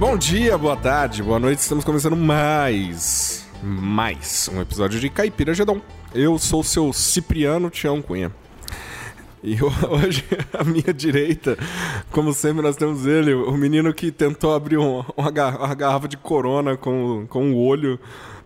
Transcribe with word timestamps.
Bom 0.00 0.16
dia, 0.16 0.56
boa 0.56 0.78
tarde, 0.78 1.22
boa 1.22 1.38
noite. 1.38 1.58
Estamos 1.58 1.84
começando 1.84 2.16
mais, 2.16 3.46
mais 3.62 4.48
um 4.50 4.58
episódio 4.58 4.98
de 4.98 5.10
Caipira 5.10 5.52
Gedon. 5.52 5.78
Eu 6.14 6.38
sou 6.38 6.60
o 6.60 6.64
seu 6.64 6.90
Cipriano 6.90 7.68
Tião 7.68 8.00
Cunha. 8.00 8.32
E 9.44 9.58
hoje, 9.62 10.24
à 10.54 10.64
minha 10.64 10.94
direita, 10.94 11.58
como 12.10 12.32
sempre, 12.32 12.62
nós 12.62 12.76
temos 12.76 13.04
ele, 13.04 13.34
o 13.34 13.52
menino 13.52 13.92
que 13.92 14.10
tentou 14.10 14.54
abrir 14.54 14.78
um, 14.78 15.04
uma, 15.14 15.30
garrafa 15.30 16.08
de 16.08 16.16
corona 16.16 16.78
com, 16.78 17.26
com 17.28 17.52
o 17.52 17.62
olho, 17.62 18.00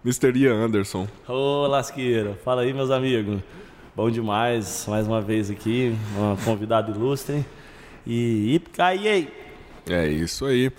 Mr. 0.04 0.36
Ian 0.36 0.56
Anderson. 0.56 1.06
Ô, 1.28 1.68
lasqueira, 1.68 2.36
fala 2.44 2.62
aí, 2.62 2.74
meus 2.74 2.90
amigos. 2.90 3.38
Bom 3.94 4.10
demais, 4.10 4.86
mais 4.88 5.06
uma 5.06 5.20
vez 5.20 5.52
aqui, 5.52 5.96
uma 6.16 6.36
convidada 6.38 6.90
ilustre. 6.90 7.46
E, 8.04 8.60
e 8.76 9.08
aí. 9.08 9.43
É 9.88 10.06
isso 10.06 10.46
aí. 10.46 10.70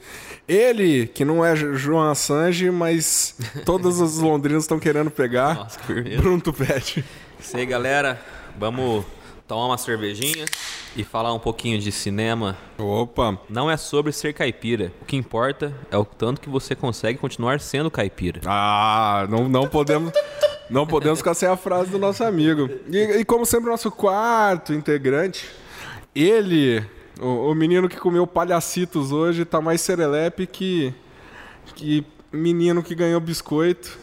Ele, 0.48 1.08
que 1.08 1.24
não 1.24 1.44
é 1.44 1.56
João 1.56 2.10
Assange, 2.10 2.70
mas 2.72 3.36
todas 3.66 4.02
as 4.02 4.18
londrinas 4.18 4.64
estão 4.64 4.80
querendo 4.80 5.12
pegar. 5.12 5.56
Nossa, 5.56 5.80
que 5.80 6.18
Bruno 6.18 6.42
Tupete. 6.42 7.04
Isso 7.40 7.58
aí, 7.58 7.66
galera. 7.66 8.20
Vamos 8.58 9.06
tomar 9.48 9.68
uma 9.68 9.78
cervejinha 9.78 10.46
e 10.96 11.04
falar 11.04 11.34
um 11.34 11.40
pouquinho 11.40 11.80
de 11.80 11.92
cinema. 11.92 12.58
Opa! 12.78 13.38
Não 13.50 13.70
é 13.70 13.78
sobre 13.78 14.12
ser 14.12 14.34
caipira. 14.34 14.92
O 15.02 15.06
que 15.06 15.16
importa 15.16 15.74
é 15.92 15.98
o 15.98 16.06
tanto 16.06 16.42
que 16.42 16.50
você 16.50 16.76
consegue 16.76 17.20
continuar 17.20 17.60
sendo 17.60 17.92
caipira. 17.92 18.42
Ah, 18.46 19.28
não, 19.30 19.48
não 19.48 19.68
podemos. 19.68 20.12
Não 20.70 20.88
podemos 20.88 21.20
ficar 21.20 21.36
sem 21.36 21.48
a 21.48 21.56
frase 21.56 21.92
do 21.92 22.00
nosso 22.00 22.24
amigo. 22.24 22.68
E, 22.90 23.20
e 23.20 23.26
como 23.26 23.46
sempre, 23.46 23.70
nosso 23.70 23.92
quarto 23.92 24.74
integrante, 24.74 25.48
ele, 26.16 26.84
o, 27.20 27.52
o, 27.52 27.56
menino 27.56 27.88
que 27.88 27.98
comeu 27.98 28.26
palhacitos 28.28 29.12
hoje, 29.12 29.46
tá 29.46 29.62
mais 29.62 29.82
serelepe 29.82 30.46
que, 30.46 30.94
que 31.76 32.06
menino 32.32 32.84
que 32.84 32.96
ganhou 32.96 33.20
biscoito. 33.20 33.98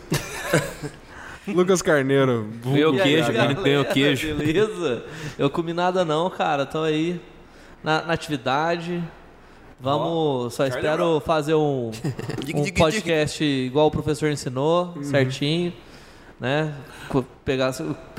Lucas 1.47 1.83
Carneiro. 1.83 2.49
Ganhou 2.65 2.95
queijo, 2.95 3.33
ganhou 3.63 3.85
queijo. 3.85 4.35
Beleza? 4.37 5.05
Eu 5.37 5.51
comi 5.51 5.73
nada 5.73 6.05
não, 6.05 6.31
cara. 6.31 6.65
Tô 6.65 6.83
aí 6.83 7.21
na, 7.83 8.03
na 8.03 8.13
atividade. 8.13 9.03
Vamos, 9.81 10.47
oh, 10.47 10.51
só 10.51 10.65
espero 10.65 11.21
fazer 11.21 11.55
um, 11.55 11.91
um 12.55 12.73
podcast 12.73 13.43
igual 13.43 13.89
o 13.89 13.91
professor 13.91 14.31
ensinou, 14.31 14.93
uhum. 14.95 15.03
certinho 15.03 15.73
né? 16.43 16.75
Pegar, 17.45 17.73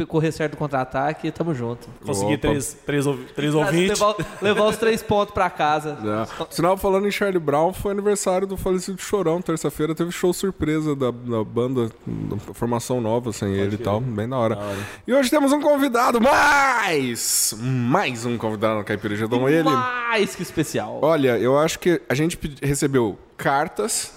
correr 0.07 0.31
certo 0.31 0.55
contra-ataque 0.55 1.27
e 1.27 1.31
tamo 1.31 1.53
junto. 1.53 1.89
Conseguir 2.05 2.37
três, 2.37 2.77
três, 2.85 3.05
três 3.35 3.53
ouvintes. 3.53 3.99
Levar, 3.99 4.15
levar 4.41 4.65
os 4.65 4.77
três 4.77 5.03
pontos 5.03 5.33
pra 5.33 5.49
casa. 5.49 5.97
É. 6.01 6.45
Sinal, 6.49 6.77
falando 6.77 7.05
em 7.05 7.11
Charlie 7.11 7.39
Brown, 7.39 7.73
foi 7.73 7.91
aniversário 7.91 8.47
do 8.47 8.55
falecido 8.55 9.01
Chorão. 9.01 9.41
Terça-feira 9.41 9.93
teve 9.93 10.11
show 10.11 10.31
surpresa 10.31 10.95
da, 10.95 11.11
da 11.11 11.43
banda, 11.43 11.91
da 12.05 12.37
formação 12.53 13.01
nova 13.01 13.33
sem 13.33 13.49
Pode 13.49 13.61
ele 13.61 13.75
e 13.75 13.77
tal. 13.77 13.99
Bem 13.99 14.29
da 14.29 14.37
hora. 14.37 14.57
hora. 14.57 14.77
E 15.05 15.13
hoje 15.13 15.29
temos 15.29 15.51
um 15.51 15.59
convidado 15.59 16.21
mais! 16.21 17.53
Mais 17.59 18.25
um 18.25 18.37
convidado 18.37 18.77
no 18.77 18.85
Caipira 18.85 19.17
Gedon. 19.17 19.49
Ele. 19.49 19.63
Mais 19.63 20.33
que 20.33 20.43
especial. 20.43 20.99
Olha, 21.01 21.37
eu 21.37 21.57
acho 21.57 21.77
que 21.77 22.01
a 22.07 22.13
gente 22.13 22.39
recebeu 22.61 23.17
cartas. 23.35 24.13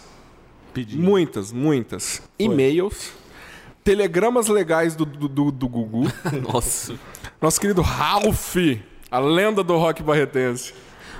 Pedi. 0.72 0.96
Muitas, 0.96 1.50
muitas. 1.50 2.22
E-mails 2.38 3.25
telegramas 3.86 4.48
legais 4.48 4.96
do, 4.96 5.06
do, 5.06 5.28
do, 5.28 5.52
do 5.52 5.68
Gugu. 5.68 6.12
Nossa. 6.52 6.94
Nosso 7.40 7.60
querido 7.60 7.82
Ralph, 7.82 8.56
a 9.08 9.20
lenda 9.20 9.62
do 9.62 9.78
rock 9.78 10.02
barretense. 10.02 10.74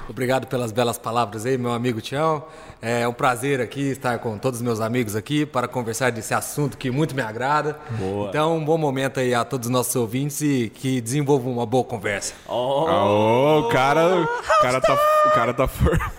Obrigado 0.09 0.49
pelas 0.49 0.73
belas 0.73 0.99
palavras 0.99 1.47
aí, 1.47 1.57
meu 1.57 1.73
amigo 1.73 2.01
Tião. 2.01 2.45
É 2.83 3.07
um 3.07 3.13
prazer 3.13 3.61
aqui 3.61 3.91
estar 3.91 4.19
com 4.19 4.37
todos 4.37 4.59
os 4.59 4.65
meus 4.65 4.81
amigos 4.81 5.15
aqui 5.15 5.47
para 5.47 5.69
conversar 5.69 6.11
desse 6.11 6.35
assunto 6.35 6.77
que 6.77 6.91
muito 6.91 7.15
me 7.15 7.23
agrada. 7.23 7.79
Boa. 7.91 8.29
Então, 8.29 8.57
um 8.57 8.65
bom 8.65 8.77
momento 8.77 9.21
aí 9.21 9.33
a 9.33 9.45
todos 9.45 9.69
os 9.69 9.73
nossos 9.73 9.95
ouvintes 9.95 10.41
e 10.41 10.69
que 10.75 11.01
desenvolvam 11.01 11.53
uma 11.53 11.67
boa 11.67 11.85
conversa. 11.85 12.35
Oh, 12.49 12.87
oh 12.89 13.61
o 13.61 13.69
cara, 13.69 14.23
o 14.23 14.63
cara 14.63 14.81
tá, 14.81 14.95
o 15.27 15.31
cara 15.31 15.55
tá 15.55 15.69
formado. 15.69 16.13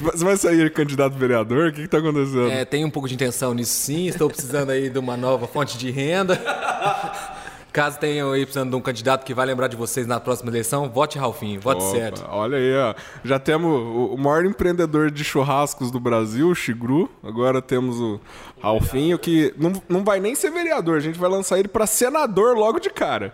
Você 0.00 0.24
vai 0.24 0.36
sair 0.36 0.70
candidato 0.70 1.14
vereador? 1.16 1.68
O 1.68 1.72
que, 1.72 1.82
está 1.82 1.98
acontecendo? 1.98 2.50
É, 2.50 2.64
tem 2.64 2.84
um 2.84 2.90
pouco 2.90 3.08
de 3.08 3.14
intenção 3.14 3.54
nisso 3.54 3.72
sim. 3.72 4.06
Estou 4.06 4.28
precisando 4.28 4.70
aí 4.70 4.88
de 4.88 4.98
uma 4.98 5.16
nova 5.16 5.46
fonte 5.46 5.76
de 5.76 5.90
renda. 5.90 6.40
Caso 7.72 7.98
tenham 7.98 8.32
aí 8.32 8.44
precisando 8.44 8.68
de 8.68 8.76
um 8.76 8.82
candidato 8.82 9.24
que 9.24 9.32
vai 9.32 9.46
lembrar 9.46 9.66
de 9.66 9.76
vocês 9.76 10.06
na 10.06 10.20
próxima 10.20 10.50
eleição, 10.50 10.90
vote 10.90 11.18
Ralfinho, 11.18 11.58
vote 11.58 11.82
Opa, 11.82 11.96
certo. 11.96 12.24
Olha 12.28 12.58
aí, 12.58 12.76
ó. 12.76 12.94
Já 13.24 13.38
temos 13.38 13.72
o 14.12 14.16
maior 14.18 14.44
empreendedor 14.44 15.10
de 15.10 15.24
churrascos 15.24 15.90
do 15.90 15.98
Brasil, 15.98 16.48
o 16.48 16.54
Chigru. 16.54 17.08
Agora 17.22 17.62
temos 17.62 17.98
o 17.98 18.20
Ralfinho, 18.60 19.18
que 19.18 19.54
não, 19.56 19.72
não 19.88 20.04
vai 20.04 20.20
nem 20.20 20.34
ser 20.34 20.50
vereador, 20.50 20.98
a 20.98 21.00
gente 21.00 21.18
vai 21.18 21.30
lançar 21.30 21.58
ele 21.58 21.68
para 21.68 21.86
senador 21.86 22.58
logo 22.58 22.78
de 22.78 22.90
cara. 22.90 23.32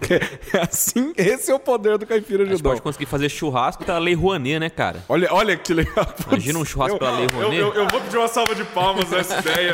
É 0.54 0.60
assim, 0.60 1.12
esse 1.16 1.50
é 1.50 1.54
o 1.54 1.58
poder 1.58 1.98
do 1.98 2.06
caipira 2.06 2.44
gente 2.46 2.62
pode 2.62 2.80
conseguir 2.80 3.06
fazer 3.06 3.28
churrasco 3.28 3.84
pela 3.84 3.98
Lei 3.98 4.14
Rouanet, 4.14 4.58
né, 4.58 4.70
cara? 4.70 5.02
Olha, 5.08 5.28
olha 5.32 5.56
que 5.56 5.74
legal. 5.74 6.06
Imagina 6.28 6.58
um 6.58 6.64
churrasco 6.64 6.96
eu, 6.96 6.98
pela 6.98 7.16
Lei 7.16 7.26
Rouanet. 7.26 7.56
Eu, 7.56 7.68
eu, 7.68 7.74
eu, 7.74 7.88
vou 7.88 8.00
pedir 8.00 8.18
uma 8.18 8.28
salva 8.28 8.54
de 8.54 8.64
palmas 8.64 9.10
nessa 9.10 9.38
ideia. 9.38 9.72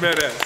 Merece, 0.00 0.36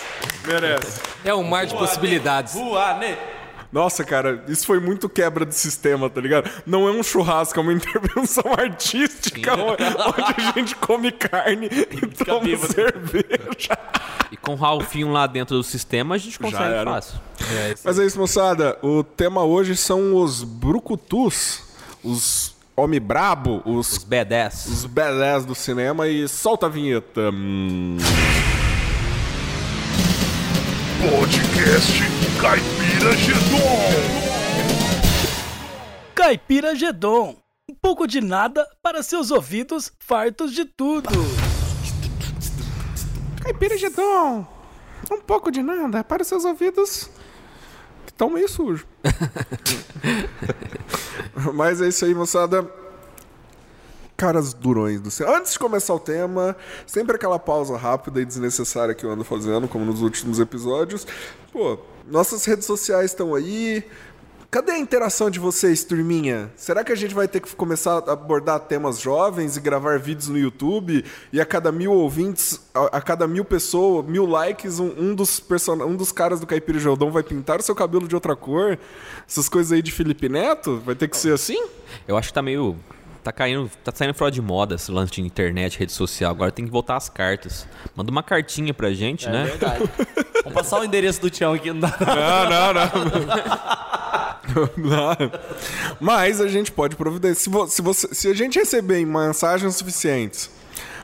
merece. 0.47 1.01
É 1.25 1.35
um 1.35 1.43
mar 1.43 1.67
de 1.67 1.75
possibilidades. 1.75 2.55
Rouanet. 2.55 3.36
Nossa, 3.73 4.05
cara, 4.05 4.45
isso 4.49 4.67
foi 4.67 4.81
muito 4.81 5.09
quebra 5.09 5.45
de 5.45 5.55
sistema, 5.55 6.09
tá 6.09 6.21
ligado? 6.21 6.51
Não 6.65 6.89
é 6.89 6.91
um 6.93 7.03
churrasco, 7.03 7.59
é 7.59 7.63
uma 7.63 7.73
intervenção 7.75 8.45
artística 8.57 9.55
onde 9.55 10.43
a 10.43 10.53
gente 10.53 10.77
come 10.77 11.13
carne 11.13 11.69
e 11.71 12.25
toma 12.25 12.57
cerveja. 12.57 13.79
E 14.33 14.37
com 14.37 14.55
o 14.55 14.57
Ralfinho 14.57 15.13
lá 15.13 15.25
dentro 15.29 15.57
do 15.57 15.63
sistema, 15.63 16.17
a 16.17 16.19
gente 16.19 16.37
consegue 16.37 16.85
fácil. 16.85 17.21
É, 17.41 17.75
Mas 17.85 17.97
é 17.97 18.05
isso, 18.05 18.19
moçada. 18.19 18.77
O 18.83 19.05
tema 19.05 19.45
hoje 19.45 19.77
são 19.77 20.17
os 20.17 20.43
brucutus, 20.43 21.63
os 22.03 22.57
homem 22.77 23.01
brabo, 23.01 23.63
os... 23.65 23.93
Os 23.93 24.05
B10. 24.05 24.69
Os 24.69 24.87
B10 24.87 25.45
do 25.45 25.55
cinema 25.55 26.09
e 26.09 26.29
solta 26.29 26.67
a 26.67 26.69
vinheta. 26.69 27.31
Hum... 27.33 27.97
Podcast 31.09 32.03
Caipira 32.41 33.13
Gedon. 33.13 33.79
Caipira 36.17 36.75
Gedon. 36.75 37.37
Um 37.71 37.75
pouco 37.75 38.09
de 38.09 38.21
nada 38.21 38.67
para 38.83 39.05
seus 39.05 39.31
ouvidos 39.31 39.93
fartos 40.01 40.53
de 40.53 40.65
tudo. 40.65 41.09
Caipira 43.41 43.79
Gedon. 43.79 44.45
Um 45.09 45.21
pouco 45.21 45.53
de 45.53 45.63
nada 45.63 46.03
para 46.03 46.25
seus 46.25 46.45
ouvidos 46.45 47.09
que 48.05 48.11
estão 48.11 48.29
meio 48.29 48.49
sujos. 48.49 48.85
Mas 51.55 51.81
é 51.81 51.87
isso 51.87 52.05
aí, 52.05 52.17
moçada 52.17 52.69
caras 54.17 54.55
durões 54.55 55.01
do 55.01 55.11
céu. 55.11 55.35
Antes 55.35 55.53
de 55.53 55.59
começar 55.59 55.95
o 55.95 56.01
tema, 56.01 56.57
sempre 56.87 57.17
aquela 57.17 57.39
pausa 57.39 57.77
rápida 57.77 58.21
e 58.21 58.25
desnecessária 58.25 58.95
que 58.95 59.05
eu 59.05 59.11
ando 59.11 59.25
fazendo, 59.25 59.69
como 59.69 59.85
nos 59.85 60.01
últimos 60.01 60.41
episódios. 60.41 61.07
Pô, 61.53 61.79
nossas 62.07 62.45
redes 62.45 62.65
sociais 62.65 63.11
estão 63.11 63.35
aí. 63.35 63.85
Cadê 64.49 64.73
a 64.73 64.79
interação 64.79 65.29
de 65.29 65.41
vocês, 65.41 65.85
turminha? 65.85 66.51
Será 66.57 66.85
que 66.85 66.93
a 66.93 66.95
gente 66.95 67.15
vai 67.15 67.27
ter 67.27 67.41
que 67.41 67.55
começar 67.55 67.99
a 67.99 68.13
abordar 68.13 68.61
temas 68.61 69.01
jovens 69.01 69.57
e 69.57 69.61
gravar 69.61 69.99
vídeos 69.99 70.29
no 70.29 70.39
YouTube? 70.39 71.05
E 71.33 71.41
a 71.41 71.45
cada 71.45 71.71
mil 71.73 71.93
ouvintes, 71.93 72.61
a, 72.73 72.99
a 72.99 73.03
cada 73.03 73.27
mil 73.27 73.45
pessoas, 73.45 74.07
mil 74.07 74.25
likes, 74.25 74.79
um, 74.79 74.95
um 74.97 75.15
dos 75.15 75.41
person... 75.41 75.75
um 75.85 75.97
dos 75.97 76.13
caras 76.13 76.41
do 76.41 76.47
Caipira 76.47 76.79
Jordão 76.79 77.11
vai 77.11 77.25
pintar 77.25 77.59
o 77.59 77.63
seu 77.63 77.75
cabelo 77.75 78.07
de 78.07 78.15
outra 78.15 78.37
cor? 78.37 78.79
Essas 79.29 79.49
coisas 79.49 79.73
aí 79.73 79.83
de 79.83 79.91
Felipe 79.91 80.29
Neto? 80.29 80.81
Vai 80.87 80.95
ter 80.95 81.09
que 81.09 81.17
ser 81.17 81.35
assim? 81.35 81.63
Eu 82.07 82.17
acho 82.17 82.29
que 82.29 82.35
tá 82.35 82.41
meio 82.41 82.77
tá 83.27 83.33
caindo, 83.33 83.69
tá 83.83 83.91
saindo 83.93 84.15
fora 84.15 84.31
de 84.31 84.41
moda 84.41 84.77
esse 84.77 84.91
lance 84.91 85.13
de 85.13 85.21
internet, 85.21 85.79
rede 85.79 85.91
social. 85.91 86.31
Agora 86.31 86.53
tem 86.53 86.65
que 86.65 86.71
voltar 86.71 86.97
às 86.97 87.09
cartas. 87.09 87.67
Manda 87.97 88.11
uma 88.11 88.23
cartinha 88.23 88.73
pra 88.73 88.93
gente, 88.93 89.27
é 89.27 89.33
né? 89.33 89.45
Verdade. 89.45 89.83
Vamos 90.45 90.55
passar 90.55 90.81
o 90.81 90.85
endereço 90.85 91.21
do 91.21 91.29
Tião 91.29 91.53
aqui. 91.53 91.73
Não, 91.73 91.81
não, 91.81 92.73
não. 92.73 92.87
não. 94.77 95.17
Mas 96.01 96.41
a 96.41 96.47
gente 96.47 96.71
pode 96.71 96.95
providenciar. 96.95 97.37
Se, 97.37 97.51
você, 97.51 97.75
se, 97.75 97.83
você, 97.83 98.15
se 98.15 98.29
a 98.29 98.35
gente 98.35 98.61
receber 98.61 99.05
mensagens 99.05 99.75
suficientes 99.75 100.49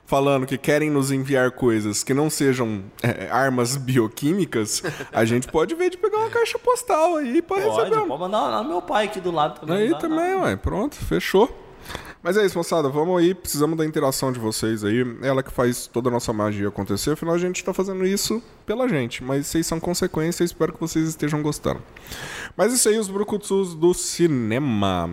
falando 0.07 0.47
que 0.47 0.57
querem 0.57 0.91
nos 0.91 1.11
enviar 1.11 1.51
coisas 1.51 2.05
que 2.05 2.15
não 2.15 2.31
sejam 2.31 2.85
é, 3.03 3.29
armas 3.33 3.77
bioquímicas, 3.77 4.81
a 5.13 5.25
gente 5.25 5.49
pode 5.49 5.75
ver 5.75 5.91
de 5.91 5.97
pegar 5.97 6.19
uma 6.19 6.31
caixa 6.31 6.57
postal 6.59 7.17
aí 7.17 7.43
pra 7.43 7.57
pode, 7.57 7.69
receber. 7.69 8.07
Pode 8.07 8.21
mandar 8.21 8.63
no 8.63 8.69
meu 8.69 8.83
pai 8.83 9.07
aqui 9.07 9.21
do 9.21 9.33
lado 9.33 9.59
também. 9.59 9.89
Aí 9.89 9.99
também, 9.99 10.35
ué. 10.37 10.55
Pronto, 10.55 10.95
fechou. 10.95 11.72
Mas 12.23 12.37
é 12.37 12.47
isso, 12.47 12.57
moçada. 12.57 12.89
Vamos 12.89 13.19
aí. 13.19 13.35
Precisamos 13.35 13.77
da 13.77 13.85
interação 13.85 14.31
de 14.33 14.39
vocês 14.39 14.85
aí. 14.85 15.05
Ela 15.23 15.43
que 15.43 15.51
faz 15.51 15.87
toda 15.87 16.09
a 16.09 16.13
nossa 16.13 16.33
magia 16.33 16.69
acontecer. 16.69 17.13
Afinal, 17.13 17.35
a 17.35 17.39
gente 17.39 17.57
está 17.57 17.75
fazendo 17.75 18.07
isso 18.07 18.41
pela 18.65 18.89
gente. 18.89 19.25
Mas 19.25 19.47
vocês 19.49 19.67
são 19.67 19.81
consequências. 19.81 20.51
Espero 20.51 20.73
que 20.73 20.81
vocês 20.81 21.09
estejam 21.09 21.43
gostando. 21.43 21.83
Mas 22.57 22.73
isso 22.73 22.89
aí, 22.89 22.97
os 22.99 23.09
brucutus 23.09 23.75
do 23.75 23.93
cinema. 23.93 25.11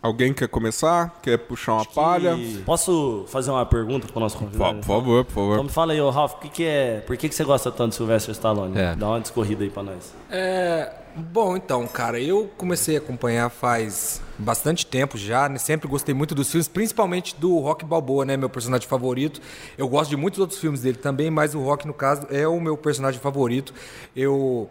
Alguém 0.00 0.32
quer 0.32 0.48
começar? 0.48 1.18
Quer 1.22 1.36
puxar 1.38 1.74
uma 1.74 1.84
palha? 1.84 2.34
E 2.34 2.62
Posso 2.64 3.24
fazer 3.28 3.50
uma 3.50 3.66
pergunta 3.66 4.06
para 4.06 4.16
o 4.16 4.20
nosso 4.20 4.36
Por, 4.38 4.44
convidado? 4.46 4.78
por 4.78 4.86
favor, 4.86 5.24
por 5.26 5.32
favor. 5.32 5.52
Então 5.52 5.64
me 5.64 5.70
fala 5.70 5.92
aí, 5.92 6.00
ô 6.00 6.08
Ralph, 6.10 6.34
que 6.40 6.48
que 6.48 6.64
é, 6.64 7.00
por 7.06 7.16
que, 7.18 7.28
que 7.28 7.34
você 7.34 7.44
gosta 7.44 7.70
tanto 7.70 7.90
de 7.90 7.96
Sylvester 7.96 8.32
Stallone? 8.32 8.78
É. 8.78 8.94
Dá 8.96 9.08
uma 9.08 9.20
discorrida 9.20 9.62
aí 9.62 9.68
pra 9.70 9.82
nós. 9.82 10.14
É, 10.30 10.90
bom, 11.16 11.56
então, 11.56 11.86
cara, 11.86 12.20
eu 12.20 12.50
comecei 12.56 12.96
a 12.96 12.98
acompanhar 12.98 13.48
faz 13.50 14.20
bastante 14.38 14.84
tempo 14.86 15.16
já, 15.16 15.48
né? 15.48 15.58
Sempre 15.58 15.88
gostei 15.88 16.14
muito 16.14 16.34
dos 16.34 16.50
filmes, 16.50 16.68
principalmente 16.68 17.36
do 17.36 17.58
Rock 17.58 17.84
Balboa, 17.84 18.24
né? 18.24 18.36
Meu 18.36 18.48
personagem 18.50 18.88
favorito. 18.88 19.40
Eu 19.78 19.88
gosto 19.88 20.10
de 20.10 20.16
muitos 20.16 20.40
outros 20.40 20.58
filmes 20.58 20.80
dele 20.80 20.98
também, 20.98 21.30
mas 21.30 21.54
o 21.54 21.60
Rock, 21.60 21.86
no 21.86 21.94
caso, 21.94 22.26
é 22.30 22.46
o 22.46 22.60
meu 22.60 22.76
personagem 22.76 23.20
favorito. 23.20 23.72
Eu. 24.14 24.68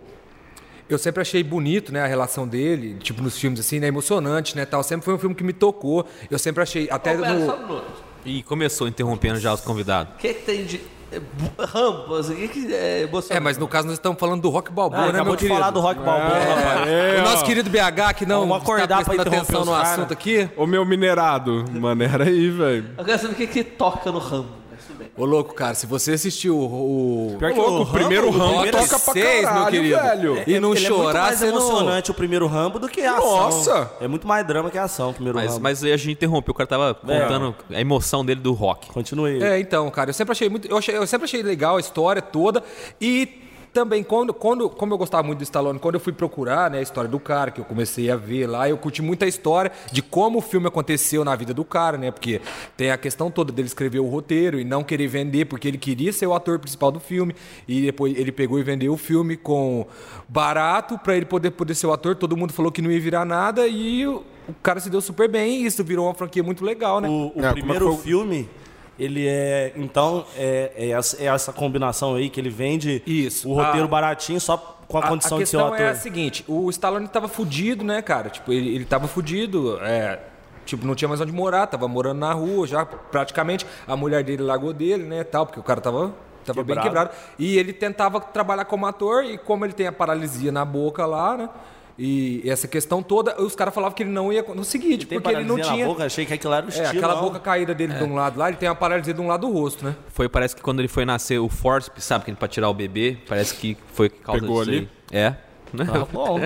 Eu 0.89 0.97
sempre 0.97 1.21
achei 1.21 1.41
bonito, 1.41 1.93
né, 1.93 2.03
a 2.03 2.05
relação 2.05 2.45
dele, 2.45 2.97
tipo 2.99 3.23
nos 3.23 3.37
filmes 3.37 3.59
assim, 3.59 3.79
né, 3.79 3.87
emocionante, 3.87 4.55
né, 4.55 4.65
tal. 4.65 4.83
Sempre 4.83 5.05
foi 5.05 5.13
um 5.15 5.17
filme 5.17 5.33
que 5.33 5.43
me 5.43 5.53
tocou. 5.53 6.05
Eu 6.29 6.37
sempre 6.37 6.61
achei 6.61 6.89
até 6.91 7.15
Ô, 7.15 7.21
pera, 7.21 7.33
no 7.33 7.45
só 7.45 7.55
um 7.55 7.67
minuto. 7.67 8.03
E 8.25 8.43
começou 8.43 8.87
interrompendo 8.87 9.39
já 9.39 9.53
os 9.53 9.61
convidados. 9.61 10.13
O 10.15 10.17
que, 10.17 10.33
que 10.33 10.43
tem 10.43 10.65
de. 10.65 10.81
É, 11.17 12.19
assim, 12.19 12.33
o 12.33 12.35
que, 12.35 12.47
que 12.47 12.73
é 12.73 13.07
Bolsonaro? 13.07 13.37
É, 13.37 13.39
mas 13.43 13.57
no 13.57 13.67
caso 13.67 13.87
nós 13.87 13.95
estamos 13.97 14.19
falando 14.19 14.41
do 14.41 14.49
Rock 14.49 14.69
Ah, 14.71 14.73
Balboa, 14.73 15.01
né, 15.03 15.07
acabou 15.09 15.25
meu 15.25 15.35
de 15.35 15.39
querido? 15.39 15.59
falar 15.59 15.71
do 15.71 15.79
Rock 15.79 15.99
Balboa, 16.01 16.39
rapaz. 16.39 16.87
É, 16.89 17.19
o 17.19 17.23
nosso 17.23 17.45
querido 17.45 17.69
BH 17.69 18.13
que 18.17 18.25
não 18.25 18.41
Vamos 18.41 18.57
acordar 18.63 19.01
está 19.01 19.11
prestando 19.11 19.35
atenção 19.35 19.65
no 19.65 19.71
cara. 19.71 19.83
assunto 19.83 20.13
aqui. 20.13 20.49
Ô 20.57 20.65
meu 20.65 20.85
minerado, 20.85 21.65
maneira 21.71 22.23
aí, 22.25 22.49
velho. 22.49 22.89
Eu 22.97 23.05
quero 23.05 23.19
saber 23.21 23.33
o 23.33 23.35
que, 23.35 23.47
que 23.47 23.63
toca 23.63 24.11
no 24.11 24.19
Rambo. 24.19 24.62
Bem. 24.97 25.07
Ô, 25.17 25.25
louco, 25.25 25.53
cara, 25.53 25.73
se 25.75 25.85
você 25.85 26.11
assistiu 26.13 26.57
o... 26.57 27.33
o... 27.33 27.37
Pior 27.37 27.51
que 27.53 27.59
Louco, 27.59 27.83
o 27.89 27.93
primeiro 27.93 28.29
Rambo 28.29 28.53
primeiro 28.61 28.77
toca 28.77 28.99
pra 28.99 29.13
seis, 29.13 29.41
meu 29.41 29.43
caralho, 29.49 29.71
querido. 29.71 29.95
velho. 30.01 30.43
E 30.47 30.59
não 30.59 30.73
ele 30.75 30.85
é 30.85 30.89
muito 30.89 31.01
chorar, 31.03 31.21
mais 31.23 31.39
você 31.39 31.45
não- 31.51 31.57
emocionante 31.57 32.11
o 32.11 32.13
primeiro 32.13 32.47
Rambo 32.47 32.79
do 32.79 32.87
que 32.89 33.01
a 33.01 33.17
ação. 33.17 33.37
Nossa! 33.37 33.91
É 34.01 34.07
muito 34.07 34.27
mais 34.27 34.45
drama 34.45 34.69
que 34.69 34.77
a 34.77 34.83
ação, 34.83 35.09
o 35.11 35.13
primeiro 35.13 35.37
Mas, 35.37 35.49
Rambo. 35.51 35.61
mas 35.63 35.83
aí 35.83 35.91
a 35.93 35.97
gente 35.97 36.11
interrompeu, 36.11 36.51
o 36.51 36.55
cara 36.55 36.67
tava 36.67 36.93
contando 36.93 37.55
a 37.71 37.79
emoção 37.81 38.25
dele 38.25 38.41
do 38.41 38.53
rock. 38.53 38.89
Continue. 38.91 39.41
É, 39.43 39.59
então, 39.59 39.89
cara, 39.91 40.09
eu 40.09 40.13
sempre 40.13 40.31
achei 40.31 40.49
muito. 40.49 40.67
Eu, 40.67 40.77
achei- 40.77 40.95
eu 40.95 41.05
sempre 41.07 41.25
achei 41.25 41.43
legal 41.43 41.77
a 41.77 41.79
história 41.79 42.21
toda. 42.21 42.63
E 42.99 43.42
também, 43.73 44.03
quando, 44.03 44.33
quando, 44.33 44.69
como 44.69 44.93
eu 44.93 44.97
gostava 44.97 45.23
muito 45.23 45.39
do 45.39 45.43
Stallone, 45.43 45.79
quando 45.79 45.95
eu 45.95 45.99
fui 45.99 46.13
procurar 46.13 46.69
né, 46.69 46.77
a 46.77 46.81
história 46.81 47.09
do 47.09 47.19
cara, 47.19 47.49
que 47.49 47.59
eu 47.59 47.65
comecei 47.65 48.09
a 48.11 48.15
ver 48.15 48.45
lá, 48.47 48.69
eu 48.69 48.77
curti 48.77 49.01
muito 49.01 49.25
a 49.25 49.27
história 49.27 49.71
de 49.91 50.01
como 50.01 50.37
o 50.37 50.41
filme 50.41 50.67
aconteceu 50.67 51.25
na 51.25 51.35
vida 51.35 51.53
do 51.53 51.65
cara, 51.65 51.97
né? 51.97 52.11
Porque 52.11 52.39
tem 52.77 52.91
a 52.91 52.97
questão 52.97 53.31
toda 53.31 53.51
dele 53.51 53.67
escrever 53.67 53.99
o 53.99 54.07
roteiro 54.07 54.59
e 54.59 54.63
não 54.63 54.83
querer 54.83 55.07
vender, 55.07 55.45
porque 55.45 55.67
ele 55.67 55.77
queria 55.77 56.13
ser 56.13 56.27
o 56.27 56.33
ator 56.33 56.59
principal 56.59 56.91
do 56.91 56.99
filme. 56.99 57.35
E 57.67 57.81
depois 57.81 58.17
ele 58.17 58.31
pegou 58.31 58.59
e 58.59 58.63
vendeu 58.63 58.93
o 58.93 58.97
filme 58.97 59.35
com 59.35 59.87
barato 60.29 60.97
pra 60.99 61.15
ele 61.15 61.25
poder, 61.25 61.51
poder 61.51 61.73
ser 61.73 61.87
o 61.87 61.93
ator. 61.93 62.15
Todo 62.15 62.37
mundo 62.37 62.53
falou 62.53 62.71
que 62.71 62.81
não 62.81 62.91
ia 62.91 62.99
virar 62.99 63.25
nada 63.25 63.67
e 63.67 64.05
o, 64.05 64.23
cara 64.61 64.79
se 64.79 64.89
deu 64.89 65.01
super 65.01 65.27
bem. 65.27 65.63
E 65.63 65.65
isso 65.65 65.83
virou 65.83 66.05
uma 66.05 66.13
franquia 66.13 66.43
muito 66.43 66.63
legal, 66.63 67.01
né? 67.01 67.09
O, 67.09 67.33
o 67.35 67.43
É, 67.43 67.47
é 67.47 67.51
primeiro 67.51 67.91
foi 67.93 68.03
filme, 68.03 68.49
ele 68.97 69.27
é. 69.27 69.73
Então, 69.75 70.25
é, 70.35 70.71
é 70.75 70.89
essa, 70.89 71.21
é 71.21 71.25
essa 71.25 71.51
combinação 71.51 72.15
aí 72.15 72.29
que 72.29 72.39
ele 72.39 72.49
vende 72.49 73.01
Isso. 73.05 73.49
o 73.49 73.55
roteiro 73.55 73.87
baratinho 73.87 74.39
só 74.39 74.57
com 74.87 74.97
a, 74.97 75.07
condição 75.07 75.37
a 75.37 75.43
de 75.43 75.49
ser 75.49 75.57
o 75.57 75.59
questão 75.61 75.73
ator. 75.73 75.85
é 75.87 75.89
a 75.89 75.95
seguinte, 75.95 76.45
o 76.47 76.69
Stallone 76.69 77.07
tava 77.07 77.27
fudido, 77.27 77.83
né, 77.83 78.01
cara? 78.01 78.29
Tipo, 78.29 78.51
ele, 78.51 78.75
ele 78.75 78.85
tava 78.85 79.07
fudido, 79.07 79.79
é, 79.81 80.19
tipo, 80.65 80.85
não 80.85 80.93
tinha 80.93 81.07
mais 81.07 81.19
onde 81.19 81.31
morar, 81.31 81.67
tava 81.67 81.87
morando 81.87 82.19
na 82.19 82.31
rua 82.33 82.67
já, 82.67 82.85
praticamente. 82.85 83.65
A 83.87 83.95
mulher 83.95 84.23
dele 84.23 84.43
largou 84.43 84.73
dele, 84.73 85.03
né, 85.03 85.23
tal, 85.23 85.45
porque 85.45 85.59
o 85.59 85.63
cara 85.63 85.81
tava, 85.81 86.13
tava 86.45 86.63
bem 86.63 86.75
Quebrado. 86.75 87.09
quebrado. 87.09 87.11
E 87.39 87.57
ele 87.57 87.73
tentava 87.73 88.19
trabalhar 88.19 88.65
como 88.65 88.85
ator, 88.85 89.23
e 89.23 89.37
como 89.37 89.65
ele 89.65 89.73
tem 89.73 89.87
a 89.87 89.91
paralisia 89.91 90.51
na 90.51 90.63
boca 90.63 91.05
lá, 91.05 91.37
né, 91.37 91.49
e 91.97 92.41
essa 92.49 92.67
questão 92.67 93.03
toda, 93.03 93.41
os 93.41 93.55
caras 93.55 93.73
falavam 93.73 93.95
que 93.95 94.03
ele 94.03 94.09
não 94.11 94.31
ia 94.33 94.41
conseguir, 94.43 94.97
tipo, 94.97 95.13
porque 95.13 95.29
ele 95.29 95.43
não 95.43 95.59
tinha... 95.59 95.85
boca, 95.85 96.05
achei 96.05 96.25
que 96.25 96.33
aquilo 96.33 96.53
era 96.53 96.65
o 96.65 96.69
É, 96.69 96.71
estilo. 96.71 96.89
aquela 96.89 97.15
não. 97.15 97.21
boca 97.21 97.39
caída 97.39 97.73
dele 97.73 97.93
de 97.93 98.03
um 98.03 98.15
lado 98.15 98.39
lá, 98.39 98.47
ele 98.49 98.57
tem 98.57 98.67
uma 98.67 98.75
paralisia 98.75 99.13
de 99.13 99.21
um 99.21 99.27
lado 99.27 99.47
do 99.47 99.53
rosto, 99.53 99.85
né? 99.85 99.95
Foi, 100.09 100.27
parece 100.27 100.55
que 100.55 100.61
quando 100.61 100.79
ele 100.79 100.87
foi 100.87 101.05
nascer, 101.05 101.39
o 101.39 101.47
forceps, 101.49 102.03
sabe, 102.03 102.25
que 102.25 102.33
pra 102.33 102.47
tirar 102.47 102.69
o 102.69 102.73
bebê, 102.73 103.17
parece 103.27 103.55
que 103.55 103.77
foi 103.93 104.09
causa 104.09 104.41
Pegou 104.41 104.59
disso 104.65 104.69
ali? 104.77 104.89
aí. 105.11 105.17
É. 105.19 105.35
Né? 105.73 105.85
Tá 105.85 106.05
bom. 106.05 106.39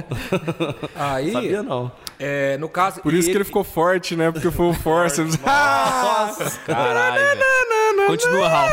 Aí, 0.95 1.31
Sabia 1.33 1.61
não. 1.63 1.91
é, 2.17 2.57
no 2.57 2.69
caso... 2.69 3.01
Por 3.01 3.13
isso 3.13 3.29
que 3.29 3.35
ele 3.37 3.43
ficou 3.43 3.63
forte, 3.63 4.15
né? 4.15 4.31
Porque 4.31 4.49
foi 4.49 4.67
o 4.67 4.73
Force. 4.87 5.21
Caralho, 6.65 7.15
velho. 7.23 8.07
Continua, 8.07 8.47
Ralph. 8.47 8.71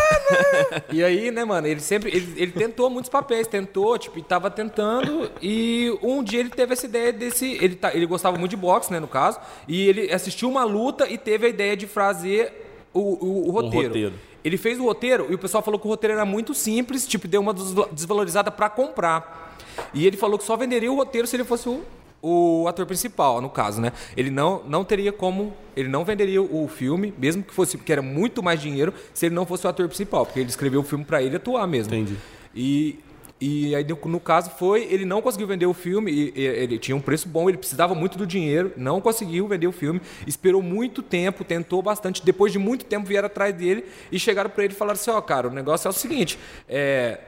E 0.93 1.03
aí, 1.03 1.31
né, 1.33 1.45
mano, 1.45 1.67
ele 1.67 1.81
sempre. 1.81 2.11
Ele, 2.15 2.33
ele 2.37 2.53
tentou 2.53 2.89
muitos 2.89 3.09
papéis, 3.09 3.47
tentou, 3.49 3.99
tipo, 3.99 4.19
e 4.19 4.23
tava 4.23 4.49
tentando. 4.51 5.29
E 5.43 5.97
um 6.03 6.23
dia 6.23 6.39
ele 6.41 6.51
teve 6.51 6.73
essa 6.73 6.87
ideia 6.87 7.13
desse. 7.13 7.59
Ele, 7.61 7.75
tá, 7.75 7.93
ele 7.95 8.07
gostava 8.07 8.39
muito 8.39 8.51
de 8.51 8.57
boxe, 8.57 8.93
né, 8.93 9.01
no 9.01 9.09
caso. 9.09 9.41
E 9.67 9.89
ele 9.89 10.13
assistiu 10.13 10.49
uma 10.49 10.63
luta 10.63 11.09
e 11.11 11.19
teve 11.19 11.47
a 11.47 11.49
ideia 11.49 11.77
de 11.77 11.87
fazer 11.87 12.87
o, 12.93 13.01
o, 13.01 13.49
o 13.49 13.51
roteiro. 13.51 13.89
roteiro. 13.89 14.15
Ele 14.45 14.57
fez 14.59 14.79
o 14.79 14.85
roteiro 14.85 15.27
e 15.31 15.35
o 15.35 15.39
pessoal 15.39 15.63
falou 15.65 15.81
que 15.81 15.87
o 15.87 15.91
roteiro 15.91 16.15
era 16.15 16.25
muito 16.27 16.53
simples, 16.55 17.07
tipo, 17.07 17.27
deu 17.27 17.41
uma 17.41 17.55
desva- 17.55 17.89
desvalorizada 17.91 18.51
pra 18.51 18.69
comprar. 18.69 19.44
E 19.93 20.07
ele 20.07 20.17
falou 20.17 20.39
que 20.39 20.45
só 20.45 20.57
venderia 20.57 20.91
o 20.91 20.97
roteiro 20.97 21.27
se 21.27 21.37
ele 21.37 21.45
fosse 21.45 21.69
o, 21.69 21.83
o 22.23 22.67
ator 22.67 22.87
principal, 22.87 23.41
no 23.41 23.51
caso, 23.51 23.81
né? 23.81 23.93
Ele 24.17 24.31
não, 24.31 24.63
não 24.67 24.83
teria 24.83 25.13
como. 25.13 25.53
Ele 25.77 25.89
não 25.89 26.05
venderia 26.05 26.41
o 26.41 26.67
filme, 26.69 27.13
mesmo 27.19 27.43
que 27.43 27.53
fosse, 27.53 27.77
porque 27.77 27.93
era 27.93 28.01
muito 28.03 28.43
mais 28.43 28.61
dinheiro, 28.61 28.95
se 29.13 29.27
ele 29.27 29.35
não 29.35 29.45
fosse 29.45 29.67
o 29.67 29.71
ator 29.71 29.87
principal, 29.89 30.25
porque 30.25 30.41
ele 30.41 30.49
escreveu 30.49 30.81
o 30.81 30.85
filme 30.85 31.05
pra 31.05 31.23
ele 31.23 31.37
atuar 31.37 31.67
mesmo. 31.67 31.95
Entendi. 31.95 32.17
E. 32.55 32.99
E 33.41 33.75
aí, 33.75 33.85
no, 33.85 34.21
caso, 34.21 34.49
foi. 34.51 34.85
Ele 34.85 35.05
não 35.05 35.21
conseguiu 35.21 35.47
vender 35.47 35.67
o 35.67 35.75
filme, 35.75 36.11
e, 36.11 36.33
e- 36.35 36.47
ele 36.47 36.79
tinha 36.79 36.97
um 36.97 37.01
preço 37.01 37.29
bom, 37.29 37.47
ele 37.49 37.59
precisava 37.59 37.95
muito 37.95 38.17
do 38.17 38.27
dinheiro, 38.27 38.73
não 38.77 39.01
conseguiu 39.03 39.47
vender 39.47 39.67
o 39.67 39.73
filme, 39.73 40.01
esperou 40.27 40.63
muito 40.63 41.03
tempo, 41.03 41.45
tentou 41.45 41.83
bastante. 41.83 42.25
Depois 42.25 42.53
de 42.53 42.59
muito 42.59 42.85
tempo, 42.87 43.05
vieram 43.07 43.27
atrás 43.27 43.53
dele 43.55 43.85
e 44.11 44.19
chegaram 44.19 44.49
pra 44.49 44.65
ele 44.65 44.73
e 44.73 44.77
falaram 44.77 44.99
assim: 44.99 45.11
Ó, 45.11 45.21
cara, 45.21 45.49
o 45.49 45.51
negócio 45.51 45.89
é 45.89 45.91
o 45.91 45.93
seguinte, 45.93 46.39
é. 46.69 47.19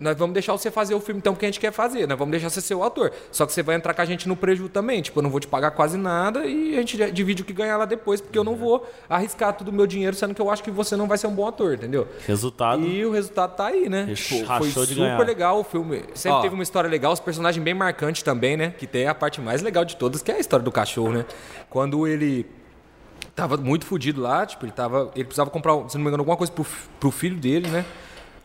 Nós 0.00 0.16
vamos 0.16 0.34
deixar 0.34 0.52
você 0.52 0.70
fazer 0.70 0.94
o 0.94 1.00
filme 1.00 1.18
então 1.18 1.34
que 1.34 1.44
a 1.44 1.48
gente 1.48 1.60
quer 1.60 1.72
fazer, 1.72 2.06
nós 2.06 2.18
vamos 2.18 2.30
deixar 2.30 2.50
você 2.50 2.60
ser 2.60 2.74
o 2.74 2.82
ator. 2.82 3.12
Só 3.32 3.46
que 3.46 3.52
você 3.52 3.62
vai 3.62 3.76
entrar 3.76 3.94
com 3.94 4.02
a 4.02 4.04
gente 4.04 4.28
no 4.28 4.36
prejuízo 4.36 4.70
também. 4.70 5.02
Tipo, 5.02 5.18
eu 5.18 5.22
não 5.22 5.30
vou 5.30 5.40
te 5.40 5.46
pagar 5.46 5.72
quase 5.72 5.96
nada 5.96 6.46
e 6.46 6.74
a 6.74 6.80
gente 6.80 7.10
divide 7.12 7.42
o 7.42 7.44
que 7.44 7.52
ganhar 7.52 7.76
lá 7.76 7.84
depois, 7.84 8.20
porque 8.20 8.38
eu 8.38 8.44
não 8.44 8.54
vou 8.54 8.88
arriscar 9.08 9.52
todo 9.52 9.68
o 9.68 9.72
meu 9.72 9.86
dinheiro, 9.86 10.14
sendo 10.14 10.34
que 10.34 10.40
eu 10.40 10.50
acho 10.50 10.62
que 10.62 10.70
você 10.70 10.96
não 10.96 11.06
vai 11.06 11.18
ser 11.18 11.26
um 11.26 11.34
bom 11.34 11.46
ator, 11.46 11.74
entendeu? 11.74 12.06
Resultado. 12.26 12.82
E 12.82 13.04
o 13.04 13.12
resultado 13.12 13.56
tá 13.56 13.66
aí, 13.66 13.88
né? 13.88 14.12
Tipo, 14.14 14.46
foi 14.46 14.68
de 14.68 14.72
super 14.72 14.94
ganhar. 14.94 15.26
legal 15.26 15.60
o 15.60 15.64
filme. 15.64 16.04
Sempre 16.14 16.38
Ó. 16.38 16.42
teve 16.42 16.54
uma 16.54 16.62
história 16.62 16.88
legal, 16.88 17.12
os 17.12 17.20
personagens 17.20 17.62
bem 17.62 17.74
marcantes 17.74 18.22
também, 18.22 18.56
né? 18.56 18.74
Que 18.76 18.86
tem 18.86 19.06
a 19.06 19.14
parte 19.14 19.40
mais 19.40 19.62
legal 19.62 19.84
de 19.84 19.96
todas, 19.96 20.22
que 20.22 20.30
é 20.30 20.36
a 20.36 20.40
história 20.40 20.64
do 20.64 20.72
cachorro, 20.72 21.12
né? 21.12 21.24
Quando 21.70 22.06
ele 22.06 22.46
tava 23.34 23.56
muito 23.56 23.86
fudido 23.86 24.20
lá, 24.20 24.44
tipo, 24.44 24.64
ele 24.64 24.72
tava. 24.72 25.10
Ele 25.14 25.24
precisava 25.24 25.48
comprar, 25.50 25.72
se 25.88 25.96
não 25.96 26.04
me 26.04 26.08
engano, 26.08 26.22
alguma 26.22 26.36
coisa 26.36 26.52
pro, 26.52 26.66
pro 26.98 27.10
filho 27.10 27.36
dele, 27.36 27.68
né? 27.68 27.84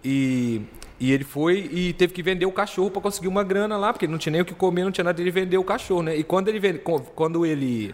E. 0.03 0.62
E 1.03 1.12
ele 1.12 1.25
foi 1.25 1.69
e 1.74 1.91
teve 1.91 2.13
que 2.13 2.24
vender 2.24 2.45
o 2.45 2.51
cachorro 2.51 2.89
para 2.89 3.01
conseguir 3.01 3.27
uma 3.27 3.43
grana 3.43 3.75
lá, 3.75 3.91
porque 3.91 4.07
não 4.07 4.17
tinha 4.17 4.31
nem 4.31 4.41
o 4.41 4.45
que 4.45 4.53
comer, 4.53 4.86
não 4.86 4.91
tinha 4.91 5.03
nada, 5.03 5.19
ele 5.22 5.31
vendeu 5.31 5.60
o 5.60 5.63
cachorro, 5.65 6.01
né? 6.03 6.15
E 6.15 6.24
quando 6.24 6.48
ele 6.48 6.60
vende, 6.60 6.79
quando 7.13 7.45
ele 7.45 7.93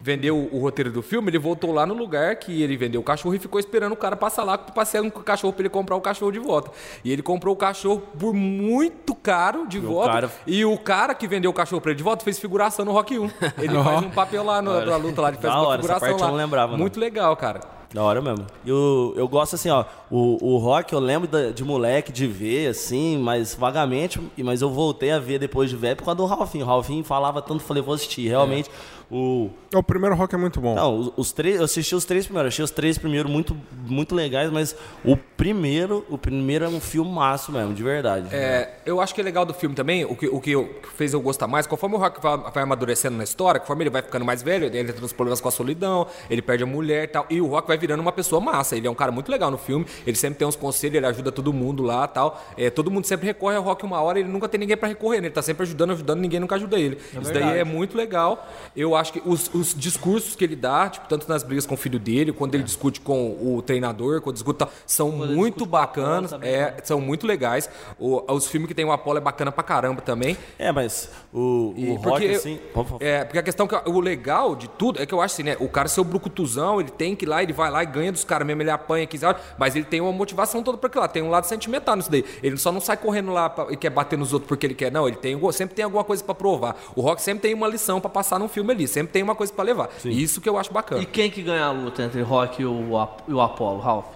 vendeu 0.00 0.48
o 0.52 0.58
roteiro 0.60 0.92
do 0.92 1.02
filme, 1.02 1.30
ele 1.30 1.38
voltou 1.38 1.72
lá 1.72 1.84
no 1.84 1.94
lugar 1.94 2.36
que 2.36 2.62
ele 2.62 2.76
vendeu 2.76 3.00
o 3.00 3.04
cachorro 3.04 3.34
e 3.34 3.40
ficou 3.40 3.58
esperando 3.58 3.92
o 3.92 3.96
cara 3.96 4.14
passar 4.16 4.44
lá 4.44 4.56
para 4.56 4.72
passear 4.72 5.02
com 5.10 5.18
o 5.20 5.22
cachorro 5.24 5.52
para 5.52 5.62
ele 5.62 5.68
comprar 5.68 5.96
o 5.96 6.00
cachorro 6.00 6.30
de 6.30 6.38
volta. 6.38 6.70
E 7.04 7.10
ele 7.12 7.22
comprou 7.22 7.54
o 7.54 7.56
cachorro 7.56 8.00
por 8.18 8.32
muito 8.32 9.14
caro 9.16 9.66
de 9.66 9.80
volta. 9.80 10.12
cara- 10.12 10.30
E 10.46 10.64
o 10.64 10.78
cara 10.78 11.14
que 11.14 11.26
vendeu 11.26 11.50
o 11.50 11.54
cachorro 11.54 11.80
para 11.80 11.90
ele 11.90 11.98
de 11.98 12.04
volta 12.04 12.22
fez 12.24 12.38
figuração 12.38 12.84
no 12.84 12.92
Rock 12.92 13.18
1. 13.18 13.30
Ele 13.58 13.74
faz 13.82 14.02
um 14.04 14.10
papel 14.10 14.44
lá 14.44 14.62
na 14.62 14.96
luta 14.96 15.20
lá, 15.22 15.28
ele 15.28 15.38
fez 15.38 15.52
Da 15.52 15.58
uma 15.60 15.68
hora, 15.68 15.82
figuração 15.82 16.16
lá. 16.18 16.26
não 16.28 16.34
lembrava, 16.36 16.72
não. 16.72 16.78
Muito 16.78 17.00
legal, 17.00 17.36
cara. 17.36 17.81
Da 17.92 18.02
hora 18.02 18.22
mesmo. 18.22 18.46
Eu, 18.64 19.12
eu 19.16 19.28
gosto 19.28 19.54
assim, 19.54 19.68
ó. 19.68 19.84
O, 20.10 20.54
o 20.54 20.56
rock 20.56 20.92
eu 20.94 20.98
lembro 20.98 21.28
da- 21.28 21.50
de 21.50 21.62
moleque 21.62 22.10
de 22.10 22.26
ver, 22.26 22.68
assim, 22.68 23.18
mas 23.18 23.54
vagamente. 23.54 24.18
Mas 24.38 24.62
eu 24.62 24.70
voltei 24.70 25.10
a 25.10 25.18
ver 25.18 25.38
depois 25.38 25.68
de 25.68 25.76
ver 25.76 25.94
por 25.96 26.04
causa 26.04 26.16
do 26.16 26.24
Ralfinho. 26.24 26.64
O 26.64 26.68
Ralfinho 26.68 27.04
falava 27.04 27.42
tanto, 27.42 27.62
falei, 27.62 27.82
vou 27.82 27.94
assistir. 27.94 28.26
Realmente, 28.28 28.70
o. 29.12 29.50
O 29.74 29.82
primeiro 29.82 30.14
rock 30.14 30.34
é 30.34 30.38
muito 30.38 30.60
bom. 30.60 30.74
Não, 30.74 30.98
os, 30.98 31.12
os 31.16 31.32
três, 31.32 31.56
eu 31.56 31.64
assisti 31.64 31.94
os 31.94 32.04
três 32.04 32.24
primeiros, 32.24 32.52
achei 32.52 32.64
os 32.64 32.70
três 32.70 32.96
primeiros 32.96 33.30
muito, 33.30 33.56
muito 33.86 34.14
legais, 34.14 34.50
mas 34.50 34.74
o 35.04 35.16
primeiro, 35.16 36.04
o 36.08 36.16
primeiro 36.16 36.64
é 36.64 36.68
um 36.68 36.80
filme 36.80 37.10
massa 37.10 37.52
mesmo, 37.52 37.74
de 37.74 37.82
verdade. 37.82 38.28
É, 38.32 38.70
eu 38.86 39.00
acho 39.00 39.14
que 39.14 39.20
é 39.20 39.24
legal 39.24 39.44
do 39.44 39.54
filme 39.54 39.74
também, 39.74 40.04
o 40.04 40.16
que, 40.16 40.26
o 40.26 40.40
que 40.40 40.54
fez 40.94 41.12
eu 41.12 41.20
gostar 41.20 41.46
mais, 41.46 41.66
conforme 41.66 41.96
o 41.96 41.98
Rock 41.98 42.22
vai, 42.22 42.38
vai 42.38 42.62
amadurecendo 42.62 43.16
na 43.16 43.24
história, 43.24 43.60
conforme 43.60 43.84
ele 43.84 43.90
vai 43.90 44.02
ficando 44.02 44.24
mais 44.24 44.42
velho, 44.42 44.66
ele 44.66 44.78
entra 44.78 44.98
nos 45.00 45.12
problemas 45.12 45.40
com 45.40 45.48
a 45.48 45.52
solidão, 45.52 46.06
ele 46.30 46.40
perde 46.40 46.64
a 46.64 46.66
mulher 46.66 47.04
e 47.04 47.08
tal, 47.08 47.26
e 47.28 47.40
o 47.40 47.46
Rock 47.46 47.68
vai 47.68 47.76
virando 47.76 48.00
uma 48.00 48.12
pessoa 48.12 48.40
massa. 48.40 48.76
Ele 48.76 48.86
é 48.86 48.90
um 48.90 48.94
cara 48.94 49.12
muito 49.12 49.30
legal 49.30 49.50
no 49.50 49.58
filme, 49.58 49.86
ele 50.06 50.16
sempre 50.16 50.38
tem 50.38 50.48
uns 50.48 50.56
conselhos, 50.56 50.96
ele 50.96 51.06
ajuda 51.06 51.32
todo 51.32 51.52
mundo 51.52 51.82
lá 51.82 52.06
tal. 52.06 52.42
É, 52.56 52.70
todo 52.70 52.90
mundo 52.90 53.06
sempre 53.06 53.26
recorre 53.26 53.56
ao 53.56 53.62
Rock 53.62 53.84
uma 53.84 54.00
hora, 54.00 54.20
ele 54.20 54.28
nunca 54.28 54.48
tem 54.48 54.58
ninguém 54.58 54.76
pra 54.76 54.88
recorrer, 54.88 55.20
né? 55.20 55.26
ele 55.26 55.34
tá 55.34 55.42
sempre 55.42 55.62
ajudando, 55.64 55.92
ajudando, 55.92 56.20
ninguém 56.20 56.40
nunca 56.40 56.54
ajuda 56.54 56.78
ele. 56.78 56.98
Isso 57.20 57.32
daí 57.32 57.58
é 57.58 57.64
muito 57.64 57.96
legal. 57.96 58.46
Eu 58.76 58.94
acho 58.94 59.01
acho 59.02 59.12
que 59.12 59.22
os, 59.24 59.50
os 59.52 59.74
discursos 59.74 60.34
que 60.34 60.42
ele 60.44 60.56
dá, 60.56 60.88
tipo, 60.88 61.06
tanto 61.08 61.28
nas 61.28 61.42
brigas 61.42 61.66
com 61.66 61.74
o 61.74 61.76
filho 61.76 61.98
dele, 61.98 62.32
quando 62.32 62.54
ele 62.54 62.62
discute 62.64 63.00
com 63.00 63.32
o 63.56 63.60
treinador, 63.62 64.20
quando 64.22 64.34
discute, 64.36 64.58
tal, 64.60 64.70
são 64.86 65.22
ele 65.24 65.34
muito 65.34 65.66
bacanas, 65.66 66.30
também, 66.30 66.50
é, 66.50 66.58
né? 66.70 66.74
são 66.84 67.00
muito 67.00 67.26
legais. 67.26 67.68
O- 67.98 68.22
os 68.32 68.46
filmes 68.46 68.68
que 68.68 68.74
tem 68.74 68.84
o 68.84 68.92
Apollo 68.92 69.18
é 69.18 69.20
bacana 69.20 69.52
pra 69.52 69.62
caramba 69.62 70.00
também. 70.00 70.36
É, 70.58 70.72
mas 70.72 71.10
o, 71.32 71.74
E 71.76 71.90
o 71.90 71.94
rock, 71.96 72.04
porque, 72.08 72.26
assim. 72.28 72.60
É, 73.00 73.24
porque 73.24 73.38
a 73.38 73.42
questão 73.42 73.66
que 73.66 73.74
o 73.88 74.00
legal 74.00 74.56
de 74.56 74.68
tudo 74.68 75.00
é 75.02 75.06
que 75.06 75.12
eu 75.12 75.20
acho 75.20 75.34
assim, 75.34 75.42
né? 75.42 75.56
O 75.60 75.68
cara 75.68 75.88
ser 75.88 76.00
o 76.00 76.04
brucutuzão, 76.04 76.80
ele 76.80 76.90
tem 76.90 77.14
que 77.16 77.24
ir 77.24 77.28
lá, 77.28 77.42
ele 77.42 77.52
vai 77.52 77.70
lá 77.70 77.82
e 77.82 77.86
ganha 77.86 78.12
dos 78.12 78.24
caras 78.24 78.46
mesmo, 78.46 78.62
ele 78.62 78.70
apanha, 78.70 79.06
quiser, 79.06 79.36
mas 79.58 79.74
ele 79.76 79.84
tem 79.84 80.00
uma 80.00 80.12
motivação 80.12 80.62
toda 80.62 80.78
pra 80.78 80.86
aquilo 80.88 81.02
lá, 81.02 81.08
tem 81.08 81.22
um 81.22 81.30
lado 81.30 81.44
sentimental 81.46 81.96
nisso 81.96 82.10
daí. 82.10 82.24
Ele 82.42 82.56
só 82.56 82.70
não 82.72 82.80
sai 82.80 82.96
correndo 82.96 83.32
lá 83.32 83.50
pra- 83.50 83.72
e 83.72 83.76
quer 83.76 83.90
bater 83.90 84.18
nos 84.18 84.32
outros 84.32 84.48
porque 84.48 84.66
ele 84.66 84.74
quer, 84.74 84.90
não, 84.92 85.06
ele 85.08 85.16
tem 85.16 85.38
sempre 85.52 85.74
tem 85.74 85.84
alguma 85.84 86.04
coisa 86.04 86.22
pra 86.22 86.34
provar. 86.34 86.76
O 86.94 87.00
Rock 87.00 87.20
sempre 87.20 87.42
tem 87.42 87.54
uma 87.54 87.66
lição 87.66 88.00
pra 88.00 88.08
passar 88.08 88.38
num 88.38 88.48
filme 88.48 88.72
ali, 88.72 88.81
sempre 88.86 89.12
tem 89.12 89.22
uma 89.22 89.34
coisa 89.34 89.52
pra 89.52 89.64
levar. 89.64 89.88
E 90.04 90.22
isso 90.22 90.40
que 90.40 90.48
eu 90.48 90.56
acho 90.58 90.72
bacana. 90.72 91.02
E 91.02 91.06
quem 91.06 91.30
que 91.30 91.42
ganha 91.42 91.64
a 91.66 91.70
luta 91.72 92.02
entre 92.02 92.20
Rock 92.22 92.62
e 92.62 92.66
o, 92.66 92.96
Ap- 92.98 93.22
e 93.28 93.32
o 93.32 93.40
Apollo, 93.40 93.80
Ralph? 93.80 94.06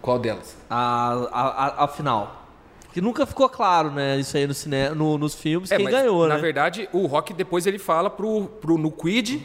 Qual 0.00 0.18
delas? 0.18 0.56
A, 0.70 1.12
a, 1.32 1.66
a, 1.82 1.84
a 1.84 1.88
final. 1.88 2.44
Que 2.92 3.00
nunca 3.00 3.26
ficou 3.26 3.48
claro, 3.48 3.90
né? 3.90 4.18
Isso 4.18 4.36
aí 4.36 4.46
no 4.46 4.54
cine, 4.54 4.88
no- 4.90 5.18
nos 5.18 5.34
filmes, 5.34 5.70
É, 5.70 5.76
quem 5.76 5.84
mas, 5.84 5.94
ganhou, 5.94 6.26
Na 6.26 6.36
né? 6.36 6.40
verdade, 6.40 6.88
o 6.92 7.06
Rock 7.06 7.34
depois 7.34 7.66
ele 7.66 7.78
fala 7.78 8.08
pro, 8.08 8.44
pro 8.60 8.78
no 8.78 8.90
Quid, 8.90 9.42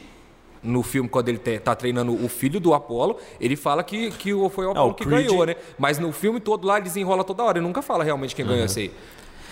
no 0.64 0.84
filme, 0.84 1.10
quando 1.10 1.28
ele 1.30 1.40
tá 1.40 1.74
treinando 1.76 2.14
o 2.14 2.30
filho 2.30 2.60
do 2.60 2.74
Apollo, 2.74 3.18
ele 3.40 3.56
fala 3.56 3.84
que, 3.84 4.12
que 4.12 4.34
o- 4.34 4.48
foi 4.50 4.68
o 4.68 4.72
Apollo 4.72 4.92
o 4.92 4.94
que 4.94 5.04
Creed- 5.06 5.28
ganhou, 5.28 5.46
né? 5.46 5.56
Mas 5.78 5.98
no 5.98 6.12
filme 6.12 6.40
todo 6.40 6.66
lá, 6.68 6.76
ele 6.76 6.84
desenrola 6.86 7.24
toda 7.24 7.44
hora. 7.44 7.58
Ele 7.58 7.66
nunca 7.66 7.82
fala 7.82 8.04
realmente 8.04 8.36
quem 8.36 8.46
ganhou 8.46 8.64
essa 8.64 8.80
aí. 8.80 8.92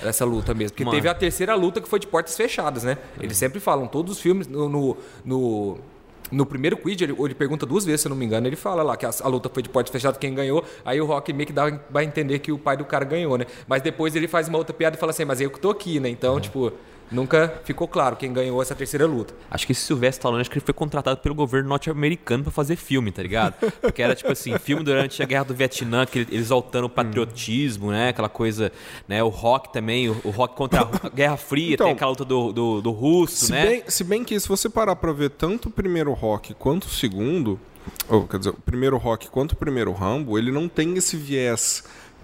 Essa 0.04 0.26
luta 0.26 0.54
mesmo. 0.54 0.72
Porque 0.72 0.86
Mano. 0.86 0.96
teve 0.96 1.08
a 1.08 1.14
terceira 1.14 1.56
luta 1.56 1.82
que 1.82 1.88
foi 1.88 2.00
de 2.00 2.08
portas 2.08 2.36
fechadas, 2.36 2.84
né? 2.84 2.98
Eles 3.20 3.38
sempre 3.38 3.60
falam, 3.60 3.88
todos 3.88 4.14
os 4.14 4.22
filmes, 4.22 4.48
no. 4.48 4.70
no, 4.70 4.98
no 5.26 5.78
no 6.32 6.46
primeiro 6.46 6.78
Quid, 6.78 7.04
ele, 7.04 7.16
ele 7.18 7.34
pergunta 7.34 7.66
duas 7.66 7.84
vezes, 7.84 8.02
se 8.02 8.08
eu 8.08 8.12
não 8.12 8.18
me 8.18 8.24
engano, 8.24 8.46
ele 8.46 8.56
fala 8.56 8.84
lá 8.84 8.96
que 8.96 9.04
a, 9.06 9.10
a 9.24 9.28
luta 9.28 9.50
foi 9.50 9.64
de 9.64 9.70
portas 9.70 9.92
fechadas, 9.92 10.18
quem 10.20 10.34
ganhou, 10.34 10.64
aí 10.86 11.02
o 11.02 11.06
Rock 11.06 11.34
meio 11.34 11.48
que 11.48 11.54
dá, 11.54 11.80
vai 11.90 12.06
entender 12.06 12.38
que 12.38 12.52
o 12.52 12.58
pai 12.60 12.78
do 12.78 12.86
cara 12.86 13.04
ganhou, 13.04 13.36
né? 13.38 13.46
Mas 13.68 13.82
depois 13.82 14.16
ele 14.16 14.28
faz 14.28 14.48
uma 14.48 14.58
outra 14.58 14.74
piada 14.74 14.96
e 14.96 15.00
fala 15.00 15.10
assim, 15.10 15.26
mas 15.26 15.42
eu 15.42 15.50
que 15.50 15.60
tô 15.60 15.72
aqui, 15.72 16.00
né? 16.00 16.10
Então, 16.10 16.40
tipo, 16.40 16.72
nunca 17.12 17.62
ficou 17.64 17.88
claro 17.88 18.16
quem 18.16 18.32
ganhou 18.32 18.62
essa 18.62 18.76
terceira 18.76 19.06
luta. 19.06 19.34
Acho 19.50 19.66
que 19.66 19.72
esse 19.72 19.82
Sylvester 19.82 20.20
Stallone, 20.20 20.42
acho 20.42 20.50
que 20.52 20.58
ele 20.58 20.66
foi 20.66 20.74
contratado 20.74 21.20
pelo 21.22 21.34
governo 21.36 21.70
norte-americano 21.70 22.44
pra 22.44 22.52
fazer 22.52 22.76
filme, 22.76 23.12
tá 23.12 23.22
ligado? 23.22 23.54
Porque 23.82 24.02
era 24.02 24.16
tipo 24.16 24.32
assim, 24.32 24.58
filme 24.60 24.84
durante 24.84 25.22
a 25.22 25.26
Guerra 25.26 25.46
do 25.46 25.54
Vietnã, 25.54 26.06
que 26.06 26.20
ele- 26.20 26.28
eles 26.32 26.46
exaltando 26.46 26.88
o 26.88 26.90
patriotismo, 26.90 27.92
né? 27.92 28.10
Aquela 28.10 28.30
coisa, 28.30 28.72
né? 29.08 29.22
O 29.24 29.30
rock 29.30 29.72
também, 29.72 30.10
o, 30.10 30.18
o 30.24 30.30
rock 30.30 30.56
contra 30.56 30.82
a 31.04 31.10
Guerra 31.10 31.38
Fria, 31.38 31.74
Então, 31.76 31.88
tem 31.88 31.96
aquela 31.96 32.10
luta 32.12 32.26
do, 32.26 32.52
do, 32.52 32.82
do 32.82 32.92
russo, 32.92 33.46
Se, 33.48 33.52
né? 33.52 33.66
bem, 33.66 33.84
se 33.88 34.04
bem 34.04 34.24
que 34.24 34.40
se 34.40 34.48
você 34.48 34.70
parar 34.70 34.96
pra 34.96 35.12
ver 35.12 35.30
tanto 35.32 35.70
o 35.70 35.72
primeiro 35.72 36.12
rock 36.14 36.54
quanto 36.54 36.84
o 36.86 36.90
segundo, 36.90 37.60
ou 38.08 38.28
quer 38.28 38.38
dizer, 38.40 38.50
o 38.52 38.54
primeiro 38.62 38.98
rock 38.98 39.30
quanto 39.30 39.54
o 39.54 39.56
primeiro 39.56 39.92
Rambo, 39.94 40.38
ele 40.38 40.52
não 40.52 40.68
tem 40.68 40.96
esse 40.96 41.16
viés 41.18 41.84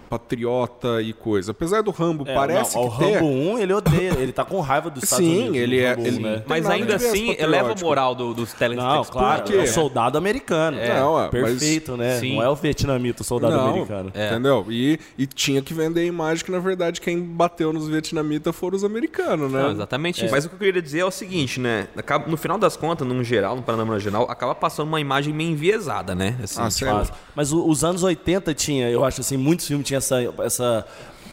patriota 0.09 1.01
e 1.01 1.13
coisa. 1.13 1.51
Apesar 1.51 1.81
do 1.81 1.91
Rambo, 1.91 2.23
É, 2.27 2.33
parece 2.33 2.75
não, 2.75 2.89
que 2.89 2.95
o 2.95 2.97
ter... 2.97 3.13
Rambo 3.15 3.25
1, 3.27 3.59
ele 3.59 3.73
odeia, 3.73 4.13
ele 4.19 4.31
tá 4.31 4.43
com 4.45 4.59
raiva 4.61 4.89
dos 4.89 5.03
Estados 5.03 5.25
Sim, 5.25 5.39
Unidos. 5.49 5.57
ele 5.57 5.79
é- 5.79 5.89
Rambo 5.89 6.01
1, 6.01 6.05
ele- 6.07 6.19
né? 6.19 6.43
Mas 6.47 6.69
ainda 6.69 6.95
assim, 6.95 7.29
eleva 7.31 7.45
o 7.45 7.49
patriótico. 7.69 7.87
moral 7.87 8.15
do, 8.15 8.33
dos 8.33 8.51
Não, 8.51 8.57
telespectadores. 8.59 9.09
claro, 9.09 9.43
quê? 9.43 9.53
é 9.55 9.63
o 9.63 9.67
soldado 9.67 10.17
americano. 10.17 10.77
Não, 10.77 11.19
é, 11.19 11.23
mas- 11.23 11.31
Perfeito, 11.31 11.97
né? 11.97 12.19
Sim. 12.19 12.35
Não 12.35 12.43
é 12.43 12.49
o 12.49 12.55
vietnamita, 12.55 13.21
o 13.21 13.25
soldado 13.25 13.55
Não, 13.55 13.69
americano. 13.69 14.09
entendeu? 14.09 14.65
E, 14.69 14.99
e 15.17 15.25
tinha 15.27 15.61
que 15.61 15.73
vender 15.73 16.01
a 16.01 16.05
imagem 16.05 16.43
que, 16.45 16.51
na 16.51 16.59
verdade, 16.59 17.01
quem 17.01 17.19
bateu 17.21 17.71
nos 17.73 17.87
vietnamitas 17.87 18.55
foram 18.55 18.75
os 18.75 18.83
americanos, 18.83 19.51
né? 19.51 19.61
Não, 19.61 19.71
exatamente 19.71 20.23
isso. 20.23 20.31
Mas 20.33 20.45
o 20.45 20.49
que 20.49 20.55
eu 20.55 20.59
queria 20.59 20.81
dizer 20.81 20.99
é 20.99 21.05
o 21.05 21.11
seguinte, 21.11 21.59
né? 21.59 21.87
Acaba- 21.95 22.27
No 22.27 22.37
final 22.37 22.57
das 22.57 22.75
contas, 22.77 23.07
num 23.07 23.23
geral, 23.23 23.55
no 23.55 23.61
panorama 23.61 23.99
geral, 23.99 24.23
acaba 24.29 24.53
passando 24.55 24.87
uma 24.87 24.99
imagem 24.99 25.33
meio 25.33 25.51
enviesada, 25.51 26.13
né? 26.15 26.35
Assim, 26.43 26.61
Ah, 26.61 26.69
sério? 26.69 26.95
Mas, 26.95 27.11
mas 27.35 27.53
os 27.53 27.83
anos 27.83 28.03
80 28.03 28.53
tinha, 28.53 28.89
eu 28.89 29.03
acho 29.03 29.21
assim, 29.21 29.37
muitos 29.37 29.67
filmes 29.67 29.85
tinham 29.87 29.94
essa, 29.95 30.17
essa 30.43 30.85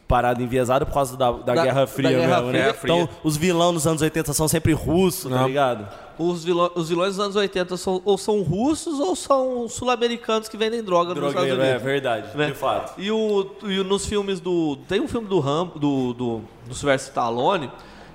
parada 0.08 0.42
enviesada 0.42 0.84
por 0.84 0.92
causa 0.92 1.16
da, 1.16 1.30
da, 1.32 1.54
Da- 1.54 1.62
Guerra 1.62 1.80
da 1.82 1.86
Fria 1.86 2.10
Guerra 2.10 2.36
mesmo, 2.42 2.52
né? 2.52 2.72
Fria. 2.74 2.94
Então, 2.94 3.08
os 3.24 3.36
vilões 3.36 3.72
nos 3.74 3.86
anos 3.86 4.02
80 4.02 4.32
são 4.32 4.46
sempre 4.48 4.72
russos, 4.72 5.30
tá 5.30 5.46
ligado? 5.46 5.88
Os, 6.18 6.44
vilões, 6.44 6.70
os 6.74 6.88
vilões 6.90 7.16
dos 7.16 7.20
anos 7.24 7.36
80 7.36 7.76
são, 7.78 8.02
ou 8.04 8.18
são 8.18 8.42
russos 8.42 9.00
ou 9.00 9.16
são 9.16 9.66
sul-americanos 9.68 10.48
que 10.48 10.56
vendem 10.58 10.82
droga 10.82 11.14
nos 11.14 11.28
Estados 11.28 11.34
Drogueiro, 11.48 11.62
é 11.62 11.64
Unidos. 11.70 11.82
verdade, 11.82 12.36
né? 12.36 12.46
de 12.46 12.52
fato. 12.54 13.00
E, 13.00 13.10
o, 13.10 13.50
e 13.64 13.82
nos 13.82 14.04
filmes 14.04 14.38
do. 14.38 14.76
Tem 14.88 15.00
um 15.00 15.08
filme 15.08 15.26
do 15.26 15.40
Rambo, 15.40 15.78
do, 15.78 16.12
do, 16.12 16.40
do 16.66 16.74
Sylvester 16.74 17.08
Stallone, 17.08 17.68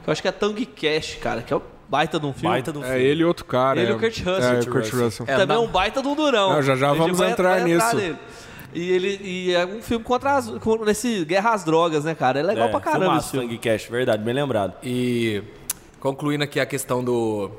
que 0.04 0.10
eu 0.10 0.12
acho 0.12 0.22
que 0.22 0.28
é 0.28 0.32
Tango 0.32 0.64
Cash, 0.68 1.16
cara, 1.20 1.42
que 1.42 1.52
é 1.52 1.56
o 1.58 1.62
baita 1.90 2.20
de 2.20 2.26
um 2.28 2.34
filme. 2.34 2.50
Baita 2.50 2.72
do 2.72 2.82
É 2.84 2.88
filme. 2.90 3.02
ele 3.04 3.22
e 3.22 3.26
outro 3.26 3.44
cara. 3.46 3.80
Ele 3.80 3.90
e 3.90 3.94
é, 3.94 3.96
o 3.96 4.00
Kurt 4.00 4.18
Russell. 4.20 4.44
É, 4.54 4.60
o 4.60 4.68
Kurt 4.72 4.94
Russell. 4.94 5.26
Também 5.26 5.58
é 5.58 5.60
um 5.60 5.68
baita 5.68 6.02
de 6.02 6.08
um 6.08 6.16
durão. 6.16 6.54
Não, 6.54 6.62
já 6.62 6.76
já 6.76 6.94
vamos 6.94 7.20
entrar 7.20 7.56
vai 7.62 7.64
nisso. 7.64 7.96
nele. 7.96 8.18
E 8.74 8.92
ele 8.92 9.20
e 9.24 9.54
é 9.54 9.66
um 9.66 9.82
filme 9.82 10.04
contra 10.04 10.36
as, 10.36 10.50
com- 10.60 10.84
nesse 10.86 11.24
Guerra 11.26 11.54
às 11.54 11.64
Drogas, 11.64 12.04
né, 12.04 12.14
cara? 12.14 12.40
É 12.40 12.44
legal 12.44 12.68
É, 12.68 12.72
pra 12.72 12.80
caramba 12.80 13.18
esse 13.18 13.32
filme. 13.32 13.58
Cash, 13.58 13.86
verdade, 13.86 14.22
bem 14.24 14.34
lembrado. 14.34 14.74
E 14.84 15.42
concluindo 16.00 16.44
aqui 16.44 16.60
a 16.60 16.66
questão 16.66 17.04
do. 17.04 17.50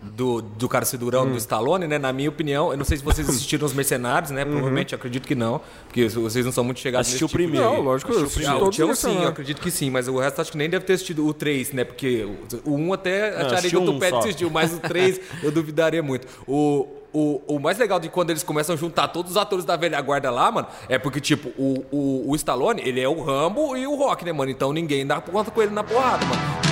Do, 0.00 0.40
do 0.40 0.68
cara 0.68 0.84
durão 0.96 1.24
Hum. 1.24 1.32
do 1.32 1.36
Stallone, 1.38 1.88
né? 1.88 1.98
Na 1.98 2.12
minha 2.12 2.28
opinião, 2.28 2.70
eu 2.70 2.76
não 2.76 2.84
sei 2.84 2.96
se 2.98 3.02
vocês 3.02 3.26
assistiram 3.28 3.66
Os 3.66 3.72
Mercenários, 3.72 4.30
né? 4.30 4.44
Provavelmente, 4.44 4.92
eu 4.92 4.96
acredito 4.96 5.26
que 5.26 5.34
não. 5.34 5.60
Porque 5.88 6.06
vocês 6.08 6.44
não 6.44 6.52
são 6.52 6.62
muito 6.62 6.78
chegados 6.78 7.08
Assistiu 7.08 7.26
nesse 7.26 7.36
tipo 7.36 7.42
o 7.42 7.50
primeiro. 7.50 7.74
Não, 7.76 7.80
lógico, 7.82 8.12
eu 8.12 8.22
assisti 8.24 8.48
o 8.48 8.68
os 8.92 8.98
sim, 8.98 9.22
eu 9.22 9.28
acredito 9.28 9.60
que 9.60 9.72
sim, 9.72 9.90
mas 9.90 10.06
o 10.06 10.16
resto 10.18 10.40
acho 10.40 10.52
que 10.52 10.56
nem 10.58 10.70
deve 10.70 10.84
ter 10.84 10.92
assistido 10.92 11.26
o 11.26 11.34
3, 11.34 11.72
né? 11.72 11.82
Porque 11.82 12.28
o 12.64 12.74
1 12.76 12.92
até 12.92 13.40
acharia 13.40 13.70
que 13.70 13.76
um 13.76 13.98
de 13.98 14.08
só. 14.08 14.18
assistir, 14.20 14.48
mas 14.48 14.72
o 14.72 14.78
3 14.78 15.20
eu 15.42 15.50
duvidaria 15.50 16.00
muito. 16.02 16.28
O, 16.46 16.86
o, 17.18 17.56
o 17.56 17.58
mais 17.58 17.76
legal 17.78 17.98
de 17.98 18.08
quando 18.08 18.30
eles 18.30 18.42
começam 18.42 18.74
a 18.74 18.78
juntar 18.78 19.08
todos 19.08 19.32
os 19.32 19.36
atores 19.36 19.64
da 19.64 19.76
velha 19.76 20.00
guarda 20.00 20.30
lá, 20.30 20.50
mano, 20.52 20.68
é 20.88 20.98
porque, 20.98 21.20
tipo, 21.20 21.48
o, 21.60 21.84
o, 21.90 22.30
o 22.30 22.36
Stallone, 22.36 22.80
ele 22.84 23.00
é 23.00 23.08
o 23.08 23.22
Rambo 23.22 23.76
e 23.76 23.86
o 23.86 23.96
Rock, 23.96 24.24
né, 24.24 24.32
mano? 24.32 24.50
Então 24.50 24.72
ninguém 24.72 25.06
dá 25.06 25.20
conta 25.20 25.50
com 25.50 25.60
ele 25.60 25.72
na 25.72 25.82
porrada, 25.82 26.24
mano. 26.24 26.67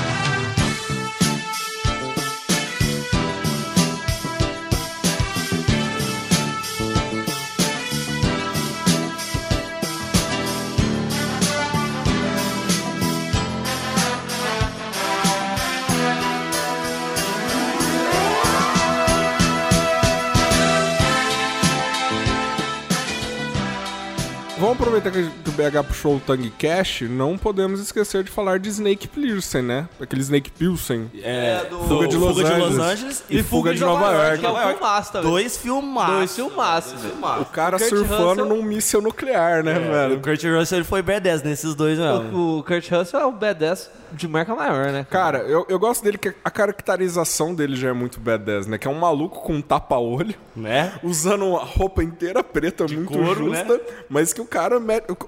Aproveitar 25.07 25.11
que 25.45 25.49
o 25.51 25.53
BH 25.53 25.85
puxou 25.87 26.17
o 26.17 26.21
Tang 26.21 26.51
Cash, 26.59 27.03
não 27.03 27.39
podemos 27.39 27.81
esquecer 27.81 28.25
de 28.25 28.31
falar 28.31 28.59
de 28.59 28.69
Snake 28.69 29.07
Plissken, 29.09 29.63
né? 29.63 29.89
Aquele 30.01 30.21
Snake 30.23 30.51
Pilsen. 30.51 31.11
É, 31.23 31.65
do- 31.71 31.79
Fuga 31.81 32.09
de 32.09 32.17
Los 32.17 32.37
Fuga 32.37 32.45
de 32.45 32.59
Los 32.59 32.67
Angeles. 32.79 32.81
Angeles 32.93 33.25
e 33.31 33.43
Fuga 33.43 33.75
de 33.75 33.81
Nova 33.81 34.13
York. 34.13 34.39
Que 34.41 34.47
é 34.47 34.51
um 34.51 34.69
filmaço 34.75 35.13
também. 35.13 35.31
Dois 35.31 35.57
filmaços. 35.57 36.15
Dois 36.15 36.35
filmaços, 36.37 37.01
velho. 37.03 37.15
O 37.41 37.45
cara 37.47 37.79
Kurt 37.79 37.89
surfando 37.89 38.29
Russell- 38.43 38.47
num 38.47 38.63
míssil 38.63 39.01
nuclear, 39.01 39.63
né, 39.63 39.73
É, 39.77 39.79
velho? 39.79 40.17
o 40.17 40.21
Kurt 40.21 40.43
Russell 40.45 40.79
ele 40.79 40.85
foi 40.85 41.03
B10 41.03 41.43
nesses 41.45 41.75
dois 41.75 41.99
mesmo. 41.99 42.37
O, 42.37 42.59
o 42.59 42.63
Kurt 42.65 42.91
Russell 42.91 43.21
é 43.21 43.27
o 43.27 43.33
badass 43.33 43.91
de 44.13 44.27
marca 44.29 44.55
maior, 44.55 44.93
né? 44.93 45.07
Cara, 45.11 45.39
eu, 45.41 45.67
eu 45.69 45.79
gosto 45.79 46.03
dele 46.05 46.19
que 46.19 46.33
a 46.45 46.51
caracterização 46.51 47.55
dele 47.55 47.77
já 47.77 47.89
é 47.89 47.93
muito 47.93 48.21
badass, 48.21 48.67
né? 48.67 48.79
Que 48.79 48.87
é 48.87 48.91
um 48.91 48.99
maluco 48.99 49.41
com 49.41 49.55
um 49.55 49.63
tapa-olho, 49.63 50.35
Né? 50.55 50.93
usando 51.03 51.45
uma 51.47 51.65
roupa 51.65 52.03
inteira 52.03 52.43
preta, 52.43 52.85
muito 52.87 53.13
couro, 53.13 53.47
justa, 53.51 53.81
mas 54.09 54.33
que 54.33 54.41
o 54.41 54.45
cara, 54.47 54.81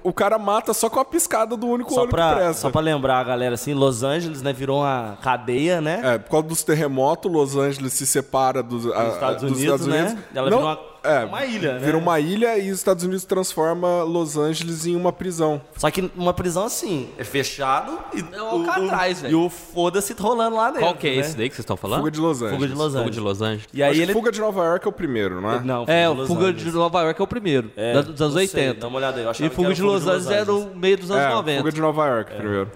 o, 0.03 0.11
cara 0.13 0.37
mata 0.39 0.73
só 0.73 0.89
com 0.89 0.99
a 0.99 1.05
piscada 1.05 1.55
do 1.55 1.67
único 1.67 1.93
Só 1.93 2.01
olho 2.01 2.09
que 2.09 2.15
pra, 2.15 2.35
presta. 2.35 2.53
só 2.53 2.69
pra 2.69 2.81
lembrar 2.81 3.19
a 3.19 3.23
galera, 3.23 3.55
assim, 3.55 3.73
Los 3.73 4.03
Angeles, 4.03 4.41
né, 4.41 4.51
virou 4.53 4.79
uma 4.81 5.17
cadeia, 5.21 5.79
né? 5.81 6.01
É, 6.03 6.17
por 6.17 6.31
causa 6.31 6.47
dos 6.47 6.63
terremotos, 6.63 7.31
Los 7.31 7.55
Angeles 7.55 7.93
se 7.93 8.05
separa 8.07 8.63
dos, 8.63 8.85
a- 8.91 9.03
Dos 9.03 9.13
Estados 9.13 9.41
dos 9.43 9.51
Unidos, 9.51 9.81
Estados 9.81 9.87
né? 9.87 10.01
Unidos. 10.07 10.23
Ela 10.33 10.49
Não, 10.49 10.57
virou 10.57 10.71
uma, 10.73 10.79
é, 11.03 11.25
uma 11.25 11.45
ilha, 11.45 11.73
né? 11.73 11.79
Vira 11.79 11.97
uma 11.97 12.19
ilha 12.19 12.57
e 12.57 12.71
os 12.71 12.77
Estados 12.77 13.03
Unidos 13.03 13.25
transforma 13.25 14.03
Los 14.03 14.37
Angeles 14.37 14.85
em 14.85 14.95
uma 14.95 15.11
prisão. 15.13 15.61
Só 15.77 15.89
que 15.91 16.11
uma 16.15 16.33
prisão 16.33 16.65
assim, 16.65 17.09
é 17.17 17.23
fechado 17.23 17.97
e 18.13 18.23
É 18.35 18.41
um 18.41 18.47
Alcatraz, 18.67 19.19
o, 19.19 19.21
velho. 19.21 19.31
E 19.31 19.35
o 19.45 19.49
foda-se 19.49 20.13
rolando 20.13 20.55
lá 20.55 20.67
dentro. 20.71 20.81
Qual 20.81 20.95
que 20.95 21.07
é 21.07 21.15
né? 21.15 21.17
esse 21.21 21.37
daí 21.37 21.49
que 21.49 21.55
vocês 21.55 21.63
estão 21.63 21.77
falando? 21.77 21.99
Fuga 21.99 22.11
de 22.11 22.19
Los 22.19 22.41
Angeles. 22.41 22.55
Fuga 22.55 22.67
de 22.67 22.73
Los 22.73 22.87
Fuga 22.87 22.99
Angeles. 22.99 23.15
de 23.15 23.21
Los 23.21 23.41
Angeles. 23.41 23.67
E 23.73 23.83
aí 23.83 24.01
ele. 24.01 24.13
Fuga 24.13 24.31
de 24.31 24.39
Nova 24.39 24.63
York 24.63 24.85
é 24.85 24.89
o 24.89 24.91
primeiro, 24.93 25.41
não 25.41 25.51
é? 25.51 25.59
Não, 25.61 25.83
É, 25.87 26.03
de 26.05 26.09
o 26.09 26.13
Los 26.13 26.27
Fuga 26.27 26.45
Angeles. 26.47 26.63
de 26.63 26.71
Nova 26.71 27.01
York 27.03 27.21
é 27.21 27.23
o 27.23 27.27
primeiro, 27.27 27.71
É, 27.75 27.93
dos 28.01 28.21
anos 28.21 28.35
não 28.35 28.41
sei, 28.47 28.59
80. 28.69 28.79
dá 28.81 28.87
uma 28.87 28.97
olhada 28.97 29.19
aí, 29.19 29.25
eu 29.25 29.31
E 29.31 29.33
que 29.35 29.49
Fuga 29.49 29.67
era 29.67 29.75
de 29.75 29.81
Fuga 29.81 29.93
Los 29.93 30.01
de 30.03 30.07
Los 30.09 30.25
Angeles 30.27 30.31
é 30.41 30.45
no 30.51 30.57
Angeles. 30.57 30.77
meio 30.77 30.97
dos 30.97 31.11
anos 31.11 31.23
É, 31.23 31.29
90. 31.29 31.59
Fuga 31.59 31.71
de 31.71 31.81
Nova 31.81 32.07
York 32.07 32.33
primeiro. 32.35 32.71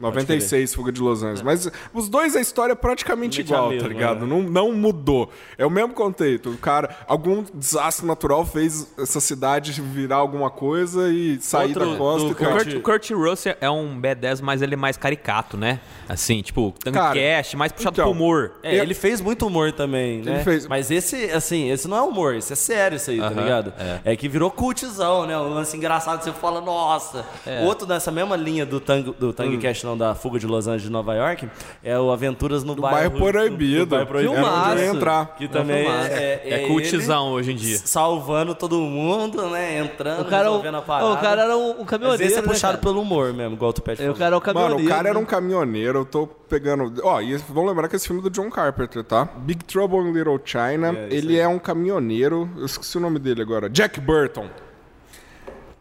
96, 0.00 0.74
Fuga 0.74 0.92
de 0.92 1.00
Los 1.00 1.22
Angeles. 1.22 1.42
Mas 1.42 1.70
os 1.92 2.08
dois, 2.08 2.34
a 2.36 2.40
história 2.40 2.72
é 2.72 2.76
praticamente 2.76 3.42
Realmente 3.42 3.48
igual, 3.52 3.66
a 3.66 3.70
mesma, 3.70 3.82
tá 3.82 3.88
ligado? 3.94 4.26
né? 4.26 4.26
Não, 4.26 4.42
não 4.42 4.72
mudou. 4.72 5.30
É 5.58 5.64
o 5.64 5.70
mesmo 5.70 5.94
contexto. 5.94 6.50
O 6.50 6.58
cara, 6.58 6.96
algum 7.06 7.44
desastre 7.54 8.06
natural 8.06 8.44
fez 8.44 8.92
essa 8.98 9.20
cidade 9.20 9.72
virar 9.80 10.16
alguma 10.16 10.50
coisa 10.50 11.08
e 11.10 11.38
sair 11.40 11.68
Outro 11.68 11.90
da 11.92 11.96
costa. 11.96 12.28
do 12.28 12.30
e 12.30 12.32
O 12.32 12.34
cara. 12.36 12.52
Kurt, 12.64 12.74
o 12.74 12.80
Kurt 12.80 13.10
Russell 13.10 13.56
é 13.60 13.70
um 13.70 14.00
B10, 14.00 14.40
mas 14.42 14.62
ele 14.62 14.74
é 14.74 14.76
mais 14.76 14.96
caricato, 14.96 15.56
né? 15.56 15.80
Assim, 16.08 16.42
tipo, 16.42 16.74
Cara, 16.92 17.14
Tank 17.14 17.56
mais 17.56 17.72
puxado 17.72 17.94
então, 17.94 18.04
pro 18.06 18.12
humor. 18.12 18.52
É, 18.62 18.76
ele 18.76 18.94
fez 18.94 19.20
muito 19.20 19.46
humor 19.46 19.72
também, 19.72 20.20
né? 20.22 20.42
fez- 20.44 20.66
Mas 20.66 20.90
esse, 20.90 21.30
assim, 21.30 21.70
esse 21.70 21.86
não 21.88 21.96
é 21.96 22.02
humor, 22.02 22.34
esse 22.34 22.52
é 22.52 22.56
sério 22.56 22.96
isso 22.96 23.10
aí, 23.10 23.18
tá 23.18 23.26
Aham, 23.28 23.40
ligado? 23.42 23.72
É. 23.78 24.00
que 24.16 24.28
virou 24.28 24.50
cultizão, 24.50 25.26
né? 25.26 25.36
Um 25.38 25.54
lance 25.54 25.76
engraçado, 25.76 26.22
você 26.22 26.32
fala, 26.32 26.60
nossa. 26.60 27.24
Outro 27.64 27.86
nessa 27.86 28.10
mesma 28.10 28.36
linha 28.36 28.66
do 28.66 28.80
Tango, 28.80 29.12
do 29.12 29.32
Tango 29.32 29.58
Cash, 29.60 29.83
não, 29.84 29.96
da 29.96 30.14
Fuga 30.14 30.38
de 30.38 30.46
Los 30.46 30.66
Angeles 30.66 30.82
de 30.84 30.90
Nova 30.90 31.14
York, 31.14 31.48
é 31.82 31.98
o 31.98 32.10
Aventuras 32.10 32.64
no 32.64 32.74
Do 32.74 32.82
bairro... 32.82 33.10
bairro 33.10 33.32
proibido. 33.32 33.86
do 33.86 33.90
bairro 33.90 34.06
proibido. 34.06 34.34
Ia 34.34 34.42
Filmaço. 34.42 34.82
entrar. 34.96 35.26
Que 35.36 35.48
também 35.48 35.84
filmaço. 35.84 36.06
é, 36.08 36.40
É, 36.44 36.58
ele 36.58 36.66
cultizão 36.66 37.32
hoje 37.32 37.52
em 37.52 37.56
dia. 37.56 37.78
Salvando 37.78 38.54
todo 38.54 38.78
mundo, 38.80 39.48
né? 39.50 39.78
Entrando, 39.78 40.22
O 40.22 40.24
cara, 40.24 40.44
resolvendo 40.44 40.76
a 40.76 40.82
parada. 40.82 41.12
o 41.12 41.16
cara 41.18 41.42
era 41.42 41.56
um, 41.56 41.80
um 41.80 41.84
caminhoneiro. 41.84 42.24
esse 42.24 42.38
é 42.38 42.42
né, 42.42 42.48
puxado 42.48 42.78
cara? 42.78 42.82
pelo 42.86 43.00
humor 43.02 43.32
mesmo, 43.32 43.54
igual 43.54 43.72
É, 43.86 43.96
falou. 43.96 44.12
O 44.12 44.14
cara 44.16 44.34
é 44.34 44.38
um 44.38 44.40
caminhoneiro. 44.40 44.74
Mano, 44.76 44.86
o 44.86 44.88
cara 44.88 45.08
era 45.08 45.18
um 45.18 45.22
né? 45.22 45.26
caminhoneiro, 45.28 45.98
eu 46.00 46.04
tô 46.04 46.26
pegando. 46.26 46.92
Ó, 47.02 47.20
e 47.20 47.36
vamos 47.36 47.68
lembrar 47.70 47.88
que 47.88 47.96
esse 47.96 48.06
filme 48.06 48.20
é 48.20 48.24
do 48.24 48.30
John 48.30 48.50
Carpenter, 48.50 49.02
tá? 49.04 49.24
Big 49.38 49.64
Trouble 49.64 49.98
in 50.00 50.12
Little 50.12 50.40
China. 50.44 50.94
É, 50.96 51.08
ele 51.10 51.38
é 51.38 51.46
um 51.48 51.58
caminhoneiro. 51.58 52.48
Eu 52.56 52.66
esqueci 52.66 52.96
o 52.96 53.00
nome 53.00 53.18
dele 53.18 53.42
agora. 53.42 53.68
Jack 53.68 54.00
Burton. 54.00 54.48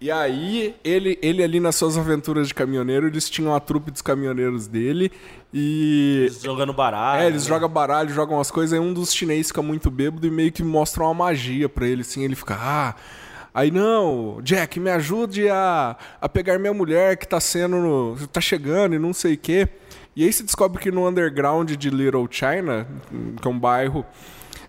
E 0.03 0.11
aí, 0.11 0.75
ele, 0.83 1.17
ele 1.21 1.41
ali 1.41 1.61
nas 1.61 1.77
suas 1.77 1.97
aventuras 1.97 2.49
de 2.49 2.53
caminhoneiro, 2.53 3.07
eles 3.07 3.29
tinham 3.29 3.55
a 3.55 3.59
trupe 3.61 3.89
dos 3.89 4.01
caminhoneiros 4.01 4.67
dele. 4.67 5.09
E. 5.53 6.29
Jogando 6.43 6.73
baralho. 6.73 7.23
É, 7.23 7.27
eles 7.27 7.43
né? 7.43 7.47
jogam 7.47 7.69
baralho, 7.69 8.09
jogam 8.09 8.35
umas 8.35 8.51
coisas, 8.51 8.73
aí 8.73 8.85
um 8.85 8.93
dos 8.93 9.13
chineses 9.13 9.47
fica 9.47 9.61
muito 9.61 9.89
bêbado 9.89 10.27
e 10.27 10.29
meio 10.29 10.51
que 10.51 10.61
mostra 10.61 11.03
uma 11.03 11.13
magia 11.13 11.69
pra 11.69 11.87
ele, 11.87 12.01
assim, 12.01 12.21
ele 12.21 12.35
fica, 12.35 12.53
ah. 12.59 12.95
Aí, 13.53 13.71
não, 13.71 14.41
Jack, 14.43 14.77
me 14.77 14.89
ajude 14.89 15.47
a, 15.47 15.95
a 16.19 16.27
pegar 16.27 16.59
minha 16.59 16.73
mulher 16.73 17.15
que 17.15 17.25
tá 17.25 17.39
sendo. 17.39 18.17
tá 18.29 18.41
chegando 18.41 18.95
e 18.95 18.99
não 18.99 19.13
sei 19.13 19.35
o 19.35 19.37
quê. 19.37 19.69
E 20.17 20.25
aí 20.25 20.33
se 20.33 20.43
descobre 20.43 20.81
que 20.81 20.91
no 20.91 21.07
underground 21.07 21.71
de 21.71 21.89
Little 21.89 22.27
China, 22.29 22.85
que 23.41 23.47
é 23.47 23.49
um 23.49 23.57
bairro, 23.57 24.05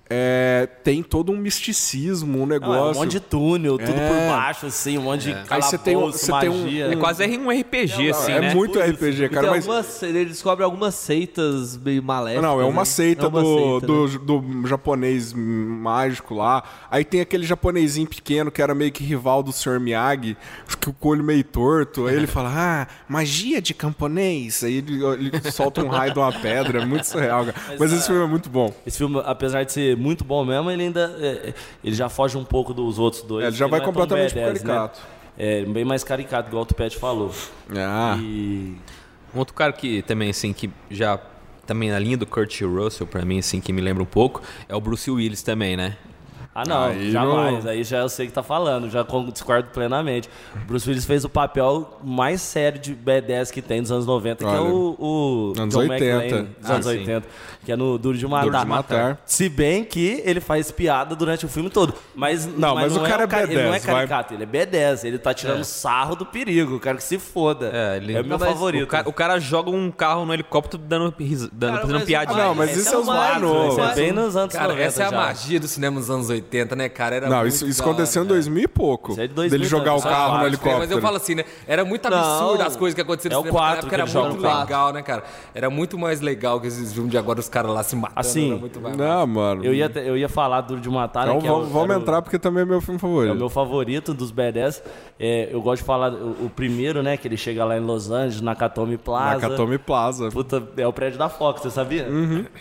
é, 0.09 0.69
tem 0.85 1.03
todo 1.03 1.33
um 1.33 1.37
misticismo, 1.37 2.43
um 2.43 2.47
Não, 2.47 2.57
é 2.57 2.59
negócio. 2.59 3.01
um 3.01 3.05
monte 3.05 3.13
de 3.13 3.21
túnel, 3.21 3.79
tudo 3.79 3.91
É. 3.99 4.09
por 4.09 4.17
baixo, 4.37 4.67
assim, 4.67 4.99
um 4.99 5.03
monte 5.03 5.23
de 5.25 5.33
Aí 5.49 5.63
você 5.63 5.79
tem 5.79 5.97
um- 5.97 6.01
calabouço, 6.01 6.27
você 6.27 6.41
tem 6.41 6.49
um- 6.51 6.63
magia. 6.63 6.93
É 6.93 6.97
quase 6.97 7.39
um 7.39 7.51
RPG, 7.51 8.11
assim, 8.11 8.33
é 8.33 8.41
né? 8.41 8.55
muito 8.55 8.73
Tudo 8.75 8.83
RPG, 8.85 9.29
cara, 9.31 9.51
mas. 9.51 9.67
algumas- 9.67 10.03
ele 10.03 10.25
descobre 10.27 10.63
algumas 10.65 10.95
seitas 10.95 11.77
meio 11.77 12.03
maléficas. 12.03 12.43
Não, 12.43 12.61
é 12.61 12.65
uma 12.65 12.83
né? 12.83 12.85
seita, 12.85 13.25
É 13.25 13.29
uma 13.29 13.41
do, 13.41 13.47
seita, 13.81 13.81
né? 13.81 14.19
do, 14.27 14.41
do 14.41 14.67
japonês 14.69 15.33
mágico 15.33 16.35
lá. 16.35 16.63
Aí 16.91 17.05
tem 17.05 17.21
aquele 17.21 17.45
japonesinho 17.47 18.07
pequeno 18.07 18.51
que 18.51 18.61
era 18.61 18.75
meio 18.75 18.93
que 18.93 19.03
rival 19.03 19.43
do 19.43 19.53
Sr. 19.53 19.81
Miyagi, 19.81 20.37
que 20.81 20.89
o 20.91 20.95
olho 21.03 21.25
meio 21.25 21.43
torto. 21.45 22.07
Aí 22.07 22.15
ele 22.15 22.27
fala, 22.27 22.53
ah, 22.55 22.87
magia 23.09 23.61
de 23.61 23.73
camponês. 23.75 24.63
Aí 24.63 24.77
ele, 24.79 25.03
ele 25.05 25.51
solta 25.51 25.83
um 25.83 25.89
raio 25.89 26.13
de 26.13 26.19
uma 26.19 26.33
pedra. 26.33 26.83
É 26.83 26.85
muito 26.85 27.05
surreal, 27.05 27.47
cara. 27.47 27.55
Mas, 27.79 27.93
esse 27.93 28.07
filme 28.07 28.23
é 28.23 28.27
muito 28.27 28.51
bom. 28.51 28.73
Esse 28.87 28.99
filme, 28.99 29.21
apesar 29.25 29.65
de 29.65 29.73
ser 29.73 29.94
muito 29.97 30.25
bom 30.25 30.45
mesmo, 30.45 30.71
ele 30.71 30.85
ainda 30.85 31.17
é, 31.21 31.55
ele 31.83 31.95
já 31.95 32.09
foge 32.09 32.37
um 32.37 32.45
pouco 32.45 32.73
dos 32.75 32.99
outros 32.99 33.23
dois. 33.23 33.45
É, 33.45 33.49
ele 33.49 33.57
já 33.57 33.67
vai 33.67 33.81
é 33.81 33.83
completamente 33.85 34.35
badass, 34.35 34.63
né? 34.63 34.75
caricato. 34.75 35.01
É, 35.37 35.65
bem 35.65 35.85
mais 35.85 36.05
caricato, 36.05 36.49
igual 36.49 36.63
o 36.63 36.67
Tupete 36.67 36.97
falou. 36.97 37.33
Ah, 37.77 38.17
E... 38.21 38.77
Um 39.35 39.39
outro 39.41 39.55
cara 39.55 39.73
que 39.73 40.01
também, 40.03 40.31
assim, 40.31 40.53
que 40.53 40.71
já... 40.91 41.19
Também 41.67 41.91
na 41.91 41.99
linha 41.99 42.17
do 42.17 42.27
Kurt 42.27 42.61
Russell, 42.61 43.07
pra 43.07 43.25
mim, 43.25 43.39
assim, 43.39 43.59
que 43.59 43.73
me 43.73 43.81
lembra 43.81 44.03
um 44.03 44.07
pouco, 44.07 44.43
é 44.69 44.77
o 44.77 44.81
Bruce 44.81 45.11
Willis 45.11 45.43
também, 45.43 45.77
né? 45.77 45.97
Ah, 46.55 46.63
não, 46.67 46.85
Aí 46.85 47.11
jamais. 47.11 47.65
não- 47.65 47.71
Aí 47.73 47.83
já 47.83 47.99
eu 47.99 48.09
sei 48.09 48.27
que 48.29 48.33
tá 48.33 48.43
falando, 48.43 48.89
já 48.89 49.05
discordo 49.33 49.71
plenamente. 49.71 50.29
Bruce 50.67 50.89
Willis 50.89 51.05
fez 51.05 51.25
o 51.25 51.29
papel 51.29 51.99
mais 52.05 52.41
sério 52.41 52.79
de 52.81 52.95
B10 52.95 53.51
que 53.51 53.61
tem 53.61 53.83
dos 53.83 53.91
anos 53.91 54.07
90, 54.07 54.45
que 54.45 54.51
é 54.51 54.55
Olha, 54.55 54.63
o, 54.63 54.97
o 54.99 55.53
anos 55.61 55.75
John 55.75 55.81
80. 55.81 56.05
McClane, 56.05 56.49
dos 56.61 56.71
Ah, 56.71 56.75
anos 56.75 56.87
sim. 56.87 56.93
80, 56.99 57.27
que 57.65 57.73
é 57.73 57.77
no 57.77 57.99
Duro 57.99 58.17
de 58.17 58.27
Matar. 58.29 58.45
Duro 58.45 58.59
de 58.61 58.67
Matar. 58.67 59.19
Se 59.27 59.49
bem 59.49 59.85
que 59.85 60.23
ele 60.25 60.41
faz 60.41 60.71
piada 60.71 61.17
durante 61.17 61.45
o 61.45 61.49
filme 61.49 61.69
todo. 61.71 61.93
Mas 62.15 62.47
Não, 62.47 62.75
mas 62.77 62.97
o 62.97 63.01
cara 63.01 63.25
é 63.25 63.27
ca- 63.27 63.43
Ele 63.43 63.55
não 63.55 63.61
é 63.75 63.79
B10, 63.81 63.87
vai. 63.87 63.95
caricato, 63.97 64.35
ele 64.35 64.45
é 64.45 64.47
B10. 64.47 65.05
Ele 65.05 65.19
tá 65.19 65.35
tirando 65.35 65.65
sarro 65.65 66.15
do 66.15 66.25
perigo. 66.25 66.77
O 66.77 66.81
cara 66.81 66.97
que 66.99 67.03
se 67.05 67.19
foda. 67.19 67.71
É, 67.73 67.97
ele- 67.97 68.13
é 68.13 68.21
o 68.21 68.25
meu 68.25 68.31
Não, 68.31 68.39
mas 68.39 68.49
favorito. 68.49 68.85
O 68.85 68.87
cara, 68.87 69.09
o 69.09 69.13
cara 69.13 69.41
joga 69.41 69.71
um 69.71 69.91
carro 69.91 70.25
no 70.25 70.33
helicóptero 70.33 70.81
dando, 70.81 71.13
dando 71.13 71.71
Cara, 71.73 71.81
fazendo 71.81 71.95
mas- 71.97 72.05
piadinha. 72.05 72.43
Ah, 72.43 72.47
não, 72.49 72.55
mas 72.55 72.71
Esse 72.71 72.81
isso 72.81 72.91
é 72.91 72.95
é 72.95 72.99
os 72.99 73.07
mais- 73.07 73.41
novos. 73.43 73.73
Isso 73.73 73.81
é 73.81 73.85
Mas- 73.87 73.95
bem 73.97 74.13
nos 74.13 74.37
anos 74.37 74.53
Cara, 74.55 74.69
90 74.69 74.87
essa 74.87 75.03
é 75.03 75.07
a 75.07 75.11
já. 75.11 75.17
magia 75.17 75.59
do 75.61 75.67
cinema 75.67 75.99
nos 75.99 76.11
anos 76.11 76.29
80, 76.29 76.44
né, 76.77 76.89
cara? 76.89 77.17
Era 77.17 77.29
não, 77.29 77.39
muito 77.41 77.49
isso, 77.55 77.67
isso 77.67 77.83
hora, 77.83 77.93
aconteceu 77.93 78.23
em 78.23 78.27
né? 78.27 78.33
2000 78.33 78.63
e 78.65 78.69
pouco. 78.69 79.13
Isso 79.13 79.21
é 79.21 79.27
de 79.27 79.35
2000 79.35 79.59
dele 79.59 79.69
jogar 79.69 79.95
o 79.95 80.03
carro 80.03 80.39
no 80.39 80.47
helicóptero. 80.47 80.79
Mas 80.79 80.91
eu 80.91 81.01
falo 81.01 81.17
assim, 81.17 81.35
né? 81.35 81.45
Era 81.67 81.85
muito 81.85 82.09
Não. 82.09 82.17
absurdo 82.19 82.63
as 82.63 82.77
coisas 82.77 82.95
que 82.95 83.01
aconteciam 83.01 83.33
É 83.33 83.35
no 83.35 83.41
o 83.41 83.45
cinema 83.45 83.61
naquela 83.61 83.75
quatro 83.75 83.87
época, 83.89 83.89
que 83.89 84.17
era 84.19 84.29
muito 84.29 84.43
legal, 84.61 84.93
né, 84.93 85.03
cara? 85.03 85.25
Era 85.55 85.71
muito 85.71 85.99
mais 85.99 86.21
legal 86.21 86.61
que 86.61 86.67
esses 86.67 86.93
filmes 86.93 87.11
de 87.11 87.19
agora, 87.19 87.41
os 87.41 87.49
caras 87.49 87.71
lá 87.73 87.83
se 87.83 87.97
matando. 87.97 88.21
Assim, 88.21 88.51
era 88.51 88.61
muito 88.61 88.81
mais 88.81 88.97
Não, 88.97 89.27
mano. 89.27 89.65
Eu 89.65 89.75
ia, 89.75 89.91
eu 89.97 90.17
ia 90.17 90.29
falar 90.29 90.61
Duro 90.63 90.81
de 90.81 90.89
Matar, 90.91 91.27
né, 91.27 91.33
Então 91.33 91.41
que 91.43 91.47
é 91.49 91.51
o- 91.53 91.55
vamos, 91.57 91.71
vamos 91.73 91.97
entrar 91.97 92.23
porque 92.23 92.39
também 92.39 92.63
é 92.63 92.67
meu 92.67 92.81
filme 92.81 92.99
É 92.99 93.01
favorito. 93.01 93.33
o 93.33 93.37
meu 93.37 93.49
favorito 93.49 94.13
dos 94.15 94.33
B10. 94.33 94.83
É, 95.19 95.49
eu 95.53 95.61
gosto 95.63 95.83
de 95.83 95.87
falar 95.87 96.13
o, 96.13 96.47
o 96.47 96.51
primeiro, 96.55 97.03
né? 97.03 97.17
Que 97.17 97.29
ele 97.29 97.37
chega 97.37 97.65
lá 97.65 97.77
em 97.77 97.81
Los 97.81 98.11
Angeles, 98.11 98.41
Nakatomi 98.41 98.97
Plaza. 98.99 99.35
Nakatomi 99.41 99.79
Plaza. 99.79 100.29
Puta, 100.31 100.63
é 100.77 100.87
o 100.87 100.93
prédio 100.93 101.19
da 101.19 101.29
Fox, 101.29 101.63
você 101.63 101.71
sabia? 101.71 102.07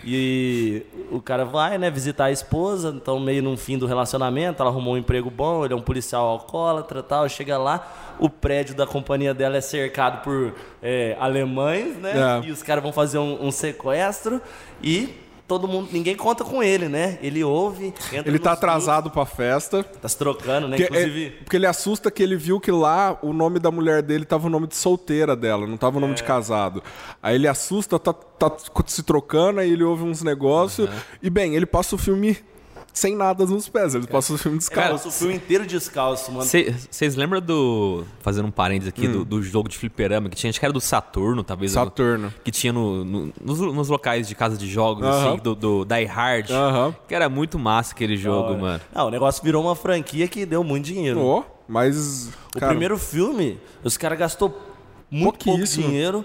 E 0.05 0.83
o 1.11 1.21
cara 1.21 1.45
vai, 1.45 1.77
né, 1.77 1.89
visitar 1.89 2.25
a 2.25 2.31
esposa, 2.31 2.93
então 2.95 3.19
meio 3.19 3.41
no 3.41 3.55
fim 3.57 3.72
do 3.77 3.85
relacionamento, 3.85 4.61
ela 4.61 4.69
arrumou 4.71 4.93
um 4.93 4.97
emprego 4.97 5.29
bom, 5.29 5.63
ele 5.65 5.73
é 5.73 5.77
um 5.77 5.81
policial 5.81 6.25
alcoólatra 6.27 6.99
e 6.99 7.03
tal, 7.03 7.27
chega 7.29 7.57
lá, 7.57 8.15
o 8.19 8.29
prédio 8.29 8.75
da 8.75 8.85
companhia 8.87 9.33
dela 9.33 9.57
é 9.57 9.61
cercado 9.61 10.23
por 10.23 10.53
é, 10.81 11.15
alemães, 11.19 11.95
né? 11.97 12.13
É. 12.43 12.47
E 12.47 12.51
os 12.51 12.61
caras 12.63 12.83
vão 12.83 12.93
fazer 12.93 13.17
um, 13.17 13.45
um 13.45 13.51
sequestro 13.51 14.41
e 14.81 15.21
todo 15.45 15.67
mundo, 15.67 15.89
ninguém 15.91 16.15
conta 16.15 16.43
com 16.43 16.63
ele, 16.63 16.87
né? 16.87 17.19
Ele 17.21 17.43
ouve, 17.43 17.93
entra 18.11 18.27
Ele 18.31 18.39
tá 18.39 18.53
atrasado 18.53 19.11
pra 19.11 19.25
festa. 19.25 19.83
tá 19.83 20.07
se 20.07 20.17
trocando, 20.17 20.67
né? 20.67 20.77
Que 20.77 20.83
Inclusive... 20.83 21.25
é- 21.25 21.29
porque 21.43 21.57
ele 21.57 21.67
assusta 21.67 22.09
que 22.09 22.23
ele 22.23 22.35
viu 22.35 22.59
que 22.59 22.71
lá 22.71 23.19
o 23.21 23.33
nome 23.33 23.59
da 23.59 23.69
mulher 23.69 24.01
dele 24.01 24.25
tava 24.25 24.47
o 24.47 24.49
nome 24.49 24.67
de 24.67 24.75
solteira 24.75 25.35
dela, 25.35 25.67
não 25.67 25.77
tava 25.77 25.97
o 25.97 25.99
nome 25.99 26.13
É. 26.13 26.15
de 26.15 26.23
casado. 26.23 26.81
Aí 27.21 27.35
ele 27.35 27.47
assusta, 27.47 27.99
tá, 27.99 28.13
tá 28.13 28.51
se 28.87 29.03
trocando, 29.03 29.59
aí 29.59 29.71
ele 29.71 29.83
ouve 29.83 30.03
uns 30.03 30.23
negócios. 30.23 30.89
E 31.21 31.29
bem, 31.29 31.55
ele 31.55 31.65
passa 31.65 31.93
o 31.95 31.97
filme 31.99 32.37
sem 32.93 33.15
nada 33.15 33.45
nos 33.45 33.67
pés, 33.67 33.95
ele 33.95 34.05
passa 34.07 34.33
o 34.33 34.37
filme 34.37 34.59
Cara, 34.59 34.93
descalço. 34.93 35.07
o 35.07 35.11
filme 35.11 35.33
inteiro 35.35 35.65
descalço, 35.65 36.31
mano. 36.31 36.45
Vocês 36.45 37.15
lembram 37.15 37.41
do. 37.41 38.05
Fazendo 38.21 38.47
um 38.47 38.51
parênteses 38.51 38.89
aqui, 38.89 39.07
Hum. 39.07 39.11
do, 39.11 39.25
do 39.25 39.41
jogo 39.43 39.67
de 39.67 39.77
fliperama 39.77 40.29
que 40.29 40.35
tinha, 40.35 40.49
acho 40.51 40.59
que 40.59 40.65
era 40.65 40.71
do 40.71 40.79
Saturno, 40.79 41.43
talvez. 41.43 41.71
Saturno. 41.71 42.31
Que 42.43 42.51
tinha 42.51 42.71
no, 42.71 43.03
no- 43.03 43.33
nos, 43.41 43.59
nos 43.59 43.89
locais 43.89 44.27
de 44.27 44.35
casa 44.35 44.55
de 44.55 44.67
jogos, 44.67 45.03
Aham. 45.05 45.33
assim, 45.33 45.37
do, 45.43 45.55
do 45.55 45.85
Die 45.85 46.05
Hard. 46.05 46.51
Aham. 46.51 46.95
Que 47.07 47.15
era 47.15 47.27
muito 47.27 47.57
massa 47.57 47.93
aquele 47.93 48.15
jogo, 48.15 48.57
mano. 48.57 48.81
Não, 48.93 49.07
o 49.07 49.09
negócio 49.09 49.43
virou 49.43 49.63
uma 49.63 49.75
franquia 49.75 50.27
que 50.27 50.45
deu 50.45 50.63
muito 50.63 50.85
dinheiro. 50.85 51.19
Ô, 51.19 51.43
mas. 51.67 52.29
O 52.55 52.59
cara, 52.59 52.69
primeiro 52.71 52.97
filme, 52.97 53.59
os 53.83 53.97
caras 53.97 54.19
gastou 54.19 54.55
muito 55.09 55.43
pouco 55.45 55.63
dinheiro, 55.63 56.23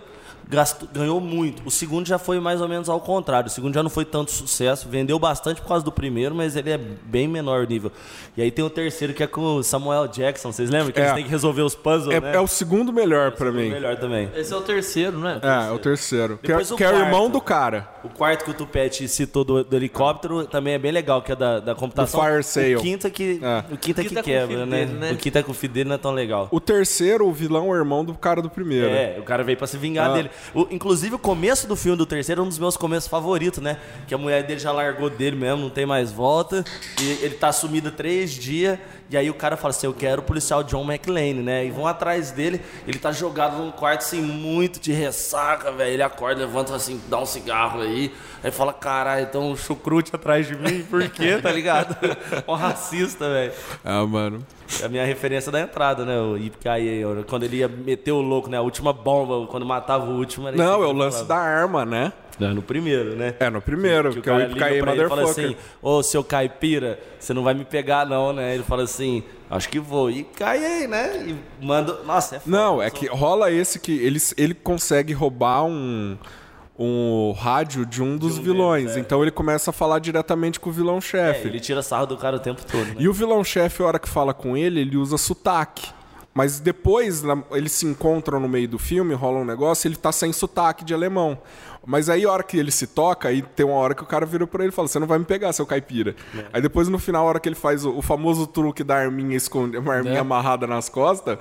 gastou, 0.48 0.88
ganhou 0.92 1.20
muito. 1.20 1.62
O 1.66 1.70
segundo 1.70 2.06
já 2.06 2.18
foi 2.18 2.40
mais 2.40 2.61
ou 2.61 2.68
menos 2.68 2.88
ao 2.88 3.00
contrário. 3.00 3.48
O 3.48 3.50
segundo 3.50 3.74
já 3.74 3.82
não 3.82 3.90
foi 3.90 4.04
tanto 4.04 4.30
sucesso, 4.30 4.88
vendeu 4.88 5.18
bastante 5.18 5.61
por 5.61 5.68
causa 5.68 5.84
do 5.84 5.92
primeiro, 5.92 6.34
mas 6.34 6.56
ele 6.56 6.70
é 6.70 6.78
bem 6.78 7.28
menor 7.28 7.66
nível. 7.66 7.92
E 8.37 8.42
aí 8.42 8.50
tem 8.50 8.64
o 8.64 8.70
terceiro 8.70 9.12
que 9.12 9.22
é 9.22 9.26
com 9.26 9.56
o 9.56 9.62
Samuel 9.62 10.08
Jackson, 10.08 10.50
vocês 10.52 10.70
lembram? 10.70 10.92
Que 10.92 11.00
É. 11.00 11.04
eles 11.04 11.14
têm 11.14 11.24
que 11.24 11.30
resolver 11.30 11.62
os 11.62 11.74
puzzles, 11.74 12.14
É, 12.14 12.20
né? 12.20 12.34
é 12.37 12.40
o 12.40 12.46
segundo 12.46 12.92
melhor 12.92 13.32
pra 13.32 13.52
mim. 13.52 13.68
melhor 13.70 13.96
também. 13.96 14.30
Esse 14.34 14.52
é 14.52 14.56
o 14.56 14.61
terceiro, 14.62 15.18
né? 15.18 15.40
É, 15.42 15.68
é 15.68 15.72
o 15.72 15.78
terceiro. 15.78 16.38
Que 16.42 16.50
é, 16.52 16.56
o 16.56 16.76
que 16.76 16.84
é 16.84 16.90
o 16.92 16.98
irmão 16.98 17.28
do 17.30 17.40
cara. 17.40 17.88
O 18.02 18.08
quarto 18.08 18.44
que 18.44 18.50
o 18.50 18.54
Tupete 18.54 19.06
citou 19.08 19.44
do, 19.44 19.62
do 19.64 19.76
helicóptero 19.76 20.46
também 20.46 20.74
é 20.74 20.78
bem 20.78 20.92
legal, 20.92 21.20
que 21.20 21.32
é 21.32 21.37
da, 21.37 21.61
da 21.61 21.74
computação. 21.74 22.20
Do 22.20 22.26
Fire 22.26 22.42
Sale. 22.42 22.76
O 22.76 22.80
quinto 22.80 23.06
é 23.06 23.11
que, 23.11 23.40
É. 23.42 23.64
o 23.74 23.76
quinto 23.76 24.00
é 24.00 24.04
O 24.04 24.04
que 24.04 24.08
quinto 24.08 24.18
é 24.18 24.22
com 24.22 24.30
o 24.30 24.32
quebra, 24.32 24.66
né? 24.66 24.84
dele, 24.87 24.98
né? 24.98 25.12
O 25.12 25.16
quinto 25.16 25.38
é 25.38 25.42
com 25.42 25.50
o 25.50 25.54
filho 25.54 25.72
dele 25.72 25.88
não 25.88 25.94
é 25.96 25.98
tão 25.98 26.12
legal. 26.12 26.48
O 26.50 26.61
terceiro, 26.61 27.26
o 27.26 27.32
vilão 27.32 27.66
é 27.66 27.70
o 27.70 27.76
irmão 27.76 28.04
do 28.04 28.14
cara 28.14 28.40
do 28.40 28.48
primeiro. 28.48 28.88
É, 28.88 29.16
o 29.18 29.22
cara 29.22 29.42
veio 29.42 29.58
pra 29.58 29.66
se 29.66 29.76
vingar 29.76 30.11
Ah. 30.11 30.14
dele. 30.14 30.30
O- 30.55 30.66
inclusive, 30.70 31.14
o 31.14 31.18
começo 31.18 31.66
do 31.66 31.77
filme 31.77 31.96
do 31.98 32.07
terceiro 32.07 32.40
é 32.40 32.44
um 32.44 32.48
dos 32.48 32.59
meus 32.59 32.77
começos 32.77 33.09
favoritos, 33.09 33.62
né? 33.62 33.79
Que 34.07 34.14
a 34.14 34.18
mulher 34.18 34.42
dele 34.44 34.61
já 34.61 34.72
largou 34.72 35.09
dele 35.11 35.37
mesmo, 35.37 35.62
não 35.62 35.70
tem 35.70 35.87
mais 35.87 36.11
volta. 36.12 36.64
E 37.01 37.11
ele 37.22 37.35
tá 37.35 37.53
sumido 37.53 37.90
três 37.90 38.31
dias. 38.33 38.79
E 39.11 39.16
aí 39.16 39.31
o 39.31 39.35
cara 39.35 39.57
fala 39.57 39.70
assim: 39.70 39.87
Eu 39.87 39.94
quero 39.94 40.20
o 40.20 40.24
policial 40.24 40.62
John 40.62 40.85
McClane, 40.85 41.35
né? 41.42 41.64
E 41.64 41.70
vão 41.70 41.87
atrás 41.87 42.31
dele. 42.31 42.61
Ele 42.87 42.98
tá 42.98 43.11
jogado 43.11 43.57
num 43.59 43.70
quarto 43.70 44.01
assim, 44.03 44.20
muito 44.20 44.79
de 44.81 44.92
ressaca, 44.92 45.72
velho. 45.72 45.92
Ele 45.94 46.03
acorda, 46.03 46.40
levanta 46.40 46.74
assim, 46.74 47.01
dá 47.09 47.18
um 47.18 47.27
cigarro 47.27 47.81
aí. 47.81 48.12
Aí 48.44 48.51
fala: 48.51 48.72
Caralho, 48.72 49.22
então 49.24 49.51
um 49.51 49.57
chucrute 49.57 50.14
atrás 50.14 50.46
de 50.46 50.55
mim, 50.57 50.83
por 50.83 51.09
quê, 51.09 51.38
tá 51.42 51.51
ligado? 51.51 51.96
um 52.46 52.55
racista, 52.55 53.29
velho. 53.31 53.53
Ah, 53.85 54.05
mano. 54.07 54.44
É 54.83 54.87
a 54.87 54.88
minha 54.88 55.04
referência 55.04 55.50
da 55.50 55.61
entrada, 55.61 56.04
né? 56.04 56.18
O 56.18 56.37
Yippee 56.37 57.02
Quando 57.28 57.44
ele 57.44 57.59
ia 57.59 57.68
meter 57.68 58.12
o 58.12 58.20
louco, 58.20 58.50
né? 58.50 58.59
A 58.59 58.62
última 58.62 58.92
bomba, 58.92 59.46
quando 59.46 59.64
matava 59.64 60.04
o 60.04 60.16
último. 60.16 60.50
Não, 60.50 60.78
que 60.78 60.85
é 60.85 60.87
o 60.87 60.92
lance 60.92 61.24
da 61.24 61.37
arma, 61.37 61.85
né? 61.85 62.12
Não, 62.38 62.54
no 62.54 62.62
primeiro, 62.62 63.16
né? 63.16 63.35
É, 63.40 63.50
no 63.50 63.61
primeiro, 63.61 64.12
que, 64.12 64.18
é 64.18 64.20
o 64.20 64.22
cara 64.22 64.42
Yippee 64.42 64.54
liga 64.54 64.83
pra 64.83 64.92
ele 64.92 65.04
e 65.04 65.09
fala 65.09 65.22
Motherfucker. 65.22 65.50
assim, 65.50 65.57
ô 65.83 66.02
seu 66.02 66.22
caipira, 66.22 67.00
você 67.18 67.35
não 67.35 67.42
vai 67.42 67.52
me 67.52 67.64
pegar 67.64 68.07
não, 68.07 68.33
né? 68.33 68.54
Ele 68.54 68.62
fala 68.62 68.85
assim, 68.85 69.24
acho 69.50 69.68
que 69.68 69.81
vou. 69.81 70.09
E 70.11 70.22
cai 70.22 70.64
aí, 70.64 70.87
né? 70.87 71.26
E 71.26 71.64
manda... 71.64 72.00
Nossa, 72.04 72.37
é 72.37 72.38
foda. 72.38 72.57
Não, 72.57 72.81
é 72.81 72.90
que 72.90 73.07
rola 73.07 73.50
esse 73.50 73.81
que 73.81 73.92
ele, 73.92 74.20
ele 74.37 74.54
consegue 74.54 75.12
roubar 75.12 75.64
um, 75.64 76.16
um 76.79 77.33
rádio 77.33 77.85
de 77.85 78.03
um 78.03 78.17
dos 78.17 78.38
vilões. 78.38 78.97
Então 78.97 79.23
ele 79.23 79.31
começa 79.33 79.71
a 79.71 79.73
falar 79.73 79.99
diretamente 79.99 80.61
com 80.61 80.71
o 80.71 80.73
É, 80.73 80.77
vilão-chefe. 80.77 81.49
ele 81.49 81.59
tira 81.61 81.83
sarro 81.83 82.07
do 82.07 82.17
cara 82.17 82.37
o 82.37 82.41
tempo 82.41 82.64
todo, 82.64 82.85
né? 82.87 82.95
E 82.99 83.09
o 83.09 83.12
vilão-chefe, 83.12 83.83
a 83.83 83.87
hora 83.87 83.99
que 83.99 84.09
fala 84.09 84.33
com 84.33 84.57
ele, 84.57 84.81
ele 84.81 84.97
usa 84.97 85.19
sotaque. 85.19 85.88
Mas 86.33 86.61
depois, 86.61 87.25
eles 87.51 87.73
se 87.73 87.85
encontram 87.85 88.38
no 88.38 88.49
meio 88.49 88.69
do 88.69 88.79
filme, 88.79 89.12
rola 89.12 89.38
um 89.41 89.45
negócio, 89.45 89.88
ele 89.88 89.97
tá 89.97 90.12
sem 90.12 90.33
sotaque 90.33 90.85
de 90.85 90.95
alemão. 90.95 91.37
Mas 91.85 92.09
aí, 92.09 92.25
a 92.25 92.31
hora 92.31 92.43
que 92.45 92.57
ele 92.57 92.71
se 92.71 92.87
toca, 92.87 93.29
aí 93.29 93.43
tem 93.43 93.67
uma 93.67 93.75
hora 93.75 93.93
que 93.95 94.03
o 94.03 94.07
cara 94.07 94.25
vira 94.25 94.47
pra 94.47 94.62
ele 94.62 94.71
e 94.73 94.75
fala: 94.75 94.87
Você 94.87 95.01
não 95.01 95.07
vai 95.07 95.19
me 95.19 95.25
pegar, 95.25 95.53
seu 95.53 95.67
caipira. 95.67 96.14
Aí 96.53 96.61
depois, 96.62 96.87
no 96.88 96.99
final, 96.99 97.25
a 97.27 97.29
hora 97.31 97.41
que 97.41 97.49
ele 97.49 97.57
faz 97.57 97.85
o, 97.85 97.91
o 97.97 98.03
famoso 98.03 98.47
truque 98.47 98.85
da 98.85 98.97
arminha 98.97 99.37
esconde, 99.37 99.79
uma 99.79 99.95
arminha 99.95 100.21
amarrada 100.21 100.64
nas 100.67 100.88
costas, 100.88 101.38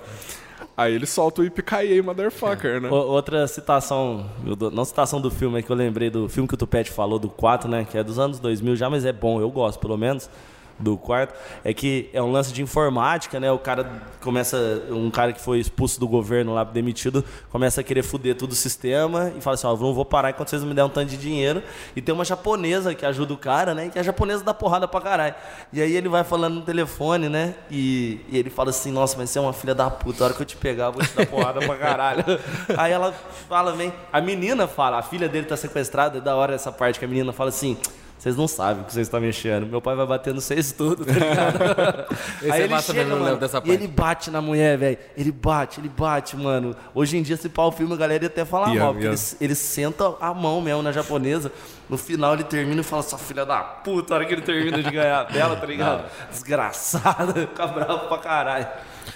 aí 0.77 0.93
ele 0.93 1.05
solta 1.07 1.41
o 1.41 1.45
Ipicaie, 1.45 2.01
motherfucker, 2.01 2.79
né? 2.79 2.89
O- 2.89 2.93
Outra 2.93 3.47
citação, 3.47 4.29
não 4.71 4.85
citação 4.85 5.19
do 5.19 5.31
filme, 5.31 5.57
é 5.59 5.61
que 5.63 5.69
eu 5.71 5.75
lembrei 5.75 6.09
do 6.09 6.29
filme 6.29 6.47
que 6.47 6.53
o 6.53 6.57
Tupete 6.57 6.91
falou, 6.91 7.17
do 7.17 7.27
4, 7.29 7.67
né? 7.69 7.83
Que 7.89 7.97
é 7.97 8.03
dos 8.03 8.19
anos 8.19 8.39
2000 8.39 8.75
já, 8.75 8.89
mas 8.89 9.03
é 9.03 9.11
bom, 9.11 9.41
eu 9.41 9.49
gosto 9.49 9.79
pelo 9.79 9.97
menos 9.97 10.29
do 10.79 10.97
quarto. 10.97 11.33
É 11.63 11.73
que 11.73 12.09
é 12.13 12.21
um 12.21 12.31
lance 12.31 12.53
de 12.53 12.61
informática, 12.61 13.39
né? 13.39 13.51
O 13.51 13.59
cara 13.59 13.89
começa, 14.21 14.57
um 14.89 15.09
cara 15.09 15.33
que 15.33 15.41
foi 15.41 15.59
expulso 15.59 15.99
do 15.99 16.07
governo 16.07 16.53
lá, 16.53 16.63
demitido, 16.63 17.23
começa 17.49 17.81
a 17.81 17.83
querer 17.83 18.03
foder 18.03 18.35
todo 18.35 18.51
o 18.51 18.55
sistema 18.55 19.31
e 19.37 19.41
fala 19.41 19.55
assim: 19.55 19.67
Ó, 19.67 19.75
não 19.75 19.93
vou 19.93 20.05
parar 20.05 20.29
enquanto 20.29 20.49
vocês 20.49 20.61
não 20.61 20.69
me 20.69 20.75
derem 20.75 20.89
um 20.89 20.93
tanto 20.93 21.09
de 21.09 21.17
dinheiro. 21.17 21.61
E 21.95 22.01
tem 22.01 22.13
uma 22.13 22.25
japonesa 22.25 22.93
que 22.93 23.05
ajuda 23.05 23.33
o 23.33 23.37
cara, 23.37 23.73
né? 23.73 23.87
E 23.87 23.89
que 23.89 23.99
a 23.99 24.03
japonesa 24.03 24.43
dá 24.43 24.53
porrada 24.53 24.87
pra 24.87 25.01
caralho. 25.01 25.35
E 25.73 25.81
aí 25.81 25.95
ele 25.95 26.09
vai 26.09 26.23
falando 26.23 26.55
no 26.55 26.61
telefone, 26.61 27.29
né? 27.29 27.55
E, 27.69 28.21
e 28.29 28.37
ele 28.37 28.49
fala 28.49 28.69
assim: 28.69 28.91
Nossa, 28.91 29.17
mas 29.17 29.29
você 29.29 29.39
é 29.39 29.41
uma 29.41 29.53
filha 29.53 29.75
da 29.75 29.89
puta, 29.89 30.23
a 30.23 30.25
hora 30.25 30.33
que 30.33 30.41
eu 30.41 30.45
te 30.45 30.55
pegar, 30.55 30.85
eu 30.85 30.93
vou 30.93 31.03
te 31.03 31.13
dar 31.13 31.25
porrada 31.25 31.59
pra 31.59 31.75
caralho. 31.75 32.23
Aí 32.77 32.91
ela 32.91 33.13
fala, 33.47 33.73
vem. 33.73 33.93
A 34.11 34.21
menina 34.21 34.67
fala, 34.67 34.99
a 34.99 35.01
filha 35.01 35.27
dele 35.27 35.45
tá 35.45 35.57
sequestrada, 35.57 36.17
é 36.17 36.21
da 36.21 36.35
hora 36.35 36.53
essa 36.53 36.71
parte 36.71 36.99
que 36.99 37.05
a 37.05 37.07
menina 37.07 37.33
fala 37.33 37.49
assim. 37.49 37.77
Vocês 38.17 38.35
não 38.35 38.47
sabem 38.47 38.81
o 38.81 38.85
que 38.85 38.93
vocês 38.93 39.05
estão 39.07 39.21
mexendo. 39.21 39.67
Meu 39.67 39.79
pai 39.79 39.95
vai 39.95 40.05
bater 40.07 40.33
no 40.33 40.41
vocês 40.41 40.71
tudo, 40.71 41.05
tá 41.05 41.11
ligado? 41.13 42.05
Aí 42.51 42.61
é 42.61 42.63
ele 42.63 42.73
massa 42.73 42.91
chega, 42.91 43.15
mano, 43.15 43.37
dessa 43.37 43.57
e 43.57 43.61
parte. 43.61 43.71
ele 43.71 43.87
bate 43.87 44.31
na 44.31 44.41
mulher, 44.41 44.77
velho. 44.77 44.97
Ele 45.15 45.31
bate, 45.31 45.79
ele 45.79 45.87
bate, 45.89 46.35
mano. 46.35 46.75
Hoje 46.95 47.15
em 47.17 47.21
dia, 47.21 47.37
se 47.37 47.47
pau 47.47 47.67
o 47.69 47.71
filme, 47.71 47.93
a 47.93 47.97
galera 47.97 48.23
ia 48.23 48.27
até 48.27 48.43
falar 48.43 48.73
Ia, 48.73 48.81
mal, 48.81 48.93
porque 48.93 49.05
ia. 49.05 49.11
ele, 49.11 49.19
ele 49.39 49.55
senta 49.55 50.15
a 50.19 50.33
mão 50.33 50.59
mesmo 50.61 50.81
na 50.81 50.91
japonesa. 50.91 51.51
No 51.87 51.97
final, 51.97 52.33
ele 52.33 52.43
termina 52.43 52.81
e 52.81 52.83
fala, 52.83 53.03
sua 53.03 53.19
filha 53.19 53.45
da 53.45 53.59
puta, 53.61 54.13
a 54.13 54.17
hora 54.17 54.25
que 54.25 54.33
ele 54.33 54.41
termina 54.41 54.81
de 54.81 54.89
ganhar 54.91 55.23
dela, 55.25 55.55
tá 55.55 55.65
ligado? 55.65 56.09
Desgraçada, 56.31 57.33
fica 57.47 57.67
bravo 57.67 58.07
pra 58.07 58.17
caralho. 58.17 58.67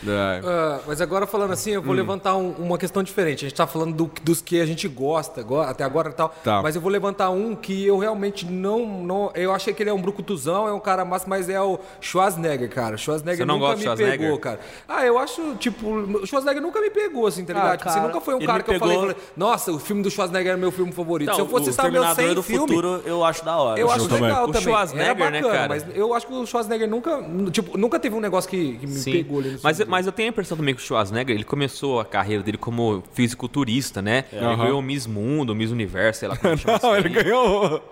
É. 0.07 0.41
Ah, 0.43 0.79
mas 0.87 0.99
agora 1.01 1.27
falando 1.27 1.51
assim, 1.53 1.71
eu 1.71 1.81
vou 1.81 1.93
levantar 1.93 2.35
um- 2.35 2.51
uma 2.59 2.77
questão 2.77 3.03
diferente. 3.03 3.45
A 3.45 3.49
gente 3.49 3.57
tá 3.57 3.67
falando 3.67 3.93
do- 3.93 4.11
dos 4.23 4.41
que 4.41 4.59
a 4.59 4.65
gente 4.65 4.87
gosta 4.87 5.41
agora- 5.41 5.69
até 5.69 5.83
agora 5.83 6.09
e 6.09 6.13
tal. 6.13 6.29
Tá. 6.43 6.61
Mas 6.61 6.75
eu 6.75 6.81
vou 6.81 6.91
levantar 6.91 7.29
um 7.29 7.55
que 7.55 7.85
eu 7.85 7.97
realmente 7.97 8.45
não, 8.45 8.85
não. 8.85 9.31
Eu 9.35 9.51
achei 9.53 9.73
que 9.73 9.83
ele 9.83 9.89
é 9.89 9.93
um 9.93 10.01
brucutuzão, 10.01 10.67
é 10.67 10.73
um 10.73 10.79
cara 10.79 11.05
massa, 11.05 11.25
mas 11.27 11.49
é 11.49 11.61
o 11.61 11.79
Schwarzenegger, 11.99 12.69
cara. 12.69 12.97
Schwarzenegger 12.97 13.37
Você 13.39 13.45
não 13.45 13.55
nunca 13.59 13.75
gosta 13.75 13.95
me 13.95 14.11
pegou, 14.17 14.37
cara. 14.39 14.59
Ah, 14.87 15.05
eu 15.05 15.17
acho, 15.17 15.55
tipo, 15.55 15.87
o 15.87 16.25
Schwarzenegger 16.25 16.61
nunca 16.61 16.81
me 16.81 16.89
pegou, 16.89 17.27
assim, 17.27 17.45
tá 17.45 17.53
ligado? 17.53 17.77
Tipo, 17.77 17.89
assim, 17.89 17.99
cara, 17.99 18.07
nunca 18.13 18.21
foi 18.21 18.33
um 18.33 18.37
ele 18.37 18.47
cara 18.47 18.63
que 18.63 18.71
eu 18.71 18.79
falei, 18.79 18.95
pegou- 18.97 19.11
falei, 19.13 19.23
nossa, 19.37 19.71
o 19.71 19.79
filme 19.79 20.01
do 20.03 20.09
Schwarzenegger 20.09 20.53
é 20.53 20.57
meu 20.57 20.71
filme 20.71 20.91
favorito. 20.91 21.27
Então, 21.29 21.35
Se 21.35 21.41
eu 21.41 21.47
fosse 21.47 21.69
o 21.69 21.71
citar 21.71 21.91
meu 21.91 22.01
Exterminador 22.03 22.25
100 22.25 22.35
do 22.35 22.43
filme, 22.43 22.67
Futuro, 22.75 23.01
eu 23.05 23.23
acho 23.23 23.45
da 23.45 23.55
hora. 23.57 23.79
eu 23.79 23.91
acho 23.91 24.07
também. 24.07 24.23
legal 24.23 24.43
O 24.45 24.47
também. 24.47 24.61
Schwarzenegger, 24.63 25.15
né, 25.15 25.41
bacana, 25.41 25.53
cara? 25.53 25.67
mas 25.69 25.85
eu 25.95 26.13
acho 26.13 26.27
que 26.27 26.33
o 26.33 26.45
Schwarzenegger 26.45 26.89
nunca, 26.89 27.23
tipo, 27.51 27.77
nunca 27.77 27.99
teve 27.99 28.15
um 28.15 28.19
negócio 28.19 28.49
que, 28.49 28.77
que 28.77 28.87
me 28.87 28.93
Sim. 28.95 29.11
pegou 29.11 29.39
ali 29.39 29.51
no 29.51 29.59
Mas, 29.63 29.77
filme. 29.77 29.90
Mas 29.91 30.05
eu 30.07 30.11
tenho 30.11 30.29
a 30.29 30.31
impressão 30.31 30.57
também 30.57 30.73
que 30.73 30.81
o 30.81 30.83
Schwarzenegger, 30.83 31.35
ele 31.35 31.43
começou 31.43 31.99
a 31.99 32.05
carreira 32.05 32.41
dele 32.41 32.57
como 32.57 33.03
fisiculturista, 33.13 34.01
né? 34.01 34.23
Ele 34.31 34.43
Aham. 34.45 34.57
ganhou 34.63 34.79
o 34.79 34.81
Miss 34.81 35.05
Mundo, 35.05 35.53
Miss 35.53 35.69
Universo, 35.71 36.21
sei 36.21 36.29
lá 36.29 36.37
como 36.37 36.55
chama 36.57 36.79
Não, 36.81 36.93
aí. 36.93 36.99
ele 37.01 37.09
ganhou. 37.09 37.83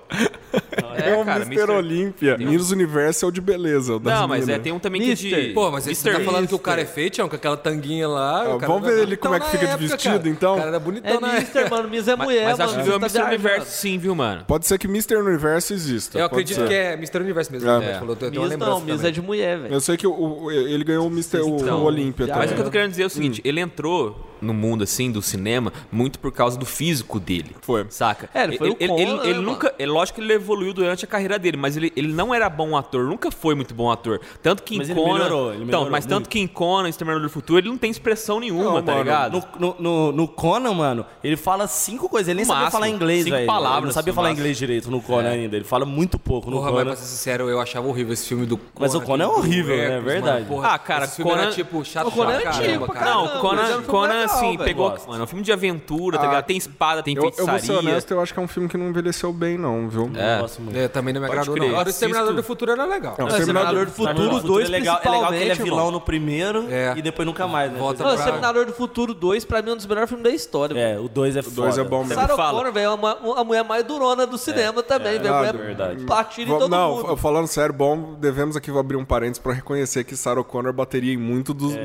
ganhou 0.97 1.21
o 1.21 1.25
cara, 1.25 1.43
Mr. 1.45 1.59
Mr. 1.61 1.71
Olímpia. 1.71 2.37
Miss 2.37 2.71
Universo 2.71 3.25
é 3.25 3.27
o 3.27 3.31
de 3.31 3.41
beleza. 3.41 3.95
o 3.95 3.99
das 3.99 4.19
Não, 4.19 4.27
mas 4.27 4.47
é, 4.49 4.57
tem 4.57 4.71
um 4.71 4.79
também 4.79 5.01
que 5.01 5.11
é 5.11 5.13
de... 5.13 5.23
Mister. 5.27 5.53
Pô, 5.53 5.71
mas 5.71 5.83
você 5.83 5.89
tá 5.89 5.89
Mister 6.09 6.25
falando 6.25 6.47
que 6.47 6.53
o 6.53 6.57
Mister. 6.57 6.59
cara 6.61 6.81
é 6.81 6.85
feio, 6.85 7.09
Tião, 7.09 7.29
com 7.29 7.35
aquela 7.35 7.57
tanguinha 7.57 8.07
lá. 8.07 8.43
Ah, 8.45 8.55
o 8.55 8.59
cara 8.59 8.71
vamos 8.73 8.87
ver 8.87 8.93
ele 9.01 9.15
bonitão 9.17 9.31
como 9.31 9.35
é 9.35 9.39
que 9.39 9.45
na 9.45 9.51
fica 9.51 9.77
de 9.77 9.87
vestido, 9.87 10.13
cara. 10.17 10.29
então? 10.29 10.53
O 10.53 10.57
cara 10.57 10.69
era 10.69 10.79
bonitão 10.79 11.11
É 11.17 11.19
na 11.19 11.33
Mister, 11.33 11.69
mano. 11.69 11.89
Miss 11.89 12.07
é 12.07 12.15
mulher, 12.15 12.45
mas 12.45 12.57
mano. 12.57 12.69
acho 12.71 12.79
que 12.79 12.85
tá 12.89 12.95
Mr. 12.95 12.99
viajando. 13.09 13.27
Universo 13.27 13.71
sim, 13.77 13.97
viu, 13.97 14.15
mano? 14.15 14.45
Pode 14.47 14.65
ser 14.67 14.77
que 14.77 14.87
Mr. 14.87 15.15
Universo 15.17 15.73
exista. 15.73 16.17
Eu 16.19 16.25
acredito 16.25 16.55
ser. 16.61 16.67
que 16.67 16.73
é 16.73 16.93
Mr. 16.93 17.17
Universo 17.19 17.51
mesmo. 17.51 17.69
É. 17.69 17.79
né? 17.79 17.93
Falou, 17.99 18.09
eu 18.09 18.15
tenho 18.15 18.31
uma 18.33 18.41
Miss 18.41 18.49
lembrança 18.51 18.71
não, 18.71 18.81
Miss 18.81 19.03
é 19.03 19.11
de 19.11 19.21
mulher, 19.21 19.59
velho. 19.59 19.73
Eu 19.73 19.81
sei 19.81 19.97
que 19.97 20.07
o, 20.07 20.11
o- 20.13 20.51
ele 20.51 20.83
ganhou 20.83 21.05
o 21.07 21.11
Mr. 21.11 21.41
Olímpia 21.89 22.27
Mas 22.27 22.51
o 22.51 22.55
que 22.55 22.61
eu 22.61 22.65
tô 22.65 22.71
querendo 22.71 22.91
dizer 22.91 23.03
é 23.03 23.05
o 23.05 23.09
seguinte, 23.09 23.41
ele 23.43 23.59
entrou 23.59 24.28
no 24.41 24.53
mundo, 24.53 24.83
assim, 24.83 25.11
do 25.11 25.21
cinema, 25.21 25.71
muito 25.91 26.19
por 26.19 26.31
causa 26.31 26.57
do 26.57 26.65
físico 26.65 27.19
dele. 27.19 27.55
Foi. 27.61 27.85
Saca? 27.89 28.29
É, 28.33 28.43
ele 28.43 28.57
foi 28.57 28.69
o 28.71 28.77
ele, 28.79 28.87
Conan, 28.89 29.01
ele, 29.01 29.13
né, 29.13 29.29
ele 29.29 29.39
nunca. 29.39 29.73
É 29.79 29.85
lógico 29.85 30.19
que 30.19 30.25
ele 30.25 30.33
evoluiu 30.33 30.73
durante 30.73 31.05
a 31.05 31.07
carreira 31.07 31.37
dele, 31.39 31.57
mas 31.57 31.75
ele, 31.77 31.91
ele 31.95 32.11
não 32.13 32.33
era 32.33 32.49
bom 32.49 32.75
ator, 32.77 33.05
nunca 33.05 33.31
foi 33.31 33.55
muito 33.55 33.73
bom 33.73 33.91
ator. 33.91 34.19
Tanto 34.41 34.63
que 34.63 34.75
em 34.75 34.77
Mas 34.79 34.89
ele 34.89 34.99
Conan. 34.99 35.13
melhorou, 35.13 35.45
ele 35.53 35.55
então, 35.55 35.65
melhorou 35.65 35.91
mas 35.91 36.05
muito. 36.05 36.15
tanto 36.15 36.29
que 36.29 36.39
em 36.39 36.47
Conan, 36.47 36.89
Exterminador 36.89 37.27
do 37.27 37.31
Futuro, 37.31 37.59
ele 37.59 37.69
não 37.69 37.77
tem 37.77 37.89
expressão 37.91 38.39
nenhuma, 38.39 38.63
Não, 38.63 38.81
tá 38.83 38.91
mano, 38.93 39.03
ligado? 39.03 39.43
No, 39.59 39.75
no, 39.79 40.11
no, 40.11 40.27
Conan, 40.27 40.73
mano, 40.73 41.05
ele 41.23 41.35
fala 41.37 41.67
cinco 41.67 42.07
coisas. 42.09 42.27
Ele 42.29 42.37
nem 42.37 42.45
No 42.45 42.47
sabia 42.47 42.63
máximo, 42.63 42.79
falar 42.81 42.89
inglês, 42.89 43.23
cinco 43.23 43.35
velho. 43.35 43.47
palavras, 43.47 43.77
Ele 43.77 43.85
não 43.87 43.93
sabia 43.93 44.13
falar 44.13 44.27
máximo. 44.29 44.41
inglês 44.41 44.57
direito 44.57 44.91
no 44.91 45.01
Conan 45.01 45.29
ainda. 45.29 45.55
Ele 45.55 45.65
fala 45.65 45.85
muito 45.85 46.17
pouco 46.19 46.49
no 46.49 46.57
Porra, 46.57 46.71
mas 46.71 46.79
Conan. 46.79 46.91
pra 46.91 46.95
ser 46.95 47.05
sincero, 47.09 47.49
eu 47.49 47.59
achava 47.59 47.87
horrível 47.87 48.13
esse 48.13 48.27
filme 48.27 48.45
do 48.45 48.57
Conan. 48.57 48.69
Mas 48.79 48.95
o 48.95 49.01
Conan 49.01 49.23
é 49.23 49.27
horrível, 49.27 49.75
né? 49.75 49.83
Hércules, 49.83 50.03
Verdade. 50.13 50.43
mano. 50.43 50.45
Porra, 50.47 50.67
Ah, 50.69 50.79
cara, 50.79 51.05
esse 51.05 51.15
filme 51.17 51.31
era 51.31 51.41
Conan- 51.41 51.53
tipo 51.55 51.85
chato 51.85 52.07
O 52.07 52.11
Conan 52.11 52.33
é 52.33 52.39
pra 52.41 52.51
antigo 52.57 52.87
cara. 52.91 53.05
Não, 53.11 53.27
Conan, 53.39 53.77
mas 53.77 53.85
Conan 53.87 54.13
legal, 54.13 54.28
assim, 54.33 54.51
velho. 54.57 54.63
pegou. 54.63 54.89
Gosto. 54.91 55.07
Mano, 55.09 55.21
é 55.21 55.23
um 55.23 55.27
filme 55.27 55.43
de 55.43 55.51
aventura, 55.51 56.17
tá 56.17 56.23
Ah, 56.23 56.27
ligado? 56.27 56.45
Tem 56.45 56.57
espada, 56.57 57.03
tem 57.03 57.15
Eu, 57.15 57.23
eu 57.23 57.31
feitiçaria. 57.31 57.51
vou 57.59 57.65
ser 57.65 57.87
honesto, 57.87 58.11
eu 58.11 58.21
acho 58.21 58.33
que 58.33 58.39
é 58.39 58.43
um 58.43 58.47
filme 58.47 58.69
que 58.69 58.77
não 58.77 58.89
envelheceu 58.89 59.31
bem, 59.33 59.57
não, 59.57 59.87
viu? 59.89 60.09
É. 60.15 60.39
Eu. 60.41 60.81
É, 60.81 60.87
também 60.87 61.13
não 61.13 61.21
me 61.21 61.27
agradou, 61.27 61.55
não. 61.55 61.67
Agora 61.67 61.87
o. 61.87 61.89
Exterminador 61.89 62.33
do 62.33 62.43
Futuro 62.43 62.71
era 62.71 62.85
legal. 62.85 63.15
Não, 63.17 63.25
Não, 63.27 63.31
Exterminador 63.37 63.85
do 63.85 63.89
Exterminador 63.91 64.23
Futuro 64.23 64.29
do 64.29 64.41
Futuro 64.41 64.53
2, 64.53 64.67
é 64.67 64.71
legal, 64.71 64.99
é 65.03 65.09
legal 65.09 65.29
que 65.29 65.35
ele 65.35 65.51
é 65.51 65.55
vilão 65.55 65.77
irmão. 65.77 65.91
no 65.91 66.01
primeiro 66.01 66.65
É. 66.69 66.93
e 66.97 67.01
depois 67.01 67.25
nunca 67.25 67.47
mais, 67.47 67.71
né? 67.71 67.79
Volta 67.79 68.03
Não, 68.03 68.11
pra- 68.11 68.19
Exterminador 68.19 68.65
do 68.65 68.73
Futuro 68.73 69.13
2, 69.13 69.45
pra 69.45 69.61
mim, 69.61 69.69
é 69.71 69.73
um 69.73 69.77
dos 69.77 69.85
melhores 69.85 70.09
filmes 70.09 70.23
da 70.23 70.29
história. 70.35 70.79
É, 70.79 70.99
o 70.99 71.07
2 71.09 71.35
é 71.35 71.39
O 71.39 71.43
dois 71.49 71.75
foda. 71.75 71.81
é 71.81 71.89
bom 71.89 72.03
mesmo. 72.03 72.15
Sarah. 72.15 72.35
Connor, 72.35 72.71
velho, 72.71 72.85
é 72.85 72.89
uma, 72.89 73.17
a 73.37 73.43
mulher 73.43 73.63
mais 73.63 73.83
durona 73.83 74.25
do 74.25 74.37
cinema 74.37 74.81
também, 74.83 75.19
velho. 75.19 75.33
Mulher 75.35 75.55
verdade. 75.57 76.05
Platina 76.05 76.53
em 76.55 76.59
todo 76.59 76.69
não, 76.69 76.95
mundo. 76.97 77.17
falando 77.17 77.47
sério, 77.47 77.73
bom, 77.73 78.15
devemos 78.19 78.55
aqui 78.55 78.71
abrir 78.77 78.95
um 78.97 79.05
parênteses 79.05 79.39
pra 79.39 79.53
reconhecer 79.53 80.03
que 80.03 80.15
Sarah 80.15 80.43
Connor 80.43 80.73
bateria 80.73 81.13
em 81.13 81.17
muito 81.17 81.53
dos, 81.53 81.75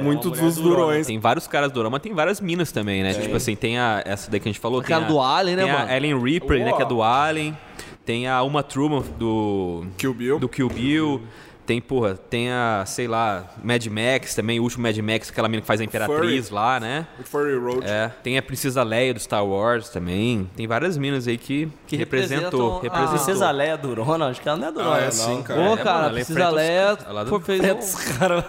durões. 0.56 1.06
Tem 1.06 1.18
vários 1.18 1.46
caras 1.46 1.70
do 1.72 1.84
mas 1.90 2.00
tem 2.02 2.14
várias 2.14 2.33
minas 2.40 2.70
também, 2.72 3.02
né? 3.02 3.14
Tipo 3.14 3.36
assim, 3.36 3.54
tem 3.56 3.78
a, 3.78 4.02
essa 4.04 4.30
daí 4.30 4.40
que 4.40 4.48
a 4.48 4.52
gente 4.52 4.60
falou. 4.60 4.80
Aquela 4.80 5.00
tem 5.00 5.08
a, 5.08 5.12
do 5.12 5.20
Alien, 5.20 5.56
né, 5.56 5.62
tem 5.64 5.72
mano? 5.72 5.88
a 5.90 5.96
Ellen 5.96 6.22
Ripley, 6.22 6.64
né? 6.64 6.72
Que 6.72 6.82
é 6.82 6.86
do 6.86 7.02
Alien. 7.02 7.56
Tem 8.04 8.28
a 8.28 8.42
Uma 8.42 8.62
Truman 8.62 9.02
do... 9.18 9.86
Kill 9.96 10.12
Bill. 10.14 10.38
Do 10.38 10.48
Kill 10.48 10.68
Bill. 10.68 11.22
Tem, 11.66 11.80
porra, 11.80 12.14
tem 12.14 12.50
a, 12.50 12.84
sei 12.86 13.08
lá, 13.08 13.46
Mad 13.64 13.86
Max 13.86 14.34
também, 14.34 14.60
o 14.60 14.62
último 14.62 14.82
Mad 14.82 14.98
Max, 14.98 15.30
aquela 15.30 15.48
mina 15.48 15.62
que 15.62 15.66
faz 15.66 15.80
a 15.80 15.84
Imperatriz 15.84 16.48
Furry. 16.50 16.54
lá, 16.54 16.78
né? 16.78 17.06
Furry 17.24 17.56
Road. 17.56 17.86
É, 17.88 18.10
tem 18.22 18.36
a 18.36 18.42
Princesa 18.42 18.82
Leia 18.82 19.14
do 19.14 19.20
Star 19.20 19.42
Wars 19.46 19.88
também. 19.88 20.46
Tem 20.54 20.66
várias 20.66 20.98
minas 20.98 21.26
aí 21.26 21.38
que, 21.38 21.66
que 21.86 21.96
representou. 21.96 22.74
Representam 22.74 22.76
a- 22.76 22.82
representou. 22.82 23.08
Princesa 23.24 23.50
Leia 23.50 23.70
é 23.72 23.76
durona? 23.78 24.26
Acho 24.26 24.42
que 24.42 24.46
ela 24.50 24.58
não 24.58 24.68
é 24.68 24.72
durona, 24.72 24.96
Ah, 24.96 25.00
é 25.00 25.04
não. 25.06 25.10
sim, 25.12 25.42
cara. 25.42 25.64
Pô, 25.64 25.72
É, 25.72 25.76
cara, 25.78 25.98
mano, 26.02 26.14
precisa 26.14 26.32
enfrenta 26.38 26.50
os- 26.50 26.56
ler. 26.56 26.98
ela- 27.08 27.24
Pô, 27.24 27.40
fez 27.40 27.60
Os 27.94 27.94
caras... 28.18 28.44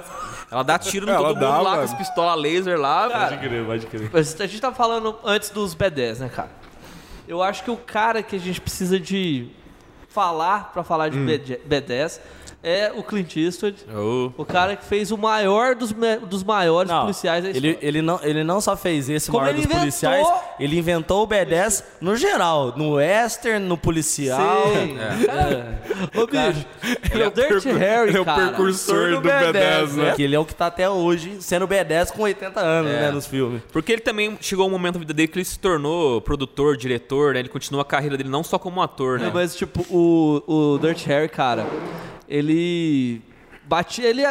Ela 0.52 0.64
dá 0.64 0.78
tiro 0.78 1.06
no 1.06 1.12
Ela 1.12 1.28
todo 1.30 1.40
dá, 1.40 1.52
mundo 1.52 1.64
lá 1.64 1.70
mano. 1.72 1.78
com 1.88 1.94
as 1.94 1.98
pistolas 1.98 2.40
laser 2.40 2.80
lá. 2.80 3.10
Cara, 3.10 3.38
pode 3.66 3.88
crer. 3.88 4.10
Mas 4.14 4.40
A 4.40 4.46
gente 4.46 4.62
tá 4.62 4.72
falando 4.72 5.18
antes 5.24 5.50
dos 5.50 5.76
B10, 5.76 6.20
né, 6.20 6.30
cara? 6.30 6.52
Eu 7.28 7.42
acho 7.42 7.64
que 7.64 7.72
o 7.72 7.78
cara 7.78 8.22
que 8.22 8.36
a 8.36 8.40
gente 8.40 8.62
precisa 8.62 9.00
de 9.00 9.50
falar 10.08 10.72
pra 10.72 10.84
falar 10.84 11.10
de 11.10 11.18
B10 11.18 11.60
B10 11.68 12.20
é 12.67 12.91
o 12.95 13.04
Clint 13.04 13.36
Eastwood. 13.38 13.78
Oh. 13.95 14.32
O 14.36 14.43
cara 14.43 14.75
que 14.75 14.84
fez 14.84 15.12
o 15.12 15.17
maior 15.17 15.75
dos, 15.75 15.93
dos 16.28 16.43
maiores 16.43 16.89
Não, 16.91 17.01
policiais 17.01 17.43
da 17.43 17.49
ele, 17.51 17.67
história. 17.69 17.88
ele, 17.88 18.01
não, 18.01 18.19
ele 18.23 18.43
não 18.43 18.60
só 18.60 18.75
fez 18.75 19.08
esse 19.10 19.30
Como 19.30 19.43
maior 19.43 19.54
ele 19.54 19.58
dos 19.58 19.65
inventou- 19.65 19.80
policiais, 19.82 20.28
ele 20.60 20.80
inventou 20.80 21.23
o 21.23 21.28
B10 21.28 21.84
no 22.01 22.15
geral, 22.15 22.73
no 22.75 22.93
western, 22.95 23.63
no 23.65 23.78
policial. 23.78 24.63
Sim. 24.73 24.97
Cara, 25.25 25.82
Ô, 26.15 26.25
bicho, 26.25 26.65
ele 27.13 27.23
é 27.23 27.28
o 27.28 27.32
Dirty 27.32 27.69
Harry, 27.71 28.10
Ele 28.10 28.17
é 28.17 28.21
o 28.21 28.25
precursor 28.25 29.12
do 29.12 29.21
B10, 29.21 29.91
né? 29.93 30.13
Que 30.15 30.23
ele 30.23 30.36
é 30.36 30.39
o 30.39 30.45
que 30.45 30.56
tá 30.56 30.65
até 30.67 30.89
hoje 30.89 31.38
sendo 31.41 31.67
B10 31.67 32.12
com 32.12 32.23
80 32.23 32.60
anos, 32.60 32.91
É. 32.91 33.01
né, 33.01 33.12
nos 33.12 33.28
filmes. 33.28 33.62
Porque 33.71 33.91
ele 33.91 34.01
também 34.01 34.38
chegou 34.41 34.65
um 34.67 34.71
momento 34.71 34.95
na 34.95 34.99
vida 35.01 35.13
dele 35.13 35.28
que 35.28 35.38
ele 35.38 35.45
se 35.45 35.60
tornou 35.60 36.19
produtor, 36.21 36.75
diretor, 36.75 37.34
né? 37.34 37.41
Ele 37.41 37.49
continua 37.49 37.82
a 37.84 37.86
carreira 37.86 38.17
dele 38.17 38.30
não 38.30 38.43
só 38.43 38.58
como 38.58 38.82
ator, 38.82 39.19
né? 39.19 39.25
Não, 39.28 39.34
mas, 39.34 39.56
tipo, 39.56 39.86
o, 39.89 40.41
o 40.47 40.78
Dirty 40.80 41.06
Harry, 41.08 41.30
cara, 41.30 41.65
ele 42.28 43.22
batia, 43.64 44.08
ele 44.08 44.24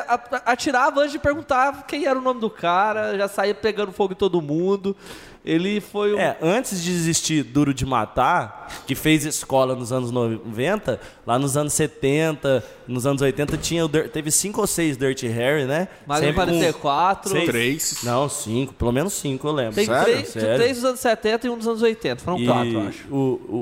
atirava 0.44 1.00
antes 1.00 1.12
de 1.12 1.18
perguntar 1.18 1.86
quem 1.86 2.06
era 2.06 2.18
o 2.18 2.22
nome 2.22 2.40
do 2.40 2.50
cara, 2.50 3.16
já 3.16 3.28
saía 3.28 3.54
pegando 3.54 3.92
fogo 3.92 4.12
em 4.12 4.16
todo 4.16 4.40
mundo. 4.40 4.96
Ele 5.44 5.78
foi 5.80 6.14
um. 6.14 6.18
É, 6.18 6.38
antes 6.40 6.82
de 6.82 6.90
existir 6.90 7.42
Duro 7.42 7.74
de 7.74 7.84
Matar, 7.84 8.82
que 8.86 8.94
fez 8.94 9.26
escola 9.26 9.76
nos 9.76 9.92
anos 9.92 10.10
90, 10.10 10.98
lá 11.26 11.38
nos 11.38 11.54
anos 11.54 11.74
70, 11.74 12.64
nos 12.88 13.04
anos 13.06 13.20
80, 13.20 13.56
tinha 13.58 13.84
o 13.84 13.88
Dir- 13.88 14.08
teve 14.08 14.30
cinco 14.30 14.62
ou 14.62 14.66
seis 14.66 14.96
Dirty 14.96 15.26
Harry, 15.28 15.64
né? 15.66 15.88
Mas 16.06 16.34
parecer 16.34 16.72
quatro. 16.74 17.30
Seis. 17.32 17.44
Três. 17.46 17.98
Não, 18.04 18.26
cinco, 18.28 18.72
pelo 18.72 18.90
menos 18.90 19.12
cinco, 19.12 19.46
eu 19.46 19.52
lembro. 19.52 19.74
Tem 19.74 19.84
Sério? 19.84 20.04
três, 20.04 20.28
Sério? 20.28 20.56
três 20.56 20.76
dos 20.76 20.84
anos 20.86 21.00
70 21.00 21.46
e 21.46 21.50
um 21.50 21.58
dos 21.58 21.68
anos 21.68 21.82
80. 21.82 22.22
Foram 22.22 22.38
E 22.38 22.46
quatro, 22.46 22.72
eu 22.72 22.88
acho. 22.88 23.08
O, 23.14 23.16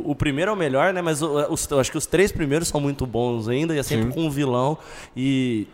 o, 0.07 0.11
o 0.13 0.15
primeiro 0.15 0.51
é 0.53 0.55
o 0.55 0.57
melhor, 0.57 0.93
né? 0.93 1.03
Mas 1.03 1.21
o- 1.21 1.53
os, 1.53 1.69
eu 1.69 1.81
acho 1.81 1.91
que 1.91 1.99
os 1.99 2.07
três 2.07 2.31
primeiros 2.31 2.69
são 2.69 2.81
muito 2.81 3.05
bons 3.07 3.49
ainda, 3.49 3.75
e 3.75 3.79
é 3.79 3.83
sempre 3.83 4.13
com 4.13 4.21
um 4.25 4.31
vilão. 4.31 4.79
E, 5.17 5.67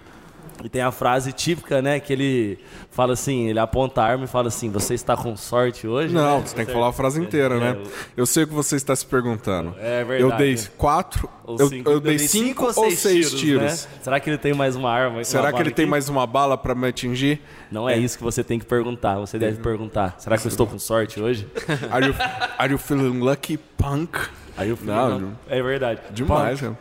e 0.65 0.69
tem 0.69 0.83
a 0.83 0.91
frase 0.91 1.33
típica, 1.33 1.81
né? 1.81 2.01
Que 2.01 2.13
ele 2.13 2.59
fala 2.91 3.13
assim, 3.13 3.49
ele 3.49 3.59
aponta 3.59 4.03
a 4.03 4.07
arma 4.07 4.25
e 4.25 4.27
fala 4.27 4.49
assim, 4.49 4.71
você 4.71 4.95
está 4.95 5.17
com 5.17 5.37
sorte 5.37 5.87
hoje? 5.87 6.13
Não, 6.13 6.39
né? 6.41 6.47
você 6.47 6.55
tem 6.57 6.67
que 6.67 6.73
falar 6.73 6.89
a 6.89 6.93
frase 6.93 7.21
inteira, 7.21 7.55
É, 7.57 7.59
né? 7.61 7.79
Eu 8.17 8.27
sei 8.27 8.45
o 8.45 8.47
que 8.49 8.55
você 8.55 8.77
está 8.77 8.95
se 8.95 9.07
perguntando. 9.07 9.75
É 9.79 10.05
verdade. 10.05 10.23
Eu 10.23 10.37
dei 10.37 10.59
quatro. 10.77 11.29
Ou 11.45 11.57
Eu, 11.59 11.69
cinco. 11.69 11.91
eu 11.91 12.01
dei 12.01 12.19
cinco 12.19 12.67
ou 12.77 12.91
seis 12.91 13.33
tiros. 13.33 13.63
né? 13.63 13.89
Será 14.03 14.21
que 14.21 14.29
ele 14.29 14.37
tem 14.39 14.53
mais 14.53 14.77
uma 14.77 14.91
arma? 14.91 15.25
Será 15.25 15.45
uma 15.45 15.53
que 15.53 15.57
ele 15.59 15.65
bala 15.71 15.75
tem 15.77 15.85
aqui? 15.85 15.91
mais 15.91 16.09
uma 16.09 16.27
bala 16.27 16.59
pra 16.59 16.75
me 16.75 16.87
atingir? 16.89 17.41
Não 17.71 17.89
é 17.89 17.97
isso 17.97 18.19
que 18.19 18.25
você 18.25 18.45
tem 18.45 18.59
que 18.59 18.67
perguntar. 18.67 19.17
Você 19.19 19.39
deve 19.39 19.59
perguntar. 19.63 20.15
Será 20.19 20.37
que 20.37 20.47
eu 20.47 20.51
estou 20.51 20.67
com 20.67 20.79
sorte 20.79 21.21
hoje? 21.21 21.49
Are 21.91 22.07
you, 22.07 22.15
are 22.59 22.73
you 22.73 22.79
feeling 22.79 23.21
lucky, 23.21 23.57
punk? 23.57 24.19
Aí 24.59 24.69
eu 24.71 24.77
falei, 24.77 24.95
Não, 24.95 25.19
não, 25.21 25.33
é 25.49 25.63
verdade. 25.63 26.01
Demais, 26.11 26.61
cara. 26.61 26.77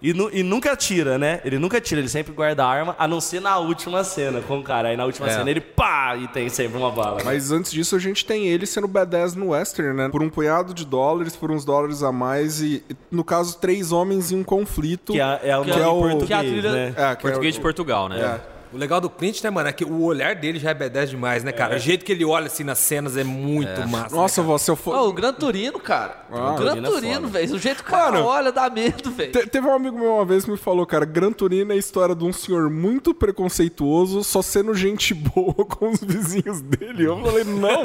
E, 0.00 0.14
nu- 0.14 0.30
e 0.32 0.42
nunca 0.42 0.76
tira, 0.76 1.18
né? 1.18 1.40
Ele 1.44 1.58
nunca 1.58 1.80
tira, 1.80 2.00
ele 2.00 2.08
sempre 2.08 2.32
guarda 2.32 2.64
a 2.64 2.68
arma, 2.68 2.94
a 2.98 3.08
não 3.08 3.20
ser 3.20 3.40
na 3.40 3.58
última 3.58 4.04
cena 4.04 4.40
com 4.40 4.60
o 4.60 4.62
cara. 4.62 4.88
Aí 4.88 4.96
na 4.96 5.04
última 5.04 5.26
É. 5.26 5.30
cena 5.32 5.50
ele 5.50 5.60
pá! 5.60 6.16
E 6.16 6.28
tem 6.28 6.48
sempre 6.48 6.78
uma 6.78 6.90
bala. 6.90 7.16
né? 7.16 7.22
Mas 7.24 7.50
antes 7.50 7.72
disso, 7.72 7.96
a 7.96 7.98
gente 7.98 8.24
tem 8.24 8.46
ele 8.46 8.64
sendo 8.64 8.86
badass 8.86 9.34
no 9.34 9.48
western, 9.48 9.92
né? 9.94 10.08
Por 10.08 10.22
um 10.22 10.30
punhado 10.30 10.72
de 10.72 10.84
dólares, 10.86 11.34
por 11.34 11.50
uns 11.50 11.64
dólares 11.64 12.02
a 12.02 12.12
mais 12.12 12.60
e, 12.62 12.84
no 13.10 13.24
caso, 13.24 13.58
três 13.58 13.90
homens 13.90 14.30
em 14.30 14.36
um 14.38 14.44
conflito. 14.44 15.12
Que 15.12 15.20
é, 15.20 15.40
é 15.42 15.58
o 15.58 15.64
que 15.64 15.70
é 15.72 15.86
o- 15.86 15.98
em 16.08 16.10
português, 16.18 16.26
que 16.26 16.32
é 16.32 16.36
a 16.36 16.40
trilha- 16.40 16.72
né? 16.72 16.94
É, 16.96 17.16
que 17.16 17.22
Português 17.22 17.54
é 17.54 17.56
de 17.56 17.58
o- 17.58 17.62
Portugal, 17.62 18.08
né? 18.08 18.20
É. 18.20 18.55
O 18.72 18.76
legal 18.76 19.00
do 19.00 19.08
Clint, 19.08 19.42
né, 19.42 19.50
mano, 19.50 19.68
é 19.68 19.72
que 19.72 19.84
o 19.84 20.02
olhar 20.02 20.34
dele 20.34 20.58
já 20.58 20.70
é 20.70 20.74
B10 20.74 21.06
demais, 21.06 21.44
né, 21.44 21.52
cara? 21.52 21.76
O 21.76 21.78
jeito 21.78 22.04
que 22.04 22.12
ele 22.12 22.24
olha 22.24 22.46
assim 22.46 22.64
nas 22.64 22.78
cenas 22.78 23.16
é 23.16 23.24
muito 23.24 23.86
massa. 23.88 24.14
Nossa, 24.14 24.40
né, 24.42 24.46
vó, 24.46 24.58
se 24.58 24.70
eu 24.70 24.76
for. 24.76 24.94
Ah, 24.94 25.02
o 25.02 25.12
Gran 25.12 25.32
Turino, 25.32 25.78
cara. 25.78 26.24
Ah, 26.30 26.52
o 26.52 26.56
Gran 26.56 26.82
Turino 26.82 27.26
é 27.28 27.30
velho. 27.30 27.54
O 27.54 27.58
jeito 27.58 27.82
que 27.84 27.88
o 27.88 27.92
cara 27.92 28.12
Mano, 28.12 28.26
olha 28.26 28.50
dá 28.52 28.68
medo, 28.68 29.10
velho. 29.10 29.32
Te- 29.32 29.46
teve 29.46 29.66
um 29.66 29.72
amigo 29.74 29.98
meu 29.98 30.14
uma 30.14 30.24
vez 30.24 30.44
que 30.44 30.50
me 30.50 30.56
falou, 30.56 30.84
cara, 30.84 31.04
Gran 31.04 31.32
Turino 31.32 31.72
é 31.72 31.74
a 31.76 31.78
história 31.78 32.14
de 32.14 32.24
um 32.24 32.32
senhor 32.32 32.68
muito 32.70 33.14
preconceituoso, 33.14 34.24
só 34.24 34.42
sendo 34.42 34.74
gente 34.74 35.14
boa 35.14 35.54
com 35.64 35.90
os 35.90 36.00
vizinhos 36.02 36.60
dele. 36.60 37.04
Eu 37.04 37.20
falei, 37.22 37.44
não, 37.44 37.82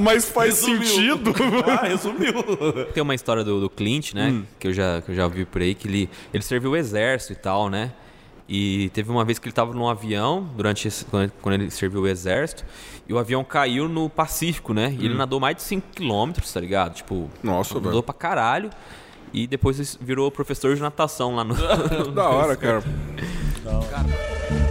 mas 0.00 0.24
faz 0.28 0.54
sentido. 0.54 1.32
Ah, 1.66 1.86
resumiu. 1.86 2.32
Tem 2.92 3.02
uma 3.02 3.14
história 3.14 3.44
do, 3.44 3.60
do 3.60 3.70
Clint, 3.70 4.14
né? 4.14 4.28
Hum. 4.30 4.44
Que, 4.58 4.68
eu 4.68 4.72
já, 4.72 5.00
que 5.02 5.10
eu 5.10 5.14
já 5.14 5.24
ouvi 5.24 5.44
por 5.44 5.60
aí, 5.62 5.74
que 5.74 5.86
ele, 5.88 6.10
ele 6.32 6.42
serviu 6.42 6.70
o 6.72 6.76
exército 6.76 7.32
e 7.32 7.36
tal, 7.36 7.68
né? 7.70 7.92
E 8.54 8.90
teve 8.90 9.10
uma 9.10 9.24
vez 9.24 9.38
que 9.38 9.46
ele 9.46 9.52
estava 9.52 9.72
num 9.72 9.88
avião, 9.88 10.46
durante 10.54 10.86
esse- 10.86 11.06
quando, 11.40 11.54
ele- 11.54 11.70
serviu 11.70 12.02
o 12.02 12.06
exército, 12.06 12.66
e 13.08 13.12
o 13.14 13.18
avião 13.18 13.42
caiu 13.42 13.88
no 13.88 14.10
Pacífico, 14.10 14.74
né? 14.74 14.94
E 14.98 15.06
ele 15.06 15.14
nadou 15.14 15.40
mais 15.40 15.56
de 15.56 15.62
5 15.62 15.86
quilômetros, 15.94 16.52
tá 16.52 16.60
ligado? 16.60 16.92
Tipo, 16.94 17.14
Hum. 17.14 17.28
Nossa, 17.42 17.74
nadou 17.76 17.92
velho. 17.92 18.02
pra 18.02 18.12
caralho. 18.12 18.68
E 19.32 19.46
depois 19.46 19.96
virou 19.98 20.30
professor 20.30 20.74
de 20.74 20.82
natação 20.82 21.34
lá 21.34 21.44
no. 21.44 21.54
Da 22.12 22.28
hora, 22.28 22.54
cara. 22.54 22.82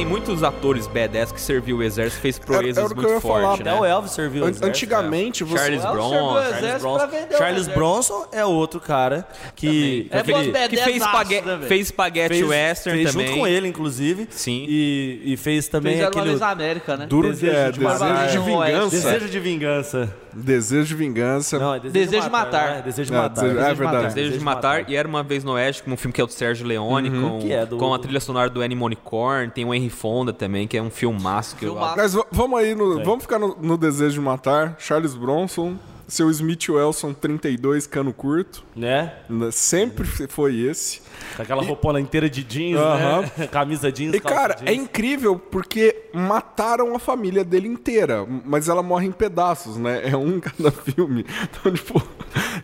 Tem 0.00 0.06
muitos 0.08 0.42
atores 0.42 0.86
badass 0.86 1.30
que 1.30 1.38
serviu 1.40 1.76
o 1.76 1.82
exército 1.82 2.22
fez 2.22 2.38
proezas 2.38 2.90
eu 2.90 2.96
muito 2.96 3.10
ia 3.12 3.20
falar, 3.20 3.40
fortes, 3.42 3.60
Até 3.60 3.70
né? 3.74 3.80
o 3.80 3.84
Elvis 3.84 4.12
serviu. 4.12 4.42
o 4.44 4.46
exército. 4.46 4.66
Antigamente, 4.66 5.44
você. 5.44 5.58
Charles 5.62 5.82
Bronson. 5.82 6.36
Charles 6.40 6.80
Bronson. 6.80 7.08
Charles. 7.36 7.68
Bronson 7.68 8.26
é 8.32 8.44
outro 8.46 8.80
cara 8.80 9.26
que, 9.54 10.08
É 10.10 10.22
que, 10.22 10.32
bom, 10.32 10.38
que 10.40 10.52
fez, 10.76 10.80
aço, 10.80 10.90
espague- 10.90 11.40
né, 11.42 11.58
fez 11.68 11.86
espaguete 11.88 12.28
fez, 12.34 12.46
western 12.48 12.98
fez 13.02 13.12
também. 13.12 13.26
junto 13.26 13.38
com 13.40 13.46
ele, 13.46 13.68
inclusive. 13.68 14.26
Sim. 14.30 14.64
E, 14.66 15.20
e 15.22 15.36
fez 15.36 15.68
também 15.68 15.98
uma 15.98 16.08
aquele 16.08 16.34
na 16.36 16.48
América, 16.50 16.96
né? 16.96 17.06
Duro 17.06 17.28
de, 17.34 17.40
Desejo 17.40 17.52
é, 17.58 17.70
de 17.70 17.78
desejo 17.80 18.30
de 18.30 18.38
vingança. 18.40 18.90
Desejo 18.96 19.28
de 19.28 19.40
vingança. 19.40 20.14
Desejo 20.32 20.86
de 20.88 20.94
vingança. 20.94 21.58
Não, 21.58 21.74
é 21.74 21.80
desejo, 21.80 21.92
Desejo 22.06 22.22
de 22.24 22.30
matar. 22.30 22.44
matar. 22.46 22.70
não 22.70 22.76
é? 22.78 22.82
Desejo 22.82 23.10
de 23.10 23.16
É, 23.16 23.20
matar. 23.20 23.34
desejo- 23.34 23.50
é 23.50 23.54
Desejo 23.60 23.74
de 23.74 23.78
verdade. 23.78 23.96
matar. 24.04 24.14
Desejo 24.14 24.38
de 24.38 24.44
Matar 24.44 24.84
e 24.90 24.96
Era 24.96 25.08
Uma 25.08 25.22
Vez 25.22 25.44
no 25.44 25.52
Oeste, 25.52 25.82
com 25.82 25.90
um 25.90 25.96
filme 25.96 26.12
que 26.14 26.20
é 26.20 26.24
o 26.24 26.26
do 26.26 26.32
Sérgio 26.32 26.66
Leone, 26.66 27.10
com, 27.10 27.38
Que 27.40 27.52
é 27.52 27.66
do- 27.66 27.76
com 27.76 27.92
a 27.92 27.98
trilha 27.98 28.20
sonora 28.20 28.48
do 28.48 28.62
Ennio 28.64 28.78
Morricone, 28.78 29.50
tem 29.50 29.64
o 29.64 29.74
Henry 29.74 29.89
Fonda 29.90 30.32
também, 30.32 30.66
que 30.66 30.76
é 30.76 30.82
um 30.82 30.90
filmaço 30.90 31.56
que 31.56 31.64
eu 31.64 31.72
Filmaço. 31.72 31.96
Mas 31.96 32.14
v- 32.14 32.24
vamos 32.30 32.58
aí, 32.58 32.74
no, 32.74 33.04
vamos 33.04 33.22
ficar 33.22 33.38
no, 33.38 33.56
no 33.60 33.76
Desejo 33.76 34.14
de 34.14 34.20
Matar. 34.20 34.76
Charles 34.78 35.14
Bronson, 35.14 35.74
seu 36.10 36.28
Smith 36.30 36.68
Wesson 36.68 37.14
32, 37.14 37.86
cano 37.86 38.12
curto. 38.12 38.62
Né? 38.76 39.12
Sempre 39.52 40.06
foi 40.06 40.56
esse. 40.60 41.00
Com 41.36 41.42
aquela 41.42 41.62
roupona 41.62 42.00
inteira 42.00 42.28
de 42.28 42.42
jeans, 42.42 42.78
né? 42.80 43.46
Camisa 43.52 43.90
jeans, 43.90 44.14
E, 44.14 44.20
cara, 44.20 44.56
é 44.62 44.72
jeans. 44.72 44.82
incrível 44.84 45.38
porque 45.38 46.04
mataram 46.12 46.94
a 46.94 46.98
família 46.98 47.44
dele 47.44 47.68
inteira, 47.68 48.26
mas 48.44 48.68
ela 48.68 48.82
morre 48.82 49.06
em 49.06 49.12
pedaços, 49.12 49.76
né? 49.76 50.10
É 50.10 50.16
um 50.16 50.36
em 50.36 50.40
cada 50.40 50.70
filme. 50.70 51.24
Então, 51.42 51.72
tipo, 51.72 52.02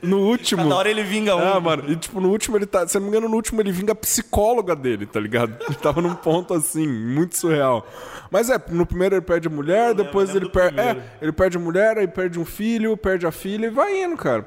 no 0.03 0.19
último. 0.19 0.63
Cada 0.63 0.77
hora 0.77 0.91
ele 0.91 1.03
vinga 1.03 1.37
um. 1.37 1.41
Ah, 1.41 1.61
mano, 1.61 1.91
e 1.91 1.97
tipo, 1.97 2.21
no 2.21 2.31
último 2.31 2.57
ele 2.57 2.67
tá. 2.67 2.87
Se 2.87 2.97
eu 2.97 3.01
não 3.01 3.09
me 3.09 3.17
engano, 3.17 3.29
no 3.29 3.37
último 3.37 3.61
ele 3.61 3.71
vinga 3.73 3.93
a 3.93 3.95
psicóloga 3.95 4.75
dele, 4.75 5.07
tá 5.07 5.21
ligado? 5.21 5.55
Ele 5.67 5.77
tava 5.77 6.01
num 6.01 6.15
ponto 6.15 6.55
assim, 6.55 6.87
muito 6.87 7.37
surreal. 7.37 7.87
Mas 8.31 8.51
é, 8.51 8.61
no 8.71 8.85
primeiro 8.87 9.15
ele 9.15 9.23
perde 9.23 9.49
a 9.49 9.51
mulher, 9.51 9.95
depois 9.95 10.29
lembro 10.31 10.45
ele 10.45 10.51
perde. 10.51 10.81
É, 10.81 10.97
ele 11.21 11.33
perde 11.33 11.57
a 11.57 11.61
mulher, 11.61 11.99
aí 11.99 12.09
perde 12.09 12.39
um 12.39 12.45
filho, 12.45 12.97
perde 12.97 13.27
a 13.27 13.33
filha 13.37 13.67
e 13.67 13.71
vai 13.71 14.03
indo, 14.03 14.17
cara. 14.17 14.47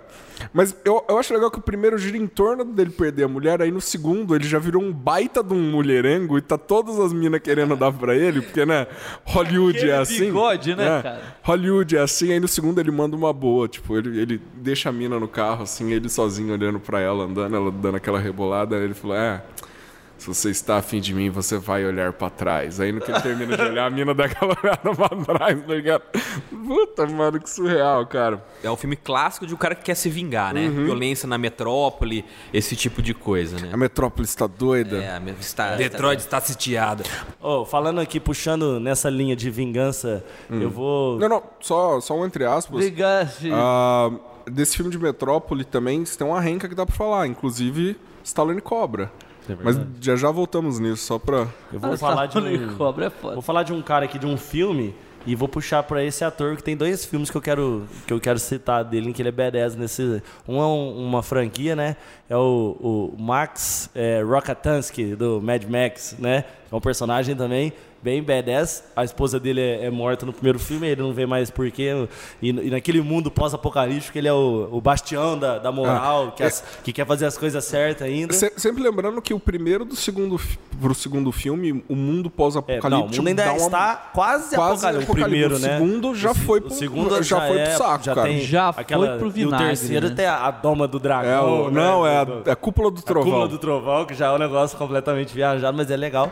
Mas 0.53 0.75
eu, 0.85 1.03
eu 1.07 1.17
acho 1.17 1.33
legal 1.33 1.51
que 1.51 1.59
o 1.59 1.61
primeiro 1.61 1.97
gira 1.97 2.17
em 2.17 2.27
torno 2.27 2.63
dele 2.63 2.89
perder 2.89 3.23
a 3.23 3.27
mulher, 3.27 3.61
aí 3.61 3.71
no 3.71 3.81
segundo 3.81 4.35
ele 4.35 4.45
já 4.45 4.57
virou 4.57 4.81
um 4.81 4.91
baita 4.91 5.43
de 5.43 5.53
um 5.53 5.71
mulherengo 5.71 6.37
e 6.37 6.41
tá 6.41 6.57
todas 6.57 6.99
as 6.99 7.13
minas 7.13 7.41
querendo 7.41 7.75
dar 7.75 7.91
pra 7.91 8.15
ele, 8.15 8.41
porque, 8.41 8.65
né, 8.65 8.87
Hollywood 9.25 9.89
é 9.89 9.97
assim. 9.97 10.25
bigode, 10.25 10.75
né, 10.75 11.01
cara? 11.01 11.21
Hollywood 11.43 11.97
é 11.97 12.01
assim, 12.01 12.31
aí 12.31 12.39
no 12.39 12.47
segundo 12.47 12.79
ele 12.79 12.91
manda 12.91 13.15
uma 13.15 13.33
boa, 13.33 13.67
tipo, 13.67 13.97
ele, 13.97 14.19
ele 14.19 14.41
deixa 14.55 14.89
a 14.89 14.91
mina 14.91 15.19
no 15.19 15.27
carro, 15.27 15.63
assim, 15.63 15.91
ele 15.91 16.09
sozinho 16.09 16.53
olhando 16.53 16.79
pra 16.79 16.99
ela, 16.99 17.25
andando, 17.25 17.55
ela 17.55 17.71
dando 17.71 17.95
aquela 17.95 18.19
rebolada, 18.19 18.75
aí 18.75 18.83
ele 18.83 18.93
falou, 18.93 19.17
é... 19.17 19.43
Se 20.19 20.27
você 20.27 20.49
está 20.51 20.77
afim 20.77 20.99
de 20.99 21.13
mim, 21.13 21.29
você 21.29 21.57
vai 21.57 21.85
olhar 21.85 22.11
pra 22.13 22.29
trás. 22.29 22.79
Aí 22.79 22.91
no 22.91 22.99
que 22.99 23.09
ele 23.09 23.21
termina 23.21 23.55
de 23.55 23.63
olhar, 23.63 23.85
a 23.87 23.89
mina 23.89 24.13
dá 24.13 24.25
aquela 24.25 24.53
olhada 24.61 24.93
pra 24.93 25.09
trás, 25.37 25.61
tá 25.65 25.73
ligado? 25.73 26.03
Puta, 26.67 27.07
mano, 27.07 27.39
que 27.39 27.49
surreal, 27.49 28.05
cara. 28.05 28.43
É 28.63 28.69
um 28.69 28.75
filme 28.75 28.95
clássico 28.97 29.47
de 29.47 29.53
um 29.53 29.57
cara 29.57 29.73
que 29.73 29.83
quer 29.83 29.95
se 29.95 30.09
vingar, 30.09 30.53
né? 30.53 30.67
Uhum. 30.67 30.83
Violência 30.85 31.25
na 31.27 31.37
metrópole, 31.37 32.25
esse 32.53 32.75
tipo 32.75 33.01
de 33.01 33.13
coisa, 33.13 33.57
né? 33.59 33.69
A 33.73 33.77
metrópole 33.77 34.25
está 34.25 34.45
doida. 34.45 34.97
É, 34.97 35.15
a 35.15 35.19
me- 35.21 35.31
está, 35.39 35.75
Detroit 35.75 36.19
está 36.19 36.41
sitiada. 36.41 37.03
Ô, 37.41 37.63
falando 37.65 38.01
aqui, 38.01 38.19
puxando 38.19 38.79
nessa 38.79 39.09
linha 39.09 39.35
de 39.37 39.49
vingança, 39.49 40.23
Hum. 40.51 40.61
eu 40.61 40.69
vou. 40.69 41.17
Não, 41.17 41.29
não, 41.29 41.43
só, 41.61 41.99
só 42.01 42.13
um 42.17 42.25
entre 42.25 42.43
aspas. 42.45 42.83
Vingança. 42.83 43.47
Ah, 43.53 44.11
desse 44.51 44.75
filme 44.75 44.91
de 44.91 44.99
Metrópole 44.99 45.63
também 45.63 46.03
tem 46.03 46.27
uma 46.27 46.41
renca 46.41 46.67
que 46.67 46.75
dá 46.75 46.85
pra 46.85 46.93
falar, 46.95 47.25
inclusive 47.25 47.95
Stallone 48.23 48.59
Cobra. 48.61 49.09
Mas 49.63 49.79
já 50.01 50.15
já 50.15 50.31
voltamos 50.31 50.79
nisso, 50.79 51.03
só 51.05 51.17
pra. 51.19 51.47
Eu 51.73 51.79
vou 51.79 51.97
falar 51.97 52.25
de 52.27 52.37
um. 52.37 52.75
Cobra 52.75 53.05
é 53.05 53.09
foda. 53.09 53.33
Vou 53.33 53.41
falar 53.41 53.63
de 53.63 53.73
um 53.73 53.81
cara 53.81 54.05
aqui 54.05 54.17
de 54.19 54.25
um 54.25 54.37
filme 54.37 54.93
E 55.27 55.35
vou 55.35 55.49
puxar 55.49 55.83
pra 55.83 56.01
esse 56.03 56.23
ator 56.23 56.55
que 56.55 56.63
tem 56.63 56.77
dois 56.77 57.03
filmes 57.05 57.29
que 57.29 57.35
eu 57.35 57.41
quero, 57.41 57.83
que 58.07 58.13
eu 58.13 58.21
quero 58.21 58.39
citar 58.39 58.85
dele, 58.85 59.11
que 59.11 59.21
ele 59.21 59.27
é 59.29 59.31
badass 59.31 59.75
nesse. 59.75 60.23
Um 60.47 60.61
é 60.61 60.65
um- 60.65 61.05
uma 61.07 61.21
franquia, 61.21 61.75
né? 61.75 61.97
É 62.29 62.37
o, 62.37 63.11
o 63.15 63.21
Max 63.21 63.89
é, 63.93 64.21
Rokatansky, 64.23 65.15
do 65.15 65.41
Mad 65.41 65.63
Max, 65.65 66.15
né? 66.17 66.45
É 66.71 66.75
um 66.75 66.79
personagem 66.79 67.35
também 67.35 67.73
bem 68.01 68.21
badass. 68.23 68.83
A 68.95 69.03
esposa 69.03 69.39
dele 69.39 69.61
é, 69.61 69.85
é 69.85 69.89
morta 69.89 70.25
no 70.25 70.33
primeiro 70.33 70.59
filme, 70.59 70.87
ele 70.87 71.01
não 71.01 71.13
vê 71.13 71.25
mais 71.25 71.49
porquê. 71.49 72.07
E, 72.41 72.49
e 72.49 72.69
naquele 72.69 73.01
mundo 73.01 73.29
pós-apocalíptico, 73.29 74.17
ele 74.17 74.27
é 74.27 74.33
o, 74.33 74.69
o 74.71 74.81
bastião 74.81 75.37
da, 75.37 75.57
da 75.59 75.71
moral, 75.71 76.31
que, 76.31 76.43
as- 76.43 76.63
que 76.83 76.91
quer 76.93 77.05
fazer 77.05 77.25
as 77.25 77.37
coisas 77.37 77.63
certas 77.65 78.07
ainda. 78.07 78.33
Se- 78.33 78.53
sempre 78.57 78.81
lembrando 78.83 79.21
que 79.21 79.33
o 79.33 79.39
primeiro 79.39 79.83
do 79.85 79.95
segundo 79.95 80.39
pro 80.81 80.95
segundo 80.95 81.31
filme, 81.31 81.83
o 81.89 81.95
mundo 81.95 82.19
É, 82.19 82.21
não, 82.21 82.27
o 82.27 82.31
pós-apocalíptico 82.31 83.17
mundo 83.17 83.27
ainda 83.27 83.43
dá 83.45 83.51
uma- 83.53 83.65
está 83.65 83.95
quase, 84.13 84.55
quase 84.55 84.85
apocalíptico. 84.85 85.11
O 85.11 85.15
primeiro, 85.15 85.55
O 85.55 85.59
né? 85.59 85.77
segundo 85.77 86.15
já 86.15 86.31
O 86.31 86.35
foi 86.35 86.59
o 86.59 86.61
pro- 86.63 86.71
segundo 86.73 87.23
já 87.23 87.41
foi 87.47 87.59
pro 87.59 87.77
saco, 87.77 88.03
já 88.05 88.15
cara. 88.15 88.27
Tem 88.27 88.39
Já 88.41 88.69
aquela, 88.69 89.07
foi 89.07 89.17
pro 89.17 89.27
E 89.27 89.29
o 89.29 89.31
vinagre, 89.33 89.67
terceiro 89.67 90.09
né? 90.09 90.15
tem 90.15 90.25
a, 90.25 90.45
a 90.47 90.51
doma 90.51 90.87
do 90.87 90.97
É, 90.97 91.01
dragão. 91.01 91.63
o- 91.65 91.71
né? 91.71 91.81
não, 91.81 92.07
é 92.07 92.17
a, 92.17 92.27
é 92.45 92.51
a 92.51 92.55
cúpula 92.55 92.89
do 92.91 92.99
a 92.99 93.03
trovão. 93.03 93.29
cúpula 93.31 93.47
do 93.47 93.57
trovão, 93.57 94.05
que 94.05 94.13
já 94.13 94.27
é 94.27 94.31
um 94.31 94.37
negócio 94.37 94.77
completamente 94.77 95.33
viajado, 95.33 95.75
mas 95.75 95.91
é 95.91 95.97
legal. 95.97 96.31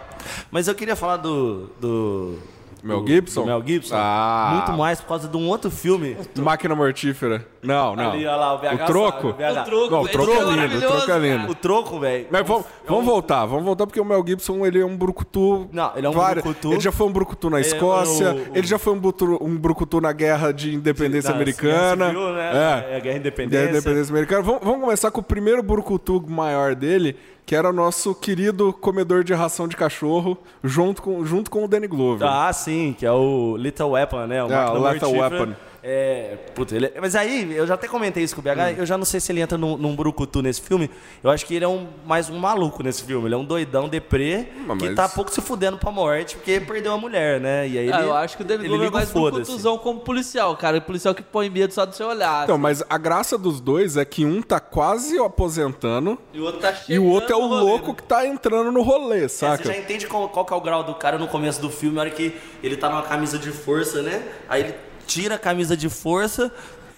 Mas 0.49 0.67
eu 0.67 0.75
queria 0.75 0.95
falar 0.95 1.17
do... 1.17 1.56
do 1.79 2.35
Mel 2.83 3.05
Gibson? 3.05 3.41
do 3.41 3.47
Mel 3.47 3.63
Gibson. 3.65 3.95
Ah. 3.97 4.51
Muito 4.65 4.77
mais 4.77 5.01
por 5.01 5.07
causa 5.07 5.27
de 5.27 5.35
um 5.35 5.47
outro 5.49 5.69
filme. 5.71 6.15
Máquina 6.37 6.75
mortífera. 6.75 7.45
Não, 7.63 7.95
não. 7.97 8.11
Ali, 8.11 8.25
olha 8.25 8.35
lá, 8.37 8.53
o 8.53 8.59
BH 8.59 8.65
o 8.83 8.85
troco? 8.85 9.21
sabe, 9.21 9.27
o 9.27 9.33
BH. 9.33 9.59
O 9.61 9.65
troco, 9.65 9.91
Não, 9.91 10.01
o 10.03 10.07
troco 10.07 10.31
é 10.31 10.35
é 10.35 10.67
lindo, 10.67 10.77
o 10.77 10.79
troco 10.79 11.11
é 11.11 11.19
lindo. 11.19 11.51
O 11.51 11.55
troco, 11.55 11.99
velho. 11.99 12.27
Mas 12.31 12.47
vamos, 12.47 12.65
vamos 12.87 13.05
voltar, 13.05 13.45
vamos 13.45 13.65
voltar 13.65 13.85
porque 13.87 13.99
o 13.99 14.05
Mel 14.05 14.23
Gibson 14.25 14.65
ele 14.65 14.79
é 14.79 14.85
um 14.85 14.95
brucutu. 14.95 15.67
Não, 15.73 15.91
ele 15.97 16.05
é 16.05 16.09
um 16.09 16.13
várias- 16.13 16.43
brucutu. 16.45 16.71
Ele 16.71 16.79
já 16.79 16.91
foi 16.93 17.07
um 17.07 17.11
brucutu 17.11 17.49
na 17.49 17.59
Ele 17.59 17.67
é 17.67 17.71
Escócia, 17.71 18.31
o- 18.31 18.35
o- 18.37 18.57
ele 18.57 18.67
já 18.67 18.77
foi 18.79 18.93
um, 18.93 18.99
brucutu, 18.99 19.37
um 19.43 19.57
brucutu 19.57 19.99
na 19.99 20.13
guerra 20.13 20.53
de 20.53 20.73
independência 20.75 21.29
Da 21.31 21.35
americana. 21.35 21.95
Guerra 21.95 22.09
Civil, 22.11 22.33
né? 22.33 22.51
É. 22.53 22.93
É 22.93 22.97
a 22.97 22.99
Guerra 22.99 23.13
Da 23.15 23.19
Independência. 23.19 23.69
independência 23.69 24.11
americana. 24.13 24.41
Vamos, 24.43 24.61
vamos 24.63 24.81
começar 24.81 25.11
com 25.11 25.19
o 25.19 25.23
primeiro 25.23 25.61
brucutu 25.61 26.23
maior 26.29 26.73
dele, 26.73 27.17
que 27.47 27.55
era 27.55 27.69
o 27.69 27.73
nosso 27.73 28.13
querido 28.13 28.73
comedor 28.73 29.23
de 29.23 29.33
ração 29.33 29.69
de 29.69 29.77
cachorro, 29.77 30.37
junto 30.61 31.01
com, 31.01 31.25
junto 31.25 31.49
com 31.49 31.63
o 31.63 31.67
Danny 31.67 31.87
Glover. 31.87 32.27
Ah, 32.27 32.51
sim, 32.51 32.93
que 32.99 33.05
é 33.05 33.11
o 33.11 33.55
Little 33.57 33.91
Weapon, 33.91 34.27
né? 34.27 34.43
O 34.43 34.51
É, 34.51 34.69
o 34.69 34.79
Mortífera. 34.81 35.11
Weapon. 35.17 35.53
É, 35.89 36.35
puta, 36.53 36.75
ele, 36.75 36.91
mas 36.99 37.15
aí, 37.15 37.55
eu 37.55 37.65
já 37.65 37.75
até 37.75 37.87
comentei 37.87 38.21
isso 38.21 38.35
com 38.35 38.41
o 38.41 38.43
BH, 38.43 38.77
eu 38.77 38.85
já 38.85 38.97
não 38.97 39.05
sei 39.05 39.21
se 39.21 39.31
ele 39.31 39.39
entra 39.39 39.57
num, 39.57 39.77
num 39.77 39.95
brucutu 39.95 40.41
nesse 40.41 40.59
filme. 40.59 40.91
Eu 41.23 41.29
acho 41.29 41.45
que 41.45 41.55
ele 41.55 41.63
é 41.63 41.67
um, 41.67 41.87
mais 42.05 42.29
um 42.29 42.37
maluco 42.37 42.83
nesse 42.83 43.05
filme. 43.05 43.25
Ele 43.25 43.35
é 43.35 43.37
um 43.37 43.45
doidão 43.45 43.87
deprê 43.87 44.47
Mas- 44.65 44.79
que 44.79 44.93
tá 44.93 45.07
pouco 45.07 45.31
se 45.31 45.39
fudendo 45.39 45.77
pra 45.77 45.89
morte 45.89 46.35
porque 46.35 46.59
perdeu 46.59 46.91
a 46.91 46.97
mulher, 46.97 47.39
né? 47.39 47.65
E 47.69 47.77
aí 47.77 47.85
ele, 47.85 47.93
Ah, 47.93 48.01
eu 48.01 48.13
acho 48.13 48.35
que 48.35 48.43
o 48.43 48.45
David 48.45 48.65
ele 48.65 48.69
Glover 48.75 48.89
é 48.89 48.91
mais 48.91 49.65
um 49.65 49.77
como 49.77 50.01
policial, 50.01 50.57
cara. 50.57 50.77
O 50.77 50.81
policial 50.81 51.15
que 51.15 51.23
põe 51.23 51.49
medo 51.49 51.73
só 51.73 51.85
do 51.85 51.95
seu 51.95 52.09
olhar. 52.09 52.43
Então, 52.43 52.57
mas 52.57 52.83
a 52.89 52.97
graça 52.97 53.37
dos 53.37 53.61
dois 53.61 53.95
é 53.95 54.03
que 54.03 54.25
um 54.25 54.41
tá 54.41 54.59
quase 54.59 55.17
aposentando 55.17 56.17
E 56.33 56.39
o 56.41 56.43
outro 56.43 56.59
tá 56.59 56.73
e 56.89 56.99
o 56.99 57.05
outro 57.05 57.31
é 57.31 57.35
o 57.37 57.45
louco 57.47 57.87
né? 57.91 57.93
que 57.95 58.03
tá 58.03 58.27
entrando 58.27 58.73
no 58.73 58.81
rolê, 58.81 59.23
É, 59.23 59.27
saca? 59.29 59.63
Você 59.63 59.71
já 59.71 59.79
entende 59.79 60.05
qual, 60.05 60.27
qual 60.27 60.43
que 60.43 60.51
é 60.53 60.55
o 60.57 60.61
grau 60.61 60.83
do 60.83 60.95
cara 60.95 61.17
no 61.17 61.29
começo 61.29 61.61
do 61.61 61.69
filme, 61.69 61.95
na 61.95 62.01
hora 62.01 62.09
que 62.09 62.35
ele 62.61 62.75
tá 62.75 62.89
numa 62.89 63.03
camisa 63.03 63.39
de 63.39 63.51
força, 63.51 64.01
né? 64.01 64.21
Aí 64.49 64.63
ele 64.63 64.86
tira 65.07 65.35
a 65.35 65.39
camisa 65.39 65.75
de 65.75 65.89
força. 65.89 66.51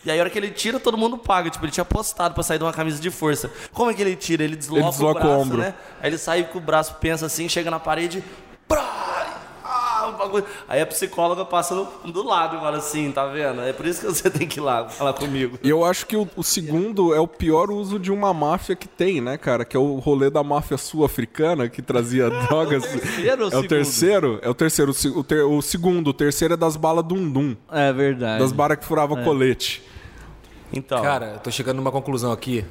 E 0.03 0.09
aí, 0.09 0.17
a 0.17 0.21
hora 0.21 0.29
que 0.29 0.37
ele 0.39 0.49
tira, 0.49 0.79
todo 0.79 0.97
mundo 0.97 1.17
paga. 1.17 1.49
Tipo, 1.49 1.65
ele 1.65 1.71
tinha 1.71 1.81
apostado 1.83 2.33
pra 2.33 2.41
sair 2.41 2.57
de 2.57 2.63
uma 2.63 2.73
camisa 2.73 2.99
de 3.01 3.09
força. 3.11 3.51
Como 3.73 3.91
é 3.91 3.93
que 3.93 4.01
ele 4.01 4.15
tira? 4.15 4.43
Ele 4.43 4.55
desloca, 4.55 4.81
Ele 4.81 4.89
desloca 4.91 5.19
o 5.19 5.21
o 5.21 5.23
braço, 5.27 5.41
ombro. 5.41 5.57
né? 5.59 5.73
Aí 6.01 6.09
ele 6.09 6.17
sai 6.17 6.43
com 6.43 6.57
o 6.57 6.61
braço, 6.61 6.95
pensa 6.95 7.25
assim, 7.25 7.47
chega 7.49 7.69
na 7.69 7.79
parede. 7.79 8.23
Brá! 8.67 9.38
O 10.09 10.17
bagulho. 10.17 10.45
Aí 10.67 10.81
a 10.81 10.85
psicóloga 10.85 11.45
passa 11.45 11.75
no- 11.75 11.87
do 12.11 12.23
lado 12.23 12.57
e 12.57 12.59
fala 12.59 12.77
assim, 12.77 13.11
tá 13.11 13.25
vendo? 13.27 13.61
É 13.61 13.73
por 13.73 13.85
isso 13.85 14.01
que 14.01 14.07
você 14.07 14.29
tem 14.29 14.47
que 14.47 14.59
ir 14.59 14.61
lá 14.63 14.87
falar 14.89 15.13
comigo. 15.13 15.57
E 15.63 15.69
eu 15.69 15.83
acho 15.85 16.05
que 16.05 16.15
o, 16.17 16.27
o 16.35 16.43
segundo 16.43 17.13
é 17.13 17.19
o 17.19 17.27
pior 17.27 17.71
uso 17.71 17.97
de 17.99 18.11
uma 18.11 18.33
máfia 18.33 18.75
que 18.75 18.87
tem, 18.87 19.21
né, 19.21 19.37
cara? 19.37 19.63
Que 19.65 19.75
é 19.77 19.79
o 19.79 19.95
rolê 19.97 20.29
da 20.29 20.43
máfia 20.43 20.77
sul-africana 20.77 21.69
que 21.69 21.81
trazia 21.81 22.29
drogas. 22.47 22.83
terceiro 22.85 23.43
ou 23.43 23.45
é 23.45 23.47
o 23.47 23.51
segundo? 23.51 23.67
terceiro? 23.69 24.39
É 24.41 24.49
o 24.49 24.53
terceiro. 24.53 24.91
O, 24.91 24.93
se- 24.93 25.07
o, 25.09 25.23
ter- 25.23 25.43
o 25.43 25.61
segundo. 25.61 26.09
O 26.09 26.13
terceiro 26.13 26.53
é 26.53 26.57
das 26.57 26.75
balas 26.75 27.03
Dum-Dum. 27.05 27.55
É 27.71 27.91
verdade. 27.93 28.39
Das 28.39 28.51
balas 28.51 28.77
que 28.77 28.85
furavam 28.85 29.23
colete. 29.23 29.81
Então. 30.71 31.01
Cara, 31.01 31.33
eu 31.35 31.39
tô 31.39 31.51
chegando 31.51 31.77
numa 31.77 31.91
conclusão 31.91 32.31
aqui. 32.31 32.63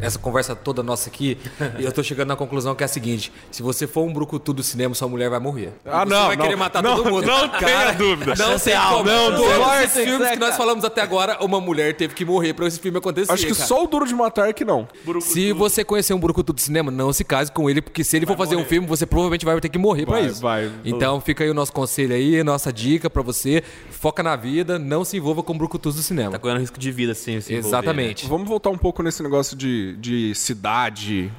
Essa 0.00 0.18
conversa 0.18 0.54
toda 0.54 0.82
nossa 0.82 1.08
aqui, 1.08 1.38
e 1.78 1.84
eu 1.84 1.92
tô 1.92 2.02
chegando 2.02 2.28
na 2.28 2.36
conclusão 2.36 2.74
que 2.74 2.82
é 2.82 2.86
a 2.86 2.88
seguinte: 2.88 3.32
se 3.50 3.62
você 3.62 3.86
for 3.86 4.02
um 4.02 4.12
brucutu 4.12 4.52
do 4.52 4.62
cinema, 4.62 4.94
sua 4.94 5.08
mulher 5.08 5.30
vai 5.30 5.38
morrer. 5.40 5.72
Ah, 5.84 6.04
você 6.04 6.14
não, 6.14 6.26
vai 6.28 6.36
não. 6.36 6.42
querer 6.44 6.56
matar 6.56 6.82
Não, 6.82 6.96
todo 6.96 7.10
mundo. 7.10 7.26
não 7.26 7.48
tenha 7.48 7.92
dúvida. 7.92 8.34
Não 8.36 8.52
alta. 8.52 8.90
como. 8.96 9.04
Não, 9.04 9.30
Todos 9.32 9.40
não 9.50 9.64
vai 9.64 9.86
os 9.86 9.92
filmes 9.92 10.28
que 10.28 10.34
que 10.34 10.38
nós 10.40 10.56
falamos 10.56 10.84
até 10.84 11.02
agora, 11.02 11.38
uma 11.44 11.60
mulher 11.60 11.94
teve 11.94 12.14
que 12.14 12.24
morrer 12.24 12.54
pra 12.54 12.66
esse 12.66 12.78
filme 12.78 12.98
acontecer. 12.98 13.32
Acho 13.32 13.46
que 13.46 13.54
cara. 13.54 13.66
só 13.66 13.84
o 13.84 13.86
Duro 13.86 14.06
de 14.06 14.14
Matar 14.14 14.52
que 14.54 14.64
não. 14.64 14.88
Se 15.20 15.52
você 15.52 15.84
conhecer 15.84 16.14
um 16.14 16.18
brucutu 16.20 16.52
do 16.52 16.60
cinema, 16.60 16.90
não 16.90 17.12
se 17.12 17.24
case 17.24 17.50
com 17.50 17.68
ele, 17.68 17.82
porque 17.82 18.02
se 18.04 18.16
ele 18.16 18.26
for 18.26 18.36
fazer 18.36 18.56
um 18.56 18.64
filme, 18.64 18.86
você 18.86 19.04
provavelmente 19.06 19.44
vai 19.44 19.60
ter 19.60 19.68
que 19.68 19.78
morrer 19.78 20.06
pra 20.06 20.16
Vai, 20.16 20.26
isso. 20.26 20.40
vai. 20.40 20.70
Então 20.84 21.20
fica 21.20 21.44
aí 21.44 21.50
o 21.50 21.54
nosso 21.54 21.72
conselho 21.72 22.14
aí, 22.14 22.42
nossa 22.42 22.72
dica 22.72 23.10
pra 23.10 23.22
você. 23.22 23.62
Foca 23.90 24.22
na 24.22 24.34
vida, 24.34 24.78
não 24.78 25.04
se 25.04 25.16
envolva 25.18 25.42
com 25.42 25.56
brucutus 25.56 25.94
do 25.96 26.02
cinema. 26.02 26.30
Tá 26.32 26.38
correndo 26.38 26.60
risco 26.60 26.78
de 26.78 26.90
vida, 26.90 27.12
assim. 27.12 27.39
Se 27.40 27.52
envolver, 27.52 27.68
Exatamente. 27.68 28.26
Vamos 28.26 28.48
voltar 28.48 28.70
um 28.70 28.78
pouco 28.78 29.02
nesse 29.02 29.22
negócio 29.22 29.56
de, 29.56 29.96
de 29.96 30.34
cidade 30.34 31.30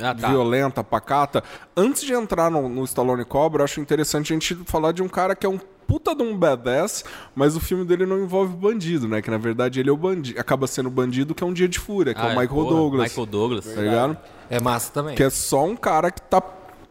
Ah, 0.00 0.14
tá. 0.14 0.28
violenta, 0.28 0.82
pacata. 0.84 1.42
Antes 1.76 2.02
de 2.02 2.12
entrar 2.12 2.50
no, 2.50 2.68
no 2.68 2.84
Stallone 2.84 3.24
Cobra, 3.24 3.60
eu 3.60 3.64
acho 3.64 3.80
interessante 3.80 4.32
a 4.32 4.34
gente 4.36 4.54
falar 4.66 4.92
de 4.92 5.02
um 5.02 5.08
cara 5.08 5.34
que 5.34 5.46
é 5.46 5.48
um 5.48 5.58
puta 5.86 6.14
de 6.14 6.22
um 6.22 6.34
badass, 6.36 7.04
mas 7.34 7.54
o 7.56 7.60
filme 7.60 7.84
dele 7.84 8.06
não 8.06 8.18
envolve 8.18 8.56
bandido, 8.56 9.06
né? 9.06 9.20
Que 9.20 9.30
na 9.30 9.36
verdade 9.36 9.78
ele 9.80 9.90
é 9.90 9.92
o 9.92 9.96
bandido, 9.96 10.40
acaba 10.40 10.66
sendo 10.66 10.88
bandido, 10.88 11.34
que 11.34 11.44
é 11.44 11.46
um 11.46 11.52
dia 11.52 11.68
de 11.68 11.78
fúria, 11.78 12.14
que 12.14 12.20
é 12.20 12.24
o 12.24 12.26
Ah, 12.26 12.30
Michael 12.30 12.48
porra, 12.48 12.70
Douglas. 12.70 13.08
Michael 13.10 13.26
Douglas. 13.26 13.64
Tá 13.66 13.80
ligado? 13.82 14.16
É 14.48 14.58
massa 14.60 14.90
também. 14.92 15.14
Que 15.14 15.22
é 15.22 15.28
só 15.30 15.64
um 15.64 15.76
cara 15.76 16.10
que 16.10 16.22
tá 16.22 16.40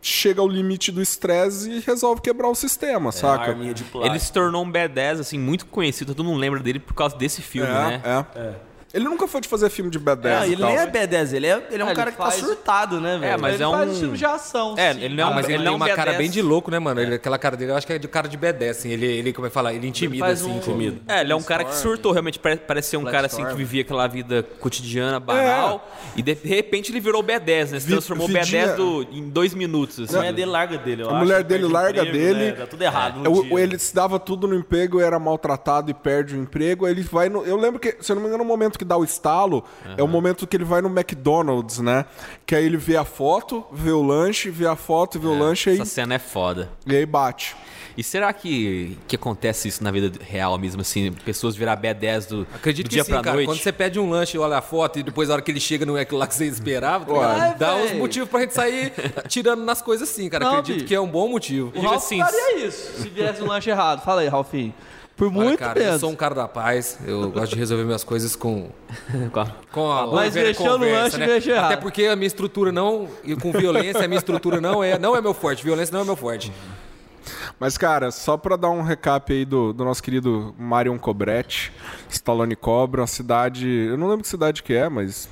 chega 0.04 0.42
ao 0.42 0.48
limite 0.48 0.92
do 0.92 1.02
estresse 1.02 1.70
e 1.70 1.80
resolve 1.80 2.22
quebrar 2.22 2.50
o 2.50 2.56
sistema, 2.56 3.12
saca? 3.12 3.54
De 3.56 3.84
plástico. 3.84 4.06
Ele 4.06 4.20
se 4.20 4.32
tornou 4.32 4.64
um 4.64 4.72
B10, 4.72 5.22
assim, 5.22 5.40
muito 5.40 5.66
conhecido. 5.66 6.14
Todo 6.14 6.26
mundo 6.26 6.40
lembra 6.40 6.60
dele 6.60 6.80
por 6.80 6.94
causa 6.94 7.16
desse 7.16 7.42
filme, 7.42 7.72
né? 7.72 8.02
é, 8.04 8.40
é. 8.40 8.56
Ele 8.94 9.06
nunca 9.06 9.28
foi 9.28 9.42
de 9.42 9.48
fazer 9.48 9.72
filme 9.72 9.90
de 9.90 9.98
badass 9.98 10.44
É, 10.44 10.48
ele 10.52 10.58
tal. 10.58 10.68
nem 10.70 10.78
é 10.78 10.86
B10, 10.86 11.34
ele 11.34 11.48
é, 11.48 11.68
ele 11.72 11.82
é 11.82 11.84
um 11.84 11.88
Ah, 11.88 11.92
ele 11.92 11.96
cara 11.96 12.12
que 12.12 12.18
tá 12.18 12.26
faz- 12.26 12.36
surtado, 12.36 13.02
né, 13.02 13.18
velho? 13.18 13.42
mas 13.42 13.56
ele 13.56 13.64
é 13.64 13.68
faz 13.68 13.90
um- 13.90 14.00
filme 14.00 14.18
de 14.20 14.26
ação. 14.26 14.76
É, 14.78 14.94
sim. 14.94 15.02
ele 15.02 15.16
não 15.16 15.24
é 15.24 15.28
Ah, 15.28 15.30
um 15.32 15.34
mas 15.34 15.46
ele 15.46 15.54
ele 15.56 15.64
não 15.64 15.72
tem 15.72 15.74
é 15.74 15.74
um 15.74 15.90
uma 15.90 15.96
cara 15.96 16.12
B10. 16.14 16.18
bem 16.20 16.30
de 16.30 16.42
louco, 16.44 16.70
né, 16.70 16.78
mano? 16.78 17.02
Ele- 17.02 17.16
aquela 17.16 17.40
cara 17.40 17.58
dele, 17.58 17.72
eu 17.72 17.76
acho 17.76 17.88
que 17.88 17.94
é 17.94 17.98
de 17.98 18.08
cara 18.08 18.28
de 18.28 18.38
B10, 18.38 18.70
assim. 18.70 18.92
Ele, 18.92 19.08
ele 19.08 19.34
como 19.34 19.48
é 19.48 19.50
que 19.50 19.54
fala? 19.56 19.74
Ele 19.74 19.88
intimida, 19.88 20.24
faz 20.24 20.42
assim. 20.42 20.52
um- 20.52 20.58
intimida. 20.58 20.98
É, 21.08 21.22
ele 21.22 21.32
é 21.32 21.36
um 21.36 21.42
cara 21.42 21.64
que 21.64 21.74
surtou, 21.76 22.12
realmente 22.12 22.38
pare- 22.38 22.58
parece 22.58 22.90
ser 22.92 22.98
um 22.98 23.04
cara 23.06 23.26
assim 23.26 23.44
que 23.44 23.56
vivia 23.56 23.82
aquela 23.82 24.06
vida 24.08 24.44
cotidiana, 24.60 25.20
banal, 25.20 25.90
e 26.16 26.22
de 26.22 26.34
repente 26.44 26.92
ele 26.92 27.00
virou 27.00 27.24
B10, 27.24 27.72
né? 27.72 27.80
Se 27.80 27.88
transformou 27.88 28.28
vidinha- 28.28 28.68
B10 28.68 28.76
do- 28.76 29.08
em 29.12 29.28
dois 29.28 29.56
minutos. 29.56 30.00
Assim. 30.02 30.14
A 30.14 30.18
mulher 30.20 30.34
dele 30.34 30.52
larga 30.52 30.78
dele, 30.78 31.02
eu 31.02 31.08
A 31.10 31.14
acho. 31.14 31.20
mulher 31.20 31.40
Ele 31.40 31.44
dele 31.46 31.66
larga 31.66 32.06
dele. 32.06 32.46
né? 32.46 32.52
Tá 32.52 32.68
tudo 32.68 32.84
errado 32.84 33.20
no 33.20 33.58
É, 33.58 33.64
ele 33.64 33.80
se 33.80 33.94
dava 33.96 34.20
tudo 34.20 34.48
no 34.48 34.54
emprego, 34.54 35.00
era 35.02 35.18
maltratado 35.18 35.90
e 35.90 35.96
perde 35.96 36.36
o 36.36 36.40
emprego. 36.40 36.86
Aí 36.86 36.92
ele 36.94 37.02
vai 37.02 37.28
no. 37.28 37.44
Eu 37.44 37.58
lembro 37.58 37.80
que, 37.80 37.98
se 38.00 38.12
eu 38.12 38.16
não 38.16 38.22
me 38.22 38.28
engano, 38.28 38.44
o 38.44 38.48
momento 38.48 38.78
que 38.78 38.83
dá 38.84 38.98
o 38.98 39.04
estalo 39.04 39.64
é 39.98 40.04
o 40.04 40.08
momento 40.08 40.46
que 40.48 40.56
ele 40.58 40.64
vai 40.66 40.82
no 40.82 40.90
McDonald's, 40.90 41.80
né? 41.80 42.06
Que 42.46 42.56
aí 42.56 42.66
ele 42.66 42.78
vê 42.78 42.98
a 42.98 43.06
foto, 43.06 43.64
vê 43.72 43.92
o 43.92 44.02
lanche, 44.02 44.50
vê 44.50 44.66
a 44.68 44.76
foto, 44.76 45.20
vê 45.20 45.28
o 45.28 45.38
lanche 45.38 45.70
e, 45.70 45.74
Essa 45.74 45.86
cena 45.86 46.16
é 46.16 46.20
foda. 46.20 46.70
e 46.86 46.96
aí 46.96 47.06
bate. 47.06 47.56
E 47.96 48.04
será 48.04 48.34
que, 48.34 48.98
que 49.08 49.16
acontece 49.16 49.68
isso 49.68 49.84
na 49.84 49.92
vida 49.92 50.12
real 50.20 50.58
mesmo, 50.58 50.82
assim? 50.82 51.12
Pessoas 51.12 51.56
virar 51.56 51.78
B10 51.80 52.28
do, 52.28 52.48
Acredito 52.56 52.88
do 52.88 52.90
que 52.90 52.96
dia 52.96 53.04
sim, 53.04 53.12
pra 53.12 53.22
cara. 53.22 53.36
noite? 53.36 53.46
Quando 53.48 53.60
você 53.60 53.72
pede 53.72 54.00
um 54.00 54.10
lanche 54.10 54.36
e 54.36 54.40
olha 54.40 54.58
a 54.58 54.62
foto 54.64 54.98
e 54.98 55.04
depois 55.04 55.30
a 55.30 55.34
hora 55.34 55.42
que 55.44 55.52
ele 55.52 55.60
chega 55.60 55.86
não 55.86 55.96
é 55.96 56.02
aquilo 56.02 56.18
lá 56.20 56.26
que 56.26 56.34
você 56.34 56.46
esperava, 56.46 57.06
tá 57.06 57.14
Ué. 57.14 57.56
dá 57.60 57.74
Ai, 57.74 57.86
uns 57.86 57.92
motivos 58.00 58.28
pra 58.30 58.40
gente 58.40 58.54
sair 58.56 58.92
tirando 59.28 59.64
nas 59.64 59.80
coisas 59.80 60.10
sim, 60.10 60.28
cara. 60.28 60.44
Não, 60.44 60.52
Acredito 60.54 60.76
bicho. 60.78 60.88
que 60.88 60.96
é 60.96 61.00
um 61.00 61.08
bom 61.08 61.28
motivo. 61.28 61.72
O 61.76 61.82
Ralph 61.82 61.98
assim, 61.98 62.18
faria 62.20 62.66
isso, 62.66 63.02
se 63.04 63.10
viesse 63.10 63.44
um 63.44 63.48
lanche 63.48 63.70
errado. 63.70 64.04
Fala 64.04 64.22
aí, 64.22 64.28
Ralfinho. 64.28 64.74
Por 65.16 65.28
Olha, 65.28 65.34
muito 65.34 65.60
cara, 65.60 65.80
menos. 65.80 65.94
eu 65.94 66.00
sou 66.00 66.10
um 66.10 66.16
cara 66.16 66.34
da 66.34 66.48
paz, 66.48 66.98
eu 67.06 67.30
gosto 67.30 67.54
de 67.54 67.60
resolver 67.60 67.84
minhas 67.84 68.04
coisas 68.04 68.36
com, 68.36 68.70
com 69.72 69.92
a 69.92 70.08
Mas 70.08 70.34
mexeu 70.34 70.78
no 70.78 70.92
lanche, 70.92 71.18
né? 71.18 71.28
mexeu 71.28 71.56
errado. 71.56 71.74
Até 71.74 71.82
porque 71.82 72.06
a 72.06 72.16
minha 72.16 72.28
estrutura 72.28 72.72
não, 72.72 73.08
e 73.24 73.36
com 73.36 73.52
violência, 73.52 74.04
a 74.04 74.08
minha 74.08 74.18
estrutura 74.18 74.60
não 74.60 74.84
é, 74.84 74.98
não 74.98 75.16
é 75.16 75.22
meu 75.22 75.34
forte. 75.34 75.64
Violência 75.64 75.94
não 75.94 76.02
é 76.02 76.06
meu 76.06 76.16
forte. 76.16 76.52
Mas, 77.60 77.78
cara, 77.78 78.12
só 78.12 78.36
pra 78.38 78.56
dar 78.56 78.70
um 78.70 78.82
recap 78.82 79.32
aí 79.32 79.46
do, 79.46 79.72
do 79.72 79.86
nosso 79.86 80.02
querido 80.02 80.54
Marion 80.58 80.98
Cobretti, 80.98 81.72
Stallone 82.10 82.56
Cobra, 82.56 83.02
uma 83.02 83.08
cidade. 83.08 83.68
Eu 83.68 83.98
não 83.98 84.08
lembro 84.08 84.24
que 84.24 84.30
cidade 84.30 84.64
que 84.64 84.74
é, 84.74 84.90
mas. 84.90 85.30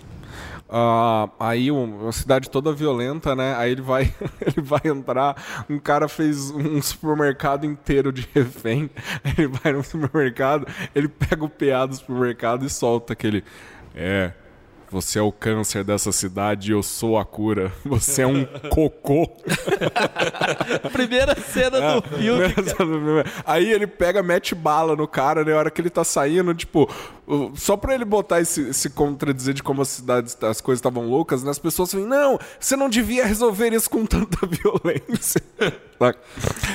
Ah, 0.71 1.29
aí 1.39 1.71
um- 1.71 2.03
uma 2.03 2.12
cidade 2.12 2.49
toda 2.49 2.71
violenta, 2.71 3.36
né? 3.36 3.55
Aí 3.57 3.71
ele 3.71 3.81
vai, 3.81 4.13
ele 4.41 4.62
vai 4.62 4.81
entrar. 4.86 5.36
Um 5.69 5.77
cara 5.77 6.07
fez 6.07 6.49
um 6.51 6.81
supermercado 6.81 7.65
inteiro 7.65 8.12
de 8.12 8.27
refém. 8.34 8.89
Ele 9.38 9.47
vai 9.47 9.73
no 9.73 9.84
supermercado, 9.84 10.65
ele 10.95 11.07
pega 11.07 11.43
o 11.43 11.49
PA 11.49 11.86
do 11.86 11.95
supermercado 11.95 12.65
e 12.65 12.69
solta 12.69 13.13
aquele. 13.13 13.43
É. 13.95 14.31
você 14.91 15.19
é 15.19 15.21
o 15.21 15.32
câncer 15.32 15.86
dessa 15.86 16.12
cidade 16.12 16.69
e 16.69 16.73
eu 16.73 16.84
sou 16.84 17.17
a 17.17 17.23
cura. 17.23 17.71
Você 17.86 18.23
é 18.23 18.27
um 18.27 18.43
cocô. 18.69 19.25
Primeira 20.91 21.34
cena 21.39 22.01
do 22.01 22.01
filme. 22.10 22.54
Aí 23.45 23.71
ele 23.71 23.88
pega, 23.88 24.21
mete 24.21 24.54
bala 24.54 24.93
no 24.93 25.08
cara, 25.08 25.45
né? 25.45 25.53
A 25.53 25.57
hora 25.57 25.72
que 25.72 25.80
ele 25.80 25.89
tá 25.89 26.03
saindo, 26.03 26.53
tipo, 26.53 26.89
só 27.55 27.78
pra 27.78 27.95
ele 27.95 28.03
botar 28.03 28.41
esse, 28.41 28.70
esse 28.70 28.89
contradizer 28.89 29.53
de 29.53 29.63
como 29.63 29.82
as 29.82 29.88
cidades, 29.88 30.38
as 30.41 30.59
coisas 30.59 30.80
estavam 30.80 31.07
loucas, 31.07 31.41
né? 31.41 31.51
As 31.51 31.59
pessoas 31.59 31.89
falam, 31.89 32.07
não, 32.07 32.39
você 32.59 32.76
não 32.76 32.89
devia 32.89 33.26
resolver 33.26 33.72
isso 33.72 33.89
com 33.89 34.05
tanta 34.05 34.39
violência. 34.45 35.41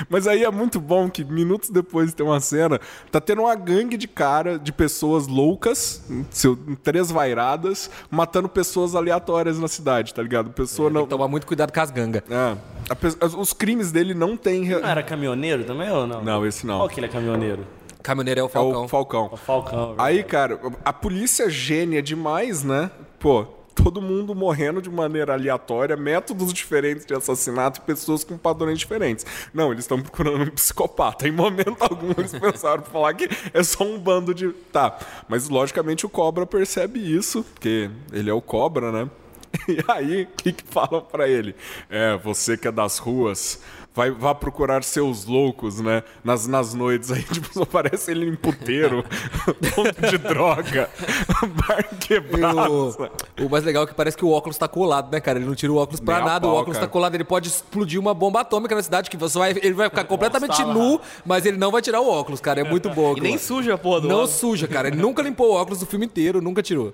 Mas 0.08 0.26
aí 0.26 0.44
é 0.44 0.50
muito 0.50 0.80
bom 0.80 1.10
que 1.10 1.24
minutos 1.24 1.70
depois 1.70 2.14
tem 2.14 2.24
uma 2.24 2.40
cena, 2.40 2.80
tá 3.10 3.20
tendo 3.20 3.42
uma 3.42 3.54
gangue 3.54 3.96
de 3.96 4.06
cara, 4.06 4.58
de 4.58 4.72
pessoas 4.72 5.26
loucas, 5.26 6.02
em 6.10 6.24
seu- 6.30 6.56
três 6.82 7.10
vairadas, 7.10 7.90
matando 8.10 8.48
pessoas 8.48 8.94
aleatórias 8.94 9.58
na 9.58 9.68
cidade, 9.68 10.14
tá 10.14 10.22
ligado? 10.22 10.50
Pessoa 10.50 10.88
Tem 10.88 10.94
não. 10.94 11.04
que 11.04 11.10
tomar 11.10 11.28
muito 11.28 11.46
cuidado 11.46 11.72
com 11.72 11.80
as 11.80 11.90
gangas. 11.90 12.22
É. 12.30 12.56
A 12.88 13.26
os 13.36 13.52
crimes 13.52 13.90
dele 13.90 14.14
não 14.14 14.36
tem. 14.36 14.62
re- 14.64 14.78
Não 14.80 14.88
era 14.88 15.02
caminhoneiro 15.02 15.64
também 15.64 15.90
ou 15.90 16.06
não? 16.06 16.22
Não, 16.22 16.46
esse 16.46 16.66
não. 16.66 16.76
Qual 16.78 16.88
que 16.88 17.00
ele 17.00 17.06
é 17.06 17.10
caminhoneiro? 17.10 17.66
Caminhoneiro 18.02 18.40
é 18.40 18.42
o 18.44 18.46
É 18.46 18.48
Falcão. 18.50 18.84
o 18.84 18.88
Falcão. 18.88 19.28
O 19.32 19.36
Falcão. 19.36 19.94
Aí, 19.98 20.22
cara, 20.22 20.60
a 20.84 20.92
polícia 20.92 21.50
gênia 21.50 22.00
demais, 22.00 22.62
né? 22.62 22.88
Pô, 23.18 23.46
todo 23.82 24.00
mundo 24.00 24.34
morrendo 24.34 24.80
de 24.80 24.90
maneira 24.90 25.34
aleatória, 25.34 25.96
métodos 25.96 26.52
diferentes 26.52 27.04
de 27.04 27.14
assassinato 27.14 27.80
e 27.80 27.82
pessoas 27.82 28.24
com 28.24 28.36
padrões 28.36 28.78
diferentes. 28.78 29.24
Não, 29.52 29.70
eles 29.70 29.84
estão 29.84 30.00
procurando 30.00 30.44
um 30.44 30.50
psicopata. 30.50 31.28
Em 31.28 31.32
momento 31.32 31.76
algum 31.80 32.10
eles 32.16 32.32
pensaram 32.38 32.82
pra 32.82 32.90
falar 32.90 33.14
que 33.14 33.28
é 33.52 33.62
só 33.62 33.84
um 33.84 33.98
bando 33.98 34.34
de. 34.34 34.48
Tá. 34.72 34.98
Mas 35.28 35.48
logicamente 35.48 36.06
o 36.06 36.08
Cobra 36.08 36.46
percebe 36.46 36.98
isso, 36.98 37.44
porque 37.44 37.90
ele 38.12 38.30
é 38.30 38.34
o 38.34 38.40
Cobra, 38.40 38.90
né? 38.90 39.10
E 39.68 39.78
aí, 39.88 40.22
o 40.22 40.26
que, 40.26 40.52
que 40.52 40.64
falam 40.64 41.00
pra 41.00 41.28
ele? 41.28 41.54
É, 41.88 42.16
você 42.18 42.56
que 42.56 42.68
é 42.68 42.72
das 42.72 42.98
ruas, 42.98 43.60
vai, 43.96 44.10
vá 44.10 44.34
procurar 44.34 44.84
seus 44.84 45.24
loucos, 45.24 45.80
né? 45.80 46.02
Nas, 46.22 46.46
nas 46.46 46.74
noites 46.74 47.10
aí, 47.10 47.22
tipo, 47.32 47.48
só 47.52 47.64
parece 47.64 48.10
ele 48.10 48.28
em 48.28 48.34
puteiro, 48.36 49.02
ponto 49.74 50.10
de 50.10 50.18
droga, 50.18 50.90
bar 51.66 51.88
quebrado. 51.98 52.94
o, 53.40 53.46
o 53.46 53.50
mais 53.50 53.64
legal 53.64 53.84
é 53.84 53.86
que 53.86 53.94
parece 53.94 54.16
que 54.16 54.24
o 54.24 54.30
óculos 54.30 54.58
tá 54.58 54.68
colado, 54.68 55.10
né, 55.10 55.18
cara? 55.18 55.38
Ele 55.38 55.46
não 55.46 55.54
tira 55.54 55.72
o 55.72 55.76
óculos 55.76 55.98
pra 55.98 56.16
Nem 56.18 56.26
nada, 56.26 56.46
o 56.46 56.50
pau, 56.50 56.60
óculos 56.60 56.76
cara. 56.76 56.86
tá 56.86 56.92
colado. 56.92 57.14
Ele 57.14 57.24
pode 57.24 57.48
explodir 57.48 57.98
uma 57.98 58.12
bomba 58.12 58.42
atômica 58.42 58.74
na 58.74 58.82
cidade, 58.82 59.08
que 59.08 59.16
você 59.16 59.38
vai, 59.38 59.50
ele 59.52 59.72
vai 59.72 59.88
ficar 59.88 60.04
completamente 60.04 60.62
nu, 60.62 61.00
mas 61.24 61.46
ele 61.46 61.56
não 61.56 61.70
vai 61.70 61.80
tirar 61.80 62.02
o 62.02 62.08
óculos, 62.08 62.40
cara. 62.40 62.60
É 62.60 62.64
muito 62.64 62.90
bom. 62.90 63.16
E 63.16 63.20
nem 63.20 63.38
suja 63.38 63.76
do 63.76 64.08
Não 64.08 64.16
óculos. 64.16 64.30
suja, 64.30 64.68
cara. 64.68 64.88
Ele 64.88 64.96
nunca 64.98 65.22
limpou 65.22 65.52
o 65.52 65.54
óculos 65.54 65.80
do 65.80 65.86
filme 65.86 66.04
inteiro, 66.04 66.42
nunca 66.42 66.62
tirou. 66.62 66.92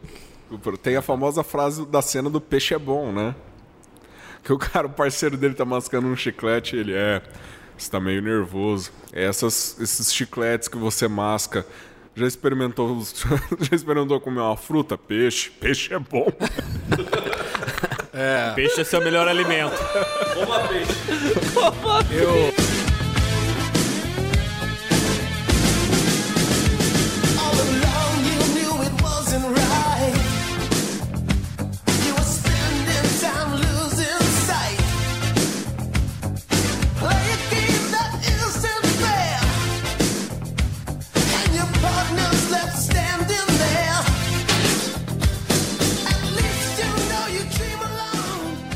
Tem 0.83 0.97
a 0.97 1.03
famosa 1.03 1.43
frase 1.43 1.85
da 1.87 2.01
cena 2.03 2.31
do 2.31 2.41
peixe 2.41 2.75
é 2.75 2.79
bom, 2.79 3.11
né? 3.11 3.35
Que 4.45 4.53
o 4.53 4.59
cara, 4.59 4.87
o 4.89 4.91
parceiro 4.91 5.37
dele 5.37 5.55
tá 5.55 5.65
mascando 5.65 6.09
um 6.09 6.17
chiclete 6.17 6.75
e 6.77 6.81
ele 6.81 6.93
é. 6.93 7.23
Você 7.79 7.91
tá 7.91 8.01
meio 8.01 8.21
nervoso. 8.21 8.91
Essas, 9.13 9.77
esses 9.81 10.13
chicletes 10.13 10.69
que 10.69 10.77
você 10.77 11.07
masca. 11.09 11.65
Já 12.15 12.27
experimentou, 12.27 13.03
já 13.61 13.75
experimentou 13.75 14.21
comer 14.21 14.41
uma 14.41 14.57
fruta? 14.57 14.99
Peixe. 14.99 15.51
Peixe 15.51 15.95
é 15.95 15.99
bom. 15.99 16.27
Peixe 18.55 18.81
é 18.83 18.85
seu 18.85 19.01
melhor 19.01 19.27
alimento. 19.27 19.75
All 21.57 22.52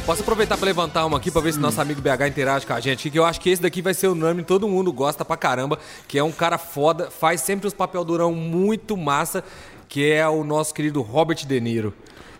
Posso 0.06 0.22
aproveitar 0.22 0.56
pra 0.56 0.66
levantar 0.66 1.04
uma 1.04 1.16
aqui 1.16 1.32
pra 1.32 1.40
ver 1.40 1.52
se 1.52 1.58
nosso 1.58 1.80
amigo 1.80 2.00
BH 2.00 2.28
interage 2.28 2.64
com 2.64 2.72
a 2.72 2.78
gente, 2.78 3.10
que 3.10 3.18
eu 3.18 3.24
acho 3.24 3.40
que 3.40 3.50
esse 3.50 3.60
daqui 3.60 3.82
vai 3.82 3.92
ser 3.92 4.06
unânime, 4.06 4.44
todo 4.44 4.68
mundo 4.68 4.92
gosta 4.92 5.24
pra 5.24 5.36
caramba, 5.36 5.80
que 6.06 6.16
é 6.16 6.22
um 6.22 6.30
cara 6.30 6.58
foda, 6.58 7.10
faz 7.10 7.40
sempre 7.40 7.66
os 7.66 7.74
papel 7.74 8.04
durão 8.04 8.32
muito 8.32 8.96
massa, 8.96 9.42
que 9.88 10.08
é 10.08 10.26
o 10.28 10.44
nosso 10.44 10.72
querido 10.72 11.02
Robert 11.02 11.44
De 11.44 11.60
Niro. 11.60 11.92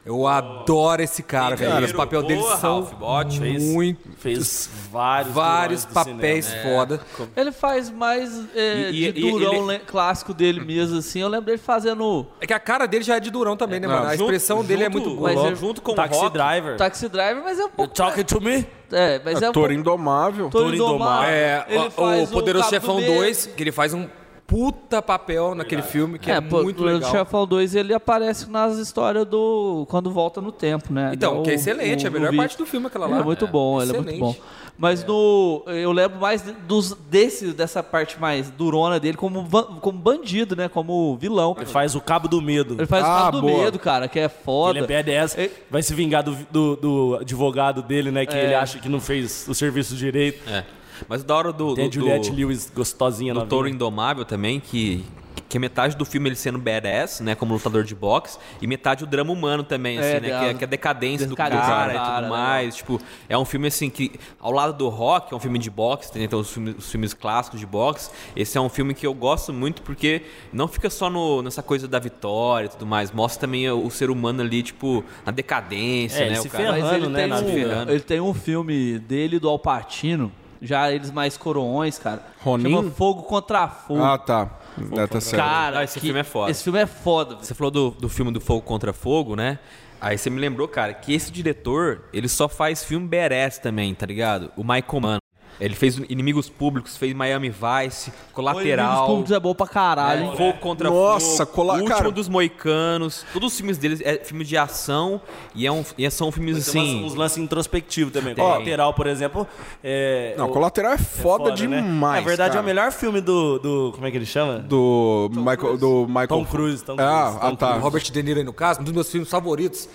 Eu 0.06 0.24
adoro 0.28 1.02
esse 1.02 1.20
cara, 1.20 1.56
velho. 1.56 1.84
Os 1.84 1.92
papéis 1.92 2.22
dele 2.24 2.40
Boa, 2.40 2.56
são 2.58 2.82
Ralph, 2.84 2.92
muito 3.40 3.98
Fez 4.18 4.70
vários 4.92 5.34
vários 5.34 5.84
papéis 5.84 6.44
cinema. 6.44 6.62
foda. 6.76 7.00
Ele 7.36 7.50
faz 7.50 7.90
mais 7.90 8.30
é, 8.54 8.90
E- 8.90 9.08
e- 9.08 9.12
de 9.12 9.18
e- 9.26 9.30
durão 9.32 9.52
ele- 9.54 9.66
le- 9.66 9.78
clássico 9.80 10.32
dele 10.32 10.60
mesmo, 10.60 10.98
assim. 10.98 11.20
Eu 11.20 11.28
lembro 11.28 11.46
dele 11.46 11.58
fazendo 11.58 12.24
É 12.40 12.46
que 12.46 12.52
a 12.54 12.60
cara 12.60 12.86
dele 12.86 13.02
já 13.02 13.16
é 13.16 13.20
de 13.20 13.30
durão 13.32 13.56
também, 13.56 13.80
né, 13.80 13.88
mano? 13.88 14.06
A 14.06 14.12
Junto- 14.12 14.22
expressão 14.22 14.64
dele 14.64 14.82
é 14.84 14.86
junto- 14.86 15.00
muito 15.00 15.16
boa. 15.16 15.32
Mas 15.34 15.44
eu- 15.44 15.56
junto 15.56 15.82
com 15.82 15.92
Taxi 15.94 16.18
o 16.18 16.22
Rock, 16.22 16.32
Driver. 16.34 16.76
Taxi 16.76 17.08
Driver, 17.08 17.42
mas 17.42 17.58
é 17.58 17.64
um 17.64 17.70
pouco... 17.70 17.92
talking 17.92 18.22
to 18.24 18.40
me? 18.40 18.64
É, 18.92 19.20
mas 19.24 19.42
é 19.42 19.46
um 19.46 19.50
Ator 19.50 19.62
pouco... 19.64 19.72
indomável. 19.72 20.50
Toro 20.50 20.64
Toro 20.66 20.74
Indomável. 20.76 21.28
É, 21.28 21.66
Ele 21.68 21.86
o- 21.88 21.90
faz 21.90 22.28
o 22.30 22.32
Poderoso 22.32 22.68
Chefão 22.70 23.00
Medo. 23.00 23.12
2, 23.12 23.46
que 23.46 23.60
ele 23.62 23.72
faz 23.72 23.92
um 23.92 24.06
puta 24.46 25.02
papel 25.02 25.54
naquele 25.54 25.82
filme, 25.82 26.18
que 26.18 26.30
é, 26.30 26.40
pô, 26.40 26.62
muito 26.62 26.82
o 26.82 26.86
legal. 26.86 27.10
Chefão 27.10 27.46
2 27.46 27.74
ele 27.74 27.92
aparece 27.92 28.48
nas 28.50 28.76
histórias 28.78 29.26
do. 29.26 29.86
Quando 29.88 30.10
volta 30.10 30.40
no 30.40 30.52
tempo, 30.52 30.92
né? 30.92 31.10
Então, 31.14 31.38
Dá 31.38 31.42
que 31.42 31.50
é 31.50 31.52
o- 31.52 31.56
excelente, 31.56 32.04
o- 32.04 32.06
é 32.06 32.08
a 32.08 32.12
melhor 32.12 32.32
o 32.32 32.36
parte 32.36 32.56
do 32.56 32.64
filme 32.66 32.86
aquela 32.86 33.06
Ele 33.06 33.14
lá. 33.14 33.20
é 33.20 33.24
muito 33.24 33.46
bom, 33.46 33.82
ele 33.82 33.90
é 33.90 33.94
muito 33.94 34.08
Excelente. 34.10 34.20
bom. 34.38 34.44
Mas 34.78 35.02
no. 35.04 35.62
Eu 35.66 35.90
lembro 35.90 36.20
mais 36.20 36.42
dos, 36.68 36.92
desse, 37.10 37.46
dessa 37.54 37.82
parte 37.82 38.20
mais 38.20 38.50
durona 38.50 39.00
dele 39.00 39.16
como, 39.16 39.48
como 39.80 39.98
bandido, 39.98 40.54
né? 40.54 40.68
Como 40.68 41.16
vilão. 41.16 41.54
Ele 41.56 41.64
faz 41.64 41.94
o 41.94 42.00
Cabo 42.00 42.28
do 42.28 42.42
Medo. 42.42 42.74
Ele 42.74 42.86
faz 42.86 43.02
o 43.02 43.06
Ah, 43.06 43.18
Cabo 43.24 43.40
do 43.40 43.46
boa. 43.48 43.64
Medo, 43.64 43.78
cara, 43.78 44.06
que 44.06 44.18
é 44.20 44.28
foda. 44.28 44.78
Ele 44.78 44.84
é 44.84 45.02
BDS, 45.02 45.34
Ele- 45.38 45.50
vai 45.70 45.82
se 45.82 45.94
vingar 45.94 46.22
do, 46.22 46.36
do, 46.50 46.76
do 46.76 47.18
advogado 47.22 47.80
dele, 47.82 48.10
né? 48.10 48.26
Que 48.26 48.36
É. 48.36 48.44
ele 48.44 48.54
acha 48.54 48.78
que 48.78 48.88
não 48.88 49.00
fez 49.00 49.46
o 49.48 49.54
serviço 49.54 49.94
direito. 49.96 50.42
É. 50.48 50.62
Mas 51.08 51.22
o 51.22 51.24
da 51.24 51.34
hora 51.36 51.52
do, 51.52 51.74
Tem 51.74 51.86
a 51.86 51.88
do, 51.88 51.94
Juliette 51.94 52.30
do, 52.30 52.36
Lewis 52.36 52.70
gostosinha 52.74 53.32
do 53.34 53.40
na 53.40 53.46
Touro 53.46 53.64
vida. 53.64 53.76
Indomável 53.76 54.24
também, 54.24 54.60
que, 54.60 55.04
que 55.48 55.56
é 55.56 55.60
metade 55.60 55.96
do 55.96 56.04
filme 56.04 56.28
ele 56.28 56.36
sendo 56.36 56.58
badass, 56.58 57.20
né, 57.20 57.34
como 57.34 57.54
lutador 57.54 57.84
de 57.84 57.94
boxe, 57.94 58.38
e 58.60 58.66
metade 58.66 59.04
o 59.04 59.06
drama 59.06 59.32
humano 59.32 59.62
também, 59.62 59.98
assim, 59.98 60.08
É, 60.08 60.20
né, 60.20 60.28
que, 60.28 60.44
é, 60.46 60.54
que 60.54 60.64
é 60.64 60.66
a 60.66 60.70
decadência 60.70 61.26
do 61.26 61.30
decadência 61.30 61.62
do 61.64 61.68
cara 61.68 61.92
e 61.92 61.96
cara, 61.96 62.14
tudo 62.14 62.22
né? 62.22 62.28
mais. 62.28 62.76
Tipo, 62.76 63.00
é 63.28 63.38
um 63.38 63.44
filme 63.44 63.68
assim 63.68 63.88
que, 63.88 64.12
ao 64.40 64.50
lado 64.50 64.72
do 64.72 64.88
Rock, 64.88 65.32
é 65.32 65.36
um 65.36 65.40
filme 65.40 65.58
de 65.58 65.70
boxe, 65.70 66.10
tem 66.12 66.24
então 66.24 66.40
os 66.40 66.52
filmes, 66.52 66.74
os 66.78 66.90
filmes 66.90 67.14
clássicos 67.14 67.60
de 67.60 67.66
boxe, 67.66 68.10
esse 68.34 68.58
é 68.58 68.60
um 68.60 68.68
filme 68.68 68.92
que 68.94 69.06
eu 69.06 69.14
gosto 69.14 69.52
muito 69.52 69.82
porque 69.82 70.22
não 70.52 70.66
fica 70.66 70.90
só 70.90 71.08
no, 71.08 71.42
nessa 71.42 71.62
coisa 71.62 71.86
da 71.86 71.98
vitória 71.98 72.66
e 72.66 72.70
tudo 72.70 72.86
mais, 72.86 73.12
mostra 73.12 73.42
também 73.42 73.70
o, 73.70 73.84
o 73.86 73.90
ser 73.90 74.10
humano 74.10 74.42
ali, 74.42 74.62
tipo, 74.62 75.04
na 75.24 75.30
decadência, 75.30 76.24
É, 76.24 76.30
né, 76.30 76.38
ele 76.38 76.40
o 76.40 76.50
cara... 76.50 76.64
ferra. 76.74 76.78
Mas 76.78 76.92
ele 76.92 77.08
né, 77.08 77.18
tem, 77.20 77.28
na 77.28 77.38
um, 77.38 77.90
ele 77.90 78.00
tem 78.00 78.20
um 78.20 78.34
filme 78.34 78.98
dele 78.98 79.38
do 79.38 79.48
Alpatino, 79.48 80.32
já 80.66 80.90
eles 80.92 81.10
mais 81.10 81.36
coroões, 81.36 81.98
cara. 81.98 82.22
Ronin? 82.42 82.64
Chama 82.70 82.90
Fogo 82.90 83.22
contra 83.22 83.68
Fogo. 83.68 84.02
Ah, 84.02 84.18
tá. 84.18 84.50
É, 84.96 85.06
tá 85.06 85.20
certo. 85.20 85.42
Cara, 85.42 85.78
Ah, 85.78 85.84
esse 85.84 85.94
que- 86.00 86.06
filme 86.06 86.20
é 86.20 86.24
foda. 86.24 86.50
Esse 86.50 86.62
filme 86.64 86.78
é 86.80 86.86
foda. 86.86 87.36
Você 87.36 87.54
falou 87.54 87.70
do, 87.70 87.90
do 87.92 88.08
filme 88.08 88.30
do 88.32 88.40
Fogo 88.40 88.60
contra 88.62 88.92
Fogo, 88.92 89.34
né? 89.36 89.58
Aí 89.98 90.18
você 90.18 90.28
me 90.28 90.38
lembrou, 90.38 90.68
cara, 90.68 90.92
que 90.92 91.14
esse 91.14 91.32
diretor, 91.32 92.04
ele 92.12 92.28
só 92.28 92.48
faz 92.48 92.84
filme 92.84 93.08
badass 93.08 93.58
também, 93.58 93.94
tá 93.94 94.04
ligado? 94.04 94.52
O 94.54 94.62
Michael 94.62 95.00
Mann. 95.00 95.18
Ele 95.60 95.74
fez 95.74 95.96
Inimigos 96.08 96.50
Públicos, 96.50 96.96
fez 96.96 97.14
Miami 97.14 97.48
Vice, 97.48 98.10
O 98.10 98.12
Inimigos 98.12 98.32
Colateral, 98.34 99.06
Públicos 99.06 99.32
é 99.32 99.40
bom 99.40 99.54
pra 99.54 99.66
caralho. 99.66 100.32
é, 100.32 100.36
Fogo 100.36 100.58
contra 100.58 100.90
Nossa, 100.90 101.46
Fogo, 101.46 101.52
cola- 101.56 101.72
O 101.74 101.76
Último 101.78 101.96
cara. 101.96 102.10
dos 102.10 102.28
Moicanos. 102.28 103.24
Todos 103.32 103.52
os 103.52 103.56
filmes 103.58 103.78
deles 103.78 104.00
é 104.04 104.16
filme 104.18 104.44
de 104.44 104.56
ação 104.56 105.20
e, 105.54 105.66
é 105.66 105.72
um, 105.72 105.82
e 105.96 106.10
são 106.10 106.30
filmes 106.30 106.70
Tem 106.70 106.80
umas- 106.82 106.90
assim... 106.92 107.04
uns 107.04 107.14
lances 107.14 107.38
introspectivos 107.38 108.12
também. 108.12 108.34
Tem. 108.34 108.44
Colateral, 108.44 108.92
por 108.92 109.06
exemplo. 109.06 109.46
É, 109.82 110.34
Não, 110.36 110.46
o- 110.46 110.52
Colateral 110.52 110.92
é 110.92 110.98
foda, 110.98 111.50
né? 111.50 111.56
demais. 111.56 112.22
Na 112.22 112.28
verdade, 112.28 112.50
cara. 112.50 112.60
é 112.60 112.62
o 112.62 112.66
melhor 112.66 112.92
filme 112.92 113.20
do, 113.20 113.58
do. 113.58 113.92
Como 113.94 114.06
é 114.06 114.10
que 114.10 114.16
ele 114.18 114.26
chama? 114.26 114.58
Do 114.58 115.30
Michael, 115.32 115.78
do 115.78 116.06
Michael. 116.06 116.28
Tom 116.28 116.44
Cruise, 116.44 116.84
Tom 116.84 116.96
Ah, 116.98 117.30
Cruise, 117.30 117.38
ah, 117.40 117.50
Tom 117.50 117.56
tá. 117.56 117.76
O 117.76 117.80
Robert 117.80 118.02
De 118.02 118.22
Niro 118.22 118.38
aí 118.40 118.44
no 118.44 118.52
caso, 118.52 118.80
um 118.80 118.84
dos 118.84 118.92
meus 118.92 119.10
filmes 119.10 119.30
favoritos. 119.30 119.88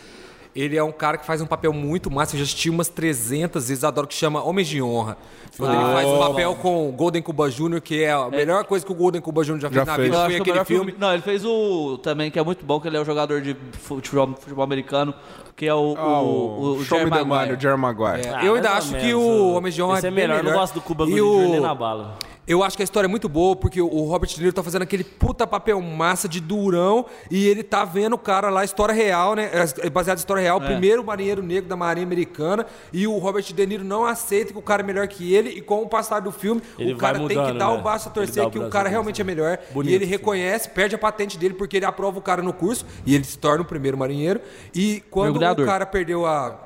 Ele 0.53 0.75
é 0.75 0.83
um 0.83 0.91
cara 0.91 1.17
que 1.17 1.25
faz 1.25 1.41
um 1.41 1.45
papel 1.45 1.71
muito 1.71 2.11
massa. 2.11 2.35
Eu 2.35 2.39
já 2.39 2.43
assisti 2.43 2.69
umas 2.69 2.89
300 2.89 3.69
vezes. 3.69 3.83
Adoro 3.83 4.05
que 4.05 4.13
chama 4.13 4.43
Homens 4.43 4.67
de 4.67 4.81
Honra. 4.81 5.17
Quando 5.57 5.73
ele 5.73 5.93
faz 5.93 6.07
um 6.07 6.19
papel 6.19 6.55
com 6.55 6.89
o 6.89 6.91
Golden 6.91 7.21
Cuba 7.21 7.49
Jr., 7.49 7.81
que 7.81 8.03
é 8.03 8.11
a 8.11 8.29
melhor 8.29 8.65
coisa 8.65 8.85
que 8.85 8.91
o 8.91 8.95
Golden 8.95 9.21
Cuba 9.21 9.43
Jr. 9.43 9.59
já 9.59 9.69
fez 9.69 9.75
Já 9.75 9.85
na 9.85 9.95
fez. 9.95 10.07
vida, 10.09 10.25
foi 10.25 10.33
é 10.33 10.37
aquele 10.37 10.51
melhor 10.51 10.65
filme. 10.65 10.95
Não, 10.97 11.13
ele 11.13 11.21
fez 11.21 11.45
o 11.45 11.97
também, 11.99 12.29
que 12.31 12.37
é 12.39 12.43
muito 12.43 12.65
bom, 12.65 12.79
que 12.79 12.87
ele 12.87 12.97
é 12.97 12.99
o 12.99 13.05
jogador 13.05 13.41
de 13.41 13.55
futebol, 13.73 14.33
futebol 14.39 14.63
americano, 14.63 15.13
que 15.55 15.65
é 15.65 15.73
o, 15.73 15.95
Ah, 15.97 16.21
o, 16.21 16.25
o, 16.25 16.71
o 16.77 16.83
Show 16.83 16.97
Jerry 16.97 17.11
Me 17.11 17.17
The 17.17 17.23
Maguire. 17.23 17.27
Money, 17.27 17.53
o 17.55 17.59
Jerry 17.61 17.77
Maguire. 17.77 18.27
É, 18.27 18.33
Ah, 18.33 18.45
eu 18.45 18.55
ainda 18.55 18.69
ou 18.71 18.75
acho 18.75 18.95
que 18.95 19.13
o? 19.13 19.53
Homens 19.53 19.75
de 19.75 19.83
Honra 19.83 19.97
Esse 19.99 20.07
é 20.07 20.11
bem 20.11 20.27
melhor. 20.27 20.37
Eu 20.39 20.43
não 20.43 20.53
gosto 20.53 20.73
do 20.75 20.81
Cuba 20.81 21.05
Jr. 21.05 21.11
nem 21.13 21.59
o... 21.59 21.61
na 21.61 21.75
bala. 21.75 22.17
Eu 22.47 22.63
acho 22.63 22.75
que 22.75 22.81
a 22.81 22.83
história 22.83 23.05
é 23.05 23.09
muito 23.09 23.29
boa, 23.29 23.55
porque 23.55 23.79
o 23.79 24.03
Robert 24.05 24.27
De 24.29 24.39
Niro 24.39 24.51
tá 24.51 24.63
fazendo 24.63 24.81
aquele 24.81 25.03
puta 25.03 25.45
papel 25.45 25.79
massa 25.79 26.27
de 26.27 26.39
durão 26.39 27.05
e 27.29 27.47
ele 27.47 27.61
tá 27.61 27.85
vendo 27.85 28.13
o 28.13 28.17
cara 28.17 28.49
lá, 28.49 28.63
história 28.65 28.93
real, 28.93 29.35
né? 29.35 29.49
É 29.79 29.89
baseado 29.89 30.17
em 30.17 30.21
história 30.21 30.41
real, 30.41 30.59
É. 30.61 30.65
primeiro 30.65 31.03
marinheiro 31.03 31.43
negro 31.43 31.69
da 31.69 31.75
Marinha 31.75 32.05
Americana, 32.05 32.65
e 32.91 33.05
o 33.07 33.17
Robert 33.19 33.43
De 33.43 33.65
Niro 33.67 33.83
não 33.83 34.05
aceita 34.05 34.51
que 34.51 34.57
o 34.57 34.61
cara 34.61 34.81
é 34.81 34.85
melhor 34.85 35.07
que 35.07 35.33
ele, 35.33 35.49
e 35.49 35.61
com 35.61 35.83
o 35.83 35.87
passar 35.87 36.19
do 36.19 36.31
filme, 36.31 36.61
Ele 36.79 36.93
o 36.93 36.97
cara 36.97 37.19
vai 37.19 37.27
tem 37.27 37.37
que 37.37 37.43
mudando, 37.43 37.59
dar 37.59 37.69
né? 37.69 37.77
o 37.79 37.81
braço 37.83 38.09
a 38.09 38.11
torcer 38.11 38.49
que 38.49 38.57
o 38.59 38.69
cara 38.69 38.89
realmente 38.89 39.21
é 39.21 39.23
melhor. 39.23 39.59
Bonito, 39.71 39.91
e 39.91 39.95
ele 39.95 40.05
sim. 40.05 40.11
reconhece, 40.11 40.67
perde 40.69 40.95
a 40.95 40.97
patente 40.97 41.37
dele 41.37 41.53
porque 41.53 41.77
ele 41.77 41.85
aprova 41.85 42.17
o 42.17 42.21
cara 42.21 42.41
no 42.41 42.51
curso, 42.53 42.85
e 43.05 43.13
ele 43.13 43.23
se 43.23 43.37
torna 43.37 43.61
o 43.61 43.65
primeiro 43.65 43.97
marinheiro. 43.97 44.41
E 44.73 45.03
quando 45.11 45.37
o 45.37 45.65
cara 45.65 45.85
perdeu 45.85 46.25
a. 46.25 46.59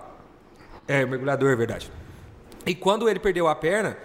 É, 0.87 1.05
mergulhador, 1.05 1.51
é 1.51 1.55
verdade. 1.55 1.91
E 2.65 2.73
quando 2.73 3.09
ele 3.09 3.19
perdeu 3.19 3.47
a 3.47 3.55
perna, 3.55 3.97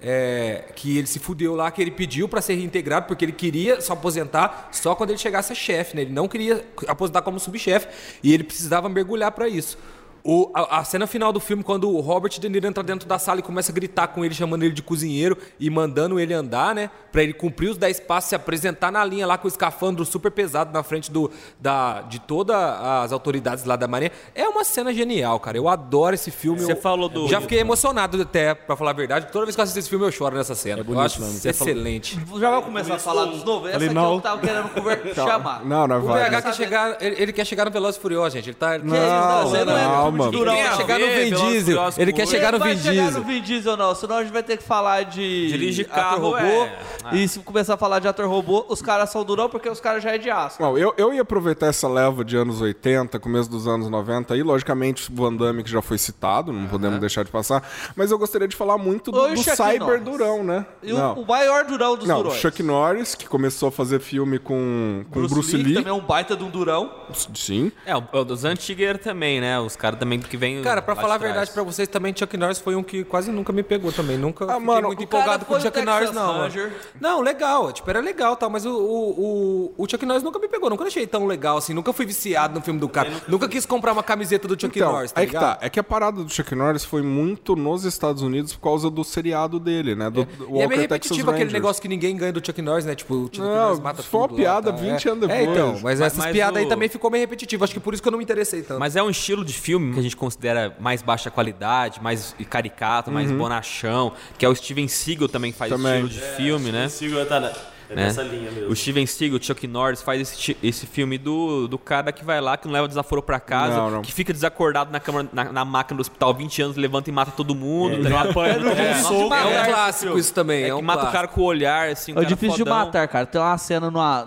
é, 0.00 0.64
que 0.74 0.98
ele 0.98 1.06
se 1.06 1.18
fudeu 1.18 1.54
lá, 1.54 1.70
que 1.70 1.80
ele 1.80 1.90
pediu 1.90 2.28
pra 2.28 2.40
ser 2.40 2.54
reintegrado, 2.54 3.06
porque 3.06 3.24
ele 3.24 3.32
queria 3.32 3.80
se 3.80 3.90
aposentar 3.92 4.68
só 4.72 4.94
quando 4.94 5.10
ele 5.10 5.18
chegasse 5.18 5.52
a 5.52 5.54
chefe, 5.54 5.96
né? 5.96 6.02
Ele 6.02 6.12
não 6.12 6.28
queria 6.28 6.64
aposentar 6.86 7.22
como 7.22 7.38
subchefe 7.40 7.88
e 8.22 8.32
ele 8.32 8.44
precisava 8.44 8.88
mergulhar 8.88 9.32
pra 9.32 9.48
isso. 9.48 9.78
O- 10.26 10.50
a, 10.54 10.78
a 10.78 10.84
cena 10.84 11.06
final 11.06 11.30
do 11.34 11.38
filme, 11.38 11.62
quando 11.62 11.90
o 11.90 12.00
Robert 12.00 12.30
De 12.40 12.48
Niro 12.48 12.66
entra 12.66 12.82
dentro 12.82 13.06
da 13.06 13.18
sala 13.18 13.40
e 13.40 13.42
começa 13.42 13.70
a 13.70 13.74
gritar 13.74 14.08
com 14.08 14.24
ele, 14.24 14.34
chamando 14.34 14.62
ele 14.62 14.72
de 14.72 14.80
cozinheiro 14.82 15.36
e 15.60 15.68
mandando 15.68 16.18
ele 16.18 16.32
andar, 16.32 16.74
né? 16.74 16.88
Pra 17.12 17.22
ele 17.22 17.34
cumprir 17.34 17.68
os 17.68 17.76
10 17.76 18.00
passos, 18.00 18.30
se 18.30 18.34
apresentar 18.34 18.90
na 18.90 19.04
linha 19.04 19.26
lá 19.26 19.36
com 19.36 19.46
o 19.46 19.48
escafandro 19.50 20.02
super 20.06 20.30
pesado 20.30 20.72
na 20.72 20.82
frente 20.82 21.10
do, 21.12 21.30
da, 21.60 22.00
de 22.00 22.18
todas 22.20 22.56
as 22.56 23.12
autoridades 23.12 23.64
lá 23.64 23.76
da 23.76 23.86
Marinha. 23.86 24.10
É 24.34 24.48
uma 24.48 24.64
cena 24.64 24.94
genial, 24.94 25.38
cara. 25.38 25.58
Eu 25.58 25.68
adoro 25.68 26.14
esse 26.14 26.30
filme. 26.30 26.58
Você 26.60 26.72
Eu 26.72 26.76
falou 26.76 27.08
do- 27.10 27.28
Já 27.28 27.40
fiquei 27.42 27.58
emocionado 27.60 28.20
até, 28.22 28.54
pra 28.54 28.76
falar 28.76 28.90
a 28.90 28.94
verdade. 28.94 29.26
Toda 29.30 29.44
vez 29.44 29.54
que 29.54 29.60
eu 29.60 29.64
assisto 29.64 29.78
esse 29.78 29.90
filme, 29.90 30.06
eu 30.06 30.10
choro 30.10 30.34
nessa 30.36 30.54
cena. 30.54 30.82
eu 30.88 31.00
acho 31.00 31.22
excelente. 31.22 32.18
Já 32.40 32.50
vai 32.50 32.62
começar 32.62 32.94
a 32.94 32.98
falar 32.98 33.26
dos 33.26 33.44
novos? 33.44 33.68
Essa 33.68 33.74
Falei, 33.74 33.88
aqui 33.88 33.94
não. 33.94 34.14
eu 34.14 34.20
tava 34.22 34.40
querendo 34.40 34.68
conver- 34.70 35.12
chamar. 35.14 35.64
Não, 35.66 35.86
não 35.86 35.98
O 35.98 36.02
vai. 36.02 36.30
BH 36.30 36.42
quer 36.42 36.54
chegar, 36.54 36.96
ele, 37.02 37.22
ele 37.22 37.32
quer 37.32 37.44
chegar 37.44 37.64
no 37.66 37.70
Veloz 37.70 37.96
e 37.96 38.00
Furioso, 38.00 38.30
gente. 38.36 38.48
Ele 38.48 38.54
tá. 38.56 38.78
Que 38.78 38.86
isso, 38.86 38.94
não, 38.94 39.46
você 39.46 39.64
não 39.64 40.13
durão, 40.18 40.54
Ele 40.54 40.62
quer 40.62 40.76
chegar 40.76 40.98
no 40.98 41.06
Vin 41.06 41.50
Diesel. 41.50 41.82
Ele 41.98 42.12
quer 42.12 42.26
chegar 42.28 42.52
no 42.52 42.58
Ele 42.58 42.64
Vin 42.64 42.74
vai 42.74 42.82
chegar 42.82 43.04
Diesel. 43.04 43.20
no 43.20 43.26
Vin 43.26 43.40
Diesel, 43.42 43.76
não. 43.76 43.94
Senão 43.94 44.16
a 44.16 44.22
gente 44.22 44.32
vai 44.32 44.42
ter 44.42 44.56
que 44.56 44.62
falar 44.62 45.02
de. 45.04 45.48
Dirige 45.48 45.84
carro, 45.84 46.30
robô. 46.30 46.36
é. 46.36 46.78
E 47.12 47.28
se 47.28 47.38
começar 47.40 47.74
a 47.74 47.76
falar 47.76 47.98
de 47.98 48.08
ator 48.08 48.26
robô, 48.26 48.64
os 48.68 48.80
caras 48.80 49.10
são 49.10 49.24
durão 49.24 49.48
porque 49.48 49.68
os 49.68 49.80
caras 49.80 50.02
já 50.02 50.12
é 50.12 50.18
de 50.18 50.30
aço. 50.30 50.60
Não, 50.60 50.76
eu, 50.78 50.94
eu 50.96 51.12
ia 51.12 51.22
aproveitar 51.22 51.66
essa 51.66 51.86
leva 51.88 52.24
de 52.24 52.36
anos 52.36 52.60
80, 52.60 53.18
começo 53.18 53.50
dos 53.50 53.66
anos 53.66 53.88
90 53.90 54.34
aí, 54.34 54.42
logicamente 54.42 55.10
o 55.10 55.14
Van 55.14 55.34
Damme 55.34 55.62
que 55.62 55.70
já 55.70 55.82
foi 55.82 55.98
citado, 55.98 56.52
não 56.52 56.66
podemos 56.66 56.98
deixar 57.00 57.24
de 57.24 57.30
passar, 57.30 57.62
mas 57.96 58.10
eu 58.10 58.18
gostaria 58.18 58.48
de 58.48 58.56
falar 58.56 58.78
muito 58.78 59.10
do, 59.12 59.28
do 59.28 59.36
cyber 59.42 59.80
Norris. 59.80 60.02
durão, 60.04 60.42
né? 60.44 60.66
E 60.82 60.92
o, 60.92 60.98
não, 60.98 61.14
o 61.14 61.26
maior 61.26 61.64
durão 61.64 61.96
dos 61.96 62.06
não 62.08 62.22
durões. 62.22 62.40
Chuck 62.40 62.62
Norris, 62.62 63.14
que 63.14 63.26
começou 63.26 63.68
a 63.68 63.72
fazer 63.72 64.00
filme 64.00 64.38
com, 64.38 65.04
com 65.10 65.20
Bruce, 65.20 65.34
Bruce, 65.34 65.56
Lee, 65.56 65.64
Lee, 65.64 65.74
também 65.74 65.90
é 65.90 65.94
um 65.94 66.00
baita 66.00 66.34
de 66.36 66.44
um 66.44 66.50
durão. 66.50 66.90
sim. 67.34 67.70
É, 67.86 67.96
o- 67.96 68.02
o 68.12 68.24
dos 68.24 68.44
antigos 68.44 68.74
também, 69.02 69.40
né? 69.40 69.58
Os 69.60 69.76
caras 69.76 69.98
também 70.04 70.18
que 70.20 70.36
vêm. 70.36 70.62
Cara, 70.62 70.80
pra 70.82 70.94
lá 70.94 71.00
falar 71.00 71.14
a 71.14 71.18
verdade 71.18 71.50
pra 71.50 71.62
vocês 71.62 71.88
também, 71.88 72.14
Chuck 72.16 72.36
Norris 72.36 72.58
foi 72.58 72.74
um 72.76 72.82
que 72.82 73.04
quase 73.04 73.30
nunca 73.30 73.52
me 73.52 73.62
pegou 73.62 73.90
também. 73.92 74.16
Nunca 74.18 74.44
Ah, 74.44 74.48
fiquei 74.48 74.66
mano, 74.66 74.86
muito 74.88 75.02
empolgado 75.02 75.44
com 75.44 75.54
o 75.54 75.60
foi 75.60 75.66
Chuck 75.66 75.82
Norris, 75.82 76.12
não. 76.12 76.38
Ranger. 76.40 76.72
Não, 77.00 77.20
legal. 77.20 77.72
Tipo, 77.72 77.90
era 77.90 78.00
legal, 78.00 78.36
tal, 78.36 78.50
mas 78.50 78.64
o, 78.66 78.70
o, 78.70 79.72
o, 79.76 79.84
o 79.84 79.88
Chuck 79.90 80.04
Norris 80.04 80.22
nunca 80.22 80.38
me 80.38 80.48
pegou. 80.48 80.68
Nunca 80.70 80.84
achei 80.84 81.06
tão 81.06 81.26
legal 81.26 81.56
assim. 81.56 81.72
Nunca 81.74 81.92
fui 81.92 82.06
viciado 82.06 82.54
no 82.54 82.60
filme 82.60 82.78
do 82.78 82.88
cara. 82.88 83.10
Nunca 83.28 83.48
quis 83.48 83.64
comprar 83.66 83.92
uma 83.92 84.02
camiseta 84.02 84.46
do 84.46 84.60
Chuck 84.60 84.78
Então, 84.78 84.92
Norris, 84.92 85.12
tá 85.12 85.20
aí 85.20 85.26
que 85.26 85.32
ligado? 85.32 85.58
tá. 85.58 85.66
É 85.66 85.70
que 85.70 85.80
a 85.80 85.84
parada 85.84 86.22
do 86.22 86.30
Chuck 86.32 86.54
Norris 86.54 86.84
foi 86.84 87.02
muito 87.02 87.56
nos 87.56 87.84
Estados 87.84 88.22
Unidos 88.22 88.54
por 88.54 88.62
causa 88.62 88.90
do 88.90 89.02
seriado 89.04 89.58
dele, 89.58 89.94
né? 89.94 90.10
Do, 90.10 90.24
do 90.24 90.44
E 90.44 90.44
é 90.44 90.46
Walker 90.46 90.52
meio 90.68 90.68
Texas 90.68 90.80
repetitivo 90.90 91.30
aquele 91.30 91.44
Rangers. 91.44 91.52
negócio 91.52 91.82
que 91.82 91.88
ninguém 91.88 92.16
ganha 92.16 92.32
do 92.32 92.44
Chuck 92.44 92.60
Norris, 92.60 92.84
né? 92.84 92.94
Tipo, 92.94 93.14
o 93.14 93.24
Chuck 93.26 93.38
Não, 93.40 93.54
Norris 93.54 93.80
mata 93.80 94.02
foi 94.02 94.20
uma 94.20 94.28
tudo 94.28 94.36
lá, 94.36 94.42
piada 94.42 94.72
tá? 94.72 94.78
20 94.78 95.08
É. 95.08 95.10
anos 95.10 95.24
É, 95.30 95.38
depois. 95.38 95.48
então. 95.56 95.78
Mas 95.82 96.00
essas 96.00 96.18
mas 96.18 96.32
piadas 96.32 96.56
aí 96.58 96.66
o- 96.66 96.68
também 96.68 96.88
ficou 96.88 97.10
meio 97.10 97.22
repetitivo. 97.22 97.64
Acho 97.64 97.72
que 97.72 97.80
por 97.80 97.94
isso 97.94 98.02
que 98.02 98.08
eu 98.08 98.12
não 98.12 98.18
me 98.18 98.24
interessei 98.24 98.62
tanto. 98.62 98.78
Mas 98.80 98.96
é 98.96 99.02
um 99.02 99.10
estilo 99.10 99.44
de 99.44 99.52
filme 99.52 99.93
que 99.94 100.00
a 100.00 100.02
gente 100.02 100.16
considera 100.16 100.76
mais 100.78 101.00
baixa 101.02 101.30
qualidade, 101.30 102.00
mais 102.02 102.34
caricato, 102.50 103.10
mais 103.10 103.30
bonachão, 103.30 104.12
que 104.36 104.44
é 104.44 104.48
o 104.48 104.54
Steven 104.54 104.88
Seagal 104.88 105.28
também 105.28 105.52
faz 105.52 105.70
Também. 105.72 106.04
estilo 106.04 106.08
de 106.08 106.20
filme, 106.36 106.70
né? 106.72 106.88
Sigo 106.88 107.24
tá 107.26 107.40
na, 107.40 107.48
é 107.90 107.94
né? 107.94 108.04
nessa 108.06 108.22
linha 108.22 108.50
mesmo. 108.50 108.70
O 108.70 108.74
Steven 108.76 109.04
Seagal, 109.06 109.38
o 109.38 109.42
Chuck 109.42 109.66
Norris 109.66 110.00
faz 110.02 110.20
esse, 110.20 110.56
esse 110.62 110.86
filme 110.86 111.18
do, 111.18 111.68
do 111.68 111.78
cara 111.78 112.10
que 112.12 112.24
vai 112.24 112.40
lá, 112.40 112.56
que 112.56 112.66
não 112.66 112.72
leva 112.72 112.88
desaforo 112.88 113.22
pra 113.22 113.38
casa, 113.38 113.76
Não, 113.76 113.90
não. 113.90 114.02
que 114.02 114.10
fica 114.12 114.32
desacordado 114.32 114.90
na, 114.90 114.98
cama, 115.00 115.28
na, 115.32 115.44
na 115.52 115.64
máquina 115.64 115.96
do 115.98 116.00
hospital 116.00 116.32
20 116.34 116.62
anos, 116.62 116.76
levanta 116.76 117.10
e 117.10 117.12
mata 117.12 117.30
todo 117.30 117.54
mundo. 117.54 117.96
tá 118.02 118.08
Não 118.08 118.16
ligado? 118.16 118.30
apanha, 118.30 118.54
É, 118.54 118.94
um 118.96 119.02
soco. 119.02 119.34
É 119.34 119.44
um 119.44 119.50
É, 119.50 119.66
clássico 119.66 120.18
isso 120.18 120.32
também. 120.32 120.62
É, 120.62 120.66
É, 120.66 120.68
que 120.68 120.74
um 120.74 120.82
mata 120.82 121.08
o 121.08 121.12
cara 121.12 121.28
com 121.28 121.40
o 121.42 121.44
olhar, 121.44 121.88
assim, 121.90 122.12
um 122.12 122.14
É 122.14 122.22
cara 122.22 122.26
difícil 122.26 122.56
de 122.56 122.58
fodão. 122.64 122.76
matar, 122.86 123.06
cara. 123.08 123.26
Tem 123.26 123.40
uma 123.40 123.58
cena 123.58 123.90
no, 123.90 124.26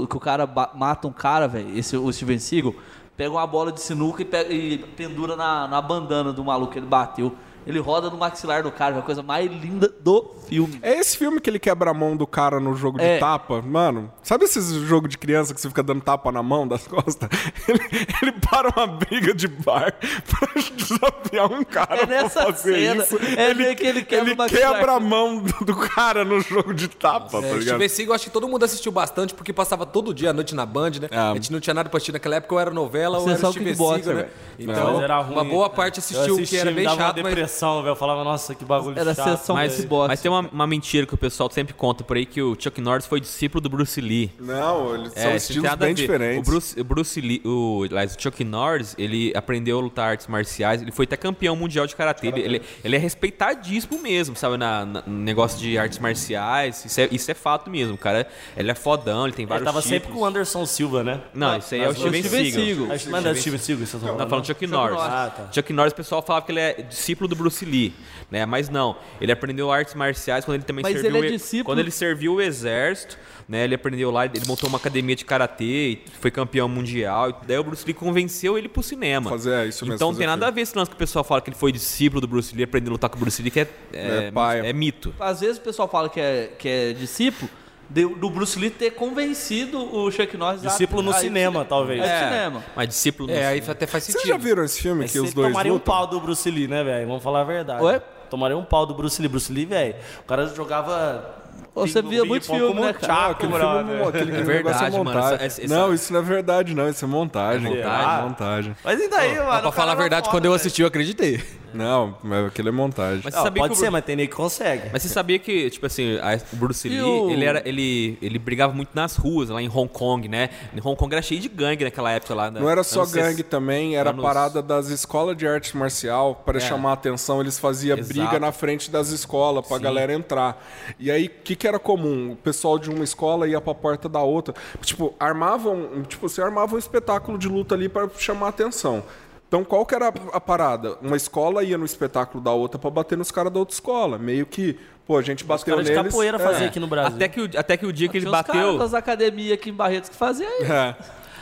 no 0.00 0.06
que 0.08 0.16
o 0.16 0.20
cara 0.20 0.48
mata 0.74 1.06
um 1.06 1.12
cara, 1.12 1.46
velho, 1.46 1.78
esse 1.78 1.96
o 1.96 2.10
Steven 2.12 2.38
Seagal, 2.38 2.74
pega 3.16 3.30
uma 3.30 3.46
bola 3.46 3.72
de 3.72 3.80
sinuca 3.80 4.22
e, 4.22 4.24
pega- 4.24 4.52
e 4.52 4.78
pendura 4.78 5.34
na, 5.36 5.66
na 5.66 5.80
bandana 5.80 6.32
do 6.32 6.44
maluco 6.44 6.72
que 6.72 6.78
ele 6.78 6.86
bateu. 6.86 7.34
Ele 7.66 7.78
roda 7.80 8.08
no 8.08 8.16
maxilar 8.16 8.62
do 8.62 8.70
cara, 8.70 8.94
é 8.96 8.98
a 8.98 9.02
coisa 9.02 9.22
mais 9.22 9.50
linda 9.50 9.92
do 10.00 10.30
filme. 10.48 10.78
É 10.82 10.98
esse 10.98 11.16
filme 11.16 11.40
que 11.40 11.50
ele 11.50 11.58
quebra 11.58 11.90
a 11.90 11.94
mão 11.94 12.16
do 12.16 12.26
cara 12.26 12.60
no 12.60 12.74
jogo 12.74 12.98
de 12.98 13.04
É. 13.04 13.18
tapa? 13.18 13.60
Mano, 13.60 14.12
sabe 14.22 14.44
esses 14.44 14.66
jogo 14.86 15.08
de 15.08 15.18
criança 15.18 15.52
que 15.52 15.60
você 15.60 15.68
fica 15.68 15.82
dando 15.82 16.00
tapa 16.00 16.30
na 16.30 16.42
mão 16.42 16.66
das 16.68 16.86
costas? 16.88 17.28
Ele, 17.68 17.80
ele 18.22 18.32
para 18.32 18.68
uma 18.68 18.86
briga 18.86 19.34
de 19.34 19.48
bar 19.48 19.92
pra 19.98 20.48
desafiar 20.76 21.50
um 21.52 21.64
cara 21.64 22.02
É 22.02 22.06
nessa 22.06 22.44
pra 22.44 22.52
fazer 22.52 22.74
cena. 22.74 23.02
isso. 23.02 23.18
É 23.36 23.52
meio 23.54 23.74
que 23.74 23.84
ele 23.86 24.02
quebra 24.04 24.32
o 24.32 24.36
maxilar. 24.36 24.72
quebra 24.74 24.92
a 24.92 25.00
mão 25.00 25.38
do, 25.38 25.64
do 25.64 25.76
cara 25.76 26.24
no 26.24 26.40
jogo 26.40 26.72
de 26.72 26.86
tapa, 26.88 27.40
tá 27.40 27.46
É, 27.46 27.52
ligado? 27.52 27.64
Steven 27.64 27.88
Seagal, 27.88 28.14
acho 28.14 28.24
que 28.26 28.30
todo 28.30 28.46
mundo 28.48 28.64
assistiu 28.64 28.92
bastante, 28.92 29.34
porque 29.34 29.52
passava 29.52 29.84
todo 29.84 30.14
dia 30.14 30.30
à 30.30 30.32
noite 30.32 30.54
na 30.54 30.64
Band, 30.64 30.90
né? 31.00 31.08
É. 31.10 31.18
A 31.18 31.34
gente 31.34 31.50
não 31.52 31.58
tinha 31.60 31.74
nada 31.74 31.88
pra 31.88 31.96
assistir 31.96 32.12
naquela 32.12 32.36
época, 32.36 32.54
ou 32.54 32.60
era 32.60 32.70
novela, 32.70 33.18
ou 33.18 33.24
era 33.26 33.34
Sessão 33.34 33.50
Steven 33.50 33.72
Kickboxer, 33.72 34.04
Seagal, 34.04 34.22
né? 34.22 34.28
velho. 34.56 34.70
Então, 34.70 35.02
era 35.02 35.20
uma 35.20 35.44
boa 35.44 35.68
parte 35.68 35.98
assistiu, 35.98 36.36
o 36.36 36.42
que 36.42 36.56
era 36.56 36.70
bem 36.70 36.84
chato, 36.84 37.20
mas... 37.22 37.34
depressão, 37.56 37.82
velho. 37.82 37.92
Eu 37.92 37.96
falava, 37.96 38.22
nossa, 38.24 38.54
que 38.54 38.64
bagulho 38.64 38.98
Era 38.98 39.14
chato. 39.14 39.38
sessão 39.38 39.56
Mas, 39.56 39.76
Kickboxer. 39.76 40.08
mas 40.08 40.20
tem 40.20 40.30
uma, 40.30 40.40
uma 40.52 40.66
mentira 40.66 41.06
que 41.06 41.14
o 41.14 41.18
pessoal 41.18 41.50
sempre 41.50 41.72
conta 41.74 42.04
por 42.04 42.16
aí, 42.16 42.26
que 42.26 42.40
o 42.42 42.56
Chuck 42.58 42.80
Norris 42.80 43.06
foi 43.06 43.20
discípulo 43.20 43.60
do 43.60 43.68
Bruce 43.68 44.00
Lee. 44.00 44.30
Não, 44.38 44.94
eles 44.94 45.12
são 45.12 45.22
É, 45.22 45.26
tem 45.28 45.36
estilos 45.36 45.74
bem 45.74 45.94
diferentes. 45.94 46.38
O 46.46 46.50
Bruce, 46.50 46.80
o 46.80 46.84
Bruce 46.84 47.20
Lee, 47.20 47.42
o, 47.44 47.84
aliás, 47.90 48.14
o 48.14 48.20
Chuck 48.22 48.44
Norris, 48.44 48.94
ele 48.98 49.32
aprendeu 49.34 49.78
a 49.78 49.82
lutar 49.82 50.10
artes 50.10 50.26
marciais, 50.26 50.82
ele 50.82 50.92
foi 50.92 51.04
até 51.04 51.16
campeão 51.16 51.56
mundial 51.56 51.86
de 51.86 51.96
karatê. 51.96 52.28
Ele, 52.28 52.40
ele, 52.40 52.62
ele 52.84 52.96
é 52.96 52.98
respeitadíssimo 52.98 53.98
mesmo, 54.00 54.36
sabe, 54.36 54.56
na, 54.56 54.84
na- 54.84 55.02
no 55.06 55.18
negócio 55.18 55.58
de 55.58 55.78
artes 55.78 55.98
marciais. 55.98 56.84
Isso 56.84 57.00
é, 57.00 57.08
isso 57.10 57.30
é 57.30 57.34
fato 57.34 57.70
mesmo. 57.70 57.94
O 57.94 57.98
cara, 57.98 58.26
ele 58.56 58.70
é 58.70 58.74
fodão, 58.74 59.24
ele 59.24 59.32
tem 59.32 59.44
Ele 59.44 59.48
vários 59.48 59.64
tava 59.64 59.80
títulos. 59.80 60.02
sempre 60.02 60.12
com 60.12 60.20
o 60.20 60.26
Anderson 60.26 60.66
Silva, 60.66 61.02
né? 61.04 61.20
Não, 61.34 61.56
isso 61.56 61.74
aí 61.74 61.80
é 61.80 61.88
o 61.88 61.94
Steven, 61.94 62.22
Seagal. 62.22 62.98
Que 62.98 63.08
não 63.08 63.18
é 63.30 63.34
Steven 63.34 63.58
Seagal, 63.58 64.16
Não, 64.18 64.28
falando. 64.28 64.46
Chuck 64.46 64.66
Norris. 64.66 64.96
Norris. 64.96 65.12
Ah, 65.12 65.30
tá. 65.36 65.48
Chuck 65.52 65.72
Norris, 65.72 65.92
o 65.92 65.96
pessoal 65.96 66.22
falava 66.22 66.44
que 66.44 66.52
ele 66.52 66.60
é 66.60 66.82
discípulo 66.82 67.28
do 67.28 67.36
Bruce 67.36 67.45
Lee, 67.64 67.92
né? 68.30 68.44
Mas 68.46 68.68
não, 68.68 68.96
ele 69.20 69.30
aprendeu 69.32 69.70
artes 69.70 69.94
marciais 69.94 70.44
quando 70.44 70.56
ele 70.56 70.64
também 70.64 70.82
Mas 70.82 71.00
serviu 71.00 71.16
ele 71.16 71.26
é 71.28 71.30
discípulo- 71.30 71.64
quando 71.64 71.78
ele 71.78 71.90
serviu 71.90 72.34
o 72.34 72.40
exército, 72.40 73.18
né? 73.48 73.64
Ele 73.64 73.74
aprendeu 73.74 74.10
lá, 74.10 74.26
ele 74.26 74.42
montou 74.46 74.68
uma 74.68 74.78
academia 74.78 75.14
de 75.14 75.24
karatê, 75.24 75.98
foi 76.20 76.30
campeão 76.30 76.68
mundial. 76.68 77.42
Daí 77.46 77.58
o 77.58 77.64
Bruce 77.64 77.84
Lee 77.86 77.94
convenceu 77.94 78.58
ele 78.58 78.68
pro 78.68 78.82
cinema. 78.82 79.30
Fazer, 79.30 79.52
é, 79.52 79.66
isso 79.66 79.84
mesmo, 79.84 79.94
Então 79.96 80.10
não 80.10 80.18
tem 80.18 80.26
nada 80.26 80.38
filme. 80.46 80.52
a 80.52 80.54
ver 80.54 80.60
esse 80.62 80.76
lance 80.76 80.90
que 80.90 80.96
o 80.96 80.98
pessoal 80.98 81.24
fala 81.24 81.40
que 81.40 81.50
ele 81.50 81.56
foi 81.56 81.70
discípulo 81.72 82.20
do 82.20 82.26
Bruce 82.26 82.54
Lee, 82.54 82.64
aprendeu 82.64 82.90
a 82.90 82.94
lutar 82.94 83.08
com 83.10 83.16
o 83.16 83.20
Bruce 83.20 83.40
Lee, 83.42 83.50
que 83.50 83.60
é, 83.60 83.68
é, 83.92 84.32
É 84.64 84.68
é 84.70 84.72
mito. 84.72 85.14
Às 85.20 85.40
vezes 85.40 85.58
o 85.58 85.60
pessoal 85.60 85.88
fala 85.88 86.08
que 86.08 86.20
é, 86.20 86.50
que 86.58 86.68
é 86.68 86.92
discípulo 86.92 87.48
do 87.88 88.28
Bruce 88.30 88.58
Lee 88.58 88.70
ter 88.70 88.90
convencido 88.92 89.78
o 89.96 90.10
Chuck 90.10 90.36
Norris 90.36 90.64
a- 90.64 90.68
Discípulo 90.68 91.02
no 91.02 91.10
a 91.10 91.12
ir 91.12 91.14
pro 91.16 91.22
cinema, 91.24 91.64
talvez. 91.64 92.02
É, 92.02 92.06
É, 92.06 92.24
cinema. 92.24 92.64
Mas 92.74 92.88
discípulo 92.88 93.30
É, 93.30 93.40
não- 93.42 93.48
aí 93.48 93.62
até 93.66 93.86
faz 93.86 94.04
Vocês 94.04 94.14
sentido. 94.16 94.28
já 94.28 94.36
viram 94.36 94.64
esse 94.64 94.80
filme 94.82 95.02
Mas 95.02 95.12
que 95.12 95.20
os 95.20 95.32
dois 95.32 95.48
tomaria 95.48 95.72
um 95.72 95.78
pau 95.78 96.06
do 96.06 96.20
Bruce 96.20 96.50
Lee, 96.50 96.66
né, 96.68 96.82
velho? 96.82 97.06
Vamos 97.06 97.22
falar 97.22 97.42
a 97.42 97.44
verdade. 97.44 97.82
Oi? 97.82 98.00
Tomaria 98.28 98.56
um 98.56 98.64
pau 98.64 98.84
do 98.86 98.92
Bruce 98.94 99.20
Lee. 99.22 99.28
Bruce 99.28 99.52
Lee, 99.52 99.64
velho, 99.66 99.94
o 100.20 100.24
cara 100.24 100.46
jogava... 100.48 101.42
Você 101.74 102.00
via 102.02 102.24
muito 102.24 102.46
filme, 102.46 102.66
como 102.68 102.84
né, 102.84 102.92
cara? 102.94 103.30
Aquele 103.32 103.52
filme, 103.52 103.68
aquele, 103.68 104.02
aquele 104.02 104.42
verdade, 104.42 104.56
negócio 104.56 104.84
é 104.86 105.04
mano, 105.04 105.18
essa- 105.18 105.44
essa- 105.44 105.66
Não, 105.68 105.92
isso 105.94 106.12
não 106.12 106.20
é 106.20 106.22
verdade, 106.22 106.74
não. 106.74 106.88
Isso 106.88 107.04
é 107.04 107.08
montagem. 107.08 107.70
É 107.72 107.76
montagem. 107.76 108.18
É 108.18 108.22
montagem. 108.22 108.76
Mas 108.82 109.00
e 109.00 109.08
daí, 109.08 109.36
mano? 109.38 109.60
Pra 109.62 109.72
falar 109.72 109.92
a 109.92 109.94
verdade, 109.94 110.22
foda, 110.26 110.30
quando 110.36 110.44
eu 110.46 110.54
assisti, 110.54 110.80
eu 110.82 110.88
acreditei. 110.88 111.42
Não, 111.76 112.16
mas 112.22 112.46
aquilo 112.46 112.68
é 112.68 112.72
montagem. 112.72 113.20
Mas 113.24 113.32
você 113.34 113.38
Não, 113.38 113.44
sabia 113.44 113.62
pode 113.62 113.72
que 113.72 113.76
o 113.76 113.78
ser, 113.78 113.86
Bru- 113.86 113.92
mas 113.92 114.04
tem 114.04 114.16
nem 114.16 114.26
que 114.26 114.34
consegue. 114.34 114.90
Mas 114.92 115.02
você 115.02 115.08
sabia 115.08 115.38
que, 115.38 115.70
tipo 115.70 115.86
assim, 115.86 116.16
a- 116.18 116.38
o 116.52 116.56
Bruce 116.56 116.88
Lee, 116.88 117.00
o- 117.02 117.30
ele, 117.30 117.44
era, 117.44 117.62
ele, 117.68 118.18
ele 118.22 118.38
brigava 118.38 118.72
muito 118.72 118.90
nas 118.94 119.16
ruas, 119.16 119.48
lá 119.48 119.60
em 119.62 119.68
Hong 119.68 119.88
Kong, 119.88 120.28
né? 120.28 120.50
Em 120.74 120.80
Hong 120.80 120.96
Kong 120.96 121.14
era 121.14 121.22
cheio 121.22 121.40
de 121.40 121.48
gangue 121.48 121.84
naquela 121.84 122.10
época 122.12 122.34
lá. 122.34 122.50
né? 122.50 122.60
Não 122.60 122.68
era 122.70 122.82
só 122.82 123.04
gangue 123.06 123.42
também, 123.42 123.96
era 123.96 124.10
a 124.10 124.12
anos- 124.12 124.24
parada 124.24 124.62
das 124.62 124.88
escolas 124.88 125.36
de 125.36 125.46
arte 125.46 125.76
marcial 125.76 126.34
para 126.46 126.58
É. 126.58 126.60
chamar 126.60 126.90
a 126.90 126.94
atenção. 126.94 127.40
Eles 127.40 127.58
faziam 127.58 127.98
Exato. 127.98 128.12
briga 128.14 128.38
na 128.40 128.52
frente 128.52 128.90
das 128.90 129.08
escolas 129.10 129.66
pra 129.66 129.78
galera 129.78 130.12
entrar. 130.12 130.64
E 130.98 131.10
aí, 131.10 131.26
o 131.26 131.30
que, 131.44 131.54
que 131.56 131.66
era 131.66 131.78
comum? 131.78 132.32
O 132.32 132.36
pessoal 132.36 132.78
de 132.78 132.90
uma 132.90 133.04
escola 133.04 133.48
ia 133.48 133.60
pra 133.60 133.74
porta 133.74 134.08
da 134.08 134.22
outra. 134.22 134.54
Tipo, 134.82 135.14
armavam. 135.18 136.02
Tipo, 136.08 136.28
você 136.28 136.40
armava 136.40 136.74
um 136.74 136.78
espetáculo 136.78 137.36
de 137.38 137.48
luta 137.48 137.74
ali 137.74 137.88
para 137.88 138.08
chamar 138.18 138.46
a 138.46 138.48
atenção. 138.50 139.02
Então, 139.48 139.64
qual 139.64 139.86
que 139.86 139.94
era 139.94 140.08
a 140.32 140.40
parada? 140.40 140.96
Uma 141.00 141.16
escola 141.16 141.62
ia 141.62 141.78
no 141.78 141.84
espetáculo 141.84 142.42
da 142.42 142.50
outra 142.50 142.78
pra 142.80 142.90
bater 142.90 143.16
nos 143.16 143.30
caras 143.30 143.52
da 143.52 143.58
outra 143.60 143.74
escola. 143.74 144.18
Meio 144.18 144.44
que, 144.44 144.76
pô, 145.06 145.16
a 145.16 145.22
gente 145.22 145.42
Os 145.42 145.46
bateu 145.46 145.74
caras 145.74 145.86
de 145.86 145.92
neles... 145.94 146.10
capoeira 146.12 146.36
é. 146.36 146.40
faziam 146.40 146.66
aqui 146.68 146.80
no 146.80 146.88
Brasil. 146.88 147.14
Até 147.16 147.28
que, 147.28 147.40
o, 147.40 147.44
até 147.56 147.76
que 147.76 147.86
o 147.86 147.92
dia 147.92 148.08
que 148.08 148.16
ele 148.18 148.26
Tinha 148.26 148.40
os 148.40 148.46
caras 148.46 148.62
bateu. 148.62 148.78
das 148.78 148.92
academias 148.94 149.52
aqui 149.52 149.70
em 149.70 149.74
Barretos 149.74 150.10
que 150.10 150.16
faziam 150.16 150.50
isso. 150.60 150.72
É. 150.72 150.96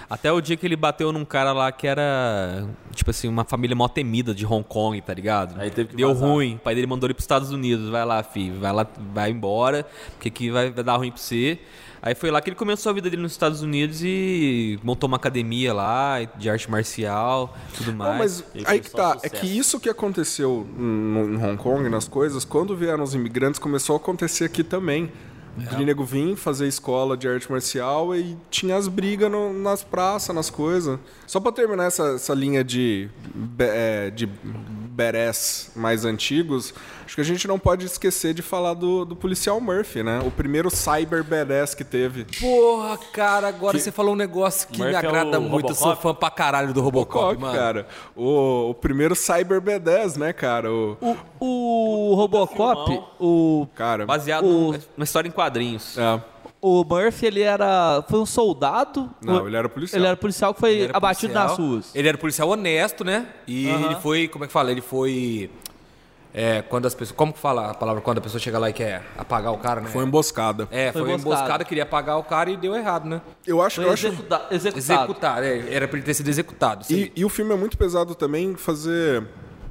Até 0.08 0.30
o 0.30 0.38
dia 0.38 0.54
que 0.54 0.66
ele 0.66 0.76
bateu 0.76 1.10
num 1.12 1.24
cara 1.24 1.52
lá 1.54 1.72
que 1.72 1.86
era, 1.86 2.66
tipo 2.94 3.10
assim, 3.10 3.26
uma 3.26 3.42
família 3.42 3.74
mó 3.74 3.88
temida 3.88 4.34
de 4.34 4.44
Hong 4.44 4.62
Kong, 4.62 5.00
tá 5.00 5.14
ligado? 5.14 5.58
Aí 5.58 5.70
teve 5.70 5.88
que 5.88 5.96
Deu 5.96 6.08
vazar. 6.12 6.28
ruim. 6.28 6.56
O 6.56 6.58
pai 6.58 6.74
dele 6.74 6.86
mandou 6.86 7.06
ele 7.06 7.14
pros 7.14 7.24
Estados 7.24 7.50
Unidos. 7.50 7.88
Vai 7.88 8.04
lá, 8.04 8.22
filho. 8.22 8.60
Vai 8.60 8.70
lá, 8.70 8.86
vai 9.14 9.30
embora. 9.30 9.86
Porque 10.12 10.28
aqui 10.28 10.50
vai, 10.50 10.70
vai 10.70 10.84
dar 10.84 10.96
ruim 10.96 11.10
pra 11.10 11.18
você. 11.18 11.58
Aí 12.06 12.14
foi 12.14 12.30
lá 12.30 12.38
que 12.42 12.50
ele 12.50 12.56
começou 12.56 12.90
a 12.90 12.92
vida 12.92 13.08
dele 13.08 13.22
nos 13.22 13.32
Estados 13.32 13.62
Unidos 13.62 14.02
e 14.04 14.78
montou 14.82 15.08
uma 15.08 15.16
academia 15.16 15.72
lá 15.72 16.22
de 16.36 16.50
arte 16.50 16.70
marcial, 16.70 17.56
tudo 17.78 17.94
mais. 17.94 18.10
Não, 18.10 18.18
mas 18.18 18.66
aí 18.66 18.78
que 18.80 18.90
tá. 18.90 19.12
É 19.22 19.28
sucesso. 19.28 19.34
que 19.40 19.46
isso 19.58 19.80
que 19.80 19.88
aconteceu 19.88 20.66
no, 20.76 21.32
em 21.32 21.42
Hong 21.42 21.56
Kong, 21.56 21.88
nas 21.88 22.06
coisas, 22.06 22.44
quando 22.44 22.76
vieram 22.76 23.02
os 23.02 23.14
imigrantes, 23.14 23.58
começou 23.58 23.94
a 23.94 23.96
acontecer 23.96 24.44
aqui 24.44 24.62
também. 24.62 25.10
É. 25.56 25.76
De 25.76 25.84
nego 25.84 26.04
vir 26.04 26.34
fazer 26.34 26.66
escola 26.66 27.16
de 27.16 27.28
arte 27.28 27.48
marcial 27.50 28.12
e 28.14 28.36
tinha 28.50 28.74
as 28.76 28.88
brigas 28.88 29.30
no- 29.30 29.52
nas 29.52 29.84
praças, 29.84 30.34
nas 30.34 30.50
coisas. 30.50 30.98
Só 31.28 31.38
pra 31.38 31.52
terminar 31.52 31.84
essa, 31.84 32.14
essa 32.16 32.34
linha 32.34 32.64
de, 32.64 33.08
é, 33.60 34.10
de 34.10 34.26
badass 34.26 35.70
mais 35.76 36.04
antigos, 36.04 36.74
acho 37.04 37.14
que 37.14 37.20
a 37.20 37.24
gente 37.24 37.46
não 37.48 37.58
pode 37.58 37.86
esquecer 37.86 38.34
de 38.34 38.42
falar 38.42 38.74
do, 38.74 39.04
do 39.04 39.14
policial 39.16 39.60
Murphy, 39.60 40.02
né? 40.02 40.20
O 40.26 40.30
primeiro 40.30 40.70
cyber 40.70 41.22
badass 41.24 41.74
que 41.74 41.84
teve. 41.84 42.24
Porra, 42.40 42.96
cara, 43.12 43.48
agora 43.48 43.78
você 43.78 43.90
falou 43.92 44.12
um 44.14 44.16
negócio 44.16 44.68
que 44.68 44.78
me 44.80 44.84
Murphy 44.90 44.94
é 45.04 45.08
agrada 45.08 45.38
o 45.38 45.42
muito. 45.42 45.70
Eu 45.70 45.74
sou 45.74 45.88
Robocop? 45.88 46.02
fã 46.02 46.14
pra 46.14 46.30
caralho 46.30 46.72
do 46.72 46.80
Robocop, 46.80 47.18
Robocop, 47.34 47.40
mano. 47.40 47.54
cara. 47.58 47.86
O, 48.16 48.70
o 48.70 48.74
primeiro 48.74 49.14
cyber 49.14 49.60
badass, 49.60 50.16
né, 50.16 50.32
cara? 50.32 50.72
O, 50.72 50.96
O, 51.40 52.10
o 52.12 52.14
Robocop, 52.14 53.02
o, 53.20 53.66
cara... 53.74 54.06
Baseado 54.06 54.44
O- 54.44 54.72
numa 54.96 55.04
história 55.04 55.28
em 55.28 55.32
quadrinhos. 55.32 55.96
É. 55.98 56.20
o 56.60 56.82
Murphy, 56.84 57.26
ele 57.26 57.42
era. 57.42 58.02
Foi 58.08 58.18
um 58.20 58.26
soldado. 58.26 59.10
Não, 59.22 59.46
ele 59.46 59.56
era 59.56 59.68
policial. 59.68 59.98
Ele 60.00 60.06
era 60.06 60.16
policial 60.16 60.54
que 60.54 60.60
foi 60.60 60.90
abatido 60.92 61.32
policial. 61.32 61.48
nas 61.48 61.58
ruas. 61.58 61.94
Ele 61.94 62.08
era 62.08 62.16
policial 62.18 62.48
honesto, 62.48 63.04
né? 63.04 63.26
E 63.46 63.68
ele 63.68 63.94
foi, 63.96 64.28
como 64.28 64.44
é 64.44 64.46
que 64.46 64.52
fala? 64.52 64.70
Ele 64.70 64.80
foi. 64.80 65.50
É, 66.36 66.62
quando 66.62 66.84
as 66.86 66.94
pessoas. 66.94 67.16
Como 67.16 67.32
que 67.32 67.38
fala 67.38 67.70
a 67.70 67.74
palavra 67.74 68.02
quando 68.02 68.18
a 68.18 68.20
pessoa 68.20 68.40
chega 68.40 68.58
lá 68.58 68.68
e 68.68 68.72
quer 68.72 69.04
apagar 69.16 69.52
o 69.52 69.58
cara, 69.58 69.80
né? 69.80 69.88
Foi 69.88 70.04
emboscada. 70.04 70.66
É, 70.70 70.90
Foi 70.90 71.02
foi, 71.02 71.10
emboscada. 71.12 71.36
emboscada, 71.36 71.64
queria 71.64 71.84
apagar 71.84 72.18
o 72.18 72.24
cara 72.24 72.50
e 72.50 72.56
deu 72.56 72.74
errado, 72.74 73.08
né? 73.08 73.20
Eu 73.46 73.62
acho, 73.62 73.76
Foi 73.76 73.84
eu 73.84 73.92
acho 73.92 74.08
executa- 74.08 74.46
executado. 74.50 74.78
Executar, 75.04 75.42
é, 75.44 75.72
era 75.72 75.86
pra 75.86 75.96
ele 75.96 76.04
ter 76.04 76.12
sido 76.14 76.28
executado. 76.28 76.84
E, 76.90 77.12
e 77.14 77.24
o 77.24 77.28
filme 77.28 77.52
é 77.52 77.56
muito 77.56 77.78
pesado 77.78 78.16
também 78.16 78.56
fazer 78.56 79.22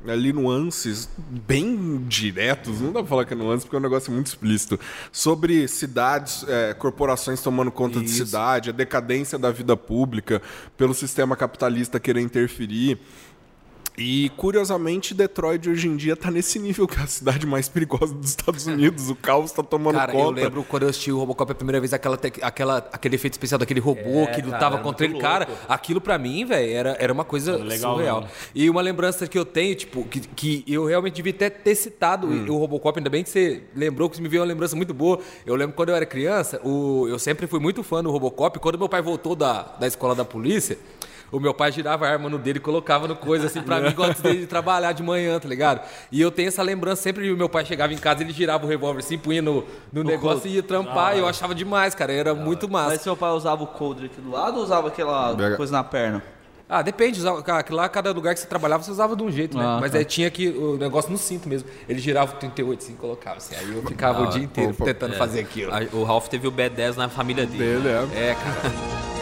ali 0.08 0.32
nuances 0.34 1.10
bem 1.18 2.04
diretos, 2.08 2.80
não 2.82 2.92
dá 2.92 3.00
pra 3.00 3.08
falar 3.08 3.26
que 3.26 3.34
é 3.34 3.38
nuances 3.38 3.64
porque 3.64 3.76
é 3.76 3.80
um 3.80 3.82
negócio 3.82 4.12
muito 4.12 4.28
explícito, 4.28 4.78
sobre 5.12 5.66
cidades, 5.68 6.46
é, 6.48 6.74
corporações 6.74 7.42
tomando 7.42 7.72
conta 7.72 8.00
de 8.00 8.06
Isso. 8.06 8.26
cidade, 8.26 8.70
a 8.70 8.74
decadência 8.74 9.38
da 9.40 9.50
vida 9.50 9.78
pública 9.78 10.42
pelo 10.76 10.94
sistema 10.94 11.36
capitalista 11.38 12.00
querer 12.02 12.20
interferir. 12.22 13.00
E, 13.98 14.30
curiosamente, 14.38 15.14
Detroit 15.14 15.70
hoje 15.70 15.88
em 15.88 15.96
dia 15.96 16.16
tá 16.16 16.32
nesse 16.32 16.58
nível 16.58 16.88
que 16.88 17.00
é 17.00 17.04
a 17.04 17.08
cidade 17.08 17.46
mais 17.46 17.70
perigosa 17.70 18.14
dos 18.14 18.30
Estados 18.32 18.66
Unidos. 18.66 19.10
O 19.10 19.16
caos 19.16 19.52
tá 19.52 19.62
tomando 19.62 19.96
Cara, 19.96 20.12
eu 20.12 20.18
conta. 20.18 20.42
lembro 20.42 20.64
quando 20.64 20.84
eu 20.84 20.90
assisti 20.90 21.12
o 21.12 21.20
Robocop 21.20 21.52
a 21.52 21.56
primeira 21.56 21.80
vez, 21.80 21.94
aquela, 21.94 22.20
aquela, 22.42 22.78
aquele 22.92 23.16
efeito 23.16 23.34
especial 23.34 23.60
daquele 23.60 23.80
robô 23.80 24.26
que 24.34 24.42
lutava 24.42 24.76
era 24.76 24.84
contra 24.84 25.06
ele. 25.06 25.14
muito 25.14 25.24
Cara, 25.24 25.46
louco. 25.48 25.64
aquilo 25.70 26.02
pra 26.02 26.18
mim, 26.18 26.44
velho, 26.44 26.72
era, 26.74 26.98
era 27.00 27.14
uma 27.14 27.24
coisa 27.24 27.56
legal 27.58 27.94
surreal. 27.96 28.22
mesmo. 28.22 28.36
E 28.56 28.70
uma 28.70 28.82
lembrança 28.82 29.28
que 29.28 29.38
eu 29.38 29.46
tenho, 29.46 29.76
tipo, 29.76 30.04
que, 30.06 30.22
que 30.22 30.64
eu 30.68 30.86
realmente 30.86 31.14
devia 31.14 31.32
até 31.34 31.50
ter 31.52 31.76
citado 31.76 32.26
o 32.28 32.58
Robocop, 32.58 32.98
ainda 32.98 33.10
bem 33.12 33.24
que 33.24 33.30
você 33.30 33.62
lembrou, 33.76 34.10
que 34.10 34.20
me 34.22 34.28
veio 34.28 34.42
uma 34.42 34.48
lembrança 34.48 34.76
muito 34.76 34.94
boa. 34.94 35.20
Eu 35.46 35.56
lembro 35.56 35.76
quando 35.76 35.90
eu 35.90 35.96
era 35.96 36.06
criança, 36.06 36.60
o, 36.64 37.08
eu 37.08 37.20
sempre 37.20 37.46
fui 37.46 37.60
muito 37.60 37.84
fã 37.84 38.02
do 38.04 38.10
Robocop. 38.10 38.58
Quando 38.60 38.78
meu 38.80 38.90
pai 38.90 39.02
voltou 39.04 39.36
da, 39.36 39.62
da 39.80 39.86
escola 39.86 40.16
da 40.16 40.26
polícia, 40.26 40.78
o 41.34 41.40
meu 41.40 41.54
pai 41.54 41.72
girava 41.72 42.06
a 42.08 42.10
arma 42.12 42.30
no 42.30 42.38
dele 42.38 42.60
e 42.60 42.62
colocava 42.62 43.08
no 43.08 43.16
coisa 43.16 43.48
assim 43.48 43.62
pra 43.62 43.82
mim, 43.82 43.94
antes 43.98 44.22
dele 44.22 44.46
trabalhar 44.46 44.92
de 44.94 45.04
manhã, 45.04 45.40
tá 45.40 45.48
ligado? 45.50 45.82
E 46.12 46.22
eu 46.22 46.32
tenho 46.32 46.48
essa 46.48 46.62
lembrança 46.62 47.02
sempre 47.02 47.30
o 47.32 47.36
meu 47.36 47.50
pai 47.50 47.66
chegava 47.66 47.92
em 47.92 47.98
casa, 47.98 48.22
ele 48.24 48.32
girava 48.32 48.66
o 48.66 48.70
revólver 48.70 49.00
assim, 49.00 49.18
punha 49.18 49.42
no, 49.42 49.66
no 49.92 50.04
negócio 50.04 50.48
e 50.50 50.56
ia 50.56 50.64
trampar. 50.64 51.16
e 51.16 51.20
eu 51.20 51.28
achava 51.28 51.54
demais, 51.54 51.94
cara. 51.96 52.14
Era 52.14 52.34
muito 52.34 52.70
massa. 52.70 52.90
Mas 52.92 53.02
seu 53.02 53.18
pai 53.18 53.32
usava 53.32 53.64
o 53.64 53.68
coldre 53.68 54.06
aqui 54.06 54.22
do 54.22 54.30
lado 54.32 54.58
ou 54.58 54.64
usava 54.64 54.88
aquela 54.88 55.34
Bega- 55.34 55.58
coisa 55.58 55.72
na 55.74 55.84
perna? 55.84 56.24
Ah, 56.70 56.82
depende. 56.82 57.20
usava- 57.20 57.44
Lá, 57.70 57.90
cada 57.90 58.12
lugar 58.12 58.34
que 58.34 58.40
você 58.40 58.48
trabalhava, 58.48 58.82
você 58.84 58.90
usava 58.92 59.16
de 59.16 59.22
um 59.24 59.30
jeito, 59.30 59.58
né? 59.58 59.64
Ah, 59.66 59.78
Mas 59.82 59.92
tá. 59.92 59.98
aí 59.98 60.06
tinha 60.06 60.30
que 60.32 60.48
o 60.50 60.78
negócio 60.78 61.12
no 61.12 61.18
cinto 61.18 61.48
mesmo. 61.50 61.68
Ele 61.90 62.00
girava 62.00 62.34
o 62.34 62.38
38 62.38 62.84
assim, 62.84 62.96
colocava 62.96 63.38
assim. 63.38 63.54
Aí 63.56 63.76
eu 63.76 63.84
ficava 63.84 64.24
o 64.24 64.28
dia 64.28 64.42
inteiro 64.44 64.74
pô, 64.74 64.86
tentando 64.86 65.14
fazer 65.16 65.42
aquilo. 65.42 65.72
O 65.92 66.04
Ralph 66.04 66.28
teve 66.30 66.48
o 66.48 66.52
B10 66.52 66.96
na 66.96 67.10
família 67.10 67.46
dele. 67.46 67.82
Dele, 67.82 67.90
é. 68.16 68.30
É, 68.30 68.36
cara. 68.36 69.04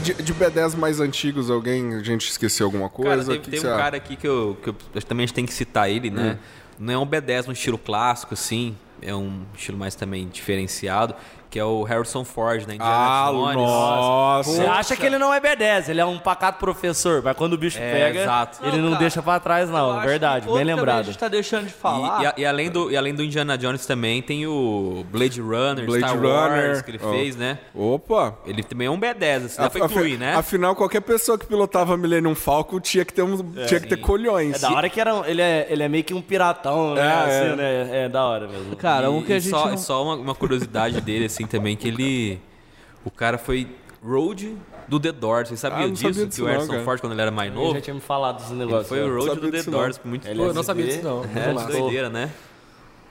E 0.00 0.02
De, 0.02 0.14
de 0.14 0.34
B10 0.34 0.76
mais 0.76 0.98
antigos, 0.98 1.50
alguém, 1.50 1.94
a 1.94 2.02
gente 2.02 2.28
esqueceu 2.30 2.66
alguma 2.66 2.88
coisa? 2.88 3.10
Cara, 3.10 3.24
teve, 3.24 3.38
Que 3.38 3.44
que 3.44 3.50
teve 3.50 3.66
um 3.66 3.76
cara 3.76 3.96
aqui 3.98 4.16
que 4.16 4.26
eu, 4.26 4.56
que 4.62 4.70
eu 4.70 5.02
também 5.02 5.24
a 5.24 5.26
gente 5.26 5.34
tem 5.34 5.44
que 5.44 5.52
citar 5.52 5.90
ele, 5.90 6.10
né? 6.10 6.38
Não 6.78 6.94
é 6.94 6.98
um 6.98 7.06
B10 7.06 7.46
no 7.46 7.52
estilo 7.52 7.76
clássico, 7.76 8.32
assim. 8.32 8.74
É 9.02 9.14
um 9.14 9.42
estilo 9.54 9.76
mais 9.78 9.94
também 9.94 10.28
diferenciado, 10.28 11.14
que 11.50 11.58
é 11.58 11.64
o 11.64 11.82
Harrison 11.82 12.24
Ford, 12.24 12.66
né? 12.66 12.74
Indiana 12.76 12.94
Ah, 12.94 13.28
Jones. 13.32 13.56
nossa! 13.56 14.50
Você 14.50 14.62
acha 14.62 14.96
que 14.96 15.04
ele 15.04 15.18
não 15.18 15.34
é 15.34 15.40
B10, 15.40 15.88
ele 15.88 16.00
é 16.00 16.04
um 16.04 16.18
pacato 16.18 16.58
professor, 16.58 17.20
mas 17.24 17.36
quando 17.36 17.54
o 17.54 17.58
bicho 17.58 17.78
É, 17.80 17.92
pega, 17.92 18.20
exato. 18.20 18.58
ele 18.62 18.76
Não, 18.76 18.84
não 18.84 18.88
cara, 18.90 19.00
deixa 19.00 19.22
pra 19.22 19.40
trás, 19.40 19.68
não. 19.68 20.00
Verdade, 20.00 20.46
bem 20.46 20.64
lembrado. 20.64 21.00
A 21.00 21.02
gente 21.02 21.18
tá 21.18 21.28
deixando 21.28 21.64
de 21.64 21.70
E, 21.70 21.72
falar. 21.72 22.22
e 22.22 22.26
a- 22.26 22.34
e 22.38 22.46
além 22.46 22.70
do, 22.70 22.90
e 22.90 22.96
além 22.96 23.14
do 23.14 23.22
Indiana 23.24 23.58
Jones 23.58 23.84
também 23.84 24.22
tem 24.22 24.46
o 24.46 25.04
Blade 25.10 25.40
Runner, 25.40 25.84
Blade 25.84 25.98
Star 26.06 26.22
Wars, 26.22 26.52
Runner. 26.52 26.84
que 26.84 26.90
ele 26.92 27.00
Oh. 27.02 27.10
fez, 27.10 27.36
né? 27.36 27.58
Opa! 27.74 28.34
Ele 28.46 28.62
também 28.62 28.86
é 28.86 28.90
um 28.90 28.98
B10, 28.98 29.44
assim, 29.46 29.60
dá 29.60 29.68
pra 29.68 29.84
incluir, 29.86 30.18
né? 30.18 30.34
Afinal, 30.36 30.74
qualquer 30.76 31.00
pessoa 31.00 31.36
que 31.38 31.46
pilotava 31.46 31.96
Millennium 31.96 32.34
Falcon 32.34 32.78
tinha 32.80 33.04
que 33.04 33.12
ter, 33.12 33.22
um, 33.22 33.36
tinha 33.66 33.80
que 33.80 33.88
ter 33.88 33.96
colhões. 33.96 34.56
É 34.56 34.58
da 34.68 34.72
hora 34.74 34.88
que 34.88 35.00
era, 35.00 35.22
ele, 35.26 35.42
é, 35.42 35.66
ele 35.68 35.82
é 35.82 35.88
meio 35.88 36.04
que 36.04 36.14
um 36.14 36.22
piratão, 36.22 36.94
né? 36.94 37.00
É, 37.00 37.12
assim, 37.12 37.52
é. 37.52 37.56
né? 37.56 38.04
É 38.04 38.08
da 38.08 38.24
hora 38.24 38.46
mesmo. 38.46 38.76
Cara, 38.76 39.06
E- 39.06 39.08
um 39.08 39.22
que 39.22 39.32
a 39.32 39.36
e 39.36 39.40
gente 39.40 39.50
só, 39.50 39.68
não- 39.68 39.76
só 39.76 40.04
uma, 40.04 40.14
uma 40.14 40.34
curiosidade 40.34 41.00
dele, 41.00 41.24
assim, 41.26 41.39
também, 41.46 41.76
que 41.76 41.88
ele... 41.88 42.40
O 43.04 43.10
cara 43.10 43.38
foi 43.38 43.66
road 44.04 44.56
do 44.88 44.98
The 45.00 45.12
Doors. 45.12 45.48
Vocês 45.48 45.64
Ah, 45.64 45.70
sabiam 45.70 45.86
não 45.88 45.94
disso? 45.94 46.08
sabia 46.08 46.22
que 46.24 46.28
disso 46.30 46.42
o 46.42 46.44
não, 46.46 46.52
Harrison. 46.52 46.84
Ford, 46.84 47.00
quando 47.00 47.12
ele 47.12 47.22
era 47.22 47.30
mais 47.30 47.50
Ele 47.50 47.58
novo, 47.60 47.74
já 47.74 47.80
tinha 47.80 47.94
me 47.94 48.00
falado 48.00 48.36
desses 48.36 48.50
ele 48.50 48.60
negócios. 48.60 48.88
foi 48.88 49.02
o 49.02 49.14
road 49.16 49.40
do 49.40 49.50
The 49.50 49.56
disso 49.58 49.70
não. 49.70 49.78
Doors. 49.78 50.00
Muito 50.04 50.28
Ele 50.28 50.38
Pô, 50.38 50.46
eu 50.46 50.54
não 50.54 50.62
sabia 50.62 50.86
disso, 50.86 51.02
não. 51.02 51.24
é, 51.24 51.46
Vamos 51.46 51.62
lá. 51.62 51.68
doideira, 51.68 52.08
né? 52.10 52.30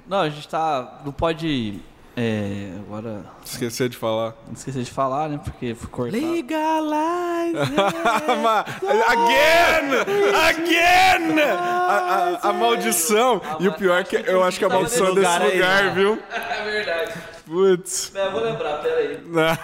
Não, 0.08 0.20
a 0.22 0.30
gente 0.30 0.48
tá. 0.48 1.02
Não 1.06 1.12
pode. 1.12 1.80
É, 2.18 2.72
agora. 2.88 3.24
Esquecer 3.46 3.88
de 3.90 3.96
falar. 3.96 4.34
Não 4.48 4.54
esqueci 4.54 4.84
de 4.84 4.92
falar, 4.92 5.30
né? 5.30 5.40
Porque 5.44 5.74
foi 5.76 5.90
cortado. 5.90 6.22
Ma- 8.44 8.66
Again! 9.08 10.34
Again! 10.36 11.40
A, 11.42 12.40
a- 12.44 12.50
a 12.50 12.54
maldição! 12.54 13.42
E 13.60 13.68
o 13.68 13.74
pior 13.74 14.02
é 14.02 14.04
que 14.04 14.16
eu 14.16 14.44
acho 14.44 14.58
que 14.60 14.66
a 14.66 14.70
maldição 14.70 15.08
é 15.08 15.10
desse 15.10 15.18
lugar 15.18 15.42
aí, 15.42 15.54
lugar, 15.54 15.84
né? 15.86 15.92
viu? 15.94 16.20
É 16.32 16.64
verdade. 16.72 17.14
Putz. 17.50 18.12
É, 18.14 18.28
eu 18.28 18.32
vou 18.32 18.41
lembrar, 18.41 18.78
peraí. 18.78 19.18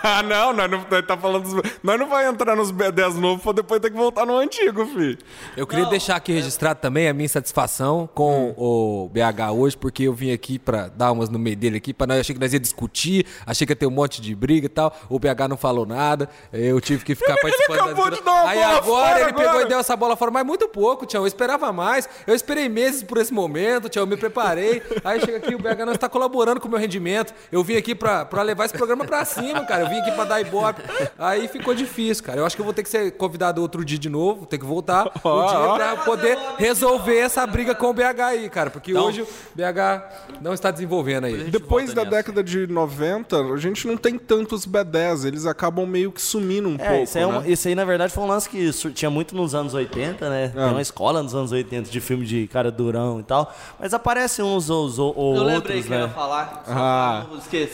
Ah, 0.04 0.24
não, 0.24 0.54
nós 0.54 0.72
não, 0.72 0.84
nós 0.90 1.06
tá 1.06 1.16
falando 1.16 1.44
dos, 1.44 1.72
Nós 1.84 2.00
não 2.00 2.10
vai 2.10 2.26
entrar 2.28 2.56
nos 2.56 2.72
B10 2.72 3.14
novos 3.16 3.44
pra 3.44 3.52
depois 3.52 3.80
ter 3.80 3.92
que 3.92 3.96
voltar 3.96 4.26
no 4.26 4.36
antigo, 4.38 4.88
fi. 4.88 5.18
Eu 5.56 5.68
queria 5.68 5.84
Não, 5.84 5.92
deixar 5.92 6.16
aqui 6.16 6.32
registrado 6.32 6.80
também 6.80 7.08
a 7.08 7.14
minha 7.14 7.30
satisfação 7.30 8.10
com 8.12 8.56
o 8.58 9.08
BH 9.14 9.52
hoje, 9.56 9.78
porque 9.78 10.04
eu 10.04 10.14
vim 10.14 10.32
aqui 10.32 10.58
pra 10.58 10.88
dar 10.88 11.12
umas 11.12 11.30
no 11.30 11.38
meio 11.38 11.56
dele 11.56 11.78
aqui, 11.78 11.94
para 11.94 12.08
nós 12.08 12.22
achei 12.22 12.34
que 12.34 12.42
nós 12.42 12.54
ia 12.54 12.60
discutir, 12.60 13.24
achei 13.46 13.68
que 13.68 13.72
ia 13.74 13.76
ter 13.76 13.86
um 13.86 13.92
monte 13.92 14.20
de 14.20 14.34
briga 14.34 14.66
e 14.66 14.70
tal. 14.70 14.92
O 15.08 15.20
BH 15.20 15.48
não 15.48 15.58
falou 15.58 15.86
nada, 15.86 16.28
eu 16.52 16.82
tive 16.82 17.06
que 17.06 17.14
ficar 17.14 17.36
participando 17.40 17.82
acabou 17.82 18.10
das 18.10 18.18
de 18.20 18.26
dar 18.26 18.32
uma 18.32 18.50
Aí 18.50 18.58
bola 18.60 18.78
agora 18.78 18.84
fora 18.84 19.20
ele 19.22 19.34
pegou 19.34 19.50
agora. 19.50 19.66
e 19.66 19.70
deu 19.70 19.80
essa 19.80 19.96
bola 19.96 20.16
fora, 20.16 20.32
mas 20.32 20.44
muito 20.44 20.68
pouco, 20.68 21.06
Tião. 21.06 21.22
Eu 21.22 21.28
esperava 21.28 21.72
mais. 21.72 22.10
Eu 22.26 22.34
esperei 22.34 22.68
meses 22.68 23.04
por 23.04 23.20
esse 23.20 23.32
momento, 23.32 23.90
Tião. 23.90 24.04
Eu 24.04 24.08
me 24.08 24.18
preparei. 24.18 24.82
Aí 25.04 25.20
chega 25.20 25.38
aqui, 25.38 25.54
o 25.54 25.60
BH 25.60 25.86
não 25.86 25.94
está 25.94 26.10
colaborando 26.10 26.60
com 26.60 26.68
o 26.68 26.72
meu 26.72 26.80
rendimento. 26.80 27.32
Eu 27.52 27.64
vim 27.64 27.75
vim 27.76 27.80
aqui 27.80 27.94
pra, 27.96 28.26
pra 28.26 28.42
levar 28.42 28.66
esse 28.66 28.74
programa 28.74 29.06
pra 29.06 29.24
cima, 29.26 29.64
cara. 29.66 29.84
Eu 29.84 29.90
vim 29.90 30.00
aqui 30.00 30.12
pra 30.12 30.24
dar 30.24 30.42
ibope. 30.42 30.82
Aí 31.20 31.48
ficou 31.48 31.74
difícil, 31.76 32.24
cara. 32.24 32.40
Eu 32.40 32.46
acho 32.46 32.56
que 32.56 32.62
eu 32.62 32.66
vou 32.66 32.74
ter 32.74 32.84
que 32.84 32.90
ser 32.90 33.12
convidado 33.12 33.62
outro 33.62 33.84
dia 33.84 33.98
de 33.98 34.10
novo, 34.10 34.46
ter 34.46 34.58
que 34.58 34.66
voltar 34.66 35.08
um 35.08 35.12
Ó, 35.24 35.48
dia 35.48 35.60
ó. 35.60 35.76
pra 35.76 35.96
poder 35.98 36.38
resolver 36.58 37.18
essa 37.18 37.46
briga 37.46 37.76
com 37.76 37.88
o 37.88 37.94
BH 37.94 38.20
aí, 38.22 38.50
cara. 38.50 38.70
Porque 38.70 38.94
hoje 38.96 39.22
o 39.22 39.28
BH 39.56 40.40
não 40.42 40.54
está 40.54 40.72
desenvolvendo 40.72 41.26
aí. 41.26 41.44
Depois 41.46 41.94
da 41.94 42.04
nessa. 42.04 42.16
década 42.18 42.44
de 42.44 42.68
90, 42.68 43.38
a 43.54 43.58
gente 43.58 43.88
não 43.88 43.98
tem 43.98 44.18
tantos 44.18 44.66
B10, 44.66 45.26
eles 45.26 45.46
acabam 45.46 45.86
meio 45.86 46.12
que 46.12 46.22
sumindo 46.22 46.70
um 46.70 46.76
É, 46.80 46.88
pouco, 46.90 47.04
isso 47.04 47.18
aí, 47.18 47.24
é 47.24 47.28
um- 47.28 47.40
né? 47.42 47.50
isso 47.50 47.68
aí, 47.68 47.76
na 47.76 47.86
verdade, 47.86 48.14
foi 48.14 48.24
um 48.24 48.28
lance 48.28 48.50
que 48.50 48.72
tinha 48.94 49.10
muito 49.10 49.36
nos 49.36 49.54
anos 49.54 49.74
80, 49.74 50.30
né? 50.30 50.50
Tem 50.50 50.64
uma 50.64 50.82
escola 50.82 51.22
nos 51.22 51.36
anos 51.36 51.52
80 51.52 51.90
de 51.90 52.00
filme 52.00 52.26
de 52.26 52.48
cara 52.48 52.72
durão 52.72 53.20
e 53.20 53.24
tal. 53.24 53.54
Mas 53.80 53.94
aparecem 53.94 54.44
uns 54.44 54.70
ou, 54.70 54.86
ou, 54.98 55.16
ou 55.16 55.36
Eu 55.36 55.42
outros, 55.44 55.54
lembrei 55.54 55.84
que 55.84 55.92
eu 55.94 55.98
ia 56.00 56.08
né? 56.08 56.14
falar, 56.14 56.64
só 56.66 56.74
Ah. 56.74 57.26
não 57.30 57.38
esquecer, 57.38 57.65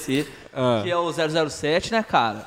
Ah. 0.53 0.81
que 0.83 0.89
é 0.91 0.97
o 0.97 1.11
007, 1.49 1.91
né, 1.91 2.03
cara? 2.03 2.45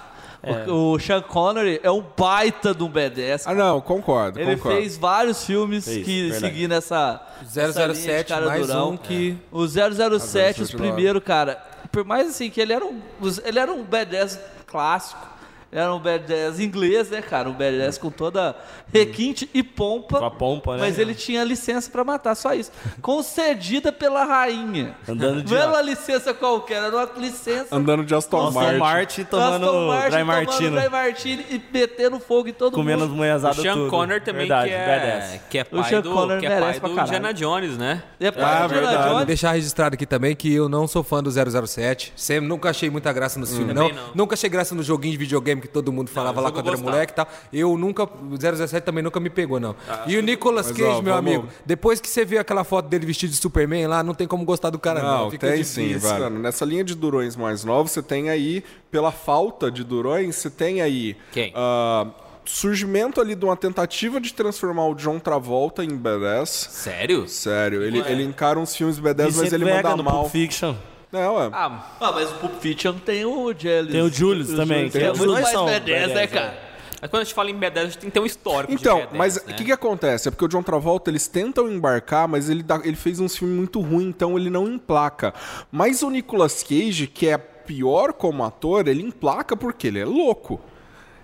O, 0.69 0.93
o 0.93 0.99
Sean 1.01 1.23
Connery 1.23 1.81
é 1.83 1.91
um 1.91 2.05
baita 2.17 2.75
de 2.75 2.83
um 2.83 2.91
B10. 2.91 3.45
Ah, 3.47 3.55
não, 3.55 3.81
concordo, 3.81 4.39
Ele 4.39 4.57
concordo. 4.57 4.77
fez 4.79 4.97
vários 4.99 5.43
filmes 5.45 5.87
Fez, 5.87 6.05
que 6.05 6.23
verdade. 6.29 6.41
seguindo 6.53 6.73
essa, 6.73 7.21
essa 7.57 7.81
linha 7.87 7.89
de 7.95 7.99
007, 7.99 8.29
cara 8.29 8.47
mais 8.47 8.67
durão. 8.67 8.91
um 8.91 8.97
que... 8.99 9.39
O 9.51 9.67
007, 9.67 10.13
os 10.13 10.69
007 10.69 10.77
primeiros, 10.77 11.23
cara, 11.25 11.57
por 11.91 12.05
mais 12.05 12.29
assim 12.29 12.51
que 12.51 12.61
ele 12.61 12.75
era 12.75 12.85
um, 12.85 13.01
ele 13.43 13.59
era 13.59 13.73
um 13.73 13.87
B10 13.87 14.39
clássico. 14.67 15.34
Era 15.75 15.93
um 15.93 16.01
B10 16.01 16.61
inglês, 16.61 17.11
né, 17.11 17.21
cara? 17.21 17.49
Um 17.51 17.55
B10 17.55 17.99
com 17.99 18.09
toda 18.11 18.55
requinte 18.93 19.51
e 19.53 19.63
pompa. 19.63 20.19
Com 20.21 20.25
a 20.25 20.31
pompa, 20.31 20.77
né? 20.77 20.83
Mas 20.83 20.99
ele 21.01 21.15
tinha 21.15 21.43
licença 21.43 21.91
pra 21.91 22.05
matar, 22.05 22.35
só 22.37 22.55
isso. 22.55 22.71
Concedida 23.03 23.93
pela 23.93 24.25
rainha. 24.25 24.95
Andando 25.09 25.43
de- 25.43 25.53
Não 25.53 25.61
era 25.61 25.71
uma 25.71 25.83
licença 25.83 26.33
qualquer, 26.33 26.83
era 26.83 26.95
uma 26.97 27.09
licença. 27.17 27.75
Andando 27.75 28.05
de 28.05 28.15
Aston 28.15 28.47
Aston 28.47 28.61
Martin. 28.61 28.79
Martin 28.79 29.25
tomando 29.25 29.65
Aston 29.67 29.87
Martin 29.87 30.11
Dry 30.11 30.19
tomando 30.21 30.27
Martini. 30.47 30.71
Dry 30.81 30.89
Martini 30.89 31.47
e 31.51 31.63
metendo 31.73 32.21
fogo 32.21 32.49
em 32.49 32.53
todo 32.53 32.75
Comendo 32.75 33.03
as 33.03 33.09
mundo. 33.09 33.17
O 33.17 33.19
manhãzadas 33.21 33.57
Sean 33.57 33.75
tudo. 33.75 33.91
Connery 33.91 34.21
também, 34.21 34.41
Verdade, 34.43 34.69
que, 34.71 34.75
é, 34.77 34.87
badass. 34.87 35.41
que 35.51 35.59
é 35.59 35.63
O 35.63 35.65
pai 35.81 35.91
Sean 35.91 36.01
do, 36.01 36.11
Connery 36.13 36.41
que 36.41 36.47
é 36.47 36.61
pai 36.61 36.81
pra 36.81 36.89
do. 36.89 37.01
Indiana 37.01 37.35
Jones, 37.35 37.77
né? 37.79 38.03
É, 38.21 38.29
Ah, 38.29 38.67
verdade. 38.67 39.25
Deixar 39.27 39.53
registrado 39.53 39.95
aqui 39.95 40.07
também 40.07 40.37
que 40.37 40.53
eu 40.53 40.69
não 40.69 40.87
sou 40.87 41.03
fã 41.03 41.23
do 41.23 41.31
007. 41.31 42.13
Sempre, 42.15 42.49
nunca 42.49 42.71
achei 42.71 42.89
muita 42.91 43.13
graça 43.13 43.39
nos 43.41 43.55
filmes, 43.57 43.75
não. 43.75 43.89
Não. 43.89 43.95
Nunca 44.15 44.35
achei 44.35 44.49
graça 44.49 44.75
no 44.75 44.83
joguinho 44.83 45.13
de 45.13 45.19
videogame 45.19 45.64
que 45.67 45.73
todo 45.73 45.93
mundo 45.93 46.09
falava 46.09 46.39
eu 46.41 46.45
lá 46.45 46.53
quando 46.53 46.69
era 46.69 46.77
moleque 46.77 47.13
e 47.13 47.17
tal. 47.17 47.29
Eu 47.53 47.77
nunca. 47.77 48.05
O 48.05 48.37
007 48.67 48.85
também 48.85 49.03
nunca 49.03 49.19
me 49.19 49.29
pegou, 49.31 49.59
não. 49.59 49.75
e 50.07 50.17
o 50.17 50.23
Nicolas 50.23 50.69
Cage, 50.71 50.83
ó, 50.83 51.03
meu 51.03 51.15
vamos- 51.15 51.19
amigo, 51.19 51.49
depois 51.67 52.01
que 52.01 52.09
você 52.09 52.25
vê 52.25 52.39
aquela 52.39 52.65
foto 52.65 52.89
dele 52.89 53.05
vestido 53.07 53.31
de 53.31 53.37
Superman 53.37 53.87
lá, 53.87 54.03
não 54.03 54.15
tem 54.15 54.27
como 54.27 54.45
gostar 54.45 54.71
do 54.71 54.79
cara, 54.79 55.03
não. 55.03 55.25
Não, 55.25 55.31
Fica 55.31 55.47
tem 55.49 55.59
difícil. 55.59 55.85
sim, 55.93 55.99
velho. 55.99 56.31
Nessa 56.31 56.65
linha 56.65 56.85
de 56.85 56.95
durões 56.95 57.37
mais 57.37 57.65
novos, 57.65 57.93
você 57.93 58.03
tem 58.03 58.31
aí, 58.31 58.63
pela 58.91 59.11
falta 59.13 59.71
de 59.71 59.83
durões, 59.85 60.37
você 60.37 60.51
tem 60.51 60.81
aí... 60.83 61.17
Quem? 61.33 61.53
ah, 61.55 62.07
surgimento 62.45 63.21
ali 63.23 63.35
de 63.35 63.45
uma 63.45 63.57
tentativa 63.57 64.21
de 64.21 64.33
transformar 64.35 64.87
o 64.89 64.95
John 64.95 65.19
Travolta 65.19 65.83
em 65.83 65.97
badass. 65.97 66.69
Sério? 66.71 67.27
Sério, 67.27 67.83
ele, 67.83 68.01
ele 68.07 68.23
encara 68.23 68.59
uns 68.59 68.77
filmes 68.77 68.99
badass, 68.99 69.29
mas 69.29 69.37
Vicente 69.37 69.55
ele 69.55 69.65
Vega 69.65 69.77
manda 69.89 69.97
no 69.97 70.05
mal. 70.05 70.21
Pulp 70.23 70.33
Fiction. 70.33 70.75
Não, 71.15 71.43
é. 71.43 71.49
Ah, 71.53 71.85
Ah, 72.01 72.13
mas 72.13 72.31
o 72.31 72.35
Pulp 72.35 72.55
Fiction 72.61 72.95
tem 72.95 73.25
o 73.25 73.55
Julius. 73.57 73.93
Tem 73.93 74.03
o 74.03 74.09
Julius 74.13 74.49
também, 74.55 74.91
Que 74.91 74.99
é 74.99 75.13
muito 75.13 75.33
mais 75.33 75.49
são 75.49 75.65
B10, 75.67 76.09
né, 76.09 76.27
B10, 76.27 76.31
cara? 76.31 76.59
mas 77.01 77.11
quando 77.11 77.21
a 77.21 77.25
gente 77.25 77.35
fala 77.35 77.51
em 77.51 77.59
B10, 77.59 77.79
a 77.79 77.85
gente 77.85 77.99
tem 77.99 78.11
que 78.11 78.15
ter 78.15 78.21
um 78.21 78.27
histórico 78.27 78.73
Então, 78.73 78.99
de 79.01 79.07
B10, 79.07 79.09
mas 79.13 79.37
o 79.37 79.47
né? 79.47 79.53
que, 79.55 79.65
que 79.65 79.73
acontece? 79.73 80.27
É 80.27 80.31
porque 80.31 80.45
o 80.45 80.49
John 80.49 80.63
Travolta, 80.63 81.11
eles 81.11 81.29
tentam 81.29 81.71
embarcar, 81.71 82.27
mas 82.27 82.51
ele, 82.51 82.63
dá- 82.63 82.81
ele 82.85 82.97
fez 82.97 83.21
uns 83.21 83.37
filmes 83.37 83.57
muito 83.57 83.81
ruins, 83.81 84.09
então 84.09 84.37
ele 84.39 84.51
não 84.51 84.67
emplaca. 84.67 85.33
Mas 85.71 86.03
o 86.03 86.11
Nicolas 86.11 86.63
Cage, 86.63 87.07
que 87.07 87.29
é 87.29 87.39
pior 87.39 88.13
como 88.13 88.45
ator, 88.45 88.89
ele 88.89 89.03
emplaca 89.03 89.57
porque 89.57 89.87
ele 89.87 90.01
é 90.01 90.05
louco. 90.05 90.61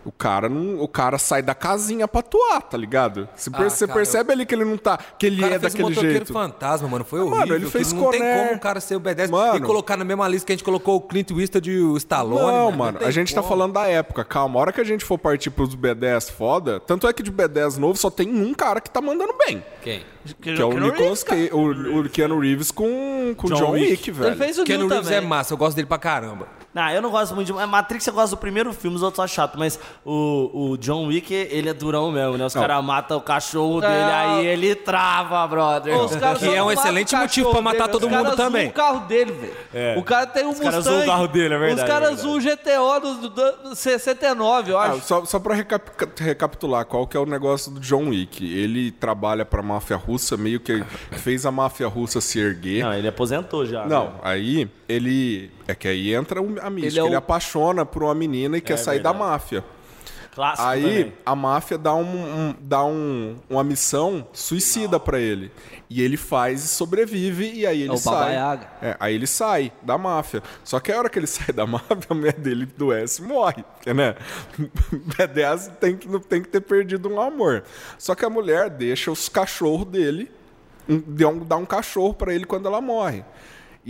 O 0.05 0.11
cara, 0.11 0.49
não, 0.49 0.81
o 0.81 0.89
cara 0.89 1.19
sai 1.19 1.43
da 1.43 1.55
casinha 1.55 2.09
pra 2.09 2.21
atuar, 2.21 2.63
tá 2.63 2.79
ligado? 2.79 3.29
Você, 3.37 3.51
per- 3.51 3.61
Ah, 3.67 3.69
você 3.69 3.87
cara, 3.87 3.97
percebe 3.99 4.33
ali 4.33 4.47
que 4.47 4.55
ele 4.55 4.65
não 4.65 4.79
tá. 4.79 4.99
que 5.19 5.27
ele 5.27 5.37
O 5.37 5.41
cara 5.43 5.55
é 5.57 5.59
daquele 5.59 5.83
motoqueiro 5.83 6.11
jeito. 6.17 6.33
fantasma, 6.33 6.89
mano. 6.89 7.05
Foi 7.05 7.21
Mano, 7.21 7.37
horrível. 7.37 7.57
ele 7.57 7.65
que 7.67 7.71
fez 7.71 7.93
Não 7.93 8.11
tem 8.11 8.21
Conner. 8.21 8.45
como 8.47 8.57
o 8.57 8.61
cara 8.61 8.81
ser 8.81 8.97
o 8.97 9.01
B10 9.01 9.29
e 9.29 9.31
Mano. 9.31 9.67
colocar 9.67 9.99
na 9.99 10.05
mesma 10.05 10.27
lista 10.27 10.47
que 10.47 10.53
a 10.53 10.57
gente 10.57 10.65
colocou 10.65 10.97
o 10.97 11.01
Clint 11.03 11.31
Eastwood 11.33 11.71
e 11.71 11.81
o 11.83 11.97
Stallone. 11.99 12.41
Não, 12.41 12.71
não 12.71 12.79
mano, 12.79 12.99
tem 12.99 13.09
a 13.09 13.11
gente 13.11 13.35
tá 13.35 13.43
como. 13.43 13.49
falando 13.53 13.75
da 13.75 13.87
época. 13.89 14.25
Calma, 14.25 14.59
a 14.59 14.63
hora 14.63 14.73
que 14.73 14.81
a 14.81 14.85
gente 14.85 15.05
for 15.05 15.19
partir 15.19 15.51
pros 15.51 15.77
B10 15.77 16.31
foda, 16.31 16.81
tanto 16.81 17.07
é 17.07 17.13
que 17.13 17.23
de 17.23 17.31
B10 17.31 17.77
novo 17.77 17.99
só 17.99 18.11
tem 18.11 18.29
um 18.29 18.55
cara 18.55 18.81
que 18.81 18.89
tá 18.89 19.03
mandando 19.03 19.35
bem. 19.47 19.63
Quem? 19.83 20.03
Que 20.41 20.51
é 20.51 20.65
o 20.65 20.79
Nicolas 20.79 21.23
Cage, 21.23 21.51
o, 21.53 22.01
o 22.01 22.09
Keanu 22.09 22.39
Reeves 22.41 22.71
com, 22.71 23.35
com 23.37 23.47
o 23.49 23.51
John, 23.55 23.73
Wick, 23.73 24.11
velho. 24.11 24.31
Ele 24.31 24.37
fez 24.37 24.59
o 24.59 24.65
Keanu 24.65 24.87
Reeves 24.89 25.05
também. 25.09 25.19
é 25.19 25.27
massa, 25.29 25.53
eu 25.55 25.59
gosto 25.59 25.77
dele 25.77 25.87
pra 25.89 25.99
caramba. 25.99 26.47
Não, 26.73 26.89
eu 26.91 27.03
não 27.03 27.11
gosto 27.11 27.35
muito 27.35 27.47
de. 27.53 27.67
Matrix 27.67 28.07
eu 28.07 28.13
gosto 28.15 28.31
do 28.31 28.37
primeiro 28.37 28.73
filme, 28.73 28.97
os 28.97 29.03
outros 29.03 29.17
são 29.17 29.27
chato, 29.27 29.59
mas 29.59 29.79
o, 30.05 30.71
o 30.73 30.77
John 30.79 31.07
Wick, 31.07 31.33
ele 31.35 31.69
é 31.69 31.75
durão 31.75 32.13
mesmo, 32.13 32.37
né? 32.39 32.47
Os 32.47 32.55
caras 32.55 32.85
matam 32.85 33.19
o 33.19 33.21
cachorro 33.21 33.81
dele, 33.81 33.93
Ah. 33.93 34.37
aí 34.39 34.47
ele 34.47 34.75
trava, 34.77 35.45
brother. 35.49 35.97
Os 35.99 36.15
caras 36.15 36.39
Que 36.39 36.45
só 36.47 36.51
é 36.53 36.55
um 36.55 36.59
não 36.59 36.67
matam 36.67 36.83
excelente 36.85 37.15
o 37.15 37.19
motivo 37.19 37.47
cachorro 37.49 37.53
pra 37.53 37.63
matar 37.63 37.79
dele, 37.87 37.93
todo 37.93 38.03
os 38.05 38.09
mundo 38.11 38.23
caras 38.23 38.37
zoam 38.37 38.47
também. 38.51 38.69
o 38.69 38.73
carro 38.73 39.01
dele, 39.07 39.33
velho. 39.73 39.99
O 39.99 40.03
cara 40.05 40.27
tem 40.27 40.47
um 40.47 40.55
caras 40.55 40.75
Mustang. 40.77 40.91
zoam 40.97 41.03
o 41.03 41.07
carro 41.07 41.27
dele, 41.29 41.55
é 41.55 41.59
verdade, 41.59 41.81
Os 41.83 41.87
caras 41.89 42.09
é 42.09 42.15
verdade. 42.15 42.23
zoam 42.23 42.37
o 42.37 42.41
GTO 42.41 43.01
do, 43.01 43.29
do, 43.31 43.69
do 43.71 43.75
69, 43.75 44.71
eu 44.73 44.79
Ah, 44.79 44.85
acho. 44.87 45.01
só 45.01 45.25
só 45.25 45.39
pra 45.39 45.55
recap- 45.55 45.91
recapitular, 46.19 46.85
qual 46.85 47.07
que 47.07 47.17
é 47.17 47.21
o 47.21 47.27
negócio 47.27 47.71
do 47.73 47.81
John 47.81 48.09
Wick? 48.11 48.45
Ele 48.45 48.91
trabalha 48.93 49.45
pra 49.45 49.63
máfia 49.63 49.97
russa, 49.97 50.37
meio 50.37 50.61
que 50.61 50.85
fez 51.13 51.45
a 51.45 51.51
máfia 51.51 51.89
russa 51.89 52.21
se 52.21 52.39
erguer. 52.39 52.85
Não, 52.85 52.93
ele 52.95 53.09
aposentou 53.09 53.67
já. 53.67 53.85
Não, 53.87 54.05
né? 54.07 54.13
aí 54.23 54.69
ele. 54.89 55.51
É 55.69 55.75
que 55.75 55.87
aí 55.87 56.13
entra 56.13 56.43
o- 56.43 56.59
a 56.63 56.71
mística. 56.71 57.03
é 57.03 57.07
Ele, 57.07 57.17
apaixona 57.17 57.85
por 57.87 58.03
uma 58.03 58.15
menina 58.15 58.57
e 58.57 58.61
quer 58.61 58.77
sair 58.79 59.01
da 59.01 59.13
máfia. 59.13 59.65
Clássico 60.33 60.69
Aí 60.69 60.83
também. 60.83 61.13
a 61.27 61.35
máfia 61.35 61.77
dá, 61.77 61.93
um, 61.93 62.03
um- 62.05 62.55
dá 62.61 62.85
um, 62.85 63.37
uma 63.51 63.65
missão 63.65 64.25
suicida 64.33 64.99
pra 65.01 65.19
ele. 65.19 65.51
E 65.91 66.01
ele 66.01 66.17
faz 66.17 66.63
e 66.65 66.69
sobrevive, 66.69 67.51
e 67.53 67.67
aí 67.67 67.83
ele 67.83 67.91
o 67.91 67.97
sai. 67.97 68.37
É, 68.81 68.97
aí 69.01 69.13
ele 69.17 69.27
sai 69.27 69.73
da 69.83 69.99
máfia. 69.99 70.41
Só 70.63 70.79
que 70.79 70.93
a 70.93 70.99
hora 70.99 71.11
que 71.11 71.19
ele 71.19 71.27
sai 71.27 71.53
da 71.53 71.67
máfia, 71.67 71.97
a 72.09 72.15
mulher 72.15 72.35
dele 72.35 72.65
doece 72.65 73.21
e 73.23 73.25
morre. 73.25 73.65
Porque, 73.75 73.93
né? 73.93 74.15
B10 75.17 75.73
tem 75.81 75.97
que, 75.97 76.09
não 76.09 76.21
tem 76.21 76.41
que 76.43 76.49
ter 76.49 76.61
perdido 76.61 77.09
um 77.09 77.21
amor. 77.21 77.65
Só 77.99 78.15
que 78.15 78.25
a 78.25 78.31
mulher 78.31 78.71
deixa 78.71 79.11
os 79.11 79.29
cachorros 79.29 79.87
dele, 79.89 80.31
um- 80.89 81.03
dá 81.07 81.29
um, 81.29 81.39
dá 81.41 81.57
um 81.57 81.67
cachorro 81.67 82.15
pra 82.15 82.33
ele 82.33 82.45
quando 82.45 82.67
ela 82.67 82.81
morre. 82.81 83.25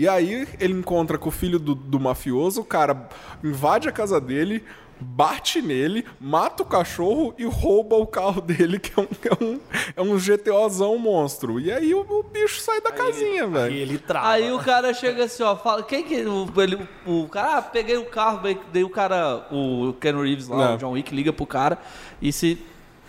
E 0.01 0.09
aí 0.09 0.49
ele 0.59 0.73
encontra 0.73 1.19
com 1.19 1.29
o 1.29 1.33
filho 1.33 1.59
do, 1.59 1.75
do 1.75 2.01
mafioso, 2.01 2.63
o 2.63 2.65
cara 2.65 3.07
invade 3.45 3.87
a 3.87 3.93
casa 3.93 4.19
dele, 4.19 4.65
bate 4.99 5.61
nele, 5.61 6.07
mata 6.19 6.63
o 6.63 6.67
cachorro 6.67 7.35
e 7.39 7.45
rouba 7.45 7.97
o 7.97 8.07
carro 8.07 8.41
dele, 8.41 8.79
que 8.79 8.99
é 8.99 9.03
um, 9.03 9.07
é 9.25 9.45
um, 9.45 9.61
é 9.97 10.03
um 10.03 10.19
GTOzão 10.19 10.97
monstro. 10.99 11.61
E 11.61 11.71
aí 11.71 11.95
o, 11.95 12.01
o 12.01 12.23
bicho 12.23 12.61
sai 12.61 12.81
da 12.81 12.91
casinha, 12.93 13.45
Aí 13.45 13.51
velho. 13.51 13.75
ele 13.77 13.99
trava. 13.99 14.29
Aí 14.29 14.51
o 14.53 14.59
cara 14.59 14.95
chega 14.95 15.25
assim, 15.25 15.43
ó, 15.43 15.55
fala, 15.57 15.83
quem 15.83 16.03
que 16.03 16.17
o, 16.25 16.49
ele, 16.61 16.79
o 17.07 17.29
cara, 17.29 17.59
ah, 17.59 17.63
peguei 17.63 17.97
o 17.99 18.07
carro, 18.07 18.41
daí- 18.43 18.59
daí 18.73 18.85
o 18.85 18.91
cara, 18.91 19.47
o 19.53 19.93
Ken 20.01 20.13
Reeves 20.21 20.49
lá, 20.49 20.69
Não. 20.69 20.75
o 20.77 20.79
John 20.79 20.91
Wick 20.93 21.15
liga 21.15 21.33
pro 21.33 21.45
cara 21.47 21.79
e 22.23 22.33
se 22.33 22.59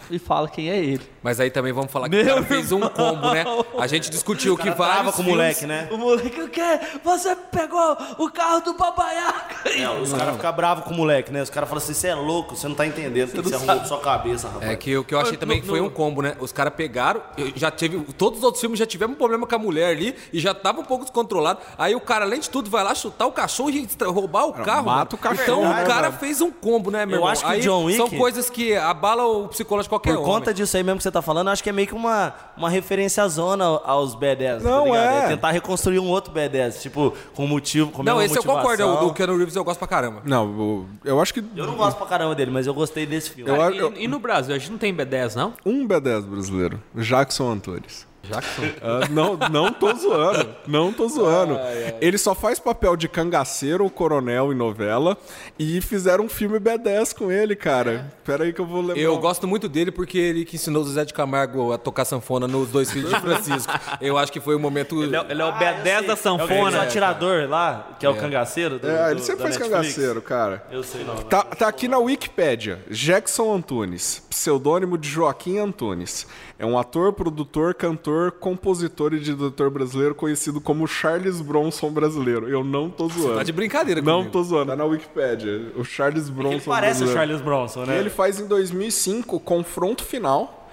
e 0.09 0.17
fala 0.19 0.47
quem 0.49 0.69
é 0.69 0.77
ele. 0.77 1.01
Mas 1.23 1.39
aí 1.39 1.51
também 1.51 1.71
vamos 1.71 1.91
falar 1.91 2.09
que 2.09 2.15
Meu 2.15 2.23
o 2.25 2.27
cara 2.35 2.43
fez 2.43 2.71
um 2.71 2.79
combo, 2.81 3.31
né? 3.31 3.43
A 3.79 3.85
gente 3.87 4.09
discutiu 4.09 4.57
que 4.57 4.69
vários 4.71 5.15
com 5.15 5.21
o 5.21 5.25
moleque, 5.25 5.65
né? 5.67 5.87
O 5.91 5.97
moleque, 5.97 6.41
o 6.41 6.49
quê? 6.49 6.79
Você 7.03 7.35
pegou 7.35 7.97
o 8.17 8.29
carro 8.31 8.61
do 8.61 8.73
babaiaca. 8.73 9.69
É, 9.69 9.87
os 9.89 10.11
caras 10.13 10.35
ficam 10.35 10.51
bravos 10.53 10.83
com 10.85 10.91
o 10.91 10.97
moleque, 10.97 11.31
né? 11.31 11.41
Os 11.41 11.49
caras 11.49 11.69
falam 11.69 11.83
assim, 11.83 11.93
você 11.93 12.07
é 12.07 12.15
louco, 12.15 12.55
você 12.55 12.67
não 12.67 12.75
tá 12.75 12.85
entendendo 12.87 13.29
o 13.29 13.31
que 13.31 13.41
você 13.41 13.55
arrumou 13.55 13.75
pra 13.77 13.85
sua 13.85 13.99
cabeça, 13.99 14.47
rapaz. 14.47 14.71
É 14.71 14.75
que 14.75 14.97
o 14.97 15.03
que 15.03 15.13
eu 15.13 15.19
achei 15.19 15.37
também 15.37 15.61
que 15.61 15.67
foi 15.67 15.79
um 15.81 15.89
combo, 15.89 16.21
né? 16.21 16.35
Os 16.39 16.51
caras 16.51 16.73
pegaram, 16.73 17.21
eu 17.37 17.51
já 17.55 17.69
teve, 17.69 17.99
todos 18.17 18.39
os 18.39 18.43
outros 18.43 18.61
filmes 18.61 18.79
já 18.79 18.85
tivemos 18.85 19.15
um 19.15 19.17
problema 19.17 19.45
com 19.45 19.55
a 19.55 19.59
mulher 19.59 19.91
ali 19.91 20.15
e 20.33 20.39
já 20.39 20.53
tava 20.53 20.81
um 20.81 20.85
pouco 20.85 21.03
descontrolado. 21.05 21.59
Aí 21.77 21.93
o 21.95 22.01
cara, 22.01 22.25
além 22.25 22.39
de 22.39 22.49
tudo, 22.49 22.69
vai 22.69 22.83
lá 22.83 22.95
chutar 22.95 23.25
o 23.27 23.31
cachorro 23.31 23.69
e 23.69 23.87
roubar 24.05 24.45
o 24.47 24.53
carro. 24.53 24.85
mata 24.85 25.15
o 25.15 25.19
cachorro, 25.19 25.63
Então 25.65 25.83
o 25.83 25.85
cara 25.87 26.11
fez 26.11 26.41
um 26.41 26.51
combo, 26.51 26.89
né, 26.89 27.05
meu 27.05 27.15
Eu 27.17 27.19
irmão? 27.19 27.29
acho 27.31 27.41
que 27.41 27.47
o 27.47 27.51
Aí 27.51 27.61
John 27.61 27.83
Wick- 27.85 27.97
São 27.97 28.09
coisas 28.09 28.49
que 28.49 28.75
abalam 28.75 29.43
o 29.43 29.47
psicológico 29.47 29.95
qualquer 30.01 30.13
Por 30.15 30.19
homem. 30.23 30.33
conta 30.33 30.53
disso 30.53 30.75
aí 30.75 30.83
mesmo 30.83 30.97
que 30.97 31.03
você 31.03 31.11
tá 31.11 31.21
falando, 31.21 31.47
eu 31.47 31.53
acho 31.53 31.63
que 31.63 31.69
é 31.69 31.73
meio 31.73 31.87
que 31.87 31.93
uma, 31.93 32.33
uma 32.57 32.69
referência 32.69 33.27
zona 33.27 33.63
aos 33.65 34.15
B10. 34.15 34.61
Não, 34.61 34.79
tá 34.79 34.85
ligado? 34.85 35.23
é. 35.23 35.27
tentar 35.29 35.51
reconstruir 35.51 35.99
um 35.99 36.07
outro 36.09 36.33
B10, 36.33 36.81
tipo, 36.81 37.13
com 37.35 37.45
motivo, 37.47 37.91
com 37.91 38.03
Não, 38.03 38.21
esse 38.21 38.35
eu 38.37 38.43
concordo. 38.43 38.83
O 38.83 38.87
motivação. 38.87 39.07
do 39.07 39.13
Keanu 39.13 39.37
Reeves 39.37 39.55
eu 39.55 39.63
gosto 39.63 39.79
pra 39.79 39.87
caramba. 39.87 40.21
Não, 40.25 40.47
o- 40.47 40.85
eu 41.05 41.21
acho 41.21 41.33
que 41.33 41.43
Eu 41.55 41.67
não 41.67 41.75
gosto 41.75 41.97
pra 41.97 42.07
caramba 42.07 42.33
dele, 42.35 42.51
mas 42.51 42.67
eu 42.67 42.73
gostei 42.73 43.05
desse 43.05 43.29
filme. 43.31 43.49
Eu- 43.51 43.57
Cara, 43.57 43.75
e, 43.75 44.03
e 44.03 44.07
no 44.07 44.19
Brasil, 44.19 44.53
a 44.55 44.57
gente 44.57 44.71
não 44.71 44.77
tem 44.77 44.93
B10, 44.95 45.35
não? 45.35 45.53
um 45.65 45.87
B10 45.87 46.25
brasileiro, 46.25 46.81
Jackson 46.95 47.51
Antunes. 47.51 48.09
Jackson. 48.23 48.61
Ah, 48.83 49.07
não, 49.09 49.37
não 49.51 49.71
tô 49.71 49.93
zoando. 49.93 50.49
Não 50.67 50.91
tô 50.93 51.07
zoando. 51.07 51.57
Ele 51.99 52.17
só 52.17 52.33
faz 52.33 52.59
papel 52.59 52.95
de 52.95 53.07
cangaceiro 53.07 53.83
ou 53.83 53.89
coronel 53.89 54.51
em 54.51 54.55
novela. 54.55 55.17
E 55.59 55.81
fizeram 55.81 56.25
um 56.25 56.29
filme 56.29 56.59
B10 56.59 57.15
com 57.15 57.31
ele, 57.31 57.55
cara. 57.55 58.11
Pera 58.23 58.43
aí 58.43 58.53
que 58.53 58.59
eu 58.61 58.65
vou 58.65 58.81
lembrar. 58.81 58.99
Eu 59.01 59.17
gosto 59.19 59.47
muito 59.47 59.67
dele 59.69 59.91
porque 59.91 60.17
ele 60.17 60.45
que 60.45 60.55
ensinou 60.55 60.81
o 60.81 60.85
Zé 60.85 61.05
de 61.05 61.13
Camargo 61.13 61.71
a 61.71 61.77
tocar 61.77 62.05
sanfona 62.05 62.47
nos 62.47 62.69
dois 62.69 62.91
filhos 62.91 63.09
de 63.13 63.19
Francisco. 63.21 63.71
Eu 63.99 64.17
acho 64.17 64.31
que 64.31 64.39
foi 64.39 64.55
o 64.55 64.59
momento. 64.59 65.01
Ele 65.03 65.15
é, 65.15 65.25
ele 65.29 65.41
é 65.41 65.45
o 65.45 65.49
Ah, 65.49 65.59
B10 65.59 65.83
da 65.83 65.89
É 65.89 66.13
o 66.13 66.17
sanfona. 66.17 66.81
atirador 66.81 67.47
lá, 67.49 67.95
que 67.99 68.05
é 68.05 68.09
o 68.09 68.15
cangaceiro. 68.15 68.79
Do, 68.79 68.87
É, 68.89 69.07
ele 69.11 69.15
do- 69.19 69.21
sempre 69.21 69.43
faz 69.43 69.57
Netflix. 69.57 69.81
cangaceiro, 69.95 70.21
cara. 70.21 70.65
Eu 70.71 70.83
sei 70.83 71.03
não. 71.03 71.15
Tá, 71.17 71.43
tá 71.43 71.67
aqui 71.67 71.87
na 71.87 71.97
Wikipédia. 71.99 72.79
Jackson 72.89 73.53
Antunes, 73.53 74.23
pseudônimo 74.29 74.97
de 74.97 75.07
Joaquim 75.09 75.59
Antunes. 75.59 76.25
É 76.57 76.65
um 76.65 76.77
ator, 76.77 77.11
produtor, 77.13 77.73
cantor, 77.73 78.10
compositor 78.39 79.13
e 79.13 79.19
diretor 79.19 79.69
brasileiro 79.69 80.13
conhecido 80.15 80.59
como 80.59 80.87
Charles 80.87 81.39
Bronson 81.41 81.91
brasileiro. 81.91 82.49
Eu 82.49 82.63
não 82.63 82.89
tô 82.89 83.07
zoando. 83.07 83.35
Tá 83.35 83.43
de 83.43 83.51
brincadeira 83.51 84.01
Não 84.01 84.19
comigo. 84.19 84.31
tô 84.31 84.43
zoando, 84.43 84.67
tá 84.71 84.75
na 84.75 84.85
Wikipédia. 84.85 85.71
O 85.75 85.83
Charles 85.83 86.29
Bronson 86.29 86.55
Ele 86.55 86.61
parece 86.65 87.03
o 87.03 87.05
brasileiro. 87.05 87.13
Charles 87.13 87.41
Bronson, 87.41 87.85
né? 87.85 87.99
Ele 87.99 88.09
faz 88.09 88.39
em 88.39 88.47
2005 88.47 89.39
Confronto 89.39 90.03
Final, 90.03 90.69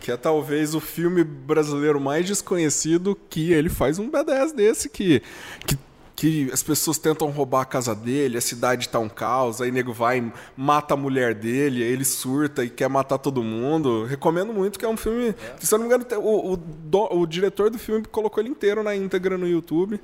que 0.00 0.10
é 0.10 0.16
talvez 0.16 0.74
o 0.74 0.80
filme 0.80 1.22
brasileiro 1.22 2.00
mais 2.00 2.26
desconhecido, 2.26 3.16
que 3.30 3.52
ele 3.52 3.68
faz 3.68 3.98
um 3.98 4.10
B10 4.10 4.54
desse 4.54 4.88
que, 4.88 5.22
que, 5.66 5.78
que 6.22 6.48
as 6.52 6.62
pessoas 6.62 6.98
tentam 6.98 7.28
roubar 7.30 7.62
a 7.62 7.64
casa 7.64 7.96
dele, 7.96 8.38
a 8.38 8.40
cidade 8.40 8.88
tá 8.88 9.00
um 9.00 9.08
caos, 9.08 9.60
aí 9.60 9.72
nego 9.72 9.92
vai, 9.92 10.32
mata 10.56 10.94
a 10.94 10.96
mulher 10.96 11.34
dele, 11.34 11.82
aí 11.82 11.90
ele 11.90 12.04
surta 12.04 12.64
e 12.64 12.70
quer 12.70 12.88
matar 12.88 13.18
todo 13.18 13.42
mundo. 13.42 14.04
Recomendo 14.04 14.52
muito 14.52 14.78
que 14.78 14.84
é 14.84 14.88
um 14.88 14.96
filme, 14.96 15.34
se 15.58 15.74
eu 15.74 15.78
não 15.80 15.88
me 15.88 15.92
engano, 15.92 16.06
o, 16.20 16.52
o, 16.52 16.56
do- 16.56 17.12
o 17.18 17.26
diretor 17.26 17.70
do 17.70 17.76
filme 17.76 18.04
colocou 18.06 18.40
ele 18.40 18.50
inteiro 18.50 18.84
na 18.84 18.94
íntegra 18.94 19.36
no 19.36 19.48
YouTube. 19.48 19.98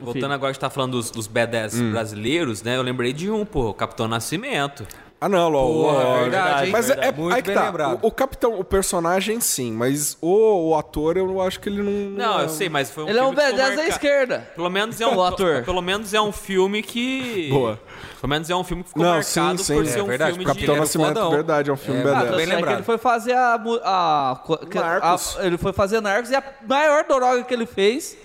Voltando 0.00 0.32
agora, 0.32 0.48
a 0.48 0.52
gente 0.54 0.60
tá 0.60 0.70
falando 0.70 0.92
dos, 0.92 1.10
dos 1.10 1.28
B10 1.28 1.74
Hum. 1.74 1.90
brasileiros, 1.92 2.62
né? 2.62 2.78
Eu 2.78 2.82
lembrei 2.82 3.12
de 3.12 3.30
um, 3.30 3.44
pô, 3.44 3.68
o 3.68 3.74
Capitão 3.74 4.08
Nascimento. 4.08 4.86
Ah, 5.24 5.28
não, 5.28 5.48
Ló, 5.48 5.62
Pô, 5.66 5.72
lógico. 5.92 6.20
verdade? 6.22 6.70
Mas 6.72 6.90
é, 6.90 6.98
é 7.06 7.12
Muito 7.12 7.34
aí 7.36 7.42
que 7.42 7.46
bem 7.46 7.56
tá. 7.56 7.66
lembrado. 7.66 8.00
O, 8.02 8.08
o 8.08 8.10
capitão, 8.10 8.58
o 8.58 8.64
personagem, 8.64 9.40
sim, 9.40 9.70
mas 9.72 10.16
o, 10.20 10.70
o 10.70 10.76
ator, 10.76 11.16
eu 11.16 11.40
acho 11.40 11.60
que 11.60 11.68
ele 11.68 11.80
não. 11.80 11.92
Não, 12.26 12.40
é- 12.40 12.44
eu 12.44 12.48
sei, 12.48 12.68
mas 12.68 12.90
foi 12.90 13.04
um 13.04 13.08
Ele 13.08 13.18
é 13.20 13.22
um 13.22 13.32
B10 13.32 13.56
da 13.56 13.66
marca- 13.68 13.86
esquerda. 13.88 14.48
Pelo 14.56 14.68
menos 14.68 15.00
é 15.00 15.06
um 15.06 15.14
O 15.16 15.22
ator. 15.22 15.62
Pelo 15.62 15.80
menos 15.80 16.12
é 16.12 16.20
um 16.20 16.32
filme 16.32 16.82
que. 16.82 17.48
Boa. 17.50 17.78
Pelo 18.20 18.30
menos 18.30 18.50
é 18.50 18.56
um 18.56 18.64
filme 18.64 18.82
que 18.82 18.88
ficou 18.88 19.04
Não, 19.04 19.12
marcado 19.12 19.58
sim, 19.58 19.64
sim, 19.64 19.74
por 19.74 19.84
é 19.84 19.88
ser 19.88 20.00
um 20.02 20.06
verdade, 20.06 20.30
filme 20.32 20.44
o 20.44 20.48
Capitão 20.48 20.74
de. 20.74 20.80
Nascimento, 20.80 21.08
fodão. 21.14 21.30
verdade, 21.30 21.70
é 21.70 21.72
um 21.72 21.76
filme 21.76 22.00
É, 22.00 22.04
B10. 22.04 22.14
Ah, 22.16 22.22
bem 22.36 22.42
é 22.42 22.46
lembrado. 22.54 22.74
ele 22.74 22.82
foi 22.82 22.98
fazer 22.98 23.32
a, 23.34 23.54
a, 23.84 24.40
Narcos. 24.74 25.36
a- 25.38 25.46
Ele 25.46 25.56
foi 25.56 25.72
fazer 25.72 26.00
Narcos 26.00 26.30
e 26.30 26.34
a 26.34 26.42
maior 26.68 27.04
droga 27.04 27.44
que 27.44 27.54
ele 27.54 27.66
fez 27.66 28.16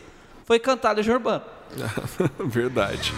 foi 0.46 0.58
cantar 0.58 0.96
Legião 0.96 1.16
Urbana. 1.18 1.44
verdade. 2.40 3.14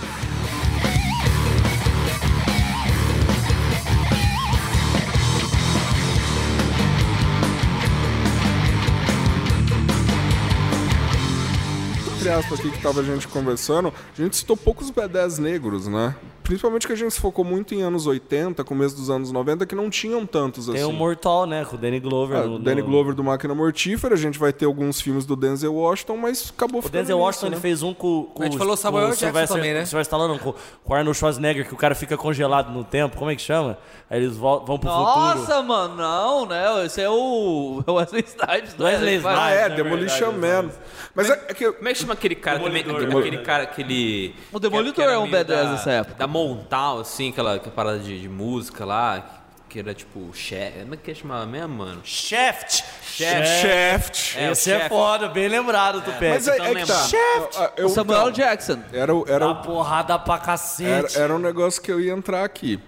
Aspas 12.31 12.59
aqui 12.59 12.71
que 12.71 12.81
tava 12.81 13.01
a 13.01 13.03
gente 13.03 13.27
conversando, 13.27 13.93
a 14.17 14.21
gente 14.21 14.35
citou 14.35 14.55
poucos 14.55 14.91
B10 14.91 15.39
negros, 15.39 15.87
né? 15.87 16.15
Principalmente 16.49 16.87
que 16.87 16.93
a 16.93 16.95
gente 16.95 17.13
se 17.13 17.21
focou 17.21 17.45
muito 17.45 17.75
em 17.75 17.83
anos 17.83 18.07
80, 18.07 18.63
começo 18.63 18.95
dos 18.95 19.07
anos 19.11 19.31
90, 19.31 19.67
que 19.67 19.75
não 19.75 19.87
tinham 19.87 20.25
tantos 20.25 20.67
assim. 20.67 20.79
Tem 20.79 20.83
o 20.87 20.91
Mortal, 20.91 21.45
né? 21.45 21.63
Com 21.63 21.75
o 21.75 21.77
Danny 21.79 21.99
Glover. 21.99 22.39
Ah, 22.39 22.43
no- 22.47 22.55
o 22.55 22.59
Danny 22.59 22.81
no- 22.81 22.87
Glover 22.87 23.13
do 23.13 23.23
Máquina 23.23 23.53
Mortífera, 23.53 24.15
a 24.15 24.17
gente 24.17 24.39
vai 24.39 24.51
ter 24.51 24.65
alguns 24.65 24.99
filmes 24.99 25.27
do 25.27 25.35
Denzel 25.35 25.71
Washington, 25.75 26.17
mas 26.17 26.51
acabou 26.55 26.79
O 26.79 26.81
ficando 26.81 27.01
Denzel 27.01 27.17
nisso, 27.17 27.25
Washington 27.27 27.45
né? 27.49 27.53
ele 27.53 27.61
fez 27.61 27.83
um 27.83 27.93
com, 27.93 28.23
com 28.33 28.41
A 28.41 28.45
gente 28.47 28.55
o- 28.55 28.57
falou 28.57 28.75
Samuel 28.75 29.03
o 29.03 29.07
Jackson 29.09 29.25
Sylvester- 29.27 29.57
também, 29.57 29.73
né? 29.75 29.85
Sylvester 29.85 30.01
Stallone, 30.01 30.33
não, 30.33 30.39
com, 30.39 30.53
com 30.83 30.91
o 30.91 30.95
Arnold 30.95 31.15
Schwarzenegger, 31.19 31.67
que 31.67 31.73
o 31.75 31.77
cara 31.77 31.93
fica 31.93 32.17
congelado 32.17 32.71
no 32.73 32.83
tempo. 32.83 33.15
Como 33.15 33.29
é 33.29 33.35
que 33.35 33.43
chama? 33.43 33.77
Aí 34.09 34.17
eles 34.19 34.35
vão 34.35 34.59
pro 34.65 34.75
futuro. 34.77 34.91
Nossa, 34.91 35.61
mano, 35.61 35.95
não, 35.97 36.47
né? 36.47 36.83
Esse 36.83 36.99
é 36.99 37.07
o 37.11 37.83
é 37.85 37.91
o 37.91 37.93
Wesley 37.93 38.25
Snipes. 38.25 38.75
né? 38.75 38.85
Wesley 38.85 39.19
faz- 39.19 39.37
Ah, 39.39 39.51
é, 39.51 39.61
é 39.65 39.69
Demolition 39.69 40.31
Man. 40.31 40.71
Mas 41.13 41.29
é, 41.29 41.33
é 41.47 41.53
que. 41.53 41.71
Como 41.71 41.87
é 41.87 41.93
que 41.93 41.99
chama 41.99 42.13
aquele 42.13 42.33
cara. 42.33 42.57
Aquele 42.59 43.37
cara, 43.37 43.63
aquele. 43.63 44.33
O 44.51 44.59
Demolidor 44.59 45.05
é 45.05 45.15
um 45.17 45.27
meio 45.27 45.43
B10 45.45 45.47
da- 45.47 45.71
dessa 45.73 45.91
época. 45.91 46.15
Da 46.17 46.27
Montal, 46.47 46.99
assim, 46.99 47.29
aquela, 47.29 47.55
aquela 47.55 47.73
parada 47.75 47.99
de, 47.99 48.19
de 48.21 48.29
música 48.29 48.85
lá, 48.85 49.23
que 49.67 49.79
era 49.79 49.93
tipo. 49.93 50.31
Chefe. 50.33 50.79
Como 50.79 50.93
é 50.93 50.97
que 50.97 51.13
chamava 51.15 51.45
mesmo, 51.45 51.69
mano? 51.75 52.01
Shaft! 52.03 52.83
Shaft. 53.03 54.35
É, 54.37 54.51
Esse 54.51 54.71
é 54.71 54.87
foda, 54.89 55.27
bem 55.29 55.47
lembrado, 55.47 56.01
tu 56.01 56.09
Mas 56.19 56.45
pega. 56.45 56.51
é, 56.51 56.71
é 56.71 56.75
que 56.75 56.85
tá. 56.85 57.07
lembra. 57.07 57.61
Eu- 57.77 57.83
eu- 57.83 57.85
O 57.87 57.89
Samuel 57.89 58.19
então, 58.21 58.31
Jackson. 58.31 58.79
Era, 58.93 59.13
o- 59.15 59.25
era, 59.27 59.39
Dá 59.39 59.51
o- 59.51 59.61
porrada 59.61 60.17
pra 60.19 60.35
era, 60.35 60.43
cacete. 60.43 61.17
era 61.19 61.33
um 61.35 61.39
negócio 61.39 61.81
que 61.81 61.91
eu 61.91 61.99
ia 61.99 62.13
entrar 62.13 62.43
aqui. 62.43 62.79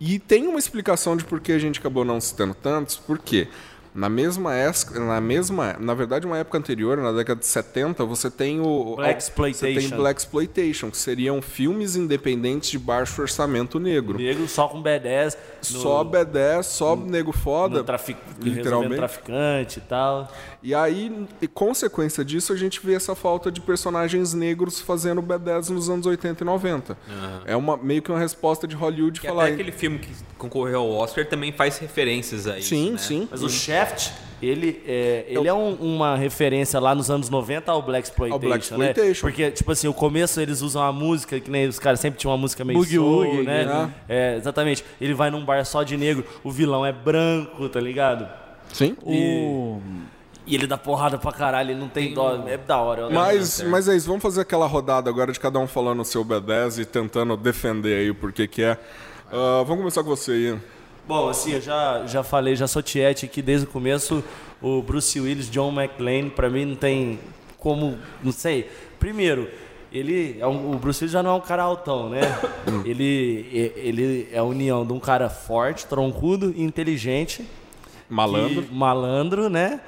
E 0.00 0.18
tem 0.18 0.46
uma 0.48 0.58
explicação 0.58 1.16
de 1.16 1.24
por 1.24 1.40
que 1.40 1.52
a 1.52 1.58
gente 1.58 1.78
acabou 1.78 2.04
não 2.04 2.20
citando 2.20 2.54
tantos, 2.54 2.96
porque 2.96 3.48
na 3.94 4.08
mesma 4.08 4.54
época, 4.54 4.98
na 5.00 5.20
mesma, 5.20 5.76
na 5.78 5.92
verdade, 5.94 6.26
uma 6.26 6.38
época 6.38 6.56
anterior, 6.58 6.96
na 6.96 7.12
década 7.12 7.40
de 7.40 7.46
70, 7.46 8.04
você 8.04 8.30
tem 8.30 8.60
o 8.60 8.96
Black 8.96 9.22
Você 9.22 9.30
tem 9.32 9.50
Exploitation. 9.50 9.96
Black 9.96 10.20
Exploitation, 10.20 10.90
que 10.90 10.96
seriam 10.96 11.42
filmes 11.42 11.94
independentes 11.96 12.70
de 12.70 12.78
baixo 12.78 13.20
orçamento 13.20 13.78
negro. 13.78 14.18
Negro 14.18 14.48
só 14.48 14.66
com 14.68 14.82
B10. 14.82 15.36
no- 15.72 15.80
Só 15.80 16.02
B10, 16.04 16.62
só 16.62 16.96
nego 16.96 17.32
foda, 17.32 17.78
no 17.78 17.84
trafic... 17.84 18.16
literalmente. 18.40 18.96
traficante 18.96 19.78
e 19.78 19.82
tal. 19.82 20.30
E 20.62 20.74
aí, 20.74 21.26
e 21.40 21.46
consequência 21.48 22.24
disso, 22.24 22.52
a 22.52 22.56
gente 22.56 22.80
vê 22.84 22.94
essa 22.94 23.14
falta 23.14 23.50
de 23.50 23.60
personagens 23.60 24.32
negros 24.32 24.80
fazendo 24.80 25.20
B10 25.22 25.68
nos 25.70 25.88
anos 25.90 26.06
80 26.06 26.42
e 26.42 26.46
90. 26.46 26.96
É 27.44 27.54
uma, 27.56 27.76
meio 27.76 28.00
que 28.00 28.10
uma 28.10 28.18
resposta 28.18 28.66
de 28.66 28.74
Hollywood 28.74 29.20
Que 29.20 29.26
falar. 29.26 29.44
até 29.44 29.54
aquele 29.54 29.72
filme 29.72 29.98
que 29.98 30.10
concorreu 30.38 30.80
ao 30.80 30.90
Oscar 30.90 31.26
também 31.26 31.52
faz 31.52 31.78
referências 31.78 32.46
a 32.46 32.58
isso. 32.58 32.68
Sim, 32.70 32.92
né? 32.92 32.98
sim. 32.98 33.28
Mas 33.30 33.42
o 33.42 33.48
Shaft, 33.86 34.10
ele 34.42 34.82
é, 34.86 35.24
ele 35.28 35.46
é 35.48 35.54
um- 35.54 35.74
uma 35.74 36.16
referência 36.16 36.80
lá 36.80 36.94
nos 36.94 37.10
anos 37.10 37.28
90 37.30 37.70
ao 37.70 37.80
Black 37.82 38.08
Exploitation, 38.08 38.74
Ao 38.74 38.78
Black 38.78 39.00
né? 39.00 39.14
Porque, 39.20 39.50
tipo 39.52 39.70
assim, 39.70 39.86
o 39.86 39.94
começo 39.94 40.40
eles 40.40 40.62
usam 40.62 40.82
a 40.82 40.92
música, 40.92 41.38
que 41.38 41.50
nem 41.50 41.68
os 41.68 41.78
caras 41.78 42.00
sempre 42.00 42.18
tinham 42.18 42.32
uma 42.32 42.38
música 42.38 42.64
meio 42.64 42.78
Boogie 42.78 42.96
soul, 42.96 43.24
Woogie, 43.24 43.42
né? 43.44 43.90
É, 44.08 44.36
exatamente. 44.36 44.84
Ele 45.00 45.14
vai 45.14 45.30
num 45.30 45.44
bar 45.44 45.64
só 45.64 45.82
de 45.82 45.96
negro, 45.96 46.24
o 46.42 46.50
vilão 46.50 46.84
é 46.84 46.92
branco, 46.92 47.68
tá 47.68 47.80
ligado? 47.80 48.28
Sim. 48.72 48.96
O... 49.02 49.80
E 50.44 50.56
ele 50.56 50.66
dá 50.66 50.76
porrada 50.76 51.16
pra 51.18 51.30
caralho, 51.30 51.70
ele 51.70 51.78
não 51.78 51.88
tem 51.88 52.12
dó. 52.12 52.42
É 52.48 52.56
da 52.56 52.78
hora. 52.78 53.08
Mas, 53.10 53.62
mas 53.62 53.86
é 53.86 53.94
isso, 53.94 54.08
vamos 54.08 54.22
fazer 54.22 54.40
aquela 54.40 54.66
rodada 54.66 55.08
agora 55.08 55.30
de 55.30 55.38
cada 55.38 55.56
um 55.60 55.68
falando 55.68 56.00
o 56.00 56.04
seu 56.04 56.24
B10 56.24 56.80
e 56.80 56.84
tentando 56.84 57.36
defender 57.36 57.96
aí 58.00 58.10
o 58.10 58.14
porquê 58.16 58.48
que 58.48 58.60
é. 58.62 58.76
Ah, 59.30 59.62
vamos 59.64 59.78
começar 59.78 60.02
com 60.02 60.08
você, 60.10 60.32
Ian. 60.36 60.60
Bom, 61.06 61.28
assim, 61.28 61.52
eu 61.54 61.60
já, 61.60 62.06
já 62.06 62.22
falei, 62.22 62.54
já 62.54 62.66
sou 62.68 62.82
tiete 62.82 63.24
aqui 63.26 63.42
desde 63.42 63.66
o 63.66 63.70
começo. 63.70 64.22
O 64.60 64.80
Bruce 64.82 65.18
Willis, 65.20 65.50
John 65.50 65.72
McClane, 65.72 66.30
pra 66.30 66.48
mim 66.48 66.64
não 66.64 66.76
tem 66.76 67.18
como, 67.58 67.98
não 68.22 68.30
sei. 68.32 68.70
Primeiro, 69.00 69.48
ele 69.92 70.36
é 70.40 70.46
um- 70.46 70.70
o 70.72 70.78
Bruce 70.78 71.02
Willis 71.02 71.12
já 71.12 71.22
não 71.22 71.30
é 71.32 71.34
um 71.34 71.40
cara 71.40 71.64
altão, 71.64 72.08
né? 72.08 72.20
ele, 72.86 73.48
ele 73.76 74.28
é 74.32 74.38
a 74.38 74.44
união 74.44 74.86
de 74.86 74.92
um 74.92 75.00
cara 75.00 75.28
forte, 75.28 75.86
troncudo 75.86 76.52
e 76.56 76.62
inteligente. 76.62 77.44
Malandro. 78.08 78.62
que- 78.62 78.74
malandro, 78.74 79.48
né? 79.48 79.80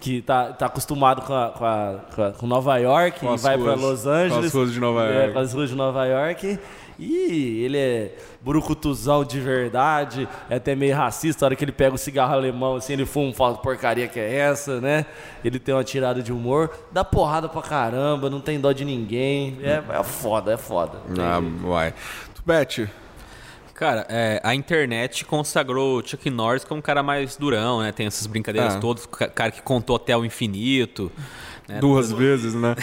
Que 0.00 0.20
tá, 0.22 0.52
tá 0.52 0.66
acostumado 0.66 1.22
com, 1.22 1.32
a, 1.34 1.48
com, 1.50 1.64
a- 1.64 2.00
com 2.14 2.32
com 2.38 2.46
Nova 2.46 2.76
York 2.78 3.20
Com 3.20 3.34
e 3.34 3.36
vai 3.38 3.56
pra 3.58 3.74
ruas- 3.74 3.80
Los 3.80 4.02
com 4.02 4.08
Angeles. 4.08 4.46
as 4.46 4.52
ruas 4.54 4.72
de 4.72 4.80
Nova 4.80 5.04
É, 5.06 5.14
York. 5.18 5.32
com 5.32 5.38
as 5.38 5.52
ruas 5.52 5.70
de 5.70 5.76
Nova 5.76 6.04
York. 6.06 6.58
E 7.02 7.64
ele 7.64 7.78
é 7.78 8.14
brucutuzão 8.40 9.24
de 9.24 9.40
verdade, 9.40 10.28
é 10.48 10.56
até 10.56 10.74
meio 10.74 10.94
racista. 10.94 11.44
A 11.44 11.46
hora 11.46 11.56
que 11.56 11.64
ele 11.64 11.72
pega 11.72 11.94
o 11.94 11.98
cigarro 11.98 12.34
alemão, 12.34 12.76
assim, 12.76 12.92
ele 12.92 13.04
fuma, 13.06 13.32
fala 13.32 13.56
que 13.56 13.62
porcaria 13.62 14.06
que 14.08 14.20
é 14.20 14.36
essa, 14.36 14.80
né? 14.80 15.06
Ele 15.44 15.58
tem 15.58 15.74
uma 15.74 15.84
tirada 15.84 16.22
de 16.22 16.32
humor, 16.32 16.70
dá 16.92 17.04
porrada 17.04 17.48
pra 17.48 17.62
caramba, 17.62 18.30
não 18.30 18.40
tem 18.40 18.60
dó 18.60 18.72
de 18.72 18.84
ninguém. 18.84 19.58
É, 19.62 19.82
é 19.98 20.02
foda, 20.02 20.52
é 20.52 20.56
foda. 20.56 20.98
Ah, 21.18 21.40
vai. 21.66 21.94
Tubete, 22.34 22.88
Cara, 23.74 24.06
é, 24.08 24.40
a 24.44 24.54
internet 24.54 25.24
consagrou 25.24 25.98
o 25.98 26.06
Chuck 26.06 26.30
Norris 26.30 26.62
como 26.62 26.78
um 26.78 26.82
cara 26.82 27.02
mais 27.02 27.34
durão, 27.36 27.80
né? 27.80 27.90
Tem 27.90 28.06
essas 28.06 28.28
brincadeiras 28.28 28.76
Ah. 28.76 28.78
todas, 28.78 29.06
cara 29.06 29.50
que 29.50 29.60
contou 29.60 29.96
até 29.96 30.16
o 30.16 30.24
infinito. 30.24 31.10
Né? 31.68 31.80
duas 31.80 32.12
vezes, 32.12 32.54
né? 32.54 32.74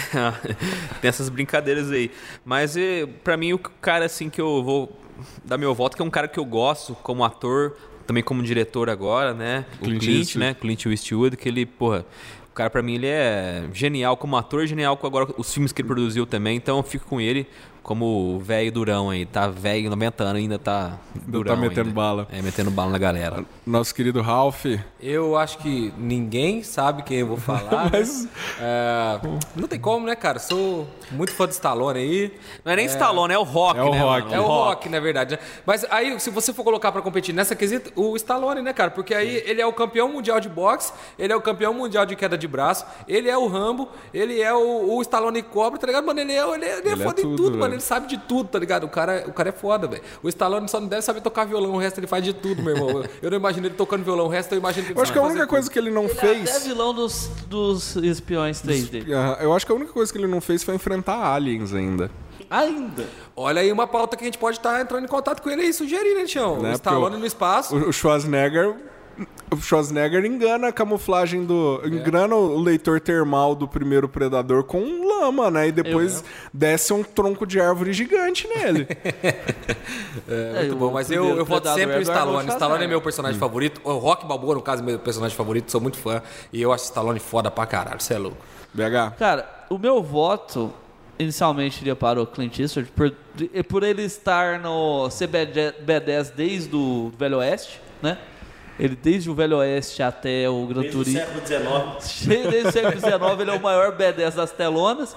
Tem 1.01 1.09
essas 1.09 1.29
brincadeiras 1.29 1.91
aí. 1.91 2.11
Mas 2.45 2.75
eh, 2.77 3.07
pra 3.23 3.37
mim, 3.37 3.53
o 3.53 3.59
cara 3.59 4.05
assim 4.05 4.29
que 4.29 4.41
eu 4.41 4.63
vou 4.63 4.97
dar 5.43 5.57
meu 5.57 5.73
voto, 5.73 5.95
que 5.95 6.01
é 6.01 6.05
um 6.05 6.09
cara 6.09 6.27
que 6.27 6.39
eu 6.39 6.45
gosto 6.45 6.95
como 6.95 7.23
ator, 7.23 7.75
também 8.07 8.23
como 8.23 8.41
diretor 8.41 8.89
agora, 8.89 9.33
né? 9.33 9.65
O 9.79 9.83
Clint 9.83 9.99
Clint, 10.01 10.17
Eastwood. 10.19 10.39
né? 10.39 10.53
Clint 10.53 10.85
Eastwood, 10.85 11.37
que 11.37 11.49
ele, 11.49 11.65
porra, 11.65 12.05
o 12.49 12.53
cara 12.53 12.69
pra 12.69 12.81
mim 12.81 12.95
ele 12.95 13.07
é 13.07 13.65
genial 13.73 14.17
como 14.17 14.35
ator, 14.37 14.65
genial 14.65 14.97
com 14.97 15.05
agora 15.05 15.27
os 15.37 15.53
filmes 15.53 15.71
que 15.71 15.81
ele 15.81 15.87
produziu 15.87 16.25
também, 16.25 16.57
então 16.57 16.77
eu 16.77 16.83
fico 16.83 17.05
com 17.05 17.21
ele 17.21 17.47
como 17.83 18.35
o 18.35 18.39
velho 18.39 18.71
durão 18.71 19.09
aí. 19.09 19.25
Tá 19.25 19.47
velho, 19.47 19.89
90 19.89 20.23
anos, 20.23 20.35
ainda 20.41 20.59
tá 20.59 20.97
durão 21.25 21.57
metendo 21.57 21.81
ainda. 21.89 21.93
bala. 21.93 22.27
É, 22.31 22.41
metendo 22.41 22.69
bala 22.71 22.91
na 22.91 22.97
galera. 22.97 23.43
Nosso 23.65 23.93
querido 23.95 24.21
Ralph. 24.21 24.65
Eu 25.01 25.35
acho 25.37 25.57
que 25.59 25.93
ninguém 25.97 26.61
sabe 26.63 27.03
quem 27.03 27.17
eu 27.19 27.27
vou 27.27 27.37
falar. 27.37 27.85
né? 27.85 27.89
Mas- 27.93 28.27
É, 28.59 29.19
não 29.55 29.67
tem 29.67 29.79
como, 29.79 30.05
né, 30.05 30.15
cara? 30.15 30.39
Sou 30.39 30.87
muito 31.11 31.31
fã 31.33 31.45
do 31.45 31.51
Stallone 31.51 31.99
aí. 31.99 32.33
Não 32.63 32.71
é 32.73 32.75
nem 32.75 32.85
Stallone, 32.85 33.33
é 33.33 33.37
o 33.37 33.43
Rock, 33.43 33.79
É 33.79 33.83
o 33.83 33.91
né? 33.91 33.99
Rock. 33.99 34.23
mano? 34.25 34.35
É 34.35 34.39
o 34.39 34.45
rock, 34.47 34.89
na 34.89 34.99
verdade. 34.99 35.39
Mas 35.65 35.85
aí, 35.89 36.19
se 36.19 36.29
você 36.29 36.53
for 36.53 36.63
colocar 36.63 36.91
pra 36.91 37.01
competir 37.01 37.33
nessa 37.33 37.55
quesita, 37.55 37.91
o 37.95 38.15
Stallone, 38.15 38.61
né, 38.61 38.73
cara? 38.73 38.91
Porque 38.91 39.13
aí 39.13 39.41
ele 39.45 39.61
é 39.61 39.65
o 39.65 39.73
campeão 39.73 40.09
mundial 40.11 40.39
de 40.39 40.49
boxe, 40.49 40.91
ele 41.17 41.31
é 41.33 41.35
o 41.35 41.41
campeão 41.41 41.73
mundial 41.73 42.05
de 42.05 42.15
queda 42.15 42.37
de 42.37 42.47
braço, 42.47 42.85
ele 43.07 43.29
é 43.29 43.37
o 43.37 43.47
Rambo, 43.47 43.87
ele 44.13 44.41
é 44.41 44.53
o, 44.53 44.95
o 44.95 45.01
Stallone 45.01 45.41
Cobra, 45.41 45.79
tá 45.79 45.87
ligado? 45.87 46.05
Mano, 46.05 46.19
ele 46.19 46.33
é, 46.33 46.53
ele 46.53 46.65
é, 46.65 46.77
ele 46.79 46.89
é 46.89 46.91
Ele 46.91 47.01
é 47.01 47.05
foda 47.05 47.21
em 47.21 47.23
tudo, 47.23 47.35
tudo, 47.37 47.59
velho. 47.59 47.68
Mano. 47.69 47.75
Ele 47.75 47.81
sabe 47.81 48.07
de 48.07 48.17
tudo, 48.17 48.49
tá 48.49 48.59
ligado? 48.59 48.83
O 48.85 48.89
cara, 48.89 49.25
o 49.27 49.33
cara 49.33 49.49
é 49.49 49.51
foda, 49.51 49.87
velho. 49.87 50.01
O 50.21 50.29
Stallone 50.29 50.67
só 50.67 50.79
não 50.79 50.87
deve 50.87 51.01
saber 51.01 51.21
tocar 51.21 51.45
violão, 51.45 51.71
o 51.73 51.77
resto 51.77 51.99
ele 51.99 52.07
faz 52.07 52.23
de 52.23 52.33
tudo, 52.33 52.61
meu 52.61 52.75
irmão. 52.75 53.03
Eu 53.21 53.29
não 53.31 53.37
imagino 53.37 53.67
ele 53.67 53.75
tocando 53.75 54.03
violão, 54.03 54.25
o 54.25 54.29
resto 54.29 54.53
eu 54.53 54.57
imagino 54.59 54.85
que 54.85 54.91
ele 54.93 54.99
Eu 54.99 55.03
acho 55.03 55.11
que 55.13 55.19
a 55.19 55.21
única 55.21 55.47
coisa 55.47 55.69
que 55.69 55.77
ele 55.79 55.91
não 55.91 56.03
Ele 56.05 56.11
é 56.11 56.15
até 56.15 56.45
fez. 56.45 56.63
vilão 56.63 56.93
dos, 56.93 57.29
dos 57.47 57.95
espiões 57.97 58.61
3D. 58.61 59.11
Aham, 59.11 59.37
Eu 59.41 59.53
acho 59.53 59.65
que 59.65 59.71
a 59.71 59.75
única 59.75 59.91
coisa 59.93 60.11
que 60.11 60.17
ele 60.17 60.27
não 60.27 60.41
fez 60.41 60.63
foi 60.63 60.75
enfrentar 60.75 61.33
aliens 61.33 61.73
ainda. 61.73 62.09
Ainda. 62.49 63.03
tudo. 63.03 63.07
Olha 63.35 63.61
aí 63.61 63.71
uma 63.71 63.87
pauta 63.87 64.17
que 64.17 64.23
a 64.23 64.27
gente 64.27 64.37
pode 64.37 64.57
estar 64.57 64.81
entrando 64.81 65.03
em 65.05 65.07
contato 65.07 65.41
com 65.41 65.49
ele 65.49 65.61
aí, 65.61 65.73
sugerir, 65.73 66.15
né, 66.15 66.25
Tião? 66.25 66.59
Né? 66.59 66.71
O 66.71 66.73
Stallone 66.73 67.05
Porque 67.05 67.19
no 67.19 67.25
espaço. 67.25 67.75
O 67.75 67.93
Schwarzenegger. 67.93 68.75
O 69.51 69.57
Schwarzenegger 69.57 70.25
engana 70.25 70.67
a 70.67 70.71
camuflagem 70.71 71.43
do. 71.43 71.81
Engana 71.83 72.35
o 72.35 72.59
leitor 72.59 72.99
termal 72.99 73.55
do 73.55 73.67
primeiro 73.67 74.07
predador 74.07 74.63
com 74.63 74.79
um 74.79 75.07
lama, 75.07 75.49
né? 75.49 75.67
E 75.67 75.71
depois 75.71 76.23
desce 76.53 76.93
um 76.93 77.03
tronco 77.03 77.45
de 77.47 77.59
árvore 77.59 77.93
gigante 77.93 78.47
nele. 78.47 78.87
É, 80.27 80.59
muito 80.59 80.75
o 80.75 80.77
bom, 80.77 80.91
mas 80.91 81.09
eu, 81.09 81.23
eu 81.37 81.45
voto 81.45 81.63
Predador 81.63 81.79
sempre 81.79 81.95
é 81.95 81.97
o 81.97 81.99
do 81.99 82.03
Stallone. 82.03 82.37
Arnold 82.37 82.51
Stallone 82.51 82.83
é 82.83 82.87
meu 82.87 83.01
personagem 83.01 83.39
favorito. 83.39 83.81
O 83.83 83.93
Rock 83.93 84.25
Balboa, 84.27 84.55
no 84.55 84.61
caso, 84.61 84.81
é 84.81 84.85
meu 84.85 84.99
personagem 84.99 85.35
favorito. 85.35 85.71
Sou 85.71 85.79
muito 85.79 85.97
fã. 85.97 86.21
E 86.51 86.61
eu 86.61 86.73
acho 86.73 86.85
Stallone 86.85 87.19
foda 87.19 87.49
pra 87.49 87.65
caralho. 87.65 88.01
Você 88.01 88.13
é 88.13 88.17
louco. 88.17 88.37
BH. 88.73 89.15
Cara, 89.17 89.65
o 89.69 89.77
meu 89.77 90.03
voto 90.03 90.73
inicialmente 91.17 91.81
iria 91.81 91.95
para 91.95 92.21
o 92.21 92.25
Clint 92.25 92.59
Eastwood 92.59 92.91
por, 92.91 93.13
por 93.67 93.83
ele 93.83 94.03
estar 94.03 94.59
no 94.59 95.07
CB10 95.09 96.31
desde 96.33 96.75
o 96.75 97.11
Velho 97.17 97.37
Oeste, 97.37 97.81
né? 98.01 98.17
Ele 98.79 98.95
desde 98.95 99.29
o 99.29 99.35
Velho 99.35 99.57
Oeste 99.57 100.01
até 100.01 100.49
o 100.49 100.65
Gran 100.65 100.83
Turismo. 100.83 101.19
século 101.19 101.45
XIX. 101.45 102.23
Desde 102.49 102.69
o 102.69 102.71
século 102.71 102.99
XIX 102.99 103.39
ele 103.41 103.51
é 103.51 103.53
o 103.53 103.61
maior 103.61 103.97
B10 103.97 104.35
das 104.35 104.51
telonas. 104.51 105.15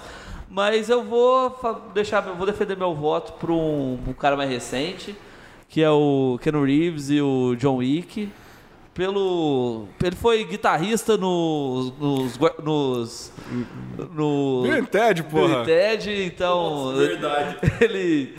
Mas 0.49 0.89
eu 0.89 1.03
vou 1.03 1.57
deixar, 1.95 2.27
eu 2.27 2.35
vou 2.35 2.45
defender 2.45 2.77
meu 2.77 2.93
voto 2.93 3.33
para 3.33 3.51
um, 3.51 3.97
um 4.07 4.13
cara 4.13 4.37
mais 4.37 4.49
recente, 4.49 5.15
que 5.67 5.81
é 5.81 5.89
o 5.89 6.37
Ken 6.43 6.51
Reeves 6.51 7.09
e 7.09 7.21
o 7.21 7.55
John 7.55 7.77
Wick. 7.77 8.29
Pelo, 8.93 9.87
ele 10.03 10.15
foi 10.15 10.43
guitarrista 10.43 11.17
nos, 11.17 11.91
nos, 11.97 12.39
nos 12.63 13.33
no 14.13 14.61
Bill 14.61 14.73
and 14.73 14.85
Ted, 14.85 15.23
Bill 15.23 15.31
porra. 15.31 15.61
and 15.61 15.65
Ted, 15.65 16.23
então 16.25 16.93
verdade. 16.95 17.57
ele 17.81 18.35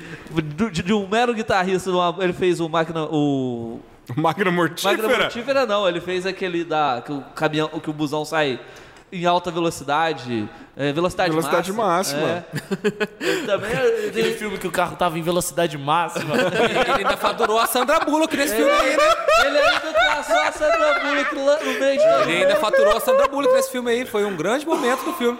de, 0.70 0.83
de 0.85 0.93
um 0.93 1.09
mero 1.09 1.35
guitarrista, 1.35 1.91
ele 2.20 2.33
fez 2.33 2.61
o 2.61 2.68
máquina 2.68 3.05
o 3.07 3.81
Máquina 4.16 4.22
Máquina 4.22 4.50
mortífera. 4.50 5.09
mortífera 5.09 5.66
não, 5.66 5.88
ele 5.88 6.00
fez 6.00 6.26
aquele 6.26 6.64
da 6.64 7.02
que 7.05 7.12
o 7.12 7.22
caminhão, 7.34 7.68
que 7.68 7.88
o 7.90 7.92
busão 7.92 8.24
sai 8.24 8.61
em 9.12 9.26
alta 9.26 9.50
velocidade, 9.50 10.48
é, 10.76 10.92
velocidade, 10.92 11.30
Velocidade 11.30 11.72
máxima. 11.72 12.20
máxima. 12.26 12.44
É. 13.20 13.24
Ele 13.24 13.46
também 13.46 13.70
Aquele 13.72 14.20
ele, 14.20 14.36
filme 14.36 14.59
que 14.59 14.66
o 14.66 14.72
carro 14.72 14.96
tava 14.96 15.16
em 15.16 15.22
velocidade 15.22 15.78
máxima. 15.78 16.34
Ele 16.34 17.05
ainda 17.05 17.16
faturou 17.16 17.59
a 17.61 17.66
Sandra 17.66 18.00
Bullock 18.00 18.36
nesse 18.36 18.57
filme 18.57 18.72
aí, 18.72 18.96
né? 18.96 19.02
ele 19.46 19.59
ainda 19.59 19.92
traçou 19.92 20.36
a 20.36 20.50
Sandra 20.52 21.00
Bullock 21.00 21.34
no 21.64 21.80
meio 21.80 21.98
de 21.98 22.05
Ele 22.32 22.42
ainda 22.42 22.57
faturou 22.57 22.96
a 22.96 23.00
Sandra 23.00 23.28
Bullock 23.28 23.55
nesse 23.55 23.70
filme 23.70 23.90
aí. 23.90 24.05
Foi 24.05 24.24
um 24.24 24.34
grande 24.34 24.66
momento 24.66 25.05
do 25.05 25.12
filme. 25.12 25.38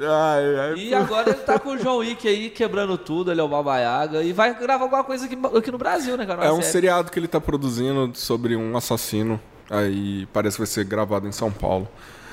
Ai, 0.00 0.56
ai, 0.60 0.74
E 0.76 0.94
agora 0.94 1.30
ele 1.30 1.40
tá 1.40 1.58
com 1.58 1.70
o 1.70 1.76
John 1.76 1.96
Wick 1.96 2.26
aí 2.28 2.50
quebrando 2.50 2.96
tudo, 2.96 3.32
ele 3.32 3.40
é 3.40 3.44
o 3.44 3.48
Baba 3.48 3.78
Yaga 3.78 4.22
e 4.22 4.32
vai 4.32 4.54
gravar 4.56 4.84
alguma 4.84 5.02
coisa 5.02 5.26
aqui, 5.26 5.36
aqui 5.56 5.72
no 5.72 5.78
Brasil, 5.78 6.16
né, 6.16 6.24
cara? 6.24 6.44
É 6.44 6.52
um 6.52 6.56
série. 6.56 6.72
seriado 6.72 7.10
que 7.10 7.18
ele 7.18 7.26
tá 7.26 7.40
produzindo 7.40 8.10
sobre 8.14 8.54
um 8.54 8.76
assassino. 8.76 9.40
Aí 9.68 10.26
parece 10.32 10.56
que 10.56 10.60
vai 10.60 10.66
ser 10.66 10.84
gravado 10.84 11.26
em 11.26 11.32
São 11.32 11.50
Paulo. 11.50 11.88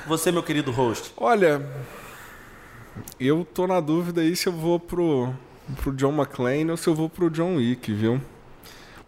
Você, 0.08 0.32
meu 0.32 0.44
querido 0.44 0.72
host. 0.72 1.12
Olha, 1.18 1.68
eu 3.20 3.46
tô 3.46 3.66
na 3.66 3.80
dúvida 3.80 4.22
aí 4.22 4.36
se 4.36 4.48
eu 4.48 4.54
vou 4.54 4.80
pro, 4.80 5.34
pro 5.82 5.92
John 5.94 6.14
McClane 6.14 6.70
ou 6.70 6.78
se 6.78 6.88
eu 6.88 6.96
vou 6.96 7.10
pro 7.10 7.30
John 7.30 7.56
Wick, 7.56 7.92
viu? 7.92 8.22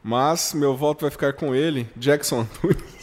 Mas 0.03 0.53
meu 0.53 0.75
voto 0.75 1.01
vai 1.01 1.11
ficar 1.11 1.33
com 1.33 1.53
ele, 1.53 1.87
Jackson 1.95 2.41
Antunes. 2.41 2.96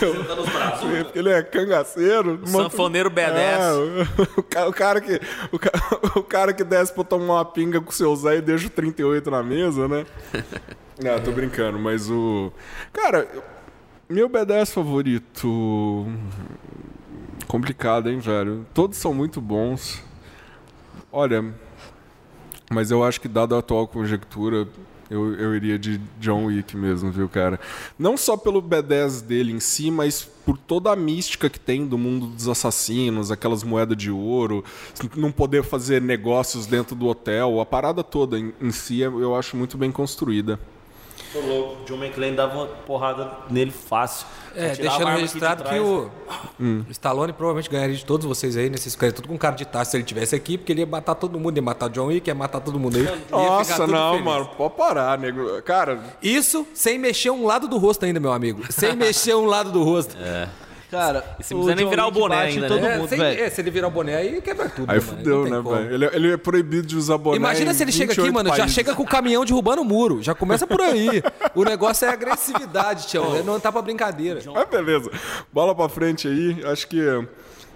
Eu- 0.00 1.10
Ele 1.14 1.30
é 1.30 1.42
cangaceiro. 1.42 2.40
Sanfoneiro 2.46 3.10
B10. 3.10 3.36
É, 3.36 3.72
o, 3.72 4.40
o 4.40 4.42
ca- 4.42 4.68
o 4.68 4.72
cara 4.72 5.00
que, 5.00 5.20
o, 5.52 5.58
ca- 5.58 5.72
o 6.16 6.22
cara 6.22 6.52
que 6.52 6.64
desce 6.64 6.92
pra 6.92 7.04
tomar 7.04 7.34
uma 7.34 7.44
pinga 7.44 7.80
com 7.80 7.90
o 7.90 7.92
seu 7.92 8.14
Zé 8.16 8.36
e 8.36 8.40
deixa 8.40 8.66
o 8.66 8.70
38 8.70 9.30
na 9.30 9.42
mesa, 9.42 9.88
né? 9.88 10.04
Não, 11.02 11.20
tô 11.20 11.32
brincando, 11.32 11.78
mas 11.78 12.08
o. 12.08 12.52
Cara, 12.92 13.26
meu 14.08 14.28
B10 14.28 14.72
favorito. 14.72 16.06
Complicado, 17.48 18.08
hein, 18.10 18.18
velho? 18.20 18.64
Todos 18.72 18.96
são 18.98 19.12
muito 19.12 19.40
bons. 19.40 20.02
Olha, 21.10 21.44
mas 22.70 22.90
eu 22.90 23.02
acho 23.04 23.20
que, 23.20 23.28
dada 23.28 23.56
a 23.56 23.58
atual 23.58 23.86
conjectura, 23.88 24.66
eu, 25.10 25.34
eu 25.34 25.54
iria 25.54 25.78
de 25.78 26.00
John 26.18 26.46
Wick 26.46 26.76
mesmo, 26.76 27.10
viu, 27.10 27.28
cara? 27.28 27.60
Não 27.98 28.16
só 28.16 28.36
pelo 28.36 28.62
B10 28.62 29.22
dele 29.22 29.52
em 29.52 29.60
si, 29.60 29.90
mas 29.90 30.22
por 30.44 30.58
toda 30.58 30.92
a 30.92 30.96
mística 30.96 31.48
que 31.48 31.58
tem 31.58 31.86
do 31.86 31.96
mundo 31.96 32.26
dos 32.26 32.48
assassinos, 32.48 33.30
aquelas 33.30 33.62
moedas 33.62 33.96
de 33.96 34.10
ouro, 34.10 34.64
não 35.16 35.32
poder 35.32 35.62
fazer 35.62 36.00
negócios 36.02 36.66
dentro 36.66 36.94
do 36.94 37.06
hotel, 37.06 37.60
a 37.60 37.66
parada 37.66 38.02
toda 38.02 38.38
em, 38.38 38.52
em 38.60 38.70
si 38.70 39.00
eu 39.00 39.34
acho 39.34 39.56
muito 39.56 39.78
bem 39.78 39.90
construída. 39.90 40.58
Tô 41.34 41.40
louco. 41.40 41.84
John 41.84 41.96
McClane 41.96 42.36
dava 42.36 42.54
uma 42.56 42.66
porrada 42.66 43.30
nele 43.50 43.72
fácil. 43.72 44.26
É, 44.54 44.68
deixando 44.76 45.08
registrado 45.08 45.64
de 45.64 45.68
que 45.70 45.78
o 45.80 46.08
o 46.60 46.90
Stallone 46.90 47.32
provavelmente 47.32 47.68
ganharia 47.68 47.96
de 47.96 48.04
todos 48.04 48.24
vocês 48.24 48.56
aí, 48.56 48.70
nesses 48.70 48.94
caras, 48.94 49.14
tudo 49.16 49.26
com 49.26 49.36
cara 49.36 49.56
de 49.56 49.64
taça 49.64 49.90
se 49.90 49.96
ele 49.96 50.04
tivesse 50.04 50.34
aqui, 50.36 50.56
porque 50.56 50.72
ele 50.72 50.82
ia 50.82 50.86
matar 50.86 51.16
todo 51.16 51.38
mundo, 51.38 51.56
ia 51.56 51.62
matar 51.62 51.86
o 51.86 51.88
John 51.90 52.06
Wick, 52.06 52.28
ia 52.28 52.34
matar 52.34 52.60
todo 52.60 52.78
mundo 52.78 52.96
aí. 52.96 53.08
Nossa, 53.30 53.84
não, 53.86 54.12
feliz. 54.12 54.24
mano, 54.24 54.46
pode 54.56 54.74
parar, 54.74 55.18
nego. 55.18 55.60
Cara, 55.62 56.00
Isso 56.22 56.64
sem 56.72 56.98
mexer 56.98 57.30
um 57.30 57.44
lado 57.44 57.66
do 57.66 57.78
rosto 57.78 58.04
ainda, 58.04 58.20
meu 58.20 58.32
amigo. 58.32 58.62
Sem 58.70 58.94
mexer 58.96 59.34
um 59.34 59.46
lado 59.46 59.72
do 59.72 59.82
rosto. 59.82 60.16
Cara, 60.94 61.24
E 61.38 61.42
você 61.42 61.54
não 61.54 61.60
precisa 61.62 61.74
nem 61.82 61.90
virar 61.90 62.06
o 62.06 62.10
boné 62.10 62.36
ainda, 62.36 62.68
todo 62.68 62.80
né? 62.80 62.94
É, 62.94 62.98
mundo, 62.98 63.08
sem- 63.08 63.18
velho. 63.18 63.42
é, 63.44 63.50
se 63.50 63.60
ele 63.60 63.70
virar 63.70 63.88
o 63.88 63.90
boné 63.90 64.16
aí 64.16 64.40
quebra 64.40 64.68
tudo. 64.68 64.90
aí 64.90 64.98
mano, 64.98 65.10
fudeu, 65.10 65.44
né, 65.44 65.60
velho? 65.60 65.94
Ele, 65.94 66.06
ele 66.12 66.32
é 66.32 66.36
proibido 66.36 66.86
de 66.86 66.96
usar 66.96 67.18
boné. 67.18 67.36
Imagina 67.36 67.70
em 67.70 67.74
se 67.74 67.82
ele 67.82 67.92
chega 67.92 68.12
aqui, 68.12 68.20
28 68.22 68.34
mano, 68.34 68.48
já 68.50 68.56
países. 68.56 68.74
chega 68.74 68.94
com 68.94 69.02
o 69.02 69.06
caminhão 69.06 69.44
derrubando 69.44 69.82
o 69.82 69.84
muro. 69.84 70.22
Já 70.22 70.34
começa 70.34 70.66
por 70.66 70.80
aí. 70.80 71.22
o 71.54 71.64
negócio 71.64 72.06
é 72.06 72.10
agressividade, 72.10 73.06
tio. 73.06 73.42
Não 73.44 73.58
tá 73.60 73.70
pra 73.72 73.82
brincadeira. 73.82 74.40
Mas 74.52 74.68
beleza. 74.68 75.10
Bola 75.52 75.74
pra 75.74 75.88
frente 75.88 76.28
aí. 76.28 76.64
Acho 76.64 76.86
que 76.88 77.00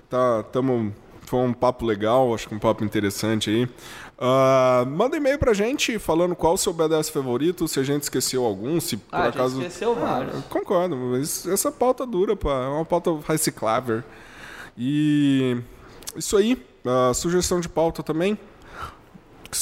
tá, 0.09 0.43
tamo, 0.53 0.93
foi 1.23 1.41
um 1.41 1.53
papo 1.53 1.85
legal, 1.85 2.35
acho 2.35 2.49
que 2.49 2.55
um 2.55 2.59
papo 2.59 2.85
interessante 2.85 3.51
aí. 3.51 3.69
Ah, 4.21 4.85
manda 4.89 5.17
e-mail 5.17 5.39
pra 5.39 5.53
gente 5.55 5.97
falando 5.99 6.35
qual 6.35 6.55
o 6.55 6.59
seu 6.59 6.73
BDS 6.73 7.09
favorito, 7.09 7.69
se 7.69 7.79
a 7.79 7.85
gente 7.85 8.03
esqueceu 8.03 8.45
algum, 8.45 8.81
se 8.81 8.97
por 8.97 9.15
Ah, 9.15 9.21
a 9.23 9.25
gente 9.27 9.35
acaso. 9.37 9.59
esqueceu 9.63 9.95
vários. 9.95 10.35
Eu 10.35 10.43
concordo, 10.43 10.97
mas 10.97 11.47
essa 11.47 11.71
pauta 11.71 12.05
dura, 12.05 12.35
pá. 12.35 12.65
É 12.65 12.69
uma 12.69 12.85
pauta 12.85 13.11
reciclável. 13.29 14.03
E 14.77 15.57
isso 16.17 16.37
aí. 16.37 16.61
ah, 16.85 17.13
sugestão 17.15 17.61
de 17.61 17.69
pauta 17.69 18.03
também. 18.03 18.37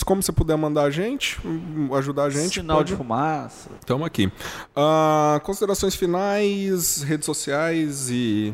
Como 0.04 0.20
você 0.20 0.32
puder 0.32 0.56
mandar 0.56 0.82
a 0.82 0.90
gente, 0.90 1.38
hum, 1.46 1.94
ajudar 1.94 2.24
a 2.24 2.30
gente. 2.30 2.54
Sinal 2.54 2.78
pode... 2.78 2.90
de 2.90 2.96
fumaça. 2.96 3.70
Estamos 3.78 4.04
aqui. 4.06 4.32
Ah, 4.74 5.40
considerações 5.44 5.94
finais, 5.94 7.02
redes 7.02 7.24
sociais 7.26 8.08
e, 8.10 8.52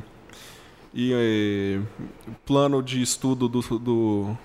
e, 0.94 1.12
eh, 1.14 1.80
plano 2.44 2.82
de 2.82 3.00
estudo 3.00 3.48
do, 3.48 3.60
do- 3.78 4.36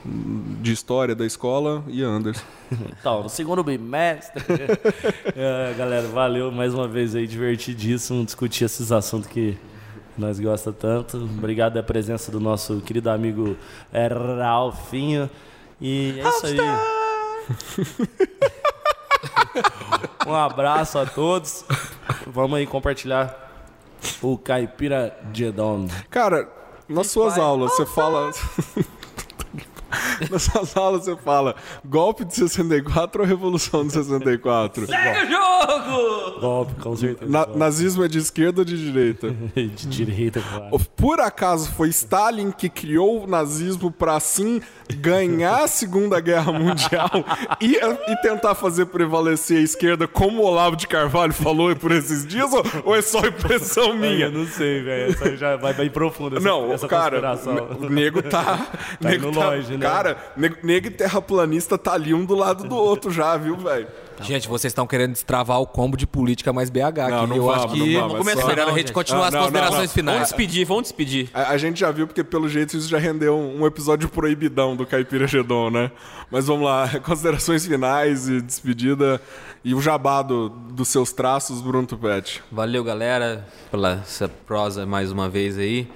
de 0.61 0.71
história 0.71 1.13
da 1.15 1.25
escola 1.25 1.83
e 1.87 2.01
Anderson. 2.03 2.45
Então, 2.99 3.23
no 3.23 3.29
segundo 3.29 3.63
bimestre. 3.63 4.43
É, 5.35 5.73
galera, 5.77 6.07
valeu 6.07 6.51
mais 6.51 6.73
uma 6.73 6.87
vez 6.87 7.15
aí, 7.15 7.27
divertidíssimo 7.27 8.23
discutir 8.25 8.63
esses 8.65 8.91
assuntos 8.91 9.27
que 9.27 9.57
nós 10.17 10.39
gosta 10.39 10.71
tanto. 10.73 11.17
Obrigado 11.17 11.73
pela 11.73 11.83
presença 11.83 12.31
do 12.31 12.39
nosso 12.39 12.81
querido 12.81 13.09
amigo 13.09 13.55
é, 13.93 14.07
Ralfinho. 14.07 15.29
E 15.79 16.19
é 16.19 16.27
isso 16.27 16.45
aí. 16.47 16.57
um 20.27 20.33
abraço 20.33 20.97
a 20.97 21.05
todos. 21.05 21.63
Vamos 22.25 22.57
aí 22.57 22.65
compartilhar 22.65 23.46
o 24.21 24.37
Caipira 24.37 25.17
Jedon. 25.33 25.87
Cara, 26.09 26.47
nas 26.87 27.07
suas 27.07 27.37
aulas, 27.37 27.71
você 27.73 27.85
fala. 27.85 28.31
na 30.29 30.37
sua 30.39 30.65
sala 30.65 30.99
você 30.99 31.15
fala 31.15 31.55
golpe 31.85 32.25
de 32.25 32.35
64 32.35 33.21
ou 33.21 33.27
revolução 33.27 33.85
de 33.87 33.93
64? 33.93 34.85
Segue 34.85 35.25
o 35.25 35.31
jogo! 35.31 36.39
Golpe, 36.41 36.75
com 36.81 36.95
certeza. 36.95 37.31
Na- 37.31 37.47
nazismo 37.47 38.03
é 38.03 38.07
de 38.07 38.17
esquerda 38.17 38.61
ou 38.61 38.65
de 38.65 38.77
direita? 38.77 39.29
De 39.55 39.87
direita, 39.87 40.41
claro. 40.41 40.77
Por 40.95 41.19
acaso 41.19 41.71
foi 41.71 41.89
Stalin 41.89 42.51
que 42.51 42.69
criou 42.69 43.23
o 43.23 43.27
nazismo 43.27 43.89
pra 43.89 44.15
assim 44.17 44.61
ganhar 44.95 45.63
a 45.63 45.67
Segunda 45.67 46.19
Guerra 46.19 46.51
Mundial 46.51 47.09
e, 47.61 47.75
e 47.75 48.15
tentar 48.21 48.55
fazer 48.55 48.85
prevalecer 48.85 49.57
a 49.57 49.61
esquerda, 49.61 50.07
como 50.07 50.41
o 50.41 50.45
Olavo 50.45 50.75
de 50.75 50.87
Carvalho 50.87 51.33
falou 51.33 51.75
por 51.75 51.91
esses 51.91 52.25
dias, 52.25 52.51
ou, 52.53 52.63
ou 52.85 52.95
é 52.95 53.01
só 53.01 53.19
impressão 53.19 53.93
minha? 53.93 54.25
Eu 54.25 54.31
não 54.31 54.47
sei, 54.47 54.81
velho. 54.81 55.11
Essa 55.11 55.35
já 55.35 55.55
vai 55.55 55.73
bem 55.73 55.89
profunda. 55.89 56.37
Essa, 56.37 56.47
Não, 56.47 56.71
essa 56.71 56.87
cara, 56.87 57.35
o 57.79 57.89
nego 57.89 58.21
tá. 58.21 58.67
nego 58.99 59.29
indo 59.29 59.39
longe, 59.39 59.77
né? 59.77 59.85
Cara, 59.85 60.17
nego, 60.35 60.57
nego 60.63 60.87
e 60.87 60.91
terraplanista 60.91 61.77
tá 61.77 61.93
ali 61.93 62.13
um 62.13 62.25
do 62.25 62.35
lado 62.35 62.63
do 62.63 62.75
outro 62.75 63.11
já, 63.11 63.35
viu, 63.37 63.55
velho? 63.57 63.87
Gente, 64.23 64.47
vocês 64.47 64.71
estão 64.71 64.87
querendo 64.87 65.11
destravar 65.13 65.59
o 65.61 65.67
combo 65.67 65.95
de 65.97 66.07
política 66.07 66.51
mais 66.53 66.69
BH 66.69 66.77
aqui. 66.99 67.11
Não, 67.11 67.27
não 67.27 67.35
Eu 67.35 67.43
vamos, 67.43 67.63
acho 67.65 67.73
que 67.73 67.93
não 67.93 67.99
vamos, 68.01 68.15
é 68.15 68.17
começar 68.17 68.39
esperando 68.39 68.67
a 68.67 68.71
Não, 68.71 68.77
gente 68.77 68.91
continuar 68.93 69.23
Ah, 69.23 69.27
as 69.27 69.33
não, 69.33 69.39
não, 69.39 69.45
considerações 69.47 69.73
não. 69.75 69.81
Vamos 69.81 69.91
finais. 69.93 70.21
despedir, 70.21 70.65
vamos 70.65 70.83
despedir. 70.83 71.29
A, 71.33 71.49
a 71.49 71.57
gente 71.57 71.79
já 71.79 71.91
viu 71.91 72.07
porque, 72.07 72.23
pelo 72.23 72.49
jeito, 72.49 72.75
isso 72.77 72.87
já 72.89 72.97
rendeu 72.97 73.35
um, 73.37 73.61
um 73.61 73.65
episódio 73.67 74.09
proibidão 74.09 74.75
do 74.75 74.85
Caipira 74.85 75.27
Gedon, 75.27 75.69
né? 75.69 75.91
Mas 76.31 76.47
vamos 76.47 76.65
lá, 76.65 76.89
considerações 77.03 77.65
finais 77.65 78.27
e 78.27 78.41
despedida. 78.41 79.21
E 79.63 79.73
o 79.75 79.81
jabá 79.81 80.21
do- 80.21 80.49
dos 80.49 80.87
seus 80.87 81.11
traços, 81.11 81.61
Bruno 81.61 81.85
Tupete. 81.87 82.41
Valeu, 82.51 82.83
galera, 82.83 83.45
pela 83.69 83.93
essa 84.03 84.27
prosa 84.27 84.85
mais 84.85 85.11
uma 85.11 85.27
vez 85.29 85.57
aí. 85.57 85.89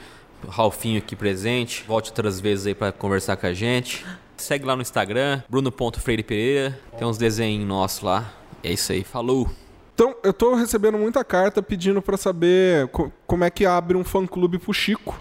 Ralfinho 0.49 0.97
aqui 0.97 1.15
presente. 1.15 1.83
Volte 1.87 2.09
outras 2.09 2.39
vezes 2.39 2.65
aí 2.67 2.73
pra 2.75 2.91
conversar 2.91 3.37
com 3.37 3.45
a 3.45 3.53
gente. 3.53 4.03
Segue 4.41 4.65
lá 4.65 4.75
no 4.75 4.81
Instagram, 4.81 5.41
bruno.freire 5.47 6.23
Pereira. 6.23 6.77
Tem 6.97 7.07
uns 7.07 7.17
desenhos 7.17 7.67
nossos 7.67 8.01
lá. 8.01 8.33
É 8.63 8.71
isso 8.73 8.91
aí, 8.91 9.03
falou! 9.03 9.49
Então, 9.93 10.15
eu 10.23 10.33
tô 10.33 10.55
recebendo 10.55 10.97
muita 10.97 11.23
carta 11.23 11.61
pedindo 11.61 12.01
pra 12.01 12.17
saber 12.17 12.87
co- 12.87 13.11
como 13.27 13.43
é 13.43 13.49
que 13.51 13.65
abre 13.65 13.95
um 13.95 14.03
fã-clube 14.03 14.57
pro 14.57 14.73
Chico. 14.73 15.15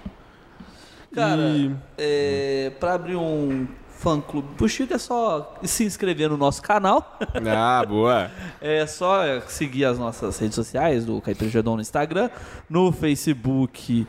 Cara, 1.13 1.43
E- 1.43 1.75
é, 1.99 2.73
pra 2.81 2.95
abrir 2.95 3.17
um 3.17 3.67
fã 3.99 4.19
clube 4.21 4.49
pro 4.57 4.67
Chico 4.69 4.95
é 4.95 4.99
só 4.99 5.55
se 5.65 5.85
inscrever 5.85 6.31
no 6.31 6.37
nosso 6.39 6.63
canal. 6.63 7.19
Ah, 7.47 7.85
boa. 7.87 8.31
É 8.61 8.87
só 8.87 9.41
seguir 9.49 9.85
as 9.85 9.99
nossas 9.99 10.39
redes 10.39 10.55
sociais, 10.55 11.05
do 11.05 11.21
Caipira 11.21 11.51
Gedon 11.51 11.75
no 11.77 11.83
Instagram, 11.83 12.31
no 12.69 12.91
Facebook 12.91 14.07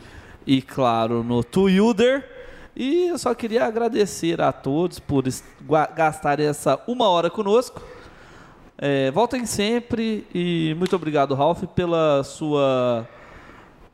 e, 0.47 0.61
claro, 0.61 1.21
no 1.23 1.43
Twitter. 1.43 2.30
E 2.75 3.07
eu 3.07 3.17
só 3.17 3.33
queria 3.33 3.65
agradecer 3.65 4.41
a 4.41 4.51
todos 4.51 4.99
por 4.99 5.25
gastarem 5.95 6.47
essa 6.47 6.79
uma 6.87 7.09
hora 7.09 7.29
conosco. 7.29 7.81
É, 8.77 9.11
voltem 9.11 9.45
sempre 9.45 10.25
e 10.33 10.75
muito 10.77 10.95
obrigado, 10.95 11.35
Ralph, 11.35 11.63
pela 11.75 12.23
sua 12.23 13.07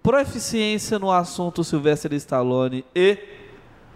proficiência 0.01 0.97
no 0.97 1.11
assunto 1.11 1.63
Sylvester 1.63 2.13
Stallone 2.13 2.85
e 2.95 3.17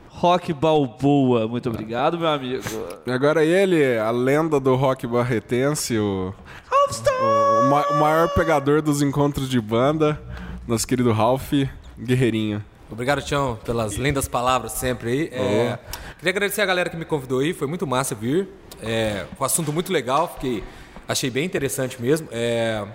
Rock 0.09 0.51
Balboa. 0.51 1.47
Muito 1.47 1.69
obrigado, 1.69 2.19
meu 2.19 2.27
amigo. 2.27 2.63
E 3.05 3.11
agora 3.11 3.45
ele, 3.45 3.97
a 3.97 4.11
lenda 4.11 4.59
do 4.59 4.75
rock 4.75 5.07
barretense, 5.07 5.97
o, 5.97 6.33
o, 6.69 7.93
o 7.93 7.99
maior 7.99 8.27
pegador 8.33 8.81
dos 8.81 9.01
encontros 9.01 9.47
de 9.47 9.61
banda, 9.61 10.21
nosso 10.67 10.85
querido 10.85 11.13
Ralph 11.13 11.53
Guerreirinho. 11.97 12.61
Obrigado, 12.91 13.21
Tião, 13.21 13.57
pelas 13.63 13.93
lindas 13.93 14.27
palavras 14.27 14.73
sempre 14.73 15.09
aí. 15.11 15.29
É, 15.31 15.79
queria 16.17 16.31
agradecer 16.31 16.61
a 16.61 16.65
galera 16.65 16.89
que 16.89 16.97
me 16.97 17.05
convidou 17.05 17.39
aí, 17.39 17.53
foi 17.53 17.65
muito 17.67 17.87
massa 17.87 18.13
vir. 18.13 18.49
É, 18.83 19.25
foi 19.37 19.43
um 19.43 19.45
assunto 19.45 19.71
muito 19.71 19.93
legal, 19.93 20.27
fiquei, 20.27 20.61
achei 21.07 21.29
bem 21.29 21.45
interessante 21.45 22.01
mesmo. 22.01 22.27
É, 22.31 22.85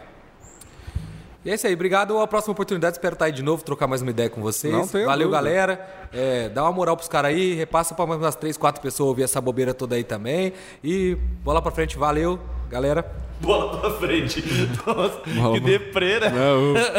e 1.47 1.51
é 1.51 1.55
isso 1.55 1.67
aí, 1.67 1.73
obrigado. 1.73 2.19
A 2.19 2.27
próxima 2.27 2.53
oportunidade, 2.53 2.97
espero 2.97 3.15
estar 3.15 3.25
aí 3.27 3.33
de 3.33 3.43
novo, 3.43 3.65
trocar 3.65 3.87
mais 3.87 4.03
uma 4.03 4.11
ideia 4.11 4.29
com 4.29 4.43
vocês. 4.43 4.73
Não 4.73 4.87
tenho 4.87 5.07
Valeu, 5.07 5.29
dúvida. 5.29 5.43
galera. 5.43 6.09
É, 6.13 6.49
dá 6.51 6.63
uma 6.65 6.73
moral 6.73 6.97
pros 6.97 7.09
caras 7.09 7.31
aí, 7.31 7.55
repassa 7.55 7.95
pra 7.95 8.05
mais 8.05 8.21
umas 8.21 8.35
três, 8.35 8.57
quatro 8.57 8.83
pessoas 8.83 9.09
ouvir 9.09 9.23
essa 9.23 9.41
bobeira 9.41 9.73
toda 9.73 9.95
aí 9.95 10.05
também. 10.05 10.53
E 10.85 11.15
bola 11.43 11.63
pra 11.63 11.71
frente, 11.71 11.97
valeu, 11.97 12.39
galera. 12.71 13.05
Bola 13.41 13.79
pra 13.79 13.91
frente. 13.91 14.43
Nossa, 14.87 15.21
que 15.53 15.61
deprê, 15.61 16.19
né? 16.21 16.31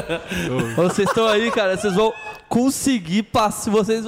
Vocês 0.76 1.08
estão 1.10 1.26
aí, 1.28 1.50
cara, 1.50 1.76
vocês 1.76 1.96
vão 1.96 2.14
conseguir, 2.48 3.24
pass- 3.24 3.56
se 3.56 3.70
vocês 3.72 4.06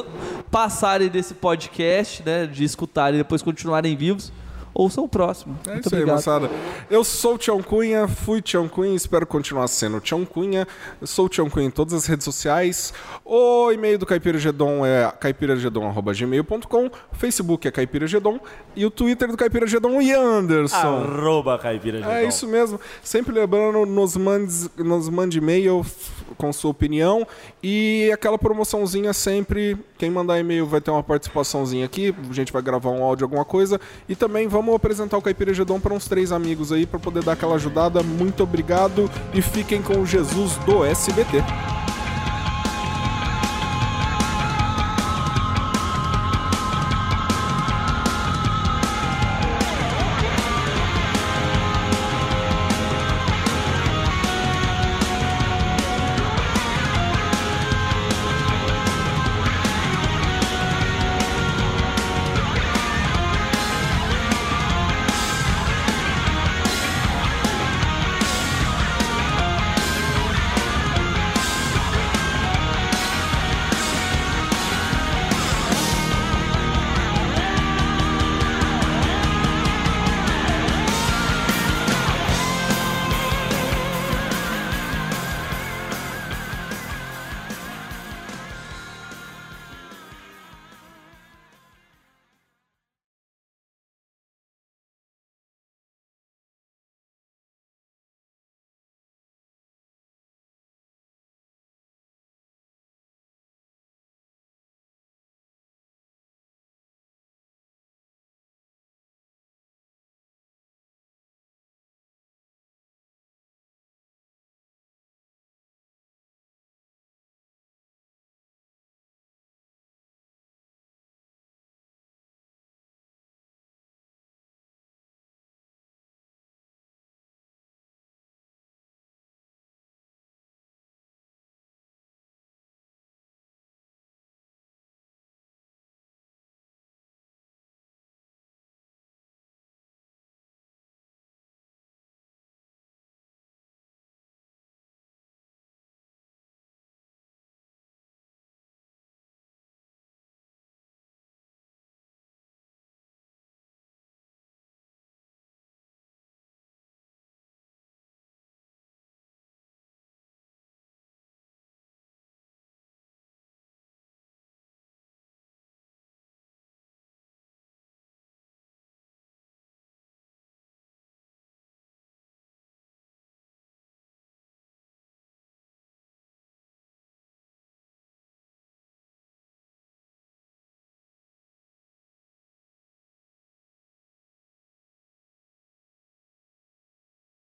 passarem 0.51 1.09
desse 1.09 1.33
podcast, 1.33 2.21
né, 2.23 2.45
de 2.45 2.63
escutarem 2.63 3.19
e 3.19 3.23
depois 3.23 3.41
continuarem 3.41 3.95
vivos, 3.95 4.31
ouçam 4.73 5.03
o 5.03 5.07
próximo. 5.09 5.57
É 5.65 5.73
Muito 5.73 5.85
isso 5.85 5.95
aí, 5.95 6.01
obrigado. 6.01 6.15
moçada. 6.17 6.49
Eu 6.89 7.03
sou 7.03 7.35
o 7.35 7.37
Tião 7.37 7.61
Cunha, 7.61 8.07
fui 8.07 8.41
Tião 8.41 8.67
Cunha, 8.67 8.95
espero 8.95 9.25
continuar 9.25 9.67
sendo 9.67 9.97
o 9.97 9.99
Tião 10.01 10.25
Cunha. 10.25 10.67
Eu 10.99 11.07
sou 11.07 11.25
o 11.25 11.29
Tião 11.29 11.49
Cunha 11.49 11.67
em 11.67 11.71
todas 11.71 11.93
as 11.93 12.05
redes 12.05 12.23
sociais. 12.25 12.93
O 13.23 13.71
e-mail 13.71 13.97
do 13.97 14.05
Caipira 14.05 14.37
Gedon 14.37 14.85
é 14.85 15.11
caipiragedon.gmail.com, 15.19 16.85
o 16.87 17.15
Facebook 17.15 17.67
é 17.67 17.71
Caipira 17.71 18.07
Gedon 18.07 18.39
e 18.75 18.85
o 18.85 18.91
Twitter 18.91 19.29
do 19.29 19.37
Caipira 19.37 19.67
Gedon, 19.67 19.97
o 19.97 20.01
Ian 20.01 20.21
Anderson. 20.21 20.77
Arroba 20.77 21.57
caipira 21.57 21.99
É 22.11 22.25
isso 22.25 22.47
mesmo. 22.47 22.79
Sempre 23.03 23.33
lembrando, 23.33 23.85
nos 23.85 24.15
mande, 24.17 24.69
nos 24.77 25.09
mande 25.09 25.37
e-mail 25.37 25.85
com 26.37 26.51
sua 26.53 26.71
opinião. 26.71 27.27
E 27.61 28.09
aquela 28.13 28.37
promoçãozinha 28.37 29.13
sempre. 29.13 29.77
Quem 29.97 30.09
mandar 30.09 30.39
e-mail 30.39 30.65
vai 30.65 30.79
ter 30.79 30.91
uma 30.91 31.03
participaçãozinha 31.03 31.85
aqui. 31.85 32.15
A 32.29 32.33
gente 32.33 32.53
vai 32.53 32.61
gravar 32.61 32.89
um 32.89 33.03
áudio, 33.03 33.25
alguma 33.25 33.43
coisa. 33.45 33.79
E 34.07 34.15
também 34.15 34.47
vamos 34.59 34.75
apresentar 34.75 35.17
o 35.17 35.21
Caipira 35.21 35.53
Gedon 35.53 35.79
para 35.79 35.93
uns 35.93 36.05
três 36.05 36.33
amigos 36.33 36.73
aí 36.73 36.85
para 36.85 36.99
poder 36.99 37.23
dar 37.23 37.31
aquela 37.31 37.55
ajudada. 37.55 38.03
Muito 38.03 38.43
obrigado 38.43 39.09
e 39.33 39.41
fiquem 39.41 39.81
com 39.81 40.01
o 40.01 40.05
Jesus 40.05 40.57
do 40.65 40.83
SBT. 40.83 41.37